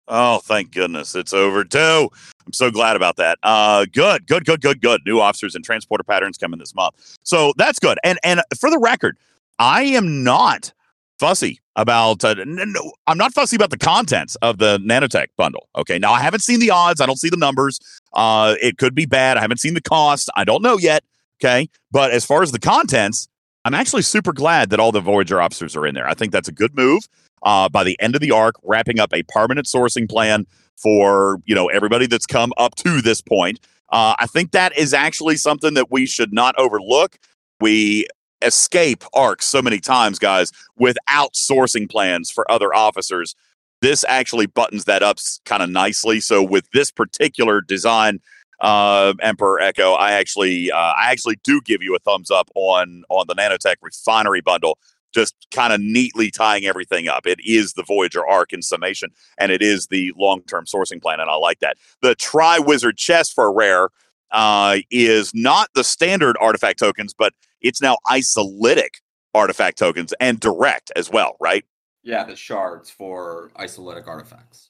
Oh, 0.08 0.40
thank 0.40 0.72
goodness 0.72 1.16
it's 1.16 1.34
over 1.34 1.64
too. 1.64 2.10
I'm 2.46 2.54
so 2.54 2.72
glad 2.72 2.96
about 2.96 3.18
that. 3.18 3.38
Uh, 3.44 3.86
good, 3.92 4.28
good, 4.28 4.46
good, 4.46 4.62
good, 4.62 4.82
good. 4.82 5.02
New 5.06 5.20
officers 5.20 5.56
and 5.56 5.64
transporter 5.64 6.04
patterns 6.04 6.38
coming 6.38 6.60
this 6.60 6.76
month, 6.76 7.18
so 7.24 7.54
that's 7.58 7.80
good. 7.80 7.98
And 8.04 8.20
and 8.24 8.42
for 8.60 8.70
the 8.70 8.80
record, 8.80 9.18
I 9.60 9.84
am 9.84 10.24
not 10.24 10.74
fussy 11.20 11.60
about. 11.76 12.24
Uh, 12.24 12.30
n- 12.40 12.60
n- 12.60 12.74
I'm 13.08 13.18
not 13.18 13.34
fussy 13.34 13.56
about 13.56 13.70
the 13.70 13.78
contents 13.78 14.36
of 14.42 14.58
the 14.58 14.80
nanotech 14.80 15.28
bundle. 15.38 15.70
Okay, 15.78 16.00
now 16.00 16.12
I 16.12 16.20
haven't 16.20 16.42
seen 16.42 16.60
the 16.60 16.72
odds. 16.72 17.00
I 17.00 17.06
don't 17.06 17.20
see 17.20 17.30
the 17.30 17.38
numbers. 17.38 17.80
Uh, 18.14 18.56
it 18.62 18.78
could 18.78 18.96
be 18.96 19.06
bad. 19.06 19.38
I 19.38 19.42
haven't 19.42 19.60
seen 19.60 19.76
the 19.76 19.82
cost. 19.82 20.30
I 20.36 20.44
don't 20.44 20.62
know 20.64 20.78
yet. 20.78 21.04
Okay, 21.42 21.70
but 21.92 22.12
as 22.12 22.26
far 22.26 22.44
as 22.44 22.52
the 22.52 22.60
contents, 22.60 23.28
I'm 23.66 23.76
actually 23.76 24.02
super 24.02 24.34
glad 24.34 24.72
that 24.72 24.80
all 24.80 24.92
the 24.92 25.00
Voyager 25.00 25.40
officers 25.40 25.76
are 25.76 25.86
in 25.86 25.94
there. 25.96 26.08
I 26.08 26.16
think 26.16 26.32
that's 26.32 26.48
a 26.50 26.52
good 26.52 26.76
move 26.76 27.08
uh, 27.44 27.70
by 27.70 27.84
the 27.84 28.00
end 28.00 28.16
of 28.16 28.22
the 28.22 28.32
arc, 28.32 28.56
wrapping 28.64 29.00
up 29.00 29.14
a 29.14 29.24
permanent 29.24 29.68
sourcing 29.68 30.10
plan 30.10 30.46
for 30.76 31.40
you 31.46 31.56
know 31.56 31.68
everybody 31.68 32.08
that's 32.08 32.26
come 32.26 32.52
up 32.58 32.76
to 32.76 33.02
this 33.02 33.22
point. 33.22 33.60
Uh, 33.90 34.16
I 34.20 34.26
think 34.28 34.52
that 34.52 34.78
is 34.78 34.94
actually 34.94 35.38
something 35.38 35.74
that 35.74 35.92
we 35.92 36.06
should 36.06 36.34
not 36.34 36.58
overlook. 36.58 37.18
We 37.60 38.08
escape 38.42 39.04
arcs 39.14 39.46
so 39.46 39.62
many 39.62 39.80
times, 39.80 40.18
guys, 40.18 40.52
without 40.78 41.34
sourcing 41.34 41.90
plans 41.90 42.32
for 42.32 42.50
other 42.52 42.74
officers. 42.74 43.36
This 43.82 44.06
actually 44.08 44.46
buttons 44.46 44.86
that 44.86 45.04
up 45.04 45.18
kind 45.46 45.62
of 45.62 45.70
nicely. 45.70 46.20
So 46.20 46.42
with 46.42 46.70
this 46.72 46.92
particular 46.92 47.62
design, 47.62 48.20
uh, 48.62 49.14
Emperor 49.22 49.60
Eco, 49.60 49.94
I 49.94 50.12
actually, 50.14 50.72
uh, 50.72 50.78
I 50.78 51.12
actually 51.12 51.40
do 51.44 51.62
give 51.62 51.82
you 51.82 51.96
a 51.96 52.00
thumbs 52.00 52.30
up 52.32 52.50
on 52.56 53.04
on 53.10 53.26
the 53.28 53.36
nanotech 53.36 53.76
refinery 53.82 54.42
bundle 54.42 54.78
just 55.12 55.36
kind 55.52 55.74
of 55.74 55.82
neatly 55.82 56.32
tying 56.32 56.66
everything 56.66 57.08
up. 57.08 57.26
It 57.26 57.40
is 57.46 57.74
the 57.74 57.84
Voyager 57.84 58.26
arc 58.26 58.54
in 58.54 58.62
summation, 58.62 59.12
and 59.38 59.52
it 59.52 59.62
is 59.62 59.88
the 59.88 60.14
long 60.18 60.42
term 60.44 60.66
sourcing 60.66 61.02
plan, 61.02 61.20
and 61.20 61.30
I 61.30 61.36
like 61.36 61.60
that. 61.60 61.78
The 62.02 62.16
Tri 62.16 62.60
Wizard 62.60 62.98
chest 62.98 63.34
for 63.34 63.52
rare 63.54 63.90
uh, 64.32 64.78
is 64.90 65.34
not 65.34 65.70
the 65.76 65.84
standard 65.84 66.38
artifact 66.40 66.80
tokens, 66.80 67.14
but 67.14 67.34
it's 67.62 67.82
now 67.82 67.98
isolytic 68.08 69.02
artifact 69.34 69.78
tokens 69.78 70.14
and 70.20 70.40
direct 70.40 70.92
as 70.96 71.10
well, 71.10 71.36
right? 71.40 71.66
Yeah, 72.04 72.24
the 72.24 72.36
shards 72.36 72.90
for 72.90 73.52
isolytic 73.56 74.08
artifacts. 74.08 74.70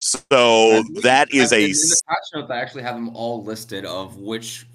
So 0.00 0.78
And 0.78 0.96
that 1.02 1.32
is 1.32 1.52
in 1.52 1.70
the 1.70 2.02
patch 2.06 2.18
note. 2.34 2.48
They 2.48 2.56
actually 2.56 2.82
have 2.82 2.94
them 2.94 3.16
all 3.16 3.42
listed 3.42 3.86
of 3.86 4.18
which 4.18 4.66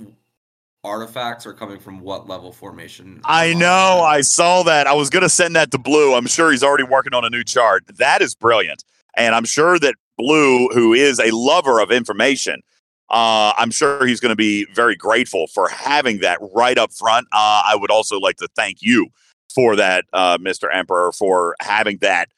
artifacts 0.83 1.45
are 1.45 1.53
coming 1.53 1.79
from 1.79 1.99
what 1.99 2.27
level 2.27 2.51
formation. 2.51 3.21
I 3.25 3.53
know. 3.53 4.01
I 4.01 4.21
saw 4.21 4.63
that. 4.63 4.87
I 4.87 4.93
was 4.93 5.09
going 5.09 5.23
to 5.23 5.29
send 5.29 5.55
that 5.55 5.71
to 5.71 5.77
Blue. 5.77 6.15
I'm 6.15 6.27
sure 6.27 6.51
he's 6.51 6.63
already 6.63 6.83
working 6.83 7.13
on 7.13 7.25
a 7.25 7.29
new 7.29 7.43
chart. 7.43 7.83
That 7.97 8.21
is 8.21 8.35
brilliant. 8.35 8.83
And 9.15 9.35
I'm 9.35 9.45
sure 9.45 9.77
that 9.79 9.95
Blue, 10.17 10.69
who 10.69 10.93
is 10.93 11.19
a 11.19 11.35
lover 11.35 11.79
of 11.79 11.91
information, 11.91 12.61
uh, 13.09 13.53
I'm 13.57 13.71
sure 13.71 14.05
he's 14.05 14.19
going 14.19 14.31
to 14.31 14.37
be 14.37 14.65
very 14.73 14.95
grateful 14.95 15.47
for 15.47 15.67
having 15.67 16.19
that 16.19 16.37
right 16.53 16.77
up 16.77 16.93
front. 16.93 17.27
Uh, 17.31 17.63
I 17.65 17.75
would 17.75 17.91
also 17.91 18.19
like 18.19 18.37
to 18.37 18.47
thank 18.55 18.77
you 18.81 19.07
for 19.53 19.75
that, 19.75 20.05
uh, 20.13 20.37
Mr. 20.37 20.73
Emperor, 20.73 21.11
for 21.11 21.55
having 21.59 21.97
that 21.97 22.29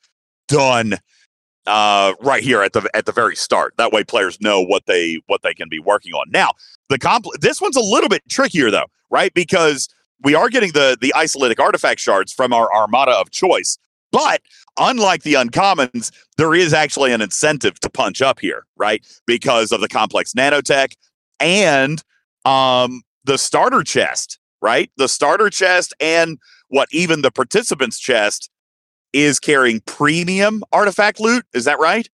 done 0.47 0.97
uh, 1.67 2.13
right 2.21 2.43
here 2.43 2.61
at 2.61 2.73
the 2.73 2.89
at 2.93 3.05
the 3.05 3.11
very 3.11 3.35
start. 3.35 3.73
That 3.77 3.91
way, 3.91 4.03
players 4.03 4.39
know 4.41 4.61
what 4.61 4.85
they 4.85 5.21
what 5.27 5.41
they 5.41 5.53
can 5.53 5.69
be 5.69 5.79
working 5.79 6.13
on. 6.13 6.29
Now, 6.31 6.51
the 6.89 6.99
compl- 6.99 7.39
this 7.39 7.61
one's 7.61 7.75
a 7.75 7.81
little 7.81 8.09
bit 8.09 8.23
trickier 8.29 8.71
though, 8.71 8.87
right? 9.09 9.33
Because 9.33 9.87
we 10.23 10.35
are 10.35 10.49
getting 10.49 10.71
the 10.71 10.97
the 10.99 11.13
isolytic 11.15 11.59
artifact 11.59 11.99
shards 11.99 12.33
from 12.33 12.53
our 12.53 12.73
armada 12.73 13.11
of 13.11 13.31
choice. 13.31 13.77
But 14.11 14.41
unlike 14.77 15.23
the 15.23 15.35
uncommons, 15.35 16.11
there 16.37 16.53
is 16.53 16.73
actually 16.73 17.13
an 17.13 17.21
incentive 17.21 17.79
to 17.79 17.89
punch 17.89 18.21
up 18.21 18.39
here, 18.39 18.65
right? 18.75 19.05
Because 19.25 19.71
of 19.71 19.79
the 19.79 19.87
complex 19.87 20.33
nanotech 20.33 20.93
and 21.39 22.03
um, 22.43 23.03
the 23.23 23.37
starter 23.37 23.83
chest, 23.83 24.37
right? 24.61 24.91
The 24.97 25.07
starter 25.07 25.49
chest 25.49 25.93
and 26.01 26.37
what 26.67 26.89
even 26.91 27.21
the 27.21 27.31
participants 27.31 27.99
chest 27.99 28.49
is 29.13 29.39
carrying 29.39 29.81
premium 29.81 30.63
artifact 30.71 31.19
loot. 31.19 31.45
Is 31.53 31.65
that 31.65 31.79
right? 31.79 32.09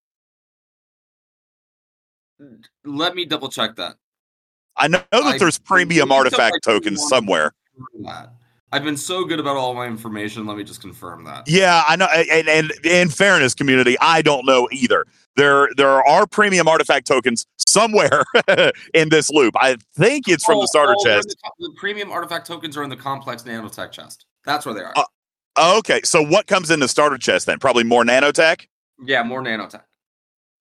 Let 2.84 3.16
me 3.16 3.26
double 3.26 3.50
check 3.50 3.76
that. 3.76 3.96
I 4.76 4.88
know 4.88 5.02
that 5.12 5.24
I 5.24 5.38
there's 5.38 5.58
premium 5.58 6.12
artifact 6.12 6.58
tokens 6.64 7.08
somewhere. 7.08 7.54
I've 8.72 8.84
been 8.84 8.98
so 8.98 9.24
good 9.24 9.40
about 9.40 9.56
all 9.56 9.74
my 9.74 9.88
information. 9.88 10.46
Let 10.46 10.58
me 10.58 10.64
just 10.64 10.82
confirm 10.82 11.24
that. 11.24 11.48
Yeah, 11.48 11.84
I 11.88 11.96
know. 11.96 12.06
And, 12.06 12.48
and 12.50 12.72
in 12.86 13.10
fairness, 13.10 13.54
community, 13.54 13.96
I 14.02 14.22
don't 14.22 14.46
know 14.46 14.68
either. 14.72 15.06
There, 15.38 15.70
there 15.78 16.06
are 16.06 16.28
premium 16.28 16.68
artifact 16.68 17.08
tokens 17.08 17.46
somewhere 17.58 18.26
in 18.94 19.10
this 19.10 19.30
loop. 19.30 19.56
I 19.58 19.78
think 19.96 20.28
it's 20.28 20.44
from 20.44 20.58
Oh, 20.58 20.62
the 20.62 20.68
starter 20.68 20.96
oh, 20.98 21.04
chest. 21.04 21.36
The, 21.60 21.68
the 21.68 21.74
premium 21.78 22.12
artifact 22.12 22.46
tokens 22.46 22.76
are 22.76 22.84
in 22.84 22.90
the 22.90 22.98
complex 22.98 23.44
nanotech 23.44 23.92
chest. 23.92 24.26
That's 24.46 24.66
where 24.66 24.76
they 24.76 24.82
are. 24.82 24.94
Uh, 24.96 25.04
Okay, 25.58 26.02
so 26.04 26.22
what 26.22 26.48
comes 26.48 26.70
in 26.70 26.80
the 26.80 26.88
starter 26.88 27.18
chest 27.18 27.48
then? 27.48 27.60
Probably 27.60 27.84
more 27.84 28.04
nanotech. 28.04 28.68
yeah, 29.04 29.24
more 29.24 29.42
nanotech. 29.42 29.82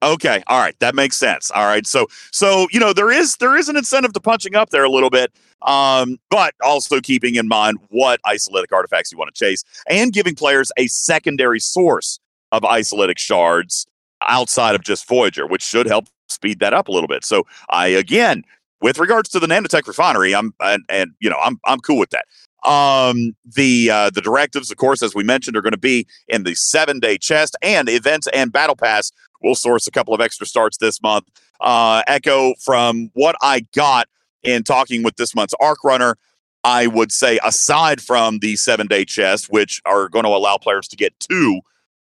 Okay, 0.03 0.43
all 0.47 0.61
right, 0.61 0.79
that 0.81 0.95
makes 0.95 1.17
sense. 1.17 1.51
All 1.51 1.65
right, 1.65 1.87
so 1.87 2.07
so 2.31 2.67
you 2.71 2.79
know 2.79 2.93
there 2.93 3.11
is 3.11 3.37
there 3.37 3.57
is 3.57 3.69
an 3.69 3.77
incentive 3.77 4.13
to 4.13 4.21
punching 4.21 4.55
up 4.55 4.71
there 4.71 4.85
a 4.85 4.91
little 4.91 5.11
bit, 5.11 5.33
um, 5.63 6.19
but 6.31 6.55
also 6.63 7.01
keeping 7.01 7.35
in 7.35 7.49
mind 7.49 7.79
what 7.89 8.21
isolytic 8.27 8.73
artifacts 8.73 9.11
you 9.11 9.19
want 9.19 9.35
to 9.35 9.39
chase 9.39 9.65
and 9.89 10.13
giving 10.13 10.35
players 10.35 10.71
a 10.77 10.87
secondary 10.87 11.61
source 11.61 12.21
of 12.53 12.63
isolytic 12.63 13.19
shards 13.19 13.87
outside 14.23 14.75
of 14.75 14.83
just 14.83 15.09
Voyager, 15.09 15.47
which 15.47 15.63
should 15.63 15.87
help 15.87 16.07
speed 16.29 16.59
that 16.61 16.75
up 16.75 16.89
a 16.89 16.93
little 16.93 17.09
bit. 17.09 17.25
So 17.25 17.45
I 17.71 17.89
again, 17.89 18.45
with 18.83 18.99
regards 18.99 19.31
to 19.31 19.41
the 19.41 19.47
nanotech 19.47 19.87
refinery, 19.87 20.35
I'm 20.35 20.53
and, 20.61 20.85
and 20.91 21.13
you 21.21 21.31
know 21.31 21.39
I'm 21.43 21.59
I'm 21.65 21.81
cool 21.81 21.99
with 21.99 22.11
that. 22.11 22.27
Um, 22.67 23.37
the 23.45 23.91
uh, 23.91 24.11
the 24.11 24.21
directives, 24.21 24.71
of 24.71 24.77
course, 24.77 25.03
as 25.03 25.15
we 25.15 25.23
mentioned, 25.23 25.57
are 25.57 25.63
going 25.63 25.73
to 25.73 25.79
be 25.79 26.07
in 26.29 26.43
the 26.43 26.55
seven 26.55 26.99
day 26.99 27.17
chest 27.17 27.57
and 27.63 27.89
events 27.89 28.27
and 28.35 28.53
battle 28.53 28.77
pass. 28.77 29.13
We'll 29.43 29.55
source 29.55 29.87
a 29.87 29.91
couple 29.91 30.15
of 30.15 30.21
extra 30.21 30.47
starts 30.47 30.79
this 30.79 31.01
month. 31.01 31.29
Uh, 31.61 32.03
Eco, 32.09 32.55
from 32.63 33.11
what 33.15 33.37
I 33.41 33.61
got 33.75 34.09
in 34.43 34.65
talking 34.65 35.03
with 35.03 35.17
this 35.17 35.35
month's 35.35 35.55
Arc 35.61 35.85
Runner, 35.85 36.17
I 36.65 36.89
would 36.89 37.13
say 37.13 37.39
aside 37.45 38.01
from 38.01 38.41
the 38.41 38.57
seven 38.57 38.89
day 38.89 39.05
chest, 39.05 39.47
which 39.51 39.81
are 39.85 40.09
going 40.09 40.25
to 40.25 40.31
allow 40.31 40.57
players 40.57 40.89
to 40.89 40.97
get 40.97 41.19
two 41.21 41.61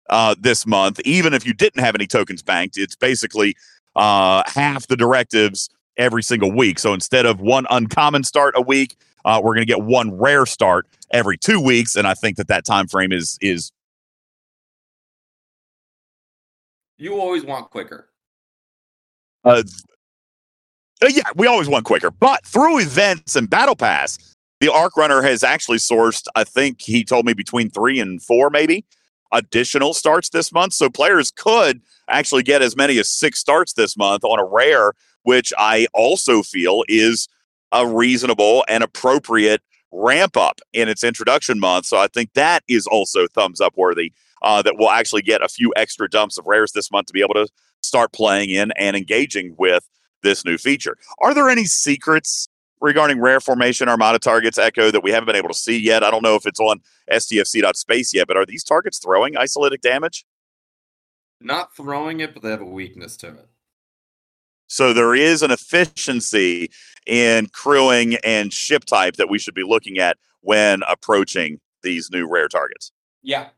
uh, 0.09 0.35
this 0.39 0.67
month, 0.67 1.01
even 1.05 1.35
if 1.35 1.45
you 1.45 1.53
didn't 1.53 1.83
have 1.83 1.95
any 1.95 2.07
tokens 2.07 2.43
banked, 2.43 2.79
it's 2.79 2.97
basically 2.97 3.57
uh, 3.97 4.43
half 4.47 4.87
the 4.87 4.97
directives 4.97 5.69
every 5.97 6.23
single 6.23 6.53
week. 6.53 6.79
So 6.79 6.95
instead 6.95 7.27
of 7.27 7.41
one 7.41 7.67
uncommon 7.71 8.25
start 8.25 8.55
a 8.57 8.63
week, 8.63 8.97
uh, 9.27 9.41
we're 9.43 9.55
going 9.55 9.67
to 9.67 9.71
get 9.71 9.83
one 9.83 10.17
rare 10.17 10.47
start 10.47 10.87
every 11.11 11.37
two 11.37 11.61
weeks, 11.61 11.97
and 11.97 12.07
I 12.07 12.15
think 12.15 12.37
that 12.37 12.49
that 12.49 12.65
time 12.65 12.87
frame 12.87 13.13
is 13.13 13.37
is. 13.43 13.73
You 16.97 17.21
always 17.21 17.45
want 17.45 17.71
quicker. 17.71 18.09
Uh, 19.45 19.63
uh, 21.03 21.09
yeah, 21.11 21.25
we 21.35 21.47
always 21.47 21.69
want 21.69 21.85
quicker, 21.85 22.11
but 22.11 22.47
through 22.47 22.79
events 22.81 23.37
and 23.37 23.51
battle 23.51 23.77
pass, 23.77 24.17
the 24.61 24.73
arc 24.73 24.97
runner 24.97 25.21
has 25.21 25.43
actually 25.43 25.77
sourced. 25.79 26.27
I 26.35 26.45
think 26.45 26.81
he 26.81 27.05
told 27.05 27.27
me 27.27 27.35
between 27.35 27.69
three 27.69 28.01
and 28.01 28.23
four, 28.23 28.49
maybe 28.49 28.87
additional 29.33 29.93
starts 29.93 30.31
this 30.31 30.53
month. 30.53 30.73
So 30.73 30.89
players 30.89 31.31
could 31.31 31.83
actually 32.09 32.45
get 32.45 32.63
as 32.63 32.77
many 32.77 32.99
as 32.99 33.11
six 33.11 33.41
starts 33.41 33.75
this 33.75 33.97
month 33.97 34.25
on 34.25 34.39
a 34.39 34.45
rare, 34.45 34.93
which 35.25 35.53
I 35.59 35.87
also 35.93 36.43
feel 36.43 36.85
is 36.89 37.29
a 37.73 37.87
reasonable 37.87 38.65
and 38.69 38.83
appropriate 38.83 39.63
ramp 39.93 40.37
up 40.37 40.61
in 40.73 40.89
its 40.89 41.05
introduction 41.05 41.59
month. 41.59 41.87
So 41.87 41.99
I 41.99 42.09
think 42.09 42.33
that 42.35 42.63
is 42.69 42.87
also 42.87 43.27
thumbs 43.27 43.61
up 43.61 43.75
worthy. 43.77 44.13
Uh, 44.43 44.61
that 44.61 44.77
we'll 44.79 44.91
actually 44.91 45.23
get 45.23 45.43
a 45.43 45.49
few 45.49 45.73
extra 45.77 46.09
dumps 46.09 46.37
of 46.37 46.45
rares 46.47 46.73
this 46.73 46.93
month 46.93 47.07
to 47.07 47.13
be 47.13 47.23
able 47.23 47.35
to 47.35 47.49
start 47.83 48.13
playing 48.13 48.51
in 48.51 48.71
and 48.73 48.95
engaging 48.95 49.55
with 49.59 49.89
this 50.23 50.45
new 50.45 50.59
feature. 50.59 50.97
Are 51.21 51.33
there 51.33 51.49
any 51.49 51.65
secrets 51.65 52.47
regarding 52.81 53.21
rare 53.21 53.41
formation 53.41 53.89
armada 53.89 54.19
targets 54.19 54.59
eco 54.59 54.91
that 54.91 55.03
we 55.03 55.11
haven't 55.11 55.27
been 55.27 55.37
able 55.37 55.49
to 55.49 55.55
see 55.55 55.79
yet 55.79 56.03
i 56.03 56.11
don't 56.11 56.23
know 56.23 56.35
if 56.35 56.47
it's 56.47 56.61
on 56.61 56.81
stfc.space 57.11 58.13
yet 58.13 58.27
but 58.27 58.37
are 58.37 58.47
these 58.47 58.65
targets 58.65 58.99
throwing 58.99 59.35
isolytic 59.35 59.81
damage 59.81 60.25
not 61.41 61.75
throwing 61.75 62.21
it 62.21 62.35
but 62.35 62.43
they 62.43 62.51
have 62.51 62.61
a 62.61 62.67
weakness 62.67 63.17
to 63.17 63.29
it 63.29 63.49
so 64.67 64.93
there 64.93 65.15
is 65.15 65.43
an 65.43 65.51
efficiency 65.51 66.71
in 67.07 67.47
crewing 67.49 68.17
and 68.25 68.53
ship 68.53 68.85
type 68.85 69.17
that 69.17 69.29
we 69.29 69.39
should 69.39 69.55
be 69.55 69.63
looking 69.63 69.99
at 69.99 70.17
when 70.41 70.83
approaching 70.89 71.61
these 71.83 72.11
new 72.11 72.29
rare 72.29 72.49
targets 72.49 72.93
yeah 73.23 73.49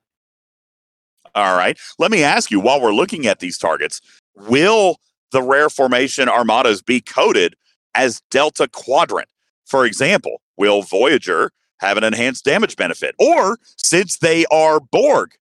all 1.35 1.57
right 1.57 1.79
let 1.99 2.11
me 2.11 2.23
ask 2.23 2.51
you 2.51 2.61
while 2.61 2.81
we're 2.81 2.93
looking 2.93 3.27
at 3.27 3.41
these 3.41 3.59
targets 3.59 4.01
will 4.35 4.99
the 5.31 5.43
rare 5.43 5.71
formation 5.71 6.29
armadas 6.29 6.83
be 6.83 7.01
coded 7.01 7.55
as 7.95 8.23
Delta 8.31 8.69
Quadrant. 8.69 9.29
For 9.67 9.85
example, 9.85 10.41
will 10.57 10.83
Voyager 10.83 11.51
have 11.81 11.97
an 11.97 12.05
enhanced 12.05 12.45
damage 12.45 12.77
benefit? 12.77 13.15
Or 13.19 13.59
since 13.77 14.19
they 14.19 14.47
are 14.47 14.81
Borg 14.81 15.33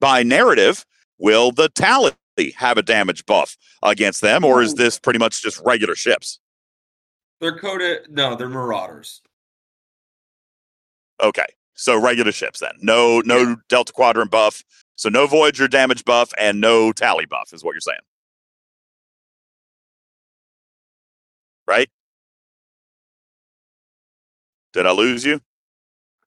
by 0.00 0.22
narrative, 0.22 0.84
will 1.18 1.52
the 1.52 1.68
Tally 1.70 2.12
have 2.56 2.78
a 2.78 2.82
damage 2.82 3.26
buff 3.26 3.56
against 3.82 4.20
them? 4.20 4.44
Or 4.44 4.62
is 4.62 4.74
this 4.74 4.98
pretty 4.98 5.18
much 5.18 5.42
just 5.42 5.60
regular 5.64 5.94
ships? 5.94 6.40
They're 7.40 7.58
coded, 7.58 8.06
no, 8.10 8.36
they're 8.36 8.48
Marauders. 8.48 9.20
Okay. 11.22 11.46
So 11.74 12.00
regular 12.00 12.32
ships 12.32 12.60
then. 12.60 12.72
No, 12.80 13.20
no 13.20 13.38
yeah. 13.38 13.54
Delta 13.68 13.92
Quadrant 13.92 14.30
buff. 14.30 14.62
So 14.96 15.08
no 15.08 15.26
Voyager 15.26 15.66
damage 15.68 16.04
buff 16.04 16.32
and 16.38 16.60
no 16.60 16.92
Tally 16.92 17.26
buff 17.26 17.52
is 17.52 17.64
what 17.64 17.72
you're 17.72 17.80
saying. 17.80 17.98
Right? 21.66 21.88
Did 24.72 24.86
I 24.86 24.92
lose 24.92 25.24
you? 25.24 25.40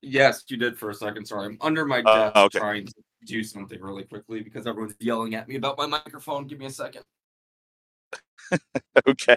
Yes, 0.01 0.43
you 0.47 0.57
did 0.57 0.77
for 0.77 0.89
a 0.89 0.93
second. 0.93 1.25
Sorry, 1.25 1.45
I'm 1.45 1.57
under 1.61 1.85
my 1.85 1.99
Uh, 2.01 2.25
desk 2.25 2.37
okay. 2.37 2.59
trying 2.59 2.85
to 2.85 2.93
do 3.25 3.43
something 3.43 3.81
really 3.81 4.03
quickly 4.03 4.41
because 4.41 4.65
everyone's 4.67 4.95
yelling 4.99 5.35
at 5.35 5.47
me 5.47 5.55
about 5.55 5.77
my 5.77 5.85
microphone. 5.85 6.47
Give 6.47 6.59
me 6.59 6.65
a 6.67 6.71
second. 6.71 7.03
Okay. 9.07 9.35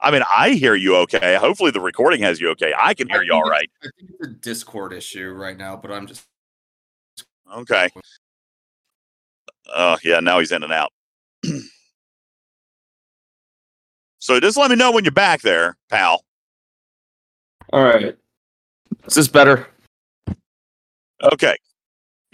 I 0.00 0.10
mean, 0.10 0.22
I 0.30 0.50
hear 0.50 0.74
you 0.74 0.96
okay. 0.98 1.34
Hopefully 1.36 1.70
the 1.70 1.80
recording 1.80 2.20
has 2.22 2.40
you 2.40 2.50
okay. 2.50 2.72
I 2.80 2.92
can 2.94 3.08
hear 3.08 3.22
you 3.22 3.32
all 3.32 3.40
think 3.42 3.50
right. 3.50 3.70
it's- 3.82 3.92
I 3.96 3.98
think 3.98 4.10
it's 4.20 4.28
a 4.28 4.30
Discord 4.40 4.92
issue 4.92 5.30
right 5.30 5.56
now, 5.56 5.76
but 5.76 5.90
I'm 5.90 6.06
just 6.06 6.24
Okay. 7.52 7.88
Oh, 9.74 9.96
yeah, 10.04 10.20
now 10.20 10.38
he's 10.40 10.52
in 10.52 10.62
and 10.62 10.72
out. 10.72 10.92
so 14.18 14.38
just 14.40 14.56
let 14.56 14.70
me 14.70 14.76
know 14.76 14.92
when 14.92 15.04
you're 15.04 15.10
back 15.12 15.40
there, 15.42 15.76
pal. 15.90 16.22
all 17.72 17.82
right. 17.82 18.16
Is 19.06 19.14
this 19.14 19.28
better? 19.28 19.66
Okay. 21.22 21.56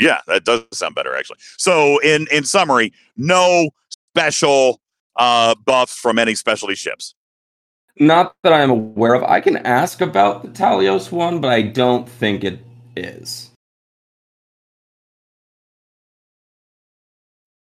Yeah, 0.01 0.21
that 0.29 0.45
does 0.45 0.65
sound 0.73 0.95
better 0.95 1.15
actually. 1.15 1.39
So 1.59 1.99
in 1.99 2.27
in 2.33 2.45
summary, 2.45 2.93
no 3.17 3.69
special 4.17 4.81
uh 5.17 5.55
buffs 5.67 5.97
from 5.97 6.19
any 6.19 6.35
specialty 6.35 6.75
ships. 6.75 7.15
Not 7.99 8.35
that 8.43 8.55
I'm 8.55 8.71
aware 8.71 9.15
of. 9.15 9.23
I 9.25 9.41
can 9.41 9.59
ask 9.59 10.01
about 10.01 10.43
the 10.43 10.49
Talios 10.49 11.13
one, 11.13 11.41
but 11.41 11.51
I 11.53 11.61
don't 11.61 12.09
think 12.09 12.45
it 12.45 12.61
is. 12.97 13.51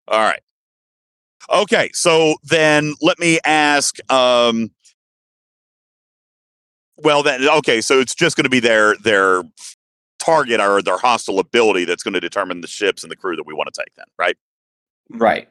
All 0.08 0.20
right. 0.20 0.42
Okay, 1.50 1.90
so 1.94 2.36
then 2.44 2.94
let 3.00 3.18
me 3.18 3.38
ask 3.46 3.96
um 4.12 4.70
well 6.98 7.22
then 7.22 7.48
okay, 7.48 7.80
so 7.80 7.98
it's 7.98 8.14
just 8.14 8.36
going 8.36 8.44
to 8.44 8.50
be 8.50 8.60
their 8.60 8.94
their 8.96 9.42
target 10.26 10.60
or 10.60 10.82
their 10.82 10.98
hostile 10.98 11.38
ability 11.38 11.84
that's 11.84 12.02
going 12.02 12.14
to 12.14 12.20
determine 12.20 12.60
the 12.60 12.66
ships 12.66 13.02
and 13.02 13.10
the 13.10 13.16
crew 13.16 13.36
that 13.36 13.46
we 13.46 13.54
want 13.54 13.72
to 13.72 13.80
take 13.80 13.94
then, 13.96 14.06
right? 14.18 14.36
Right. 15.10 15.48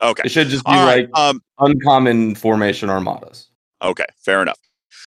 Okay. 0.00 0.22
It 0.24 0.30
should 0.30 0.48
just 0.48 0.64
be 0.64 0.70
All 0.70 0.86
right. 0.86 1.10
like 1.10 1.18
Um 1.18 1.42
uncommon 1.58 2.34
formation 2.36 2.88
armadas. 2.88 3.48
Okay, 3.82 4.06
fair 4.18 4.40
enough. 4.42 4.58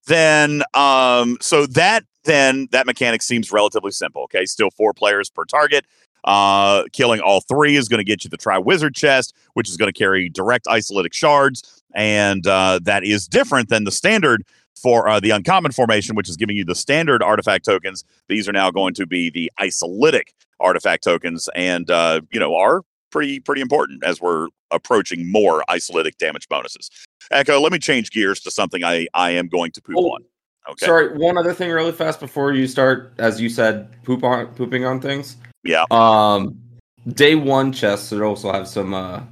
Then, 0.07 0.63
um, 0.75 1.37
so 1.41 1.67
that 1.67 2.05
then 2.25 2.69
that 2.73 2.87
mechanic 2.87 3.23
seems 3.23 3.53
relatively 3.53 3.91
simple. 3.91 4.23
Okay, 4.25 4.45
still 4.47 4.71
four 4.71 4.93
players 4.93 5.31
per 5.31 5.45
target. 5.45 5.85
Uh, 6.25 6.85
killing 6.93 7.21
all 7.21 7.41
three 7.41 7.77
is 7.77 7.89
going 7.89 7.99
to 7.99 8.05
get 8.05 8.25
you 8.25 8.31
the 8.31 8.37
Tri 8.37 8.59
Wizard 8.59 8.95
chest, 8.95 9.35
which 9.55 9.71
is 9.71 9.79
going 9.79 9.91
to 9.91 9.99
carry 9.99 10.29
direct 10.29 10.67
isolytic 10.67 11.15
shards, 11.15 11.83
and 11.95 12.47
uh, 12.47 12.79
that 12.83 13.05
is 13.05 13.27
different 13.27 13.71
than 13.71 13.85
the 13.85 13.91
standard 13.91 14.45
for 14.83 15.09
uh, 15.09 15.21
the 15.21 15.31
uncommon 15.31 15.73
formation, 15.73 16.17
which 16.17 16.29
is 16.29 16.37
giving 16.37 16.57
you 16.57 16.65
the 16.65 16.75
standard 16.75 17.23
artifact 17.23 17.65
tokens. 17.65 18.05
These 18.29 18.49
are 18.49 18.53
now 18.53 18.71
going 18.71 18.95
to 18.95 19.07
be 19.07 19.31
the 19.31 19.51
isolytic 19.61 20.29
artifact 20.59 21.05
tokens, 21.05 21.49
and 21.55 21.91
uh, 21.91 22.21
you 22.33 22.41
know 22.41 22.55
are 22.57 22.83
pretty 23.11 23.41
pretty 23.41 23.61
important 23.61 24.05
as 24.05 24.21
we're 24.21 24.49
approaching 24.71 25.31
more 25.31 25.65
isolytic 25.69 26.17
damage 26.19 26.49
bonuses. 26.49 26.91
Eco, 27.33 27.61
let 27.61 27.73
me 27.73 27.79
change 27.79 28.11
gears 28.11 28.41
to 28.41 28.51
something 28.51 28.83
I, 28.85 29.07
I 29.15 29.31
am 29.31 29.49
going 29.49 29.73
to 29.73 29.83
poop 29.83 29.97
Oh, 29.99 30.11
on. 30.13 30.25
Okay. 30.71 30.87
Sorry, 30.87 31.17
one 31.17 31.39
other 31.39 31.55
thing 31.55 31.71
really 31.71 31.93
fast 31.93 32.21
before 32.21 32.53
you 32.53 32.67
start, 32.67 33.13
as 33.19 33.41
you 33.41 33.49
said, 33.49 33.89
poop 34.05 34.23
on 34.23 34.47
pooping 34.55 34.85
on 34.85 35.01
things. 35.01 35.37
Yeah. 35.65 35.85
Um, 35.91 36.61
day 37.09 37.35
one 37.35 37.73
chests 37.73 38.09
should 38.11 38.23
also 38.23 38.53
have 38.53 38.69
some 38.69 38.95
uh, 38.95 39.23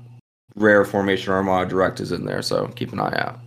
rare 0.56 0.84
formation 0.84 1.32
armada 1.32 1.68
directives 1.68 2.12
in 2.12 2.24
there, 2.24 2.42
so 2.42 2.66
keep 2.68 2.92
an 2.92 3.00
eye 3.00 3.16
out. 3.18 3.38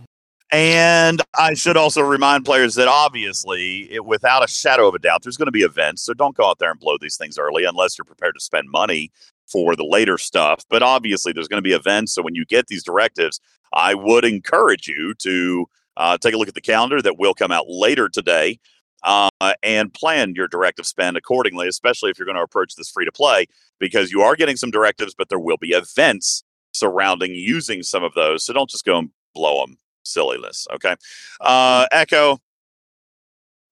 And 0.52 1.22
I 1.34 1.54
should 1.54 1.78
also 1.78 2.02
remind 2.02 2.44
players 2.44 2.74
that 2.74 2.86
obviously, 2.86 3.90
it, 3.90 4.04
without 4.04 4.44
a 4.44 4.48
shadow 4.48 4.86
of 4.86 4.94
a 4.94 4.98
doubt, 4.98 5.22
there's 5.22 5.38
going 5.38 5.46
to 5.46 5.52
be 5.52 5.62
events. 5.62 6.02
So 6.02 6.12
don't 6.12 6.36
go 6.36 6.46
out 6.46 6.58
there 6.58 6.70
and 6.70 6.78
blow 6.78 6.98
these 7.00 7.16
things 7.16 7.38
early 7.38 7.64
unless 7.64 7.96
you're 7.96 8.04
prepared 8.04 8.34
to 8.34 8.40
spend 8.40 8.68
money 8.70 9.10
for 9.46 9.74
the 9.74 9.84
later 9.84 10.18
stuff. 10.18 10.62
But 10.68 10.82
obviously, 10.82 11.32
there's 11.32 11.48
going 11.48 11.62
to 11.62 11.66
be 11.66 11.72
events. 11.72 12.12
So 12.12 12.20
when 12.20 12.34
you 12.34 12.44
get 12.44 12.66
these 12.66 12.84
directives, 12.84 13.40
I 13.72 13.94
would 13.94 14.26
encourage 14.26 14.86
you 14.86 15.14
to 15.20 15.66
uh, 15.96 16.18
take 16.18 16.34
a 16.34 16.36
look 16.36 16.48
at 16.48 16.54
the 16.54 16.60
calendar 16.60 17.00
that 17.00 17.18
will 17.18 17.32
come 17.32 17.50
out 17.50 17.64
later 17.70 18.10
today 18.10 18.58
uh, 19.04 19.30
and 19.62 19.92
plan 19.94 20.34
your 20.36 20.48
directive 20.48 20.84
spend 20.84 21.16
accordingly, 21.16 21.66
especially 21.66 22.10
if 22.10 22.18
you're 22.18 22.26
going 22.26 22.36
to 22.36 22.42
approach 22.42 22.76
this 22.76 22.90
free 22.90 23.06
to 23.06 23.12
play, 23.12 23.46
because 23.78 24.12
you 24.12 24.20
are 24.20 24.36
getting 24.36 24.56
some 24.56 24.70
directives, 24.70 25.14
but 25.14 25.30
there 25.30 25.38
will 25.38 25.56
be 25.56 25.70
events 25.70 26.44
surrounding 26.74 27.34
using 27.34 27.82
some 27.82 28.04
of 28.04 28.12
those. 28.12 28.44
So 28.44 28.52
don't 28.52 28.68
just 28.68 28.84
go 28.84 28.98
and 28.98 29.10
blow 29.34 29.64
them 29.64 29.78
silliness. 30.04 30.66
Okay. 30.72 30.94
Uh, 31.40 31.86
Eco, 31.92 32.32
What, 32.32 32.40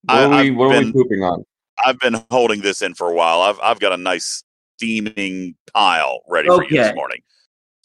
I- 0.09 0.25
are, 0.25 0.29
we, 0.31 0.37
I've 0.37 0.55
what 0.57 0.65
are 0.67 0.69
we 0.79 0.85
been- 0.85 0.93
pooping 0.93 1.23
on? 1.23 1.45
I've 1.85 1.99
been 1.99 2.23
holding 2.31 2.61
this 2.61 2.83
in 2.83 2.95
for 2.95 3.09
a 3.11 3.15
while. 3.15 3.41
I've 3.41 3.59
I've 3.63 3.81
got 3.81 3.93
a 3.93 3.97
nice 3.97 4.45
steaming 4.77 5.55
pile 5.73 6.21
ready 6.29 6.49
for 6.49 6.63
you 6.65 6.69
this 6.77 6.95
morning 6.95 7.23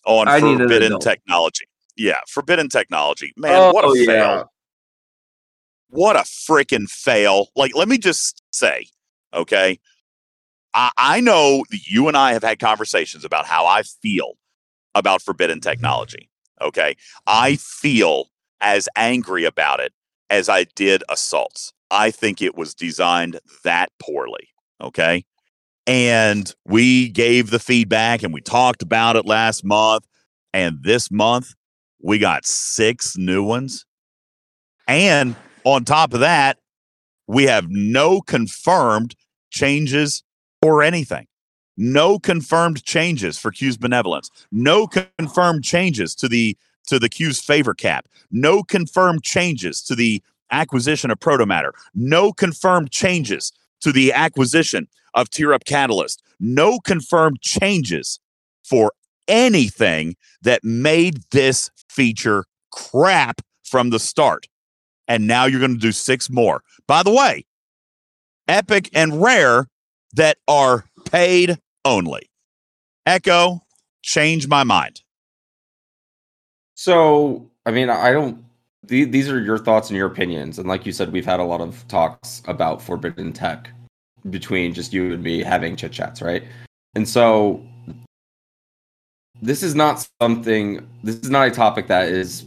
on 0.05 0.27
I 0.27 0.39
forbidden 0.41 0.99
technology. 0.99 1.63
Yeah, 1.95 2.19
forbidden 2.27 2.67
technology. 2.67 3.31
Man, 3.37 3.73
what 3.73 3.85
a 3.85 4.05
fail. 4.05 4.51
what 5.87 6.17
a 6.17 6.19
freaking 6.23 6.89
fail. 6.89 7.47
Like, 7.55 7.73
let 7.73 7.87
me 7.87 7.97
just 7.97 8.41
say, 8.51 8.87
okay, 9.33 9.79
I, 10.73 10.91
I 10.97 11.19
know 11.21 11.63
that 11.71 11.87
you 11.87 12.09
and 12.09 12.17
I 12.17 12.33
have 12.33 12.43
had 12.43 12.59
conversations 12.59 13.23
about 13.23 13.45
how 13.45 13.65
I 13.65 13.83
feel 13.83 14.33
about 14.93 15.21
forbidden 15.21 15.61
technology. 15.61 16.29
Okay. 16.61 16.95
I 17.27 17.55
feel 17.55 18.25
as 18.65 18.89
angry 18.95 19.45
about 19.45 19.79
it 19.79 19.93
as 20.31 20.49
I 20.49 20.63
did 20.75 21.03
assaults. 21.07 21.71
I 21.91 22.09
think 22.09 22.41
it 22.41 22.57
was 22.57 22.73
designed 22.73 23.39
that 23.63 23.91
poorly. 24.01 24.49
Okay. 24.81 25.23
And 25.85 26.53
we 26.65 27.09
gave 27.09 27.51
the 27.51 27.59
feedback 27.59 28.23
and 28.23 28.33
we 28.33 28.41
talked 28.41 28.81
about 28.81 29.15
it 29.15 29.27
last 29.27 29.63
month. 29.63 30.07
And 30.51 30.79
this 30.81 31.11
month, 31.11 31.53
we 32.01 32.17
got 32.17 32.45
six 32.45 33.15
new 33.15 33.43
ones. 33.43 33.85
And 34.87 35.35
on 35.63 35.85
top 35.85 36.15
of 36.15 36.21
that, 36.21 36.57
we 37.27 37.43
have 37.43 37.67
no 37.69 38.19
confirmed 38.19 39.15
changes 39.51 40.23
or 40.63 40.81
anything. 40.81 41.27
No 41.77 42.17
confirmed 42.17 42.83
changes 42.83 43.37
for 43.37 43.51
Q's 43.51 43.77
benevolence. 43.77 44.31
No 44.51 44.87
confirmed 44.87 45.63
changes 45.63 46.15
to 46.15 46.27
the 46.27 46.57
to 46.85 46.99
the 46.99 47.09
Q's 47.09 47.39
favor 47.41 47.73
cap. 47.73 48.07
No 48.31 48.63
confirmed 48.63 49.23
changes 49.23 49.81
to 49.83 49.95
the 49.95 50.21
acquisition 50.51 51.11
of 51.11 51.19
protomatter. 51.19 51.71
No 51.93 52.31
confirmed 52.31 52.91
changes 52.91 53.51
to 53.81 53.91
the 53.91 54.13
acquisition 54.13 54.87
of 55.13 55.29
Tier 55.29 55.53
Up 55.53 55.65
Catalyst. 55.65 56.21
No 56.39 56.79
confirmed 56.79 57.41
changes 57.41 58.19
for 58.63 58.91
anything 59.27 60.15
that 60.41 60.63
made 60.63 61.21
this 61.31 61.69
feature 61.89 62.45
crap 62.71 63.41
from 63.63 63.89
the 63.89 63.99
start. 63.99 64.47
And 65.07 65.27
now 65.27 65.45
you're 65.45 65.59
going 65.59 65.73
to 65.73 65.79
do 65.79 65.91
six 65.91 66.29
more. 66.29 66.61
By 66.87 67.03
the 67.03 67.11
way, 67.11 67.45
epic 68.47 68.89
and 68.93 69.21
rare 69.21 69.67
that 70.13 70.37
are 70.47 70.85
paid 71.05 71.57
only. 71.83 72.29
Eco, 73.07 73.61
change 74.01 74.47
my 74.47 74.63
mind. 74.63 75.01
So, 76.75 77.49
I 77.65 77.71
mean, 77.71 77.89
I 77.89 78.11
don't. 78.11 78.43
The, 78.83 79.05
these 79.05 79.29
are 79.29 79.41
your 79.41 79.57
thoughts 79.57 79.89
and 79.89 79.97
your 79.97 80.07
opinions, 80.07 80.59
and 80.59 80.67
like 80.67 80.85
you 80.85 80.91
said, 80.91 81.11
we've 81.11 81.25
had 81.25 81.39
a 81.39 81.43
lot 81.43 81.59
of 81.59 81.87
talks 81.87 82.43
about 82.47 82.81
forbidden 82.81 83.33
tech 83.33 83.69
between 84.29 84.73
just 84.73 84.93
you 84.93 85.13
and 85.13 85.23
me 85.23 85.41
having 85.41 85.75
chit 85.75 85.91
chats, 85.91 86.21
right? 86.21 86.43
And 86.93 87.07
so, 87.07 87.65
this 89.41 89.63
is 89.63 89.73
not 89.73 90.07
something. 90.21 90.87
This 91.03 91.15
is 91.15 91.29
not 91.29 91.47
a 91.47 91.51
topic 91.51 91.87
that 91.87 92.09
is. 92.09 92.45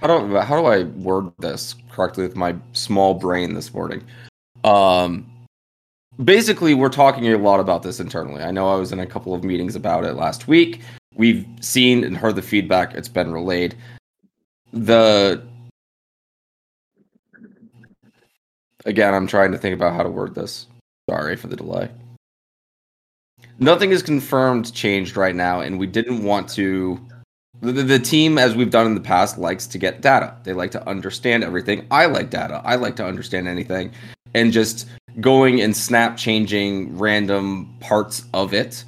How 0.00 0.06
do 0.06 0.36
how 0.36 0.60
do 0.60 0.66
I 0.66 0.84
word 0.84 1.32
this 1.38 1.74
correctly 1.90 2.24
with 2.24 2.36
my 2.36 2.56
small 2.72 3.14
brain 3.14 3.54
this 3.54 3.72
morning? 3.72 4.04
Um, 4.64 5.26
basically, 6.22 6.74
we're 6.74 6.88
talking 6.88 7.26
a 7.32 7.38
lot 7.38 7.60
about 7.60 7.82
this 7.82 8.00
internally. 8.00 8.42
I 8.42 8.50
know 8.50 8.68
I 8.68 8.76
was 8.76 8.92
in 8.92 9.00
a 9.00 9.06
couple 9.06 9.34
of 9.34 9.44
meetings 9.44 9.74
about 9.74 10.04
it 10.04 10.14
last 10.14 10.48
week. 10.48 10.82
We've 11.18 11.46
seen 11.60 12.04
and 12.04 12.16
heard 12.16 12.36
the 12.36 12.42
feedback. 12.42 12.94
It's 12.94 13.08
been 13.08 13.32
relayed. 13.32 13.76
The 14.72 15.42
again, 18.86 19.14
I'm 19.14 19.26
trying 19.26 19.52
to 19.52 19.58
think 19.58 19.74
about 19.74 19.94
how 19.94 20.04
to 20.04 20.10
word 20.10 20.34
this. 20.34 20.66
Sorry 21.10 21.36
for 21.36 21.48
the 21.48 21.56
delay. 21.56 21.90
Nothing 23.58 23.90
is 23.90 24.02
confirmed 24.02 24.72
changed 24.72 25.16
right 25.16 25.34
now, 25.34 25.60
and 25.60 25.78
we 25.78 25.86
didn't 25.86 26.22
want 26.22 26.48
to. 26.50 27.00
The, 27.60 27.72
the 27.72 27.98
team, 27.98 28.38
as 28.38 28.54
we've 28.54 28.70
done 28.70 28.86
in 28.86 28.94
the 28.94 29.00
past, 29.00 29.38
likes 29.38 29.66
to 29.66 29.78
get 29.78 30.00
data. 30.00 30.36
They 30.44 30.52
like 30.52 30.70
to 30.72 30.88
understand 30.88 31.42
everything. 31.42 31.84
I 31.90 32.06
like 32.06 32.30
data. 32.30 32.62
I 32.64 32.76
like 32.76 32.94
to 32.96 33.04
understand 33.04 33.48
anything. 33.48 33.90
And 34.34 34.52
just 34.52 34.86
going 35.20 35.60
and 35.60 35.76
snap 35.76 36.16
changing 36.16 36.96
random 36.96 37.74
parts 37.80 38.24
of 38.32 38.54
it 38.54 38.84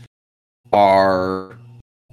are 0.73 1.59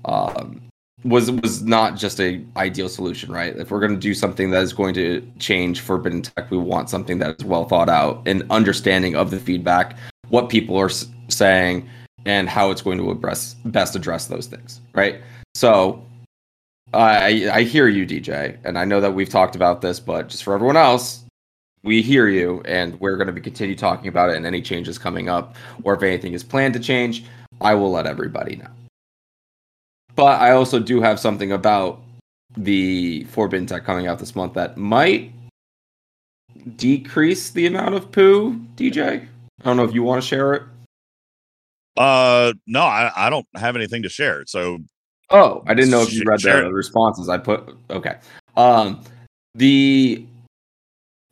um, 0.08 0.62
was 1.04 1.30
was 1.30 1.64
not 1.64 1.96
just 1.96 2.20
a 2.20 2.44
ideal 2.56 2.90
solution, 2.90 3.32
right? 3.32 3.56
If 3.56 3.72
we're 3.72 3.80
going 3.80 3.94
to 3.94 4.00
do 4.00 4.14
something 4.14 4.50
that 4.52 4.64
is 4.64 4.74
going 4.74 4.94
to 4.96 5.26
change 5.40 5.82
Forbidden 5.82 6.24
Tech, 6.24 6.50
we 6.50 6.58
want 6.58 6.90
something 6.90 7.20
that 7.20 7.40
is 7.40 7.46
well 7.46 7.66
thought 7.66 7.90
out 7.90 8.24
and 8.26 8.44
understanding 8.50 9.16
of 9.16 9.30
the 9.30 9.40
feedback, 9.40 9.98
what 10.30 10.50
people 10.50 10.78
are 10.78 10.90
saying, 11.30 11.88
and 12.26 12.50
how 12.50 12.72
it's 12.72 12.82
going 12.82 12.98
to 12.98 13.12
address 13.12 13.56
best 13.66 13.96
address 13.96 14.28
those 14.28 14.48
things, 14.48 14.82
right? 14.94 15.22
So. 15.56 16.04
I 16.94 17.50
I 17.52 17.64
hear 17.64 17.90
you, 17.90 18.06
DJ, 18.06 18.58
and 18.64 18.80
I 18.80 18.86
know 18.86 19.02
that 19.02 19.14
we've 19.14 19.28
talked 19.28 19.58
about 19.58 19.82
this, 19.82 20.00
but 20.00 20.30
just 20.30 20.46
for 20.46 20.54
everyone 20.54 20.78
else, 20.78 21.26
we 21.84 22.02
hear 22.02 22.30
you, 22.30 22.62
and 22.64 22.98
we're 23.02 23.18
going 23.18 23.28
to 23.28 23.34
be 23.34 23.42
continue 23.42 23.76
talking 23.76 24.08
about 24.08 24.30
it. 24.30 24.38
And 24.38 24.46
any 24.46 24.62
changes 24.62 24.98
coming 24.98 25.28
up, 25.28 25.58
or 25.84 25.96
if 25.96 26.02
anything 26.02 26.32
is 26.32 26.46
planned 26.46 26.76
to 26.76 26.80
change, 26.80 27.26
I 27.60 27.74
will 27.74 27.92
let 27.92 28.08
everybody 28.08 28.56
know. 28.56 28.70
But 30.18 30.42
I 30.42 30.52
also 30.52 30.80
do 30.80 31.00
have 31.00 31.20
something 31.20 31.52
about 31.52 32.02
the 32.58 33.24
Forbidden 33.26 33.68
Tech 33.68 33.86
coming 33.86 34.08
out 34.08 34.18
this 34.18 34.36
month 34.36 34.56
that 34.56 34.76
might 34.76 35.32
decrease 36.76 37.52
the 37.52 37.68
amount 37.68 37.94
of 37.94 38.12
poo, 38.12 38.60
DJ. 38.76 39.22
I 39.22 39.64
don't 39.64 39.78
know 39.78 39.84
if 39.84 39.94
you 39.94 40.02
want 40.02 40.22
to 40.22 40.28
share 40.28 40.56
it. 40.56 40.64
Uh, 41.96 42.54
no, 42.66 42.82
I, 42.82 43.12
I 43.16 43.30
don't 43.30 43.46
have 43.56 43.76
anything 43.76 44.02
to 44.02 44.10
share. 44.10 44.44
So, 44.48 44.80
Oh, 45.30 45.64
I 45.68 45.76
didn't 45.76 45.92
know 45.92 46.02
if 46.02 46.12
you 46.12 46.24
read 46.26 46.42
share 46.42 46.64
the 46.64 46.74
responses. 46.74 47.30
I 47.30 47.38
put 47.38 47.78
okay. 47.92 48.18
Um, 48.56 49.04
the 49.54 50.26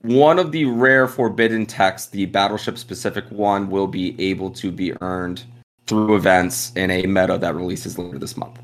one 0.02 0.38
of 0.38 0.52
the 0.52 0.66
rare 0.66 1.08
forbidden 1.08 1.66
texts, 1.66 2.10
the 2.10 2.26
battleship 2.28 2.78
specific 2.78 3.26
one, 3.32 3.70
will 3.70 3.88
be 3.88 4.20
able 4.22 4.52
to 4.52 4.72
be 4.72 4.94
earned 5.02 5.44
through 5.88 6.16
events 6.16 6.72
in 6.76 6.92
a 6.92 7.06
meta 7.08 7.38
that 7.38 7.56
releases 7.56 7.98
later 7.98 8.20
this 8.20 8.36
month. 8.38 8.60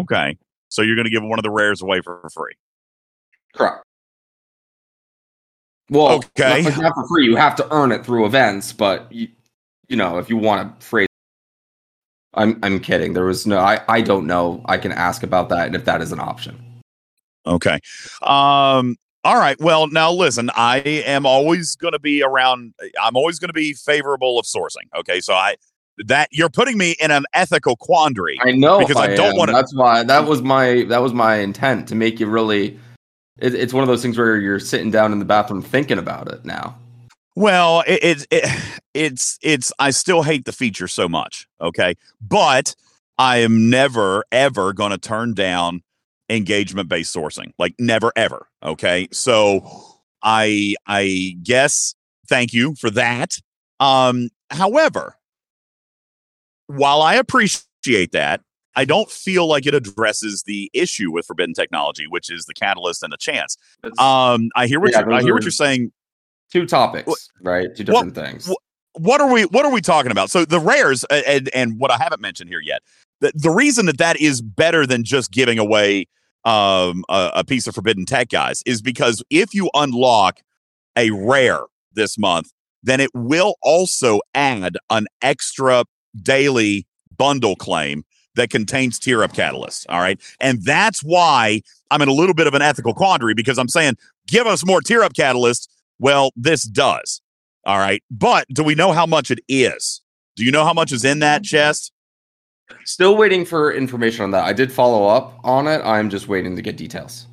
Okay. 0.00 0.36
So 0.68 0.82
you're 0.82 0.96
going 0.96 1.04
to 1.06 1.10
give 1.10 1.22
one 1.22 1.38
of 1.38 1.42
the 1.44 1.50
rares 1.50 1.82
away 1.82 2.00
for, 2.00 2.28
free. 2.34 2.54
Correct. 3.54 3.84
Well, 5.90 6.16
Okay. 6.16 6.62
not, 6.62 6.78
not 6.78 6.94
for 6.94 7.06
free. 7.06 7.26
You 7.26 7.36
have 7.36 7.54
to 7.56 7.72
earn 7.72 7.92
it 7.92 8.04
through 8.04 8.26
events, 8.26 8.72
but 8.72 9.10
you, 9.12 9.28
you 9.88 9.96
know, 9.96 10.18
if 10.18 10.28
you 10.28 10.36
want 10.36 10.80
to 10.80 10.86
phrase, 10.86 11.06
I'm 12.32 12.58
I'm 12.62 12.80
kidding. 12.80 13.12
There 13.12 13.26
was 13.26 13.46
no. 13.46 13.58
I 13.58 13.80
I 13.86 14.00
don't 14.00 14.26
know. 14.26 14.62
I 14.64 14.76
can 14.78 14.90
ask 14.90 15.22
about 15.22 15.50
that 15.50 15.66
and 15.66 15.76
if 15.76 15.84
that 15.84 16.00
is 16.02 16.10
an 16.10 16.18
option. 16.18 16.58
Okay. 17.46 17.78
Um, 18.22 18.96
all 19.22 19.36
right. 19.36 19.56
Well, 19.60 19.86
now 19.88 20.10
listen, 20.10 20.50
I 20.56 20.78
am 20.78 21.26
always 21.26 21.76
going 21.76 21.92
to 21.92 21.98
be 22.00 22.22
around. 22.22 22.74
I'm 23.00 23.16
always 23.16 23.38
going 23.38 23.50
to 23.50 23.54
be 23.54 23.74
favorable 23.74 24.38
of 24.38 24.46
sourcing. 24.46 24.88
Okay. 24.98 25.20
So 25.20 25.34
I, 25.34 25.56
that 26.06 26.28
you're 26.32 26.50
putting 26.50 26.76
me 26.78 26.94
in 27.00 27.10
an 27.10 27.24
ethical 27.34 27.76
quandary. 27.76 28.38
I 28.42 28.52
know 28.52 28.78
Because 28.80 28.96
I 28.96 29.10
if 29.10 29.16
don't 29.16 29.36
wanna- 29.36 29.52
That's 29.52 29.74
why 29.74 30.02
that 30.04 30.26
was 30.26 30.42
my 30.42 30.84
that 30.88 30.98
was 31.02 31.12
my 31.12 31.36
intent 31.36 31.88
to 31.88 31.94
make 31.94 32.20
you 32.20 32.26
really. 32.26 32.78
It, 33.38 33.54
it's 33.54 33.72
one 33.72 33.82
of 33.82 33.88
those 33.88 34.00
things 34.02 34.16
where 34.16 34.36
you're 34.36 34.60
sitting 34.60 34.90
down 34.90 35.12
in 35.12 35.18
the 35.18 35.24
bathroom 35.24 35.60
thinking 35.62 35.98
about 35.98 36.30
it 36.30 36.44
now. 36.44 36.76
Well, 37.36 37.82
it, 37.86 38.02
it, 38.02 38.26
it 38.30 38.62
it's 38.94 39.38
it's 39.42 39.72
I 39.78 39.90
still 39.90 40.22
hate 40.22 40.44
the 40.44 40.52
feature 40.52 40.86
so 40.88 41.08
much. 41.08 41.48
Okay, 41.60 41.94
but 42.20 42.74
I 43.18 43.38
am 43.38 43.68
never 43.70 44.24
ever 44.30 44.72
going 44.72 44.92
to 44.92 44.98
turn 44.98 45.34
down 45.34 45.82
engagement 46.30 46.88
based 46.88 47.14
sourcing. 47.14 47.52
Like 47.58 47.74
never 47.78 48.12
ever. 48.14 48.48
Okay, 48.62 49.08
so 49.10 49.68
I 50.22 50.76
I 50.86 51.36
guess 51.42 51.94
thank 52.28 52.52
you 52.52 52.74
for 52.76 52.90
that. 52.90 53.38
Um, 53.80 54.28
however, 54.50 55.16
while 56.66 57.02
I 57.02 57.14
appreciate 57.14 58.12
that, 58.12 58.40
I 58.76 58.84
don't 58.84 59.10
feel 59.10 59.46
like 59.46 59.66
it 59.66 59.74
addresses 59.74 60.42
the 60.44 60.70
issue 60.72 61.12
with 61.12 61.26
forbidden 61.26 61.54
technology, 61.54 62.06
which 62.08 62.30
is 62.30 62.44
the 62.46 62.54
catalyst 62.54 63.02
and 63.02 63.12
the 63.12 63.16
chance. 63.16 63.56
Um, 63.98 64.48
I 64.56 64.66
hear 64.66 64.80
what 64.80 64.90
Yeah, 64.92 65.00
you're, 65.00 65.12
I 65.12 65.22
hear 65.22 65.34
what 65.34 65.42
you're 65.44 65.50
saying. 65.52 65.92
two 66.50 66.66
topics, 66.66 67.06
what- 67.06 67.18
right? 67.40 67.74
Two 67.74 67.84
what- 67.92 68.06
different 68.06 68.14
things. 68.14 68.48
what- 68.48 68.58
what 68.96 69.20
are 69.20 69.28
we 69.32 69.42
what 69.46 69.64
are 69.64 69.72
we 69.72 69.80
talking 69.80 70.12
about 70.12 70.30
so 70.30 70.44
the 70.44 70.60
rares 70.60 71.04
uh, 71.10 71.20
and 71.26 71.50
and 71.52 71.80
what 71.80 71.90
i 71.90 71.96
haven't 71.96 72.20
mentioned 72.20 72.48
here 72.48 72.60
yet 72.60 72.80
the, 73.20 73.32
the 73.34 73.50
reason 73.50 73.86
that 73.86 73.98
that 73.98 74.16
is 74.20 74.40
better 74.40 74.86
than 74.86 75.02
just 75.02 75.32
giving 75.32 75.58
away 75.58 76.06
um 76.44 77.04
a, 77.08 77.32
a 77.34 77.44
piece 77.44 77.66
of 77.66 77.74
forbidden 77.74 78.06
tech 78.06 78.28
guys 78.28 78.62
is 78.66 78.80
because 78.80 79.20
if 79.30 79.52
you 79.52 79.68
unlock 79.74 80.42
a 80.96 81.10
rare 81.10 81.62
this 81.92 82.16
month 82.16 82.52
then 82.84 83.00
it 83.00 83.10
will 83.14 83.56
also 83.62 84.20
add 84.32 84.76
an 84.90 85.08
extra 85.22 85.84
daily 86.22 86.86
bundle 87.16 87.56
claim 87.56 88.04
that 88.36 88.50
contains 88.50 88.98
tier 88.98 89.22
up 89.22 89.32
catalyst 89.32 89.86
all 89.88 90.00
right 90.00 90.20
and 90.40 90.62
that's 90.64 91.00
why 91.00 91.60
i'm 91.90 92.02
in 92.02 92.08
a 92.08 92.12
little 92.12 92.34
bit 92.34 92.46
of 92.46 92.54
an 92.54 92.62
ethical 92.62 92.94
quandary 92.94 93.34
because 93.34 93.58
i'm 93.58 93.68
saying 93.68 93.96
give 94.26 94.46
us 94.46 94.66
more 94.66 94.80
tier 94.80 95.02
up 95.02 95.14
catalyst 95.14 95.70
well 95.98 96.30
this 96.36 96.64
does 96.64 97.20
all 97.66 97.78
right. 97.78 98.02
But 98.10 98.46
do 98.48 98.62
we 98.62 98.74
know 98.74 98.92
how 98.92 99.06
much 99.06 99.30
it 99.30 99.40
is? 99.48 100.02
Do 100.36 100.44
you 100.44 100.50
know 100.50 100.64
how 100.64 100.72
much 100.72 100.92
is 100.92 101.04
in 101.04 101.20
that 101.20 101.42
chest? 101.42 101.92
Still 102.84 103.16
waiting 103.16 103.44
for 103.44 103.72
information 103.72 104.24
on 104.24 104.30
that. 104.32 104.44
I 104.44 104.52
did 104.52 104.72
follow 104.72 105.06
up 105.06 105.38
on 105.44 105.66
it. 105.66 105.80
I'm 105.84 106.10
just 106.10 106.28
waiting 106.28 106.56
to 106.56 106.62
get 106.62 106.76
details. 106.76 107.26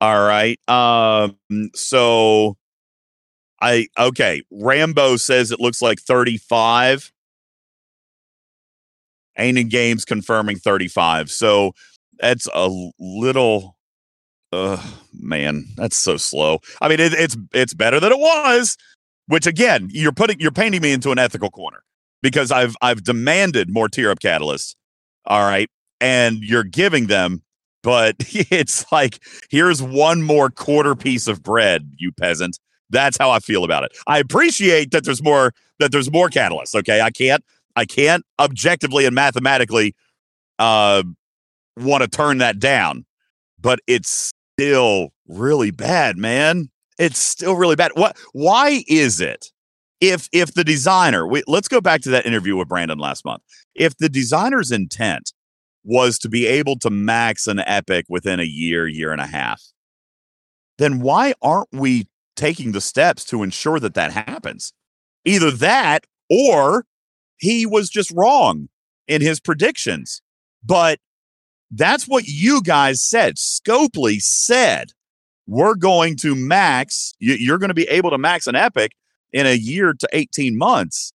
All 0.00 0.26
right. 0.26 0.58
Um. 0.68 1.36
So, 1.74 2.56
I 3.60 3.86
okay. 3.98 4.42
Rambo 4.50 5.16
says 5.16 5.50
it 5.50 5.60
looks 5.60 5.82
like 5.82 6.00
thirty-five. 6.00 7.12
Aiden 9.38 9.68
Games 9.68 10.04
confirming 10.04 10.56
thirty-five. 10.56 11.30
So 11.30 11.72
that's 12.18 12.48
a 12.54 12.68
little. 12.98 13.76
Uh, 14.50 14.82
man, 15.12 15.66
that's 15.76 15.96
so 15.96 16.16
slow. 16.16 16.58
I 16.80 16.88
mean, 16.88 17.00
it, 17.00 17.12
it's 17.12 17.36
it's 17.52 17.74
better 17.74 18.00
than 18.00 18.12
it 18.12 18.18
was. 18.18 18.76
Which 19.26 19.46
again, 19.46 19.88
you're 19.92 20.12
putting 20.12 20.40
you're 20.40 20.50
painting 20.50 20.80
me 20.80 20.92
into 20.92 21.10
an 21.10 21.18
ethical 21.18 21.50
corner 21.50 21.82
because 22.22 22.50
I've 22.50 22.74
I've 22.80 23.04
demanded 23.04 23.70
more 23.70 23.88
tier 23.88 24.10
up 24.10 24.20
catalysts. 24.20 24.74
All 25.26 25.42
right, 25.42 25.68
and 26.00 26.38
you're 26.38 26.64
giving 26.64 27.06
them, 27.06 27.42
but 27.82 28.16
it's 28.20 28.90
like 28.90 29.22
here's 29.50 29.82
one 29.82 30.22
more 30.22 30.50
quarter 30.50 30.94
piece 30.94 31.28
of 31.28 31.42
bread, 31.42 31.92
you 31.98 32.12
peasant. 32.12 32.58
That's 32.90 33.18
how 33.18 33.30
I 33.30 33.38
feel 33.40 33.64
about 33.64 33.84
it. 33.84 33.92
I 34.06 34.18
appreciate 34.18 34.92
that 34.92 35.04
there's 35.04 35.22
more 35.22 35.52
that 35.78 35.92
there's 35.92 36.10
more 36.10 36.30
catalysts. 36.30 36.74
Okay, 36.74 37.00
I 37.02 37.10
can't 37.10 37.44
I 37.78 37.84
can't 37.84 38.24
objectively 38.38 39.06
and 39.06 39.14
mathematically 39.14 39.94
uh 40.58 41.02
want 41.76 42.02
to 42.02 42.08
turn 42.08 42.38
that 42.38 42.58
down, 42.58 43.04
but 43.60 43.78
it's 43.86 44.32
still 44.58 45.10
really 45.28 45.70
bad, 45.70 46.16
man. 46.16 46.70
It's 46.98 47.18
still 47.18 47.54
really 47.54 47.76
bad. 47.76 47.92
What? 47.94 48.16
Why 48.32 48.82
is 48.88 49.20
it? 49.20 49.46
If 50.00 50.28
if 50.32 50.54
the 50.54 50.64
designer, 50.64 51.26
we, 51.26 51.42
let's 51.46 51.68
go 51.68 51.80
back 51.80 52.00
to 52.02 52.10
that 52.10 52.26
interview 52.26 52.56
with 52.56 52.68
Brandon 52.68 52.98
last 52.98 53.24
month. 53.24 53.42
If 53.74 53.96
the 53.96 54.08
designer's 54.08 54.70
intent 54.72 55.32
was 55.84 56.18
to 56.18 56.28
be 56.28 56.46
able 56.46 56.78
to 56.80 56.90
max 56.90 57.46
an 57.46 57.60
epic 57.60 58.06
within 58.08 58.40
a 58.40 58.44
year, 58.44 58.86
year 58.86 59.12
and 59.12 59.20
a 59.20 59.26
half, 59.26 59.62
then 60.78 61.00
why 61.00 61.34
aren't 61.40 61.68
we 61.72 62.08
taking 62.36 62.72
the 62.72 62.80
steps 62.80 63.24
to 63.26 63.42
ensure 63.42 63.80
that 63.80 63.94
that 63.94 64.12
happens? 64.12 64.72
Either 65.24 65.50
that 65.50 66.04
or 66.30 66.84
he 67.38 67.66
was 67.66 67.88
just 67.88 68.10
wrong 68.12 68.68
in 69.06 69.20
his 69.20 69.40
predictions. 69.40 70.20
But 70.64 70.98
that's 71.70 72.06
what 72.06 72.24
you 72.26 72.62
guys 72.62 73.02
said. 73.02 73.36
Scopely 73.36 74.20
said, 74.20 74.90
we're 75.46 75.74
going 75.74 76.16
to 76.16 76.34
max, 76.34 77.14
you're 77.18 77.58
going 77.58 77.68
to 77.68 77.74
be 77.74 77.88
able 77.88 78.10
to 78.10 78.18
max 78.18 78.46
an 78.46 78.54
epic 78.54 78.92
in 79.32 79.46
a 79.46 79.54
year 79.54 79.94
to 79.94 80.08
18 80.12 80.56
months. 80.56 81.12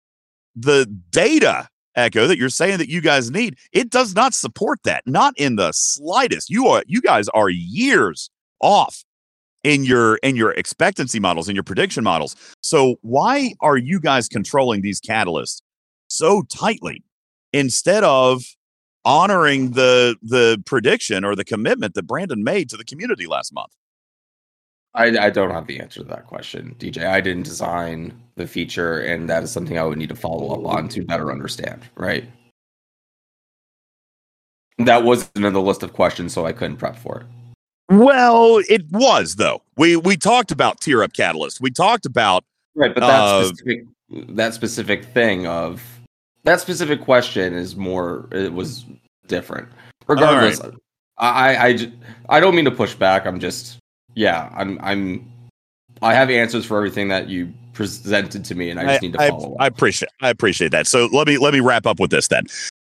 The 0.55 0.85
data, 1.11 1.67
Eco, 1.97 2.27
that 2.27 2.37
you're 2.37 2.49
saying 2.49 2.77
that 2.77 2.89
you 2.89 3.01
guys 3.01 3.31
need, 3.31 3.57
it 3.71 3.89
does 3.89 4.15
not 4.15 4.33
support 4.33 4.79
that. 4.83 5.03
Not 5.05 5.33
in 5.37 5.55
the 5.55 5.71
slightest. 5.73 6.49
You 6.49 6.67
are 6.67 6.83
you 6.87 7.01
guys 7.01 7.29
are 7.29 7.49
years 7.49 8.29
off 8.59 9.03
in 9.63 9.83
your 9.83 10.15
in 10.17 10.35
your 10.35 10.51
expectancy 10.51 11.19
models 11.19 11.47
in 11.47 11.55
your 11.55 11.63
prediction 11.63 12.03
models. 12.03 12.35
So 12.61 12.95
why 13.01 13.53
are 13.61 13.77
you 13.77 13.99
guys 13.99 14.27
controlling 14.27 14.81
these 14.81 14.99
catalysts 14.99 15.61
so 16.11 16.43
tightly 16.43 17.03
instead 17.53 18.03
of 18.03 18.43
honoring 19.03 19.71
the 19.71 20.15
the 20.21 20.61
prediction 20.65 21.23
or 21.23 21.35
the 21.35 21.45
commitment 21.45 21.93
that 21.95 22.03
Brandon 22.03 22.43
made 22.43 22.69
to 22.69 22.77
the 22.77 22.85
community 22.85 23.27
last 23.27 23.53
month? 23.53 23.71
I, 24.93 25.05
I 25.17 25.29
don't 25.29 25.51
have 25.51 25.67
the 25.67 25.79
answer 25.79 26.01
to 26.01 26.07
that 26.07 26.27
question, 26.27 26.75
DJ. 26.77 27.05
I 27.05 27.21
didn't 27.21 27.43
design 27.43 28.21
the 28.35 28.45
feature, 28.45 28.99
and 28.99 29.29
that 29.29 29.41
is 29.41 29.49
something 29.49 29.77
I 29.77 29.83
would 29.83 29.97
need 29.97 30.09
to 30.09 30.15
follow 30.15 30.53
up 30.53 30.65
on 30.65 30.89
to 30.89 31.05
better 31.05 31.31
understand. 31.31 31.83
Right. 31.95 32.25
That 34.79 35.03
wasn't 35.03 35.45
in 35.45 35.53
the 35.53 35.61
list 35.61 35.81
of 35.81 35.93
questions, 35.93 36.33
so 36.33 36.45
I 36.45 36.51
couldn't 36.51 36.77
prep 36.77 36.97
for 36.97 37.21
it. 37.21 37.25
Well, 37.89 38.61
it 38.69 38.83
was 38.91 39.35
though. 39.35 39.61
We 39.77 39.95
we 39.95 40.17
talked 40.17 40.51
about 40.51 40.81
tier 40.81 41.03
up 41.03 41.13
catalyst. 41.13 41.61
We 41.61 41.71
talked 41.71 42.05
about 42.05 42.43
right, 42.75 42.93
but 42.93 43.01
that 43.01 43.21
uh, 43.21 43.43
specific 43.45 43.83
that 44.09 44.53
specific 44.53 45.05
thing 45.05 45.45
of 45.45 46.00
that 46.43 46.59
specific 46.59 47.01
question 47.01 47.53
is 47.53 47.75
more. 47.75 48.27
It 48.31 48.53
was 48.53 48.85
different. 49.27 49.69
Regardless, 50.07 50.59
right. 50.59 50.73
I, 51.17 51.67
I 51.67 51.91
I 52.29 52.39
don't 52.39 52.55
mean 52.55 52.65
to 52.65 52.71
push 52.71 52.95
back. 52.95 53.25
I'm 53.25 53.39
just 53.39 53.77
yeah. 54.15 54.49
I'm 54.53 54.79
I'm 54.81 55.31
I 56.01 56.13
have 56.13 56.29
answers 56.29 56.65
for 56.65 56.77
everything 56.77 57.09
that 57.09 57.29
you 57.29 57.53
presented 57.73 58.43
to 58.45 58.55
me, 58.55 58.69
and 58.69 58.79
I 58.79 58.83
just 58.85 59.03
I, 59.03 59.05
need 59.05 59.13
to 59.13 59.27
follow. 59.29 59.55
I, 59.59 59.65
I 59.65 59.67
appreciate 59.67 60.09
I 60.21 60.29
appreciate 60.29 60.71
that. 60.71 60.87
So 60.87 61.07
let 61.11 61.27
me 61.27 61.37
let 61.37 61.53
me 61.53 61.59
wrap 61.59 61.85
up 61.85 61.99
with 61.99 62.11
this 62.11 62.27
then. 62.27 62.45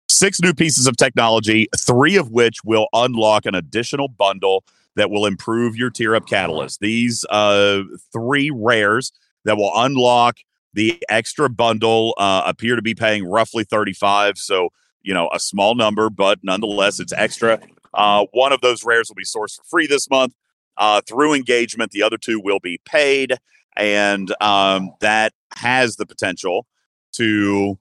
Six 0.08 0.40
new 0.40 0.52
pieces 0.52 0.86
of 0.86 0.96
technology, 0.96 1.66
three 1.76 2.16
of 2.16 2.30
which 2.30 2.62
will 2.64 2.88
unlock 2.92 3.46
an 3.46 3.54
additional 3.54 4.08
bundle 4.08 4.64
that 4.96 5.10
will 5.10 5.26
improve 5.26 5.76
your 5.76 5.90
tier 5.90 6.14
up 6.14 6.26
catalyst. 6.26 6.80
These 6.80 7.24
uh, 7.30 7.82
three 8.12 8.50
rares 8.54 9.12
that 9.44 9.56
will 9.56 9.72
unlock 9.74 10.36
the 10.74 11.02
extra 11.08 11.48
bundle 11.48 12.14
uh, 12.18 12.42
appear 12.44 12.76
to 12.76 12.82
be 12.82 12.94
paying 12.94 13.24
roughly 13.24 13.64
35. 13.64 14.38
So, 14.38 14.68
you 15.02 15.14
know, 15.14 15.30
a 15.32 15.40
small 15.40 15.74
number, 15.74 16.10
but 16.10 16.40
nonetheless, 16.42 17.00
it's 17.00 17.12
extra. 17.12 17.60
Uh, 17.94 18.26
one 18.32 18.52
of 18.52 18.60
those 18.60 18.84
rares 18.84 19.08
will 19.08 19.14
be 19.14 19.24
sourced 19.24 19.56
for 19.56 19.64
free 19.70 19.86
this 19.86 20.10
month 20.10 20.34
uh, 20.76 21.00
through 21.08 21.34
engagement. 21.34 21.92
The 21.92 22.02
other 22.02 22.18
two 22.18 22.40
will 22.40 22.60
be 22.60 22.80
paid. 22.84 23.36
And 23.76 24.34
um, 24.42 24.90
that 25.00 25.32
has 25.56 25.96
the 25.96 26.06
potential 26.06 26.66
to 27.12 27.78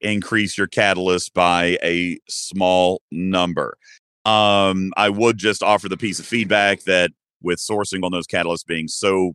increase 0.00 0.56
your 0.56 0.66
catalyst 0.66 1.34
by 1.34 1.78
a 1.82 2.18
small 2.28 3.02
number. 3.10 3.76
Um, 4.24 4.92
I 4.96 5.08
would 5.08 5.38
just 5.38 5.62
offer 5.62 5.88
the 5.88 5.96
piece 5.96 6.18
of 6.18 6.26
feedback 6.26 6.82
that 6.82 7.10
with 7.42 7.58
sourcing 7.58 8.04
on 8.04 8.12
those 8.12 8.26
catalysts 8.26 8.66
being 8.66 8.88
so 8.88 9.34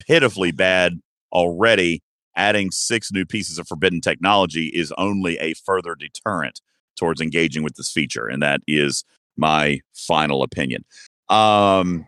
pitifully 0.00 0.52
bad 0.52 1.00
already, 1.34 2.02
adding 2.36 2.70
six 2.70 3.12
new 3.12 3.24
pieces 3.24 3.58
of 3.58 3.66
forbidden 3.68 4.00
technology 4.00 4.66
is 4.66 4.92
only 4.98 5.36
a 5.38 5.54
further 5.54 5.94
deterrent 5.94 6.60
towards 6.96 7.20
engaging 7.20 7.62
with 7.62 7.74
this 7.74 7.90
feature. 7.90 8.26
And 8.26 8.42
that 8.42 8.60
is 8.66 9.04
my 9.36 9.80
final 9.94 10.42
opinion. 10.42 10.84
Um, 11.28 12.06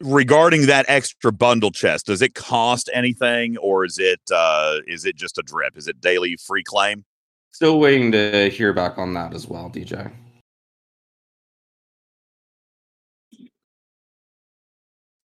regarding 0.00 0.66
that 0.66 0.86
extra 0.88 1.32
bundle 1.32 1.70
chest, 1.70 2.06
does 2.06 2.22
it 2.22 2.34
cost 2.34 2.90
anything 2.92 3.56
or 3.58 3.84
is 3.84 3.98
it 3.98 4.20
uh, 4.32 4.78
is 4.86 5.04
it 5.04 5.16
just 5.16 5.38
a 5.38 5.42
drip? 5.42 5.76
Is 5.76 5.88
it 5.88 6.00
daily 6.00 6.36
free 6.36 6.64
claim? 6.64 7.04
Still 7.52 7.78
waiting 7.78 8.12
to 8.12 8.48
hear 8.48 8.72
back 8.72 8.98
on 8.98 9.12
that 9.14 9.34
as 9.34 9.46
well, 9.46 9.70
DJ. 9.70 10.10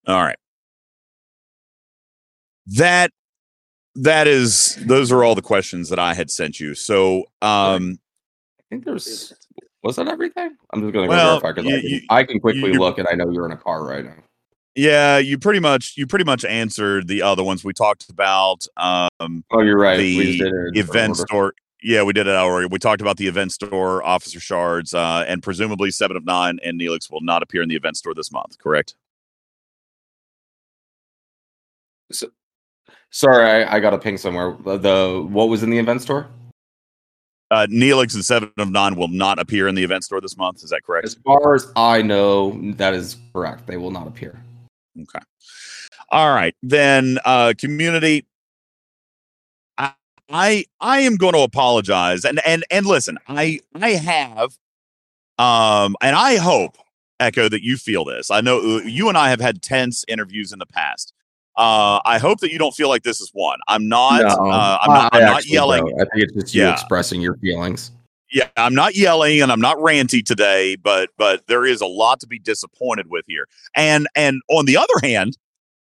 All 0.08 0.24
right. 0.24 0.38
That 2.68 3.11
that 3.95 4.28
is 4.28 4.76
those 4.86 5.11
are 5.11 5.24
all 5.24 5.36
the 5.36 5.41
questions 5.41 5.89
that 5.89 5.99
I 5.99 6.13
had 6.13 6.30
sent 6.30 6.59
you. 6.59 6.76
So 6.76 7.26
um 7.41 7.99
I 8.59 8.63
think 8.70 8.86
there's 8.86 9.34
was 9.84 9.95
that 9.97 10.07
everything? 10.07 10.55
I'm 10.74 10.82
just 10.82 10.93
gonna 10.93 11.07
go 11.07 11.11
well, 11.11 11.39
verify 11.39 11.61
because 11.61 12.01
I, 12.09 12.18
I, 12.18 12.24
can 12.24 12.39
quickly 12.39 12.74
you, 12.74 12.80
look 12.80 12.97
and 12.97 13.07
I 13.09 13.16
know 13.16 13.30
you're 13.30 13.45
in 13.45 13.51
a 13.51 13.57
car 13.57 13.86
right 13.86 14.03
now. 14.03 14.16
Yeah, 14.74 15.20
you 15.20 15.38
pretty 15.38 15.59
much 15.59 15.93
you 15.95 16.07
pretty 16.07 16.26
much 16.26 16.43
answered 16.43 17.07
the 17.07 17.22
other 17.22 17.43
ones 17.43 17.63
we 17.63 17.72
talked 17.72 18.09
about. 18.09 18.66
Um 18.78 19.45
Oh, 19.51 19.61
you're 19.61 19.78
right. 19.78 19.97
The 19.97 20.72
event 20.74 21.18
store. 21.18 21.53
Yeah, 21.84 22.01
we 22.01 22.13
did 22.13 22.26
it 22.26 22.34
already. 22.34 22.68
We 22.68 22.80
talked 22.80 23.01
about 23.01 23.18
the 23.18 23.28
event 23.28 23.51
store, 23.51 24.03
officer 24.03 24.39
shards, 24.39 24.95
uh, 24.95 25.24
and 25.28 25.43
presumably 25.43 25.91
seven 25.91 26.18
of 26.18 26.26
nine 26.26 26.57
and 26.63 26.82
Neelix 26.82 27.11
will 27.11 27.22
not 27.22 27.43
appear 27.43 27.61
in 27.61 27.70
the 27.70 27.76
event 27.76 27.95
store 27.95 28.16
this 28.16 28.32
month, 28.32 28.57
correct? 28.57 28.95
So, 32.11 32.30
sorry, 33.16 33.63
I, 33.63 33.78
I 33.78 33.80
got 33.80 33.93
a 33.93 33.97
ping 33.97 34.18
somewhere. 34.18 34.55
The 34.63 35.26
what 35.28 35.49
was 35.49 35.63
in 35.63 35.70
the 35.70 35.80
event 35.80 36.01
store? 36.01 36.28
Uh, 37.51 37.68
Neelix 37.70 38.13
and 38.16 38.26
Seven 38.26 38.51
of 38.57 38.70
Nine 38.72 38.95
will 38.95 39.07
not 39.07 39.39
appear 39.39 39.68
in 39.68 39.76
the 39.76 39.84
event 39.84 40.03
store 40.03 40.20
this 40.20 40.36
month. 40.36 40.63
Is 40.63 40.72
that 40.72 40.84
correct? 40.84 41.05
As 41.05 41.16
far 41.26 41.55
as 41.55 41.72
I 41.76 42.01
know, 42.01 42.59
that 42.74 42.93
is 42.93 43.18
correct. 43.34 43.68
They 43.68 43.78
will 43.78 43.91
not 43.91 44.07
appear. 44.07 44.39
Okay. 44.99 45.24
All 46.09 46.34
right. 46.34 46.55
Then, 46.61 47.20
uh, 47.24 47.53
community, 47.57 48.26
I 49.78 49.93
I 50.30 50.66
I 50.82 51.01
am 51.01 51.16
going 51.16 51.34
to 51.34 51.41
apologize 51.41 52.26
and 52.26 52.41
and 52.45 52.66
and 52.70 52.86
listen, 52.86 53.18
I 53.28 53.59
I 53.76 53.91
have 53.91 54.57
um 55.38 55.95
and 56.01 56.16
I 56.16 56.38
hope 56.38 56.78
Eco 57.20 57.47
that 57.47 57.63
you 57.63 57.78
feel 57.78 58.05
this. 58.05 58.32
I 58.32 58.41
know 58.41 58.57
uh, 58.57 58.82
you 58.82 59.07
and 59.07 59.18
I 59.18 59.30
have 59.30 59.39
had 59.39 59.61
tense 59.61 60.03
interviews 60.07 60.51
in 60.51 60.59
the 60.59 60.66
past. 60.66 61.13
Uh, 61.58 61.99
I 62.06 62.18
hope 62.18 62.39
that 62.39 62.51
you 62.51 62.60
don't 62.60 62.74
feel 62.74 62.89
like 62.89 63.03
this 63.03 63.22
is 63.22 63.30
one. 63.34 63.60
I'm 63.68 63.88
not. 63.88 64.22
No, 64.22 64.49
uh, 64.51 64.78
I'm 64.82 64.93
not. 64.93 65.16
I'm 65.16 65.22
not 65.24 65.45
yelling. 65.45 65.86
Don't. 65.86 66.01
I 66.01 66.06
think 66.06 66.24
it's 66.24 66.34
just 66.34 66.56
you 66.56 66.64
yeah. 66.64 66.74
expressing 66.74 67.22
your 67.22 67.38
feelings. 67.38 67.91
Yeah, 68.32 68.49
I'm 68.58 68.76
not 68.76 68.95
yelling 68.95 69.41
and 69.41 69.51
I'm 69.51 69.62
not 69.62 69.78
ranty 69.78 70.26
today, 70.26 70.76
but 70.76 71.10
but 71.18 71.47
there 71.47 71.66
is 71.66 71.80
a 71.80 71.86
lot 71.86 72.20
to 72.22 72.28
be 72.28 72.39
disappointed 72.39 73.10
with 73.10 73.26
here. 73.28 73.47
And 73.76 74.08
and 74.16 74.41
on 74.49 74.66
the 74.66 74.76
other 74.78 74.93
hand, 75.03 75.38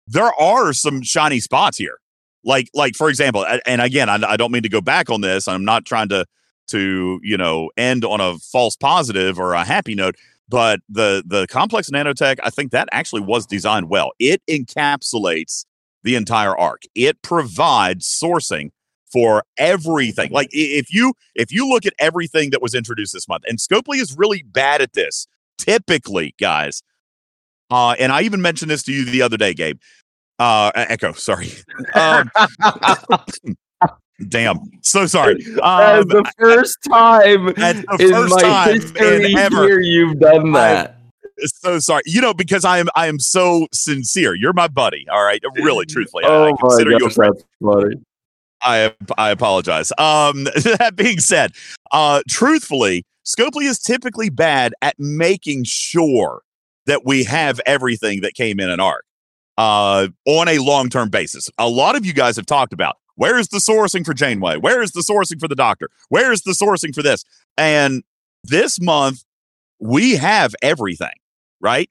there 0.06 0.32
are 0.38 0.72
some 0.72 1.02
shiny 1.02 1.40
spots 1.40 1.78
here 1.78 1.98
like 2.44 2.68
like 2.74 2.94
for 2.94 3.08
example 3.08 3.46
and 3.66 3.80
again 3.80 4.08
I, 4.08 4.18
I, 4.32 4.36
don't 4.36 4.52
mean 4.52 4.62
to 4.62 4.68
go 4.68 4.80
back 4.80 5.10
on 5.10 5.20
this 5.20 5.46
i'm 5.48 5.64
not 5.64 5.84
trying 5.84 6.08
to 6.08 6.26
to 6.68 7.20
you 7.22 7.36
know 7.36 7.70
end 7.76 8.04
on 8.04 8.20
a 8.20 8.38
false 8.38 8.76
positive 8.76 9.38
or 9.38 9.54
a 9.54 9.64
happy 9.64 9.94
note 9.94 10.16
but 10.52 10.80
the 10.86 11.24
the 11.26 11.46
complex 11.46 11.88
nanotech, 11.88 12.38
I 12.44 12.50
think 12.50 12.72
that 12.72 12.86
actually 12.92 13.22
was 13.22 13.46
designed 13.46 13.88
well. 13.88 14.12
It 14.18 14.42
encapsulates 14.48 15.64
the 16.04 16.14
entire 16.14 16.56
arc. 16.56 16.82
It 16.94 17.22
provides 17.22 18.06
sourcing 18.06 18.70
for 19.10 19.44
everything. 19.56 20.30
Like 20.30 20.50
if 20.52 20.92
you 20.92 21.14
if 21.34 21.50
you 21.50 21.66
look 21.66 21.86
at 21.86 21.94
everything 21.98 22.50
that 22.50 22.60
was 22.60 22.74
introduced 22.74 23.14
this 23.14 23.26
month, 23.26 23.44
and 23.48 23.58
Scopely 23.58 23.96
is 23.96 24.14
really 24.16 24.42
bad 24.42 24.82
at 24.82 24.92
this. 24.92 25.26
Typically, 25.56 26.34
guys, 26.38 26.82
uh, 27.70 27.94
and 27.98 28.12
I 28.12 28.20
even 28.20 28.42
mentioned 28.42 28.70
this 28.70 28.82
to 28.84 28.92
you 28.92 29.06
the 29.06 29.22
other 29.22 29.38
day, 29.38 29.54
Gabe. 29.54 29.78
Uh, 30.38 30.70
Eco, 30.90 31.12
sorry. 31.12 31.50
Um, 31.94 32.30
damn, 34.28 34.58
so 34.80 35.06
sorry. 35.06 35.34
Um, 35.62 36.08
the 36.08 36.30
first 36.38 36.78
time 36.90 37.46
the 37.46 37.96
in 37.98 38.10
first 38.10 38.34
my 38.34 38.42
time 38.42 38.80
history 38.80 39.34
ever. 39.36 39.80
you've 39.80 40.18
done 40.18 40.52
that. 40.52 40.98
so 41.46 41.78
sorry. 41.78 42.02
You 42.06 42.20
know, 42.20 42.34
because 42.34 42.64
I 42.64 42.78
am 42.78 42.88
I 42.94 43.06
am 43.06 43.18
so 43.18 43.66
sincere. 43.72 44.34
You're 44.34 44.52
my 44.52 44.68
buddy. 44.68 45.06
All 45.10 45.24
right, 45.24 45.42
really, 45.56 45.86
truthfully, 45.86 46.24
I, 46.24 46.28
I 46.28 46.50
oh 46.50 46.56
consider 46.56 46.92
you 46.92 47.06
a 47.06 47.10
funny. 47.10 47.96
I 48.62 48.94
I 49.18 49.30
apologize. 49.30 49.92
Um, 49.98 50.44
that 50.78 50.94
being 50.96 51.18
said, 51.18 51.52
uh, 51.90 52.22
truthfully, 52.28 53.04
Scopely 53.24 53.64
is 53.64 53.78
typically 53.78 54.30
bad 54.30 54.74
at 54.82 54.98
making 54.98 55.64
sure 55.64 56.42
that 56.86 57.04
we 57.04 57.24
have 57.24 57.60
everything 57.66 58.20
that 58.22 58.34
came 58.34 58.58
in 58.58 58.68
an 58.68 58.80
arc 58.80 59.04
uh, 59.58 60.08
on 60.26 60.48
a 60.48 60.58
long 60.58 60.88
term 60.88 61.08
basis. 61.08 61.50
A 61.58 61.68
lot 61.68 61.96
of 61.96 62.04
you 62.04 62.12
guys 62.12 62.36
have 62.36 62.46
talked 62.46 62.72
about 62.72 62.96
where 63.16 63.38
is 63.38 63.48
the 63.48 63.58
sourcing 63.58 64.04
for 64.04 64.14
Janeway? 64.14 64.56
Where 64.56 64.82
is 64.82 64.92
the 64.92 65.00
sourcing 65.00 65.38
for 65.38 65.48
the 65.48 65.54
Doctor? 65.54 65.90
Where 66.08 66.32
is 66.32 66.42
the 66.42 66.52
sourcing 66.52 66.94
for 66.94 67.02
this? 67.02 67.24
And 67.56 68.02
this 68.44 68.80
month, 68.80 69.24
we 69.78 70.16
have 70.16 70.54
everything, 70.62 71.14
right? 71.60 71.88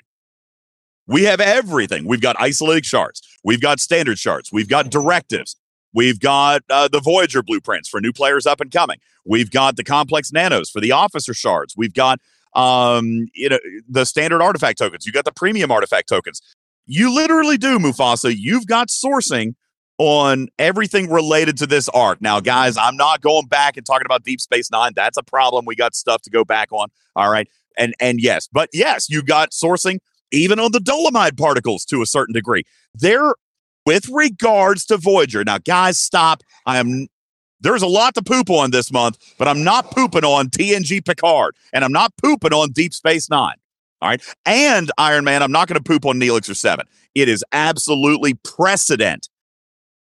We 1.07 1.23
have 1.23 1.41
everything. 1.41 2.07
We've 2.07 2.21
got 2.21 2.35
isolated 2.39 2.85
shards. 2.85 3.21
We've 3.43 3.61
got 3.61 3.79
standard 3.79 4.17
shards. 4.17 4.51
We've 4.51 4.69
got 4.69 4.89
directives. 4.89 5.55
We've 5.93 6.19
got 6.19 6.63
uh, 6.69 6.87
the 6.87 7.01
Voyager 7.01 7.43
blueprints 7.43 7.89
for 7.89 7.99
new 7.99 8.13
players 8.13 8.45
up 8.45 8.61
and 8.61 8.71
coming. 8.71 8.99
We've 9.25 9.51
got 9.51 9.75
the 9.75 9.83
complex 9.83 10.31
nanos 10.31 10.69
for 10.69 10.79
the 10.79 10.93
officer 10.93 11.33
shards. 11.33 11.75
We've 11.75 11.93
got 11.93 12.19
um, 12.53 13.27
you 13.33 13.49
know 13.49 13.59
the 13.89 14.05
standard 14.05 14.41
artifact 14.41 14.77
tokens. 14.77 15.05
You 15.05 15.11
got 15.11 15.25
the 15.25 15.31
premium 15.31 15.71
artifact 15.71 16.09
tokens. 16.09 16.41
You 16.85 17.13
literally 17.13 17.57
do, 17.57 17.77
Mufasa. 17.77 18.33
You've 18.37 18.67
got 18.67 18.87
sourcing 18.87 19.55
on 20.01 20.47
everything 20.57 21.11
related 21.11 21.55
to 21.55 21.67
this 21.67 21.87
arc. 21.89 22.19
Now, 22.23 22.39
guys, 22.39 22.75
I'm 22.75 22.97
not 22.97 23.21
going 23.21 23.45
back 23.45 23.77
and 23.77 23.85
talking 23.85 24.07
about 24.07 24.23
Deep 24.23 24.41
Space 24.41 24.71
Nine. 24.71 24.93
That's 24.95 25.15
a 25.15 25.21
problem. 25.21 25.63
We 25.65 25.75
got 25.75 25.93
stuff 25.93 26.23
to 26.23 26.31
go 26.31 26.43
back 26.43 26.71
on. 26.71 26.87
All 27.15 27.29
right, 27.29 27.47
and 27.77 27.93
and 27.99 28.19
yes, 28.19 28.47
but 28.51 28.69
yes, 28.73 29.11
you 29.11 29.21
got 29.21 29.51
sourcing 29.51 29.99
even 30.31 30.59
on 30.59 30.71
the 30.71 30.79
Dolomite 30.79 31.37
particles 31.37 31.85
to 31.85 32.01
a 32.01 32.07
certain 32.07 32.33
degree. 32.33 32.63
There 32.95 33.35
with 33.85 34.09
regards 34.09 34.85
to 34.87 34.97
Voyager. 34.97 35.43
Now, 35.43 35.59
guys, 35.59 35.99
stop. 35.99 36.41
I 36.65 36.79
am 36.79 37.05
there's 37.59 37.83
a 37.83 37.87
lot 37.87 38.15
to 38.15 38.23
poop 38.23 38.49
on 38.49 38.71
this 38.71 38.91
month, 38.91 39.19
but 39.37 39.47
I'm 39.47 39.63
not 39.63 39.91
pooping 39.91 40.25
on 40.25 40.47
TNG 40.47 41.05
Picard, 41.05 41.55
and 41.73 41.85
I'm 41.85 41.93
not 41.93 42.11
pooping 42.17 42.53
on 42.53 42.71
Deep 42.71 42.95
Space 42.95 43.29
Nine. 43.29 43.55
All 44.01 44.09
right. 44.09 44.21
And 44.47 44.91
Iron 44.97 45.25
Man, 45.25 45.43
I'm 45.43 45.51
not 45.51 45.67
going 45.67 45.77
to 45.77 45.83
poop 45.83 46.07
on 46.07 46.19
Neelix 46.19 46.49
or 46.49 46.55
Seven. 46.55 46.87
It 47.13 47.29
is 47.29 47.45
absolutely 47.51 48.33
precedent 48.33 49.29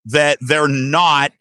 that 0.07 0.39
they're 0.41 0.69
not 0.69 1.33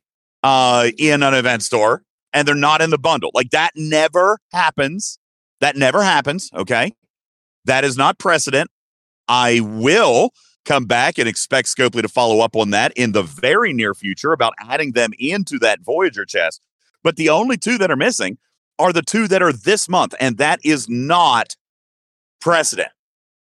uh, 0.43 0.89
in 0.97 1.23
an 1.23 1.33
event 1.33 1.63
store 1.63 2.03
and 2.31 2.47
they're 2.47 2.55
not 2.55 2.81
in 2.81 2.89
the 2.89 2.97
bundle. 2.97 3.31
Like 3.33 3.51
that 3.51 3.71
never 3.75 4.39
happens. 4.51 5.17
That 5.61 5.75
never 5.75 6.03
happens. 6.03 6.49
Okay. 6.53 6.93
That 7.65 7.85
is 7.85 7.97
not 7.97 8.17
precedent. 8.17 8.69
I 9.27 9.61
will 9.61 10.31
come 10.65 10.85
back 10.85 11.17
and 11.17 11.27
expect 11.27 11.67
Scopely 11.67 12.01
to 12.01 12.07
follow 12.07 12.39
up 12.39 12.55
on 12.55 12.71
that 12.71 12.91
in 12.95 13.11
the 13.11 13.23
very 13.23 13.73
near 13.73 13.93
future 13.93 14.33
about 14.33 14.53
adding 14.59 14.93
them 14.93 15.11
into 15.19 15.59
that 15.59 15.81
Voyager 15.81 16.25
chest. 16.25 16.61
But 17.03 17.15
the 17.15 17.29
only 17.29 17.57
two 17.57 17.77
that 17.77 17.91
are 17.91 17.97
missing 17.97 18.37
are 18.79 18.93
the 18.93 19.01
two 19.01 19.27
that 19.27 19.41
are 19.41 19.53
this 19.53 19.87
month, 19.87 20.15
and 20.19 20.37
that 20.37 20.59
is 20.63 20.89
not 20.89 21.55
precedent. 22.41 22.89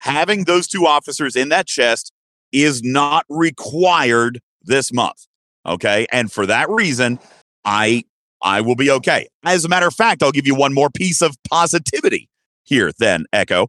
Having 0.01 0.45
those 0.45 0.69
two 0.69 0.87
officers 0.87 1.35
in 1.35 1.49
that 1.49 1.67
chest 1.67 2.13
is 2.53 2.83
not 2.83 3.25
required 3.29 4.41
this 4.69 4.93
month. 4.93 5.27
Okay. 5.66 6.07
And 6.12 6.31
for 6.31 6.47
that 6.47 6.71
reason, 6.71 7.19
I 7.64 8.05
I 8.41 8.61
will 8.61 8.77
be 8.77 8.91
okay. 8.91 9.27
As 9.45 9.64
a 9.64 9.69
matter 9.69 9.89
of 9.89 9.95
fact, 9.95 10.23
I'll 10.23 10.31
give 10.31 10.47
you 10.47 10.55
one 10.55 10.73
more 10.73 10.91
piece 10.91 11.21
of 11.23 11.35
positivity 11.51 12.29
here, 12.62 12.93
then, 12.99 13.25
Eco 13.35 13.69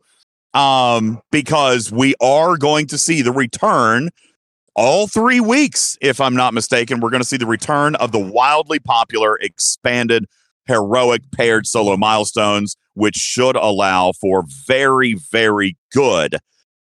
um, 0.54 1.22
because 1.32 1.92
we 1.92 2.16
are 2.22 2.58
going 2.58 2.88
to 2.88 2.98
see 2.98 3.22
the 3.22 3.32
return 3.32 4.10
all 4.76 5.08
three 5.08 5.40
weeks, 5.40 5.98
if 6.02 6.22
I'm 6.22 6.36
not 6.36 6.54
mistaken. 6.54 7.00
We're 7.00 7.10
going 7.10 7.22
to 7.22 7.28
see 7.28 7.38
the 7.38 7.46
return 7.46 7.96
of 7.96 8.12
the 8.12 8.20
wildly 8.20 8.80
popular 8.80 9.38
expanded 9.38 10.26
heroic 10.66 11.22
paired 11.36 11.68
solo 11.68 11.98
milestones, 11.98 12.76
which 12.94 13.16
should 13.16 13.56
allow 13.56 14.14
for 14.14 14.46
very, 14.68 15.16
very 15.32 15.78
good 15.92 16.38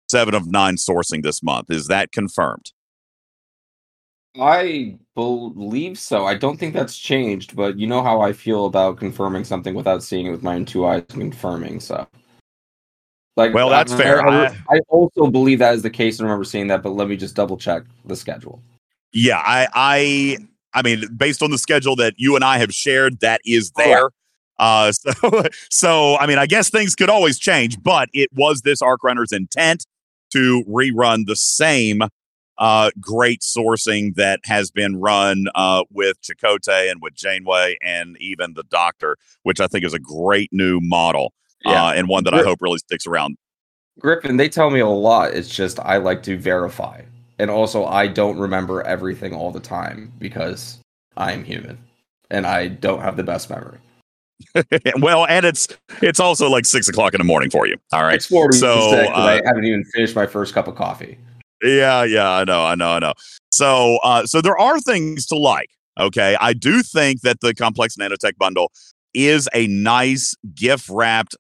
seven 0.09 0.35
of 0.35 0.51
nine 0.51 0.77
sourcing 0.77 1.23
this 1.23 1.43
month. 1.43 1.71
Is 1.71 1.89
that 1.89 2.13
confirmed? 2.13 2.73
I 4.41 4.97
believe 5.15 5.99
so. 5.99 6.25
I 6.27 6.35
don't 6.35 6.59
think 6.59 6.75
that's 6.75 6.97
changed, 6.97 7.57
but 7.57 7.79
you 7.79 7.87
know 7.87 8.03
how 8.03 8.21
I 8.21 8.33
feel 8.33 8.67
about 8.67 8.99
confirming 8.99 9.45
something 9.45 9.75
without 9.75 10.03
seeing 10.03 10.27
it 10.27 10.31
with 10.31 10.43
my 10.43 10.55
own 10.55 10.65
two 10.65 10.87
eyes 10.87 11.03
confirming. 11.09 11.81
So, 11.81 12.07
like, 13.37 13.55
Well, 13.55 13.69
that's 13.69 13.93
I- 13.93 13.97
fair. 13.97 14.27
I, 14.27 14.47
I- 14.71 14.81
also 14.89 15.27
believe 15.29 15.59
that 15.61 15.75
is 15.75 15.83
the 15.83 15.91
case. 15.91 16.21
I 16.21 16.25
remember 16.25 16.45
seeing 16.45 16.69
that, 16.69 16.83
but 16.83 16.91
let 16.91 17.09
me 17.09 17.17
just 17.17 17.35
double 17.35 17.57
check 17.57 17.83
the 18.05 18.17
schedule. 18.17 18.63
Yeah, 19.13 19.39
I, 19.45 19.67
I, 19.75 20.39
I 20.75 20.83
mean, 20.83 21.05
based 21.17 21.43
on 21.43 21.51
the 21.51 21.59
schedule 21.59 21.97
that 21.97 22.15
you 22.19 22.37
and 22.37 22.45
I 22.45 22.59
have 22.59 22.73
shared, 22.75 23.21
that 23.21 23.41
is 23.45 23.71
there. 23.73 24.11
Uh, 24.59 24.93
so, 24.93 25.43
so 25.71 26.17
I 26.19 26.27
mean, 26.27 26.39
I 26.39 26.47
guess 26.47 26.69
things 26.69 26.95
could 26.95 27.09
always 27.11 27.39
change, 27.39 27.83
but 27.83 28.09
it 28.13 28.29
was 28.35 28.63
this 28.63 28.83
arc 28.83 29.03
runner's 29.03 29.33
intent 29.33 29.87
to 30.33 30.63
rerun 30.69 31.27
the 31.27 31.37
same 31.37 32.03
uh, 32.59 32.91
great 33.01 33.41
sourcing 33.41 34.15
that 34.17 34.41
has 34.45 34.71
been 34.71 34.97
run 35.01 35.47
uh, 35.55 35.85
with 35.91 36.21
Chakotay 36.23 36.91
and 36.91 37.01
with 37.01 37.15
Janeway 37.15 37.79
and 37.83 38.17
even 38.21 38.55
the 38.55 38.65
Doctor, 38.65 39.17
which 39.45 39.61
I 39.61 39.67
think 39.67 39.85
is 39.85 39.95
a 39.95 39.99
great 39.99 40.53
new 40.53 40.81
model 40.81 41.33
Yeah. 41.65 41.87
uh, 41.87 41.93
and 41.93 42.09
one 42.09 42.25
that 42.25 42.35
I 42.35 42.43
hope 42.43 42.61
really 42.61 42.79
sticks 42.79 43.07
around. 43.07 43.37
Griffin, 43.99 44.37
they 44.37 44.49
tell 44.49 44.71
me 44.71 44.81
a 44.81 44.87
lot. 44.87 45.35
It's 45.35 45.49
just 45.49 45.81
I 45.81 45.97
like 45.97 46.23
to 46.25 46.39
verify, 46.39 47.03
and 47.39 47.51
also 47.51 47.85
I 47.85 48.07
don't 48.07 48.39
remember 48.39 48.83
everything 48.83 49.35
all 49.35 49.51
the 49.51 49.61
time 49.61 50.13
because 50.19 50.79
I'm 51.17 51.45
human 51.45 51.79
and 52.31 52.47
I 52.47 52.69
don't 52.69 53.01
have 53.01 53.17
the 53.17 53.25
best 53.25 53.51
memory. 53.51 53.79
well, 55.01 55.27
and 55.27 55.45
it's 55.45 55.67
it's 56.01 56.21
also 56.21 56.49
like 56.49 56.65
six 56.65 56.89
o'clock 56.89 57.15
in 57.15 57.19
the 57.19 57.25
morning 57.25 57.51
for 57.51 57.67
you. 57.67 57.77
All 57.93 58.03
right. 58.03 58.15
It's 58.15 58.27
forty 58.27 58.57
So, 58.57 58.93
and 58.93 59.09
I 59.09 59.39
uh, 59.39 59.43
haven't 59.45 59.65
even 59.65 59.85
finished 59.87 60.15
my 60.15 60.27
first 60.27 60.55
cup 60.55 60.69
of 60.69 60.77
coffee. 60.77 61.19
Yeah, 61.63 62.05
yeah, 62.05 62.31
I 62.31 62.45
know, 62.45 62.65
I 62.65 62.75
know, 62.75 62.91
I 62.91 62.99
know. 62.99 63.13
So, 63.51 63.99
uh, 64.05 64.27
so 64.27 64.41
there 64.41 64.59
are 64.59 64.81
things 64.81 65.27
to 65.27 65.37
like. 65.37 65.71
Okay, 65.99 66.37
I 66.41 66.53
do 66.53 66.83
think 66.83 67.23
that 67.23 67.41
the 67.41 67.55
complex 67.55 67.97
nanotech 67.97 68.37
bundle 68.39 68.71
is 69.15 69.49
a 69.53 69.67
nice 69.67 70.35
gift 70.55 70.89
wrapped, 70.89 71.35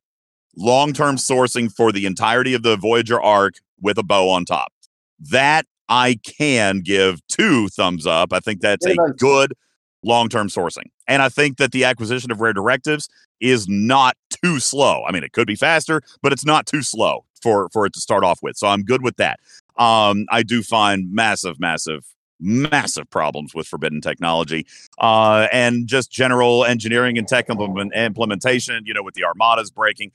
long 0.57 0.93
term 0.93 1.16
sourcing 1.16 1.73
for 1.73 1.93
the 1.93 2.07
entirety 2.07 2.55
of 2.55 2.62
the 2.62 2.77
Voyager 2.77 3.20
arc 3.20 3.55
with 3.81 3.99
a 3.99 4.03
bow 4.03 4.28
on 4.28 4.45
top. 4.45 4.73
That 5.20 5.66
I 5.89 6.19
can 6.24 6.81
give 6.81 7.20
two 7.28 7.69
thumbs 7.69 8.07
up. 8.07 8.32
I 8.32 8.40
think 8.40 8.61
that's 8.61 8.85
a 8.85 8.97
good 9.16 9.55
long 10.03 10.28
term 10.28 10.49
sourcing, 10.49 10.86
and 11.07 11.23
I 11.23 11.28
think 11.28 11.59
that 11.59 11.70
the 11.70 11.85
acquisition 11.85 12.32
of 12.32 12.40
rare 12.40 12.53
directives 12.53 13.09
is 13.40 13.69
not 13.69 14.16
too 14.43 14.59
slow. 14.59 15.05
I 15.07 15.12
mean, 15.12 15.23
it 15.23 15.32
could 15.32 15.47
be 15.47 15.55
faster, 15.55 16.03
but 16.20 16.32
it's 16.32 16.45
not 16.45 16.66
too 16.66 16.82
slow 16.82 17.24
for 17.40 17.69
for 17.73 17.86
it 17.86 17.93
to 17.93 18.01
start 18.01 18.24
off 18.24 18.40
with. 18.43 18.57
So 18.57 18.66
I'm 18.66 18.82
good 18.82 19.03
with 19.03 19.16
that 19.19 19.39
um, 19.78 20.26
I 20.30 20.42
do 20.42 20.62
find 20.62 21.12
massive, 21.12 21.59
massive, 21.59 22.05
massive 22.40 23.09
problems 23.10 23.55
with 23.55 23.66
forbidden 23.66 24.00
technology 24.00 24.66
uh, 24.98 25.48
and 25.52 25.86
just 25.86 26.10
general 26.10 26.64
engineering 26.64 27.18
and 27.18 27.26
tech 27.26 27.48
implement- 27.48 27.94
implementation. 27.94 28.84
You 28.84 28.94
know, 28.94 29.02
with 29.02 29.14
the 29.14 29.24
armadas 29.24 29.70
breaking, 29.70 30.12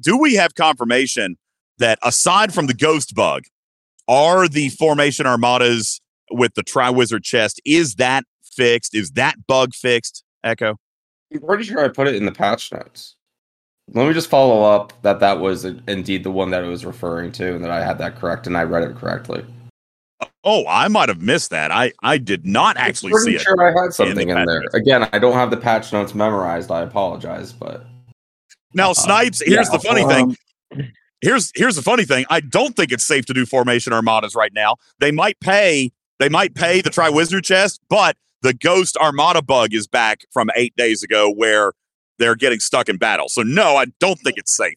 do 0.00 0.18
we 0.18 0.34
have 0.34 0.54
confirmation 0.54 1.36
that 1.78 1.98
aside 2.02 2.52
from 2.54 2.66
the 2.66 2.74
ghost 2.74 3.14
bug, 3.14 3.44
are 4.08 4.48
the 4.48 4.68
formation 4.70 5.26
armadas 5.26 6.00
with 6.30 6.54
the 6.54 6.62
Triwizard 6.62 7.22
chest 7.22 7.60
is 7.64 7.96
that 7.96 8.24
fixed? 8.42 8.94
Is 8.94 9.12
that 9.12 9.46
bug 9.46 9.74
fixed? 9.74 10.24
Eco. 10.44 10.76
I'm 11.32 11.40
pretty 11.40 11.64
sure 11.64 11.84
I 11.84 11.88
put 11.88 12.08
it 12.08 12.14
in 12.14 12.26
the 12.26 12.32
patch 12.32 12.72
notes. 12.72 13.16
Let 13.88 14.06
me 14.06 14.14
just 14.14 14.30
follow 14.30 14.62
up 14.62 14.92
that 15.02 15.20
that 15.20 15.40
was 15.40 15.64
indeed 15.64 16.24
the 16.24 16.30
one 16.30 16.50
that 16.50 16.62
it 16.64 16.68
was 16.68 16.84
referring 16.84 17.32
to, 17.32 17.54
and 17.54 17.64
that 17.64 17.70
I 17.70 17.84
had 17.84 17.98
that 17.98 18.16
correct 18.16 18.46
and 18.46 18.56
I 18.56 18.62
read 18.62 18.84
it 18.88 18.96
correctly. 18.96 19.44
Oh, 20.44 20.64
I 20.66 20.88
might 20.88 21.08
have 21.08 21.20
missed 21.20 21.50
that. 21.50 21.70
I 21.70 21.92
I 22.02 22.18
did 22.18 22.46
not 22.46 22.76
actually 22.76 23.12
I'm 23.12 23.18
see 23.18 23.24
pretty 23.24 23.36
it. 23.36 23.42
sure 23.42 23.60
I 23.78 23.82
had 23.82 23.92
something 23.92 24.28
patch 24.28 24.38
in 24.38 24.46
there. 24.46 24.60
notes. 24.60 24.74
Again, 24.74 25.08
I 25.12 25.18
don't 25.18 25.34
have 25.34 25.50
the 25.50 25.56
patch 25.56 25.92
notes 25.92 26.14
memorized. 26.14 26.70
I 26.70 26.82
apologize, 26.82 27.52
but 27.52 27.84
Now, 28.74 28.90
Uh, 28.90 28.94
Snipes. 28.94 29.42
Here's 29.44 29.68
yeah, 29.68 29.76
the 29.76 29.80
funny 29.80 30.02
so, 30.02 30.08
thing. 30.08 30.36
um, 30.78 30.88
here's 31.20 31.52
here's 31.54 31.76
the 31.76 31.82
funny 31.82 32.04
thing. 32.04 32.24
I 32.30 32.40
don't 32.40 32.74
think 32.76 32.92
it's 32.92 33.04
safe 33.04 33.26
to 33.26 33.34
do 33.34 33.44
formation 33.46 33.92
armadas 33.92 34.34
right 34.34 34.52
now. 34.54 34.76
They 35.00 35.10
might 35.10 35.38
pay 35.40 35.90
they 36.18 36.28
might 36.28 36.54
pay 36.54 36.80
the 36.80 36.90
Triwizard 36.90 37.44
chest, 37.44 37.80
but 37.88 38.16
the 38.42 38.54
Ghost 38.54 38.96
Armada 38.96 39.42
bug 39.42 39.74
is 39.74 39.86
back 39.88 40.20
from 40.32 40.50
eight 40.56 40.74
days 40.76 41.02
ago 41.02 41.30
where 41.30 41.72
they're 42.22 42.36
getting 42.36 42.60
stuck 42.60 42.88
in 42.88 42.96
battle. 42.96 43.28
So 43.28 43.42
no, 43.42 43.76
I 43.76 43.86
don't 43.98 44.18
think 44.20 44.38
it's 44.38 44.56
safe. 44.56 44.74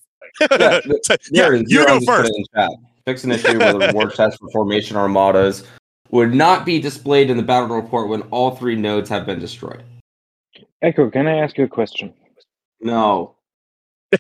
Yeah, 0.52 0.80
yeah, 1.10 1.16
There 1.32 1.54
is 1.54 1.64
you 1.68 1.86
go 1.86 2.00
just 2.00 2.08
put 2.08 2.20
it 2.20 2.24
first. 2.24 2.34
in 2.36 2.46
chat. 2.56 2.72
Fix 3.06 3.24
an 3.24 3.32
issue 3.32 3.60
where 3.60 3.74
the 3.74 3.80
reward 3.80 4.16
test 4.16 4.40
for 4.40 4.50
formation 4.50 4.98
armadas 4.98 5.66
would 6.10 6.34
not 6.34 6.66
be 6.66 6.80
displayed 6.82 7.30
in 7.30 7.38
the 7.38 7.44
battle 7.44 7.76
report 7.76 8.10
when 8.10 8.24
all 8.24 8.52
three 8.56 8.76
nodes 8.76 9.08
have 9.10 9.26
been 9.26 9.40
destroyed. 9.40 9.84
Eco, 10.84 11.10
can 11.10 11.28
I 11.28 11.38
ask 11.38 11.58
you 11.58 11.64
a 11.66 11.68
question? 11.68 12.14
No. 12.82 13.36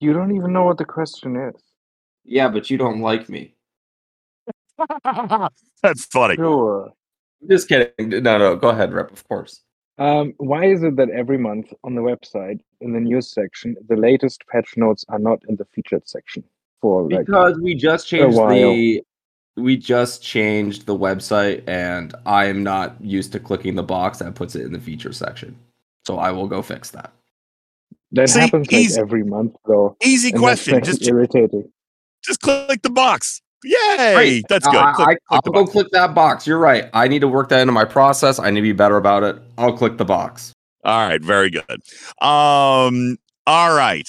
You 0.00 0.12
don't 0.12 0.34
even 0.36 0.52
know 0.52 0.64
what 0.64 0.76
the 0.76 0.84
question 0.84 1.36
is. 1.36 1.54
Yeah, 2.24 2.48
but 2.48 2.68
you 2.68 2.76
don't 2.76 3.00
like 3.00 3.28
me. 3.28 3.54
That's 5.82 6.04
funny. 6.06 6.34
Sure. 6.34 6.92
Just 7.48 7.68
kidding. 7.68 7.92
No, 8.22 8.36
no. 8.38 8.56
Go 8.56 8.68
ahead, 8.68 8.92
Rep. 8.92 9.12
Of 9.12 9.26
course. 9.28 9.62
Um, 9.98 10.34
why 10.38 10.66
is 10.66 10.82
it 10.82 10.96
that 10.96 11.10
every 11.10 11.38
month 11.38 11.72
on 11.84 11.94
the 11.94 12.00
website, 12.02 12.60
in 12.80 12.92
the 12.92 13.00
news 13.00 13.30
section, 13.32 13.76
the 13.88 13.96
latest 13.96 14.42
patch 14.48 14.76
notes 14.76 15.04
are 15.08 15.18
not 15.18 15.40
in 15.48 15.56
the 15.56 15.64
featured 15.66 16.08
section 16.08 16.42
for 16.80 17.08
like 17.08 17.26
Because 17.26 17.58
we 17.60 17.74
just 17.74 18.08
changed 18.08 18.36
the 18.36 19.02
we 19.56 19.76
just 19.76 20.20
changed 20.20 20.84
the 20.86 20.96
website 20.96 21.62
and 21.68 22.12
I 22.26 22.46
am 22.46 22.64
not 22.64 23.00
used 23.00 23.30
to 23.32 23.38
clicking 23.38 23.76
the 23.76 23.84
box 23.84 24.18
that 24.18 24.34
puts 24.34 24.56
it 24.56 24.62
in 24.62 24.72
the 24.72 24.80
feature 24.80 25.12
section. 25.12 25.56
So 26.04 26.18
I 26.18 26.32
will 26.32 26.48
go 26.48 26.60
fix 26.60 26.90
that. 26.90 27.12
that 28.12 28.30
See, 28.30 28.40
happens 28.40 28.66
like 28.66 28.80
easy- 28.80 29.00
every 29.00 29.22
month 29.22 29.54
though. 29.64 29.96
Easy 30.02 30.32
question. 30.32 30.82
Just 30.82 31.06
irritating. 31.06 31.70
just 32.24 32.40
click 32.40 32.82
the 32.82 32.90
box. 32.90 33.42
Yay! 33.64 34.14
Great. 34.14 34.44
That's 34.48 34.66
good. 34.66 34.76
I, 34.76 34.92
Click- 34.92 35.08
I, 35.08 35.14
click 35.14 35.20
I'll 35.30 35.40
go 35.52 35.52
box. 35.62 35.72
click 35.72 35.86
that 35.92 36.14
box. 36.14 36.46
You're 36.46 36.58
right. 36.58 36.88
I 36.92 37.08
need 37.08 37.20
to 37.20 37.28
work 37.28 37.48
that 37.48 37.60
into 37.60 37.72
my 37.72 37.84
process. 37.84 38.38
I 38.38 38.50
need 38.50 38.60
to 38.60 38.62
be 38.62 38.72
better 38.72 38.96
about 38.96 39.22
it. 39.22 39.36
I'll 39.58 39.76
click 39.76 39.96
the 39.96 40.04
box. 40.04 40.52
All 40.84 41.08
right, 41.08 41.22
very 41.22 41.48
good. 41.50 41.80
Um, 42.20 43.16
all 43.46 43.74
right. 43.74 44.06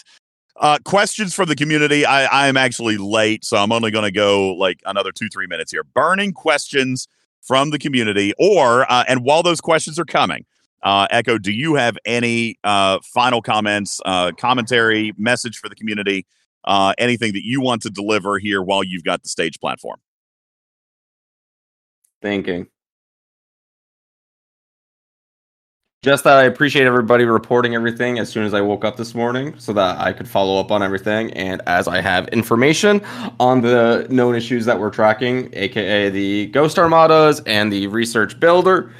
Uh, 0.57 0.77
questions 0.85 1.33
from 1.33 1.47
the 1.49 1.55
community. 1.55 2.05
I, 2.05 2.25
I 2.25 2.47
am 2.47 2.57
actually 2.57 2.97
late, 2.97 3.43
so 3.45 3.57
I'm 3.57 3.71
only 3.71 3.91
going 3.91 4.05
to 4.05 4.11
go 4.11 4.53
like 4.53 4.79
another 4.85 5.11
two, 5.11 5.27
three 5.29 5.47
minutes 5.47 5.71
here. 5.71 5.83
Burning 5.83 6.31
questions 6.33 7.07
from 7.41 7.69
the 7.69 7.79
community, 7.79 8.33
or 8.39 8.89
uh, 8.91 9.03
and 9.07 9.23
while 9.23 9.43
those 9.43 9.61
questions 9.61 9.99
are 9.99 10.05
coming, 10.05 10.45
uh, 10.83 11.07
Eco, 11.11 11.37
do 11.37 11.51
you 11.51 11.75
have 11.75 11.97
any 12.05 12.57
uh, 12.63 12.99
final 13.03 13.41
comments, 13.41 13.99
uh, 14.05 14.31
commentary, 14.37 15.13
message 15.17 15.57
for 15.57 15.67
the 15.69 15.75
community, 15.75 16.25
uh, 16.65 16.93
anything 16.97 17.33
that 17.33 17.45
you 17.45 17.61
want 17.61 17.81
to 17.83 17.89
deliver 17.89 18.37
here 18.37 18.61
while 18.61 18.83
you've 18.83 19.03
got 19.03 19.23
the 19.23 19.29
stage 19.29 19.59
platform? 19.59 19.99
Thinking. 22.21 22.67
Just 26.05 26.23
that 26.25 26.37
I 26.37 26.43
appreciate 26.43 26.85
everybody 26.85 27.25
reporting 27.25 27.73
everything 27.73 28.19
as 28.19 28.29
soon 28.29 28.45
as 28.45 28.53
I 28.53 28.61
woke 28.61 28.85
up 28.85 28.95
this 28.95 29.15
morning 29.15 29.55
so 29.57 29.73
that 29.73 29.99
I 29.99 30.13
could 30.13 30.27
follow 30.27 30.59
up 30.59 30.71
on 30.71 30.83
everything. 30.83 31.31
And 31.33 31.63
as 31.65 31.87
I 31.87 31.99
have 31.99 32.27
information 32.27 33.01
on 33.39 33.61
the 33.61 34.05
known 34.11 34.35
issues 34.35 34.65
that 34.65 34.79
we're 34.79 34.91
tracking, 34.91 35.49
aka 35.53 36.11
the 36.11 36.45
Ghost 36.47 36.77
Armadas 36.77 37.41
and 37.47 37.73
the 37.73 37.87
Research 37.87 38.39
Builder 38.39 38.91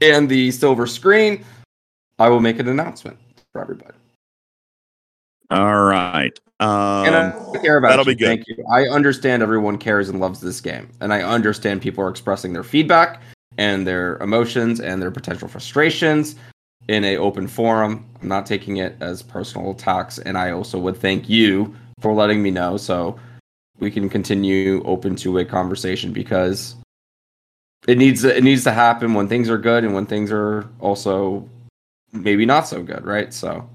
and 0.00 0.28
the 0.28 0.52
Silver 0.52 0.86
Screen, 0.86 1.44
I 2.20 2.28
will 2.28 2.40
make 2.40 2.60
an 2.60 2.68
announcement 2.68 3.18
for 3.50 3.60
everybody. 3.60 3.94
All 5.52 5.82
right. 5.84 6.38
Um, 6.60 7.06
And 7.06 7.16
I 7.16 7.58
care 7.62 7.76
about 7.76 7.90
that'll 7.90 8.06
you. 8.06 8.12
be 8.12 8.18
good. 8.18 8.26
Thank 8.26 8.48
you. 8.48 8.64
I 8.70 8.88
understand 8.88 9.42
everyone 9.42 9.78
cares 9.78 10.08
and 10.08 10.20
loves 10.20 10.40
this 10.40 10.60
game, 10.60 10.88
and 11.00 11.12
I 11.12 11.22
understand 11.22 11.82
people 11.82 12.04
are 12.04 12.08
expressing 12.08 12.52
their 12.52 12.62
feedback 12.62 13.20
and 13.58 13.86
their 13.86 14.16
emotions 14.18 14.80
and 14.80 15.02
their 15.02 15.10
potential 15.10 15.48
frustrations 15.48 16.36
in 16.88 17.04
a 17.04 17.16
open 17.16 17.46
forum. 17.46 18.06
I'm 18.20 18.28
not 18.28 18.46
taking 18.46 18.78
it 18.78 18.96
as 19.00 19.22
personal 19.22 19.72
attacks, 19.72 20.18
and 20.18 20.38
I 20.38 20.52
also 20.52 20.78
would 20.78 20.96
thank 20.96 21.28
you 21.28 21.74
for 22.00 22.12
letting 22.12 22.42
me 22.42 22.50
know 22.50 22.76
so 22.76 23.18
we 23.78 23.90
can 23.90 24.08
continue 24.08 24.82
open 24.84 25.16
to 25.16 25.38
a 25.38 25.44
conversation 25.44 26.12
because 26.12 26.76
it 27.88 27.98
needs 27.98 28.22
it 28.22 28.44
needs 28.44 28.62
to 28.64 28.70
happen 28.70 29.14
when 29.14 29.28
things 29.28 29.50
are 29.50 29.58
good 29.58 29.82
and 29.84 29.94
when 29.94 30.06
things 30.06 30.30
are 30.30 30.68
also 30.78 31.48
maybe 32.12 32.46
not 32.46 32.68
so 32.68 32.82
good, 32.82 33.04
right? 33.04 33.34
So 33.34 33.68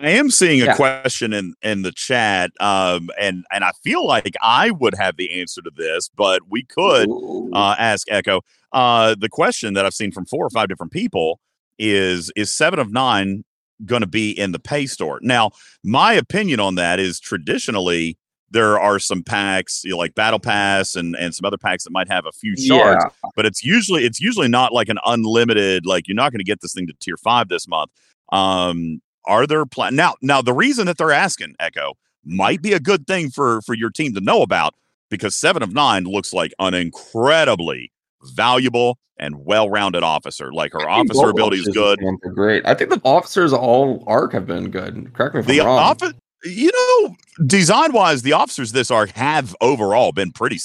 I 0.00 0.10
am 0.10 0.30
seeing 0.30 0.62
a 0.62 0.66
Yeah. 0.66 0.76
question 0.76 1.32
in 1.32 1.54
in 1.62 1.82
the 1.82 1.92
chat, 1.92 2.50
um, 2.60 3.10
and 3.20 3.44
and 3.52 3.64
I 3.64 3.72
feel 3.84 4.06
like 4.06 4.34
I 4.42 4.70
would 4.70 4.94
have 4.94 5.16
the 5.16 5.40
answer 5.40 5.60
to 5.62 5.70
this, 5.74 6.08
but 6.16 6.42
we 6.48 6.64
could 6.64 7.08
uh, 7.52 7.76
ask 7.78 8.10
Eco. 8.10 8.40
Uh, 8.72 9.14
the 9.18 9.28
question 9.28 9.74
that 9.74 9.84
I've 9.84 9.94
seen 9.94 10.10
from 10.12 10.24
four 10.24 10.44
or 10.46 10.50
five 10.50 10.68
different 10.68 10.92
people 10.92 11.40
is: 11.78 12.32
Is 12.34 12.52
seven 12.52 12.78
of 12.78 12.90
nine 12.92 13.44
going 13.84 14.00
to 14.00 14.06
be 14.06 14.30
in 14.30 14.52
the 14.52 14.58
pay 14.58 14.86
store? 14.86 15.18
Now, 15.22 15.50
my 15.84 16.14
opinion 16.14 16.60
on 16.60 16.76
that 16.76 16.98
is 16.98 17.20
traditionally 17.20 18.16
there 18.50 18.80
are 18.80 18.98
some 18.98 19.22
packs 19.22 19.82
you 19.84 19.90
know, 19.90 19.96
like 19.98 20.14
Battle 20.14 20.40
Pass 20.40 20.96
and 20.96 21.14
and 21.16 21.34
some 21.34 21.44
other 21.44 21.58
packs 21.58 21.84
that 21.84 21.90
might 21.90 22.08
have 22.08 22.24
a 22.26 22.32
few 22.32 22.56
shards, 22.56 23.04
yeah. 23.04 23.30
but 23.36 23.44
it's 23.46 23.62
usually 23.62 24.04
it's 24.04 24.20
usually 24.20 24.48
not 24.48 24.72
like 24.72 24.88
an 24.88 24.98
unlimited 25.04 25.84
like 25.84 26.08
you're 26.08 26.14
not 26.16 26.32
going 26.32 26.40
to 26.40 26.44
get 26.44 26.60
this 26.62 26.72
thing 26.72 26.86
to 26.86 26.94
tier 27.00 27.16
five 27.16 27.48
this 27.48 27.68
month 27.68 27.90
um 28.32 29.00
are 29.26 29.46
there 29.46 29.64
plan 29.66 29.94
now 29.94 30.14
now 30.22 30.40
the 30.42 30.52
reason 30.52 30.86
that 30.86 30.98
they're 30.98 31.12
asking 31.12 31.54
eco 31.64 31.94
might 32.24 32.62
be 32.62 32.72
a 32.72 32.80
good 32.80 33.06
thing 33.06 33.30
for 33.30 33.62
for 33.62 33.74
your 33.74 33.90
team 33.90 34.14
to 34.14 34.20
know 34.20 34.42
about 34.42 34.74
because 35.08 35.34
seven 35.36 35.62
of 35.62 35.72
nine 35.72 36.04
looks 36.04 36.32
like 36.32 36.52
an 36.58 36.74
incredibly 36.74 37.90
valuable 38.34 38.98
and 39.18 39.44
well-rounded 39.44 40.02
officer 40.02 40.52
like 40.52 40.72
her 40.72 40.88
officer 40.88 41.28
ability 41.28 41.58
is 41.58 41.68
good 41.68 41.98
this 41.98 42.04
month 42.04 42.20
are 42.24 42.30
great. 42.30 42.62
I 42.66 42.74
think 42.74 42.90
the 42.90 43.00
officers 43.04 43.52
all 43.52 44.02
arc 44.06 44.32
have 44.32 44.46
been 44.46 44.70
good. 44.70 45.12
Correct 45.12 45.34
me 45.34 45.40
if 45.40 45.46
the 45.46 45.60
I'm 45.60 45.66
wrong. 45.66 45.78
office 45.78 46.12
you 46.44 46.70
know 46.72 47.16
design 47.46 47.92
wise 47.92 48.22
the 48.22 48.32
officers 48.32 48.72
this 48.72 48.90
arc 48.90 49.10
have 49.10 49.54
overall 49.60 50.12
been 50.12 50.32
pretty 50.32 50.58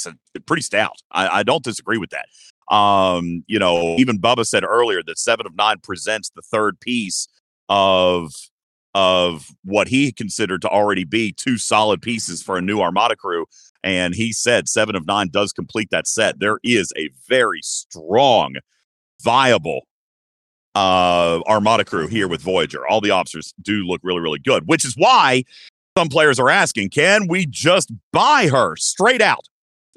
pretty 0.45 0.61
stout 0.61 1.02
I, 1.11 1.40
I 1.40 1.44
don't 1.44 1.64
disagree 1.64 1.98
with 1.98 2.11
that 2.11 2.27
um 2.73 3.44
you 3.48 3.60
know 3.60 3.95
even 3.98 4.18
bubba 4.19 4.45
said 4.45 4.64
earlier 4.64 5.03
that 5.03 5.19
seven 5.19 5.45
of 5.45 5.56
nine 5.56 5.80
presents 5.84 6.30
the 6.30 6.41
third 6.41 6.80
piece 6.80 7.27
of 7.70 8.32
of 8.94 9.48
what 9.66 9.90
he 9.90 10.12
considered 10.12 10.62
to 10.62 10.70
already 10.70 11.04
be 11.04 11.34
two 11.34 11.58
solid 11.58 12.02
pieces 12.02 12.42
for 12.42 12.58
a 12.58 12.62
new 12.62 12.80
armada 12.80 13.16
crew 13.16 13.46
and 13.84 14.16
he 14.16 14.32
said 14.32 14.70
seven 14.70 14.96
of 14.96 15.06
nine 15.06 15.28
does 15.30 15.52
complete 15.52 15.90
that 15.92 16.08
set. 16.08 16.40
There 16.40 16.60
is 16.64 16.92
a 16.98 17.10
very 17.28 17.62
strong 17.62 18.56
viable 19.22 19.88
uh 20.76 21.40
armada 21.48 21.86
crew 21.86 22.08
here 22.08 22.28
with 22.28 22.42
voyager. 22.42 22.86
All 22.88 23.02
the 23.02 23.12
officers 23.12 23.54
do 23.62 23.86
look 23.86 24.02
really 24.04 24.22
really 24.22 24.40
good 24.40 24.64
which 24.68 24.86
is 24.86 24.96
why 24.96 25.44
some 25.98 26.10
players 26.10 26.40
are 26.40 26.50
asking 26.50 26.90
can 26.90 27.28
we 27.28 27.46
just 27.46 27.92
buy 28.12 28.48
her 28.52 28.76
straight 28.78 29.22
out? 29.22 29.46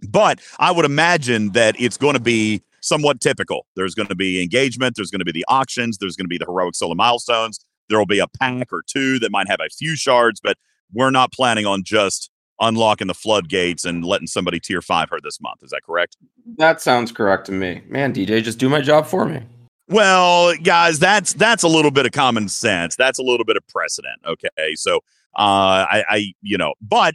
But 0.08 0.40
i 0.58 0.70
would 0.70 0.84
imagine 0.84 1.52
that 1.52 1.80
it's 1.80 1.96
going 1.96 2.14
to 2.14 2.20
be 2.20 2.62
somewhat 2.80 3.20
typical 3.20 3.66
there's 3.76 3.94
going 3.94 4.08
to 4.08 4.14
be 4.14 4.42
engagement 4.42 4.94
there's 4.96 5.10
going 5.10 5.20
to 5.20 5.24
be 5.24 5.32
the 5.32 5.44
auctions 5.48 5.98
there's 5.98 6.16
going 6.16 6.24
to 6.24 6.28
be 6.28 6.38
the 6.38 6.46
heroic 6.46 6.74
solar 6.74 6.94
milestones 6.94 7.60
there 7.88 7.98
will 7.98 8.06
be 8.06 8.18
a 8.18 8.28
pack 8.28 8.72
or 8.72 8.82
two 8.86 9.18
that 9.18 9.30
might 9.30 9.48
have 9.48 9.60
a 9.60 9.68
few 9.70 9.96
shards 9.96 10.40
but 10.40 10.56
we're 10.92 11.10
not 11.10 11.32
planning 11.32 11.66
on 11.66 11.82
just 11.82 12.30
unlocking 12.60 13.06
the 13.06 13.14
floodgates 13.14 13.84
and 13.84 14.04
letting 14.04 14.26
somebody 14.26 14.58
tier 14.58 14.82
five 14.82 15.08
her 15.10 15.18
this 15.22 15.40
month 15.40 15.62
is 15.62 15.70
that 15.70 15.82
correct 15.84 16.16
That 16.56 16.80
sounds 16.80 17.12
correct 17.12 17.46
to 17.46 17.52
me. 17.52 17.82
Man, 17.88 18.12
DJ, 18.12 18.42
just 18.42 18.58
do 18.58 18.68
my 18.68 18.80
job 18.80 19.06
for 19.06 19.26
me. 19.26 19.42
Well, 19.88 20.54
guys, 20.62 20.98
that's 20.98 21.32
that's 21.32 21.62
a 21.62 21.68
little 21.68 21.90
bit 21.90 22.04
of 22.04 22.12
common 22.12 22.48
sense. 22.48 22.94
That's 22.96 23.18
a 23.18 23.22
little 23.22 23.44
bit 23.44 23.56
of 23.56 23.66
precedent. 23.68 24.20
Okay, 24.26 24.74
so 24.74 24.96
uh, 25.36 25.86
I, 25.88 26.04
I, 26.08 26.32
you 26.42 26.58
know, 26.58 26.74
but 26.82 27.14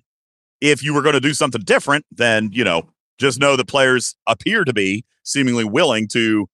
if 0.61 0.83
you 0.83 0.93
were 0.93 1.01
going 1.01 1.13
to 1.13 1.19
do 1.19 1.33
something 1.33 1.61
different, 1.61 2.05
then 2.11 2.49
you 2.51 2.63
know, 2.63 2.83
just 3.17 3.39
know 3.39 3.55
that 3.55 3.67
players 3.67 4.15
appear 4.27 4.63
to 4.63 4.73
be 4.73 5.05
seemingly 5.23 5.63
willing 5.63 6.07
to 6.09 6.47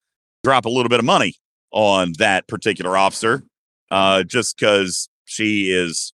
drop 0.44 0.66
a 0.66 0.70
little 0.70 0.90
bit 0.90 1.00
of 1.00 1.06
money 1.06 1.36
on 1.72 2.14
that 2.18 2.48
particular 2.48 2.98
officer, 2.98 3.44
uh, 3.92 4.24
just 4.24 4.58
because 4.58 5.10
she 5.26 5.72
is 5.72 6.14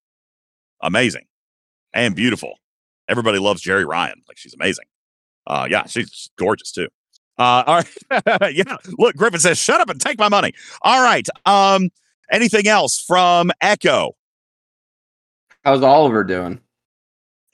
amazing 0.81 1.25
and 1.93 2.15
beautiful. 2.15 2.59
Everybody 3.07 3.39
loves 3.39 3.61
Jeri 3.61 3.85
Ryan; 3.85 4.21
like 4.27 4.37
she's 4.37 4.53
amazing. 4.53 4.85
Uh, 5.47 5.67
yeah, 5.69 5.85
she's 5.85 6.29
gorgeous 6.37 6.71
too. 6.71 6.87
Uh, 7.37 7.63
all 7.67 7.75
right. 7.75 8.53
yeah. 8.55 8.77
Look, 8.97 9.15
Griffin 9.15 9.39
says, 9.39 9.57
shut 9.57 9.81
up 9.81 9.89
and 9.89 9.99
take 9.99 10.17
my 10.17 10.29
money. 10.29 10.53
All 10.81 11.03
right. 11.03 11.27
Um, 11.45 11.89
anything 12.31 12.67
else 12.67 12.99
from 12.99 13.51
Eco? 13.61 14.15
How's 15.63 15.83
Oliver 15.83 16.23
doing? 16.23 16.61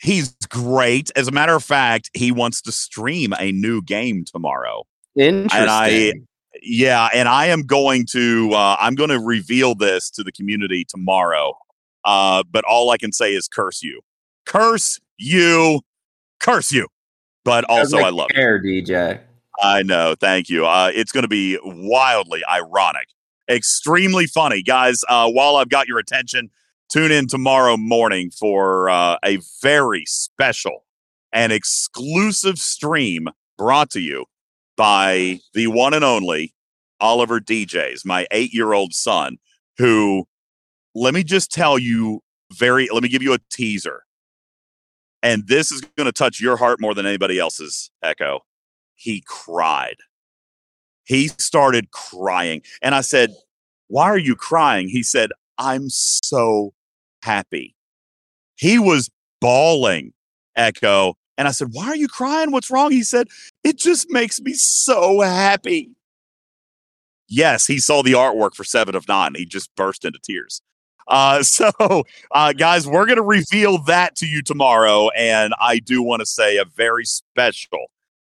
He's 0.02 0.34
great. 0.49 1.11
As 1.15 1.28
a 1.28 1.32
matter 1.32 1.56
of 1.56 1.64
fact, 1.64 2.10
he 2.14 2.32
wants 2.32 2.61
to 2.64 2.72
stream 2.72 3.34
a 3.40 3.52
new 3.52 3.82
game 3.82 4.26
tomorrow. 4.26 4.84
Interesting. 5.15 6.28
Yeah, 6.64 7.10
and 7.14 7.30
I 7.30 7.45
am 7.48 7.61
going 7.61 8.06
to 8.11 8.52
uh, 8.53 8.76
I'm 8.80 8.95
going 8.95 9.10
to 9.10 9.19
reveal 9.19 9.73
this 9.76 10.10
to 10.11 10.23
the 10.23 10.32
community 10.32 10.86
tomorrow. 10.88 11.53
Uh, 12.03 12.44
but 12.52 12.64
all 12.65 12.90
I 12.90 12.98
can 12.98 13.11
say 13.11 13.34
is 13.34 13.48
curse 13.48 13.82
you 13.84 14.02
Curse 14.45 14.99
you, 15.18 15.82
curse 16.40 16.72
you. 16.72 16.88
But 17.44 17.64
also, 17.65 17.98
I 17.98 18.10
love 18.10 18.30
care, 18.30 18.61
DJ. 18.61 19.19
I 19.61 19.84
know. 19.84 20.15
Thank 20.19 20.49
you. 20.49 20.65
Uh, 20.65 20.91
it's 20.94 21.11
going 21.11 21.23
to 21.23 21.30
be 21.30 21.57
wildly 21.64 22.44
ironic, 22.49 23.07
extremely 23.49 24.28
funny, 24.28 24.61
guys. 24.61 25.02
Uh, 25.07 25.30
while 25.30 25.56
I've 25.56 25.69
got 25.69 25.88
your 25.88 25.99
attention, 25.99 26.49
tune 26.91 27.11
in 27.11 27.27
tomorrow 27.27 27.77
morning 27.77 28.31
for 28.31 28.89
uh, 28.89 29.18
a 29.23 29.39
very 29.61 30.03
special 30.05 30.85
and 31.31 31.51
exclusive 31.51 32.59
stream 32.59 33.27
brought 33.57 33.89
to 33.91 34.01
you 34.01 34.26
by 34.76 35.39
the 35.53 35.68
one 35.68 35.93
and 35.93 36.03
only 36.03 36.53
Oliver 36.99 37.39
DJz, 37.39 38.05
my 38.05 38.27
eight-year-old 38.31 38.93
son. 38.93 39.38
Who, 39.77 40.27
let 40.93 41.13
me 41.13 41.23
just 41.23 41.51
tell 41.51 41.80
you, 41.80 42.22
very. 42.53 42.89
Let 42.91 43.01
me 43.01 43.09
give 43.09 43.23
you 43.23 43.34
a 43.34 43.39
teaser, 43.49 44.03
and 45.23 45.47
this 45.47 45.72
is 45.72 45.81
going 45.81 46.05
to 46.05 46.11
touch 46.11 46.41
your 46.41 46.57
heart 46.57 46.81
more 46.81 46.93
than 46.93 47.05
anybody 47.05 47.39
else's. 47.39 47.89
Eco 48.03 48.41
he 49.01 49.23
cried. 49.26 49.95
He 51.05 51.27
started 51.27 51.89
crying. 51.89 52.61
And 52.84 52.93
I 52.93 53.01
said, 53.01 53.34
Why 53.88 54.05
are 54.05 54.18
you 54.18 54.35
crying? 54.35 54.89
He 54.89 55.01
said, 55.01 55.31
I'm 55.57 55.89
so 55.89 56.73
happy. 57.22 57.76
He 58.56 58.80
was 58.80 59.10
bawling, 59.39 60.14
Eco. 60.57 61.15
And 61.38 61.48
I 61.48 61.52
said, 61.52 61.69
Why 61.72 61.88
are 61.88 61.95
you 61.95 62.07
crying? 62.07 62.52
What's 62.52 62.69
wrong? 62.69 62.91
He 62.91 63.03
said, 63.03 63.27
It 63.64 63.77
just 63.77 64.10
makes 64.10 64.39
me 64.39 64.53
so 64.53 65.22
happy. 65.22 65.91
Yes, 67.27 67.65
he 67.65 67.80
saw 67.80 68.03
the 68.03 68.11
artwork 68.11 68.56
for 68.56 68.64
Seven 68.64 68.93
of 68.93 69.07
Nine. 69.07 69.35
He 69.35 69.45
just 69.45 69.73
burst 69.76 70.03
into 70.03 70.19
tears. 70.22 70.61
Uh, 71.07 71.41
so, 71.43 71.72
uh, 72.31 72.53
guys, 72.53 72.88
we're 72.88 73.06
going 73.06 73.18
to 73.18 73.23
reveal 73.23 73.77
that 73.84 74.15
to 74.18 74.27
you 74.27 74.41
tomorrow. 74.41 75.10
And 75.10 75.53
I 75.60 75.80
do 75.80 76.03
want 76.03 76.19
to 76.19 76.26
say 76.26 76.57
a 76.57 76.65
very 76.65 77.06
special 77.06 77.91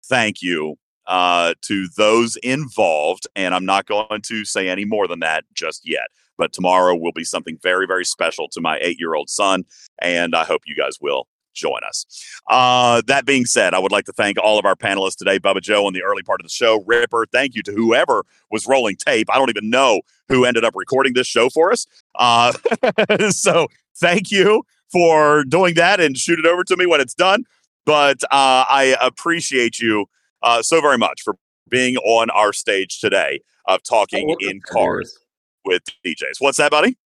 thank 0.05 0.41
you 0.41 0.77
uh, 1.07 1.53
to 1.61 1.87
those 1.97 2.37
involved. 2.37 3.27
And 3.35 3.53
I'm 3.53 3.65
not 3.65 3.85
going 3.85 4.21
to 4.21 4.45
say 4.45 4.69
any 4.69 4.85
more 4.85 5.07
than 5.07 5.19
that 5.19 5.43
just 5.53 5.87
yet. 5.87 6.07
But 6.37 6.53
tomorrow 6.53 6.95
will 6.95 7.11
be 7.11 7.23
something 7.23 7.57
very, 7.61 7.87
very 7.87 8.05
special 8.05 8.47
to 8.49 8.61
my 8.61 8.77
eight 8.81 8.99
year 8.99 9.15
old 9.15 9.29
son. 9.29 9.65
And 10.01 10.35
I 10.35 10.43
hope 10.43 10.63
you 10.65 10.75
guys 10.75 10.97
will 10.99 11.27
join 11.55 11.79
us. 11.87 12.05
Uh, 12.49 13.01
that 13.07 13.25
being 13.25 13.45
said, 13.45 13.73
I 13.73 13.79
would 13.79 13.91
like 13.91 14.05
to 14.05 14.11
thank 14.11 14.37
all 14.37 14.59
of 14.59 14.65
our 14.65 14.75
panelists 14.75 15.15
today 15.15 15.39
Bubba 15.39 15.61
Joe 15.61 15.87
in 15.87 15.93
the 15.93 16.03
early 16.03 16.21
part 16.21 16.41
of 16.41 16.45
the 16.45 16.51
show, 16.51 16.83
Ripper. 16.85 17.25
Thank 17.31 17.55
you 17.55 17.63
to 17.63 17.71
whoever 17.71 18.23
was 18.51 18.67
rolling 18.67 18.97
tape. 18.97 19.27
I 19.31 19.37
don't 19.37 19.49
even 19.49 19.69
know 19.69 20.01
who 20.27 20.45
ended 20.45 20.63
up 20.63 20.73
recording 20.75 21.13
this 21.13 21.27
show 21.27 21.49
for 21.49 21.71
us. 21.71 21.87
Uh, 22.15 22.51
so 23.29 23.67
thank 23.97 24.31
you 24.31 24.63
for 24.91 25.43
doing 25.45 25.73
that 25.75 25.99
and 25.99 26.17
shoot 26.17 26.37
it 26.37 26.45
over 26.45 26.63
to 26.65 26.77
me 26.77 26.85
when 26.85 27.01
it's 27.01 27.15
done. 27.15 27.45
But 27.85 28.23
uh, 28.25 28.65
I 28.69 28.95
appreciate 28.99 29.79
you 29.79 30.05
uh, 30.43 30.61
so 30.61 30.81
very 30.81 30.97
much 30.97 31.21
for 31.23 31.35
being 31.69 31.97
on 31.97 32.29
our 32.29 32.53
stage 32.53 32.99
today 32.99 33.41
of 33.67 33.81
talking 33.83 34.35
in 34.39 34.61
Carz 34.61 35.17
with 35.65 35.83
DJz. 36.05 36.39
What's 36.39 36.57
that, 36.57 36.71
buddy? 36.71 36.97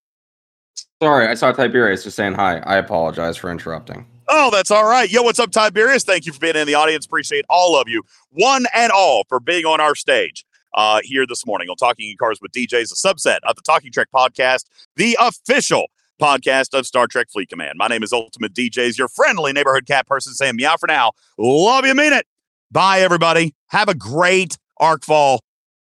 Sorry, 1.01 1.27
I 1.27 1.33
saw 1.33 1.51
Tiberius 1.51 2.03
just 2.03 2.15
saying 2.15 2.33
hi. 2.33 2.57
I 2.59 2.77
apologize 2.77 3.37
for 3.37 3.49
interrupting. 3.49 4.05
Oh, 4.27 4.49
that's 4.51 4.69
all 4.69 4.85
right. 4.85 5.09
Yo, 5.09 5.23
what's 5.23 5.39
up, 5.39 5.51
Tiberius? 5.51 6.03
Thank 6.03 6.25
you 6.25 6.33
for 6.33 6.39
being 6.39 6.55
in 6.55 6.67
the 6.67 6.75
audience. 6.75 7.05
Appreciate 7.05 7.45
all 7.49 7.79
of 7.79 7.87
you, 7.87 8.03
one 8.31 8.65
and 8.75 8.91
all, 8.91 9.23
for 9.27 9.39
being 9.39 9.65
on 9.65 9.79
our 9.81 9.95
stage 9.95 10.45
uh, 10.73 10.99
here 11.03 11.25
this 11.25 11.45
morning 11.45 11.69
on 11.69 11.75
Talking 11.77 12.11
in 12.11 12.17
Carz 12.17 12.41
with 12.41 12.51
DJz, 12.51 12.91
a 12.91 12.95
subset 12.95 13.39
of 13.47 13.55
the 13.55 13.61
Talking 13.61 13.91
Trek 13.91 14.09
podcast, 14.13 14.65
the 14.95 15.17
official 15.19 15.87
podcast 16.21 16.77
of 16.77 16.85
Star 16.85 17.07
Trek 17.07 17.27
Fleet 17.31 17.49
Command. 17.49 17.73
My 17.77 17.87
name 17.87 18.03
is 18.03 18.13
Ultimate 18.13 18.53
DJz, 18.53 18.97
your 18.97 19.07
friendly 19.07 19.53
neighborhood 19.53 19.87
cat 19.87 20.05
person 20.05 20.33
saying 20.33 20.57
meow 20.57 20.75
for 20.77 20.87
now. 20.87 21.13
Love 21.37 21.85
you, 21.85 21.95
mean 21.95 22.13
it. 22.13 22.27
Bye, 22.71 23.01
everybody. 23.01 23.55
Have 23.67 23.89
a 23.89 23.95
great 23.95 24.57
Arcfall 24.79 25.39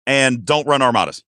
and 0.06 0.44
don't 0.44 0.66
run 0.66 0.82
armadas. 0.82 1.22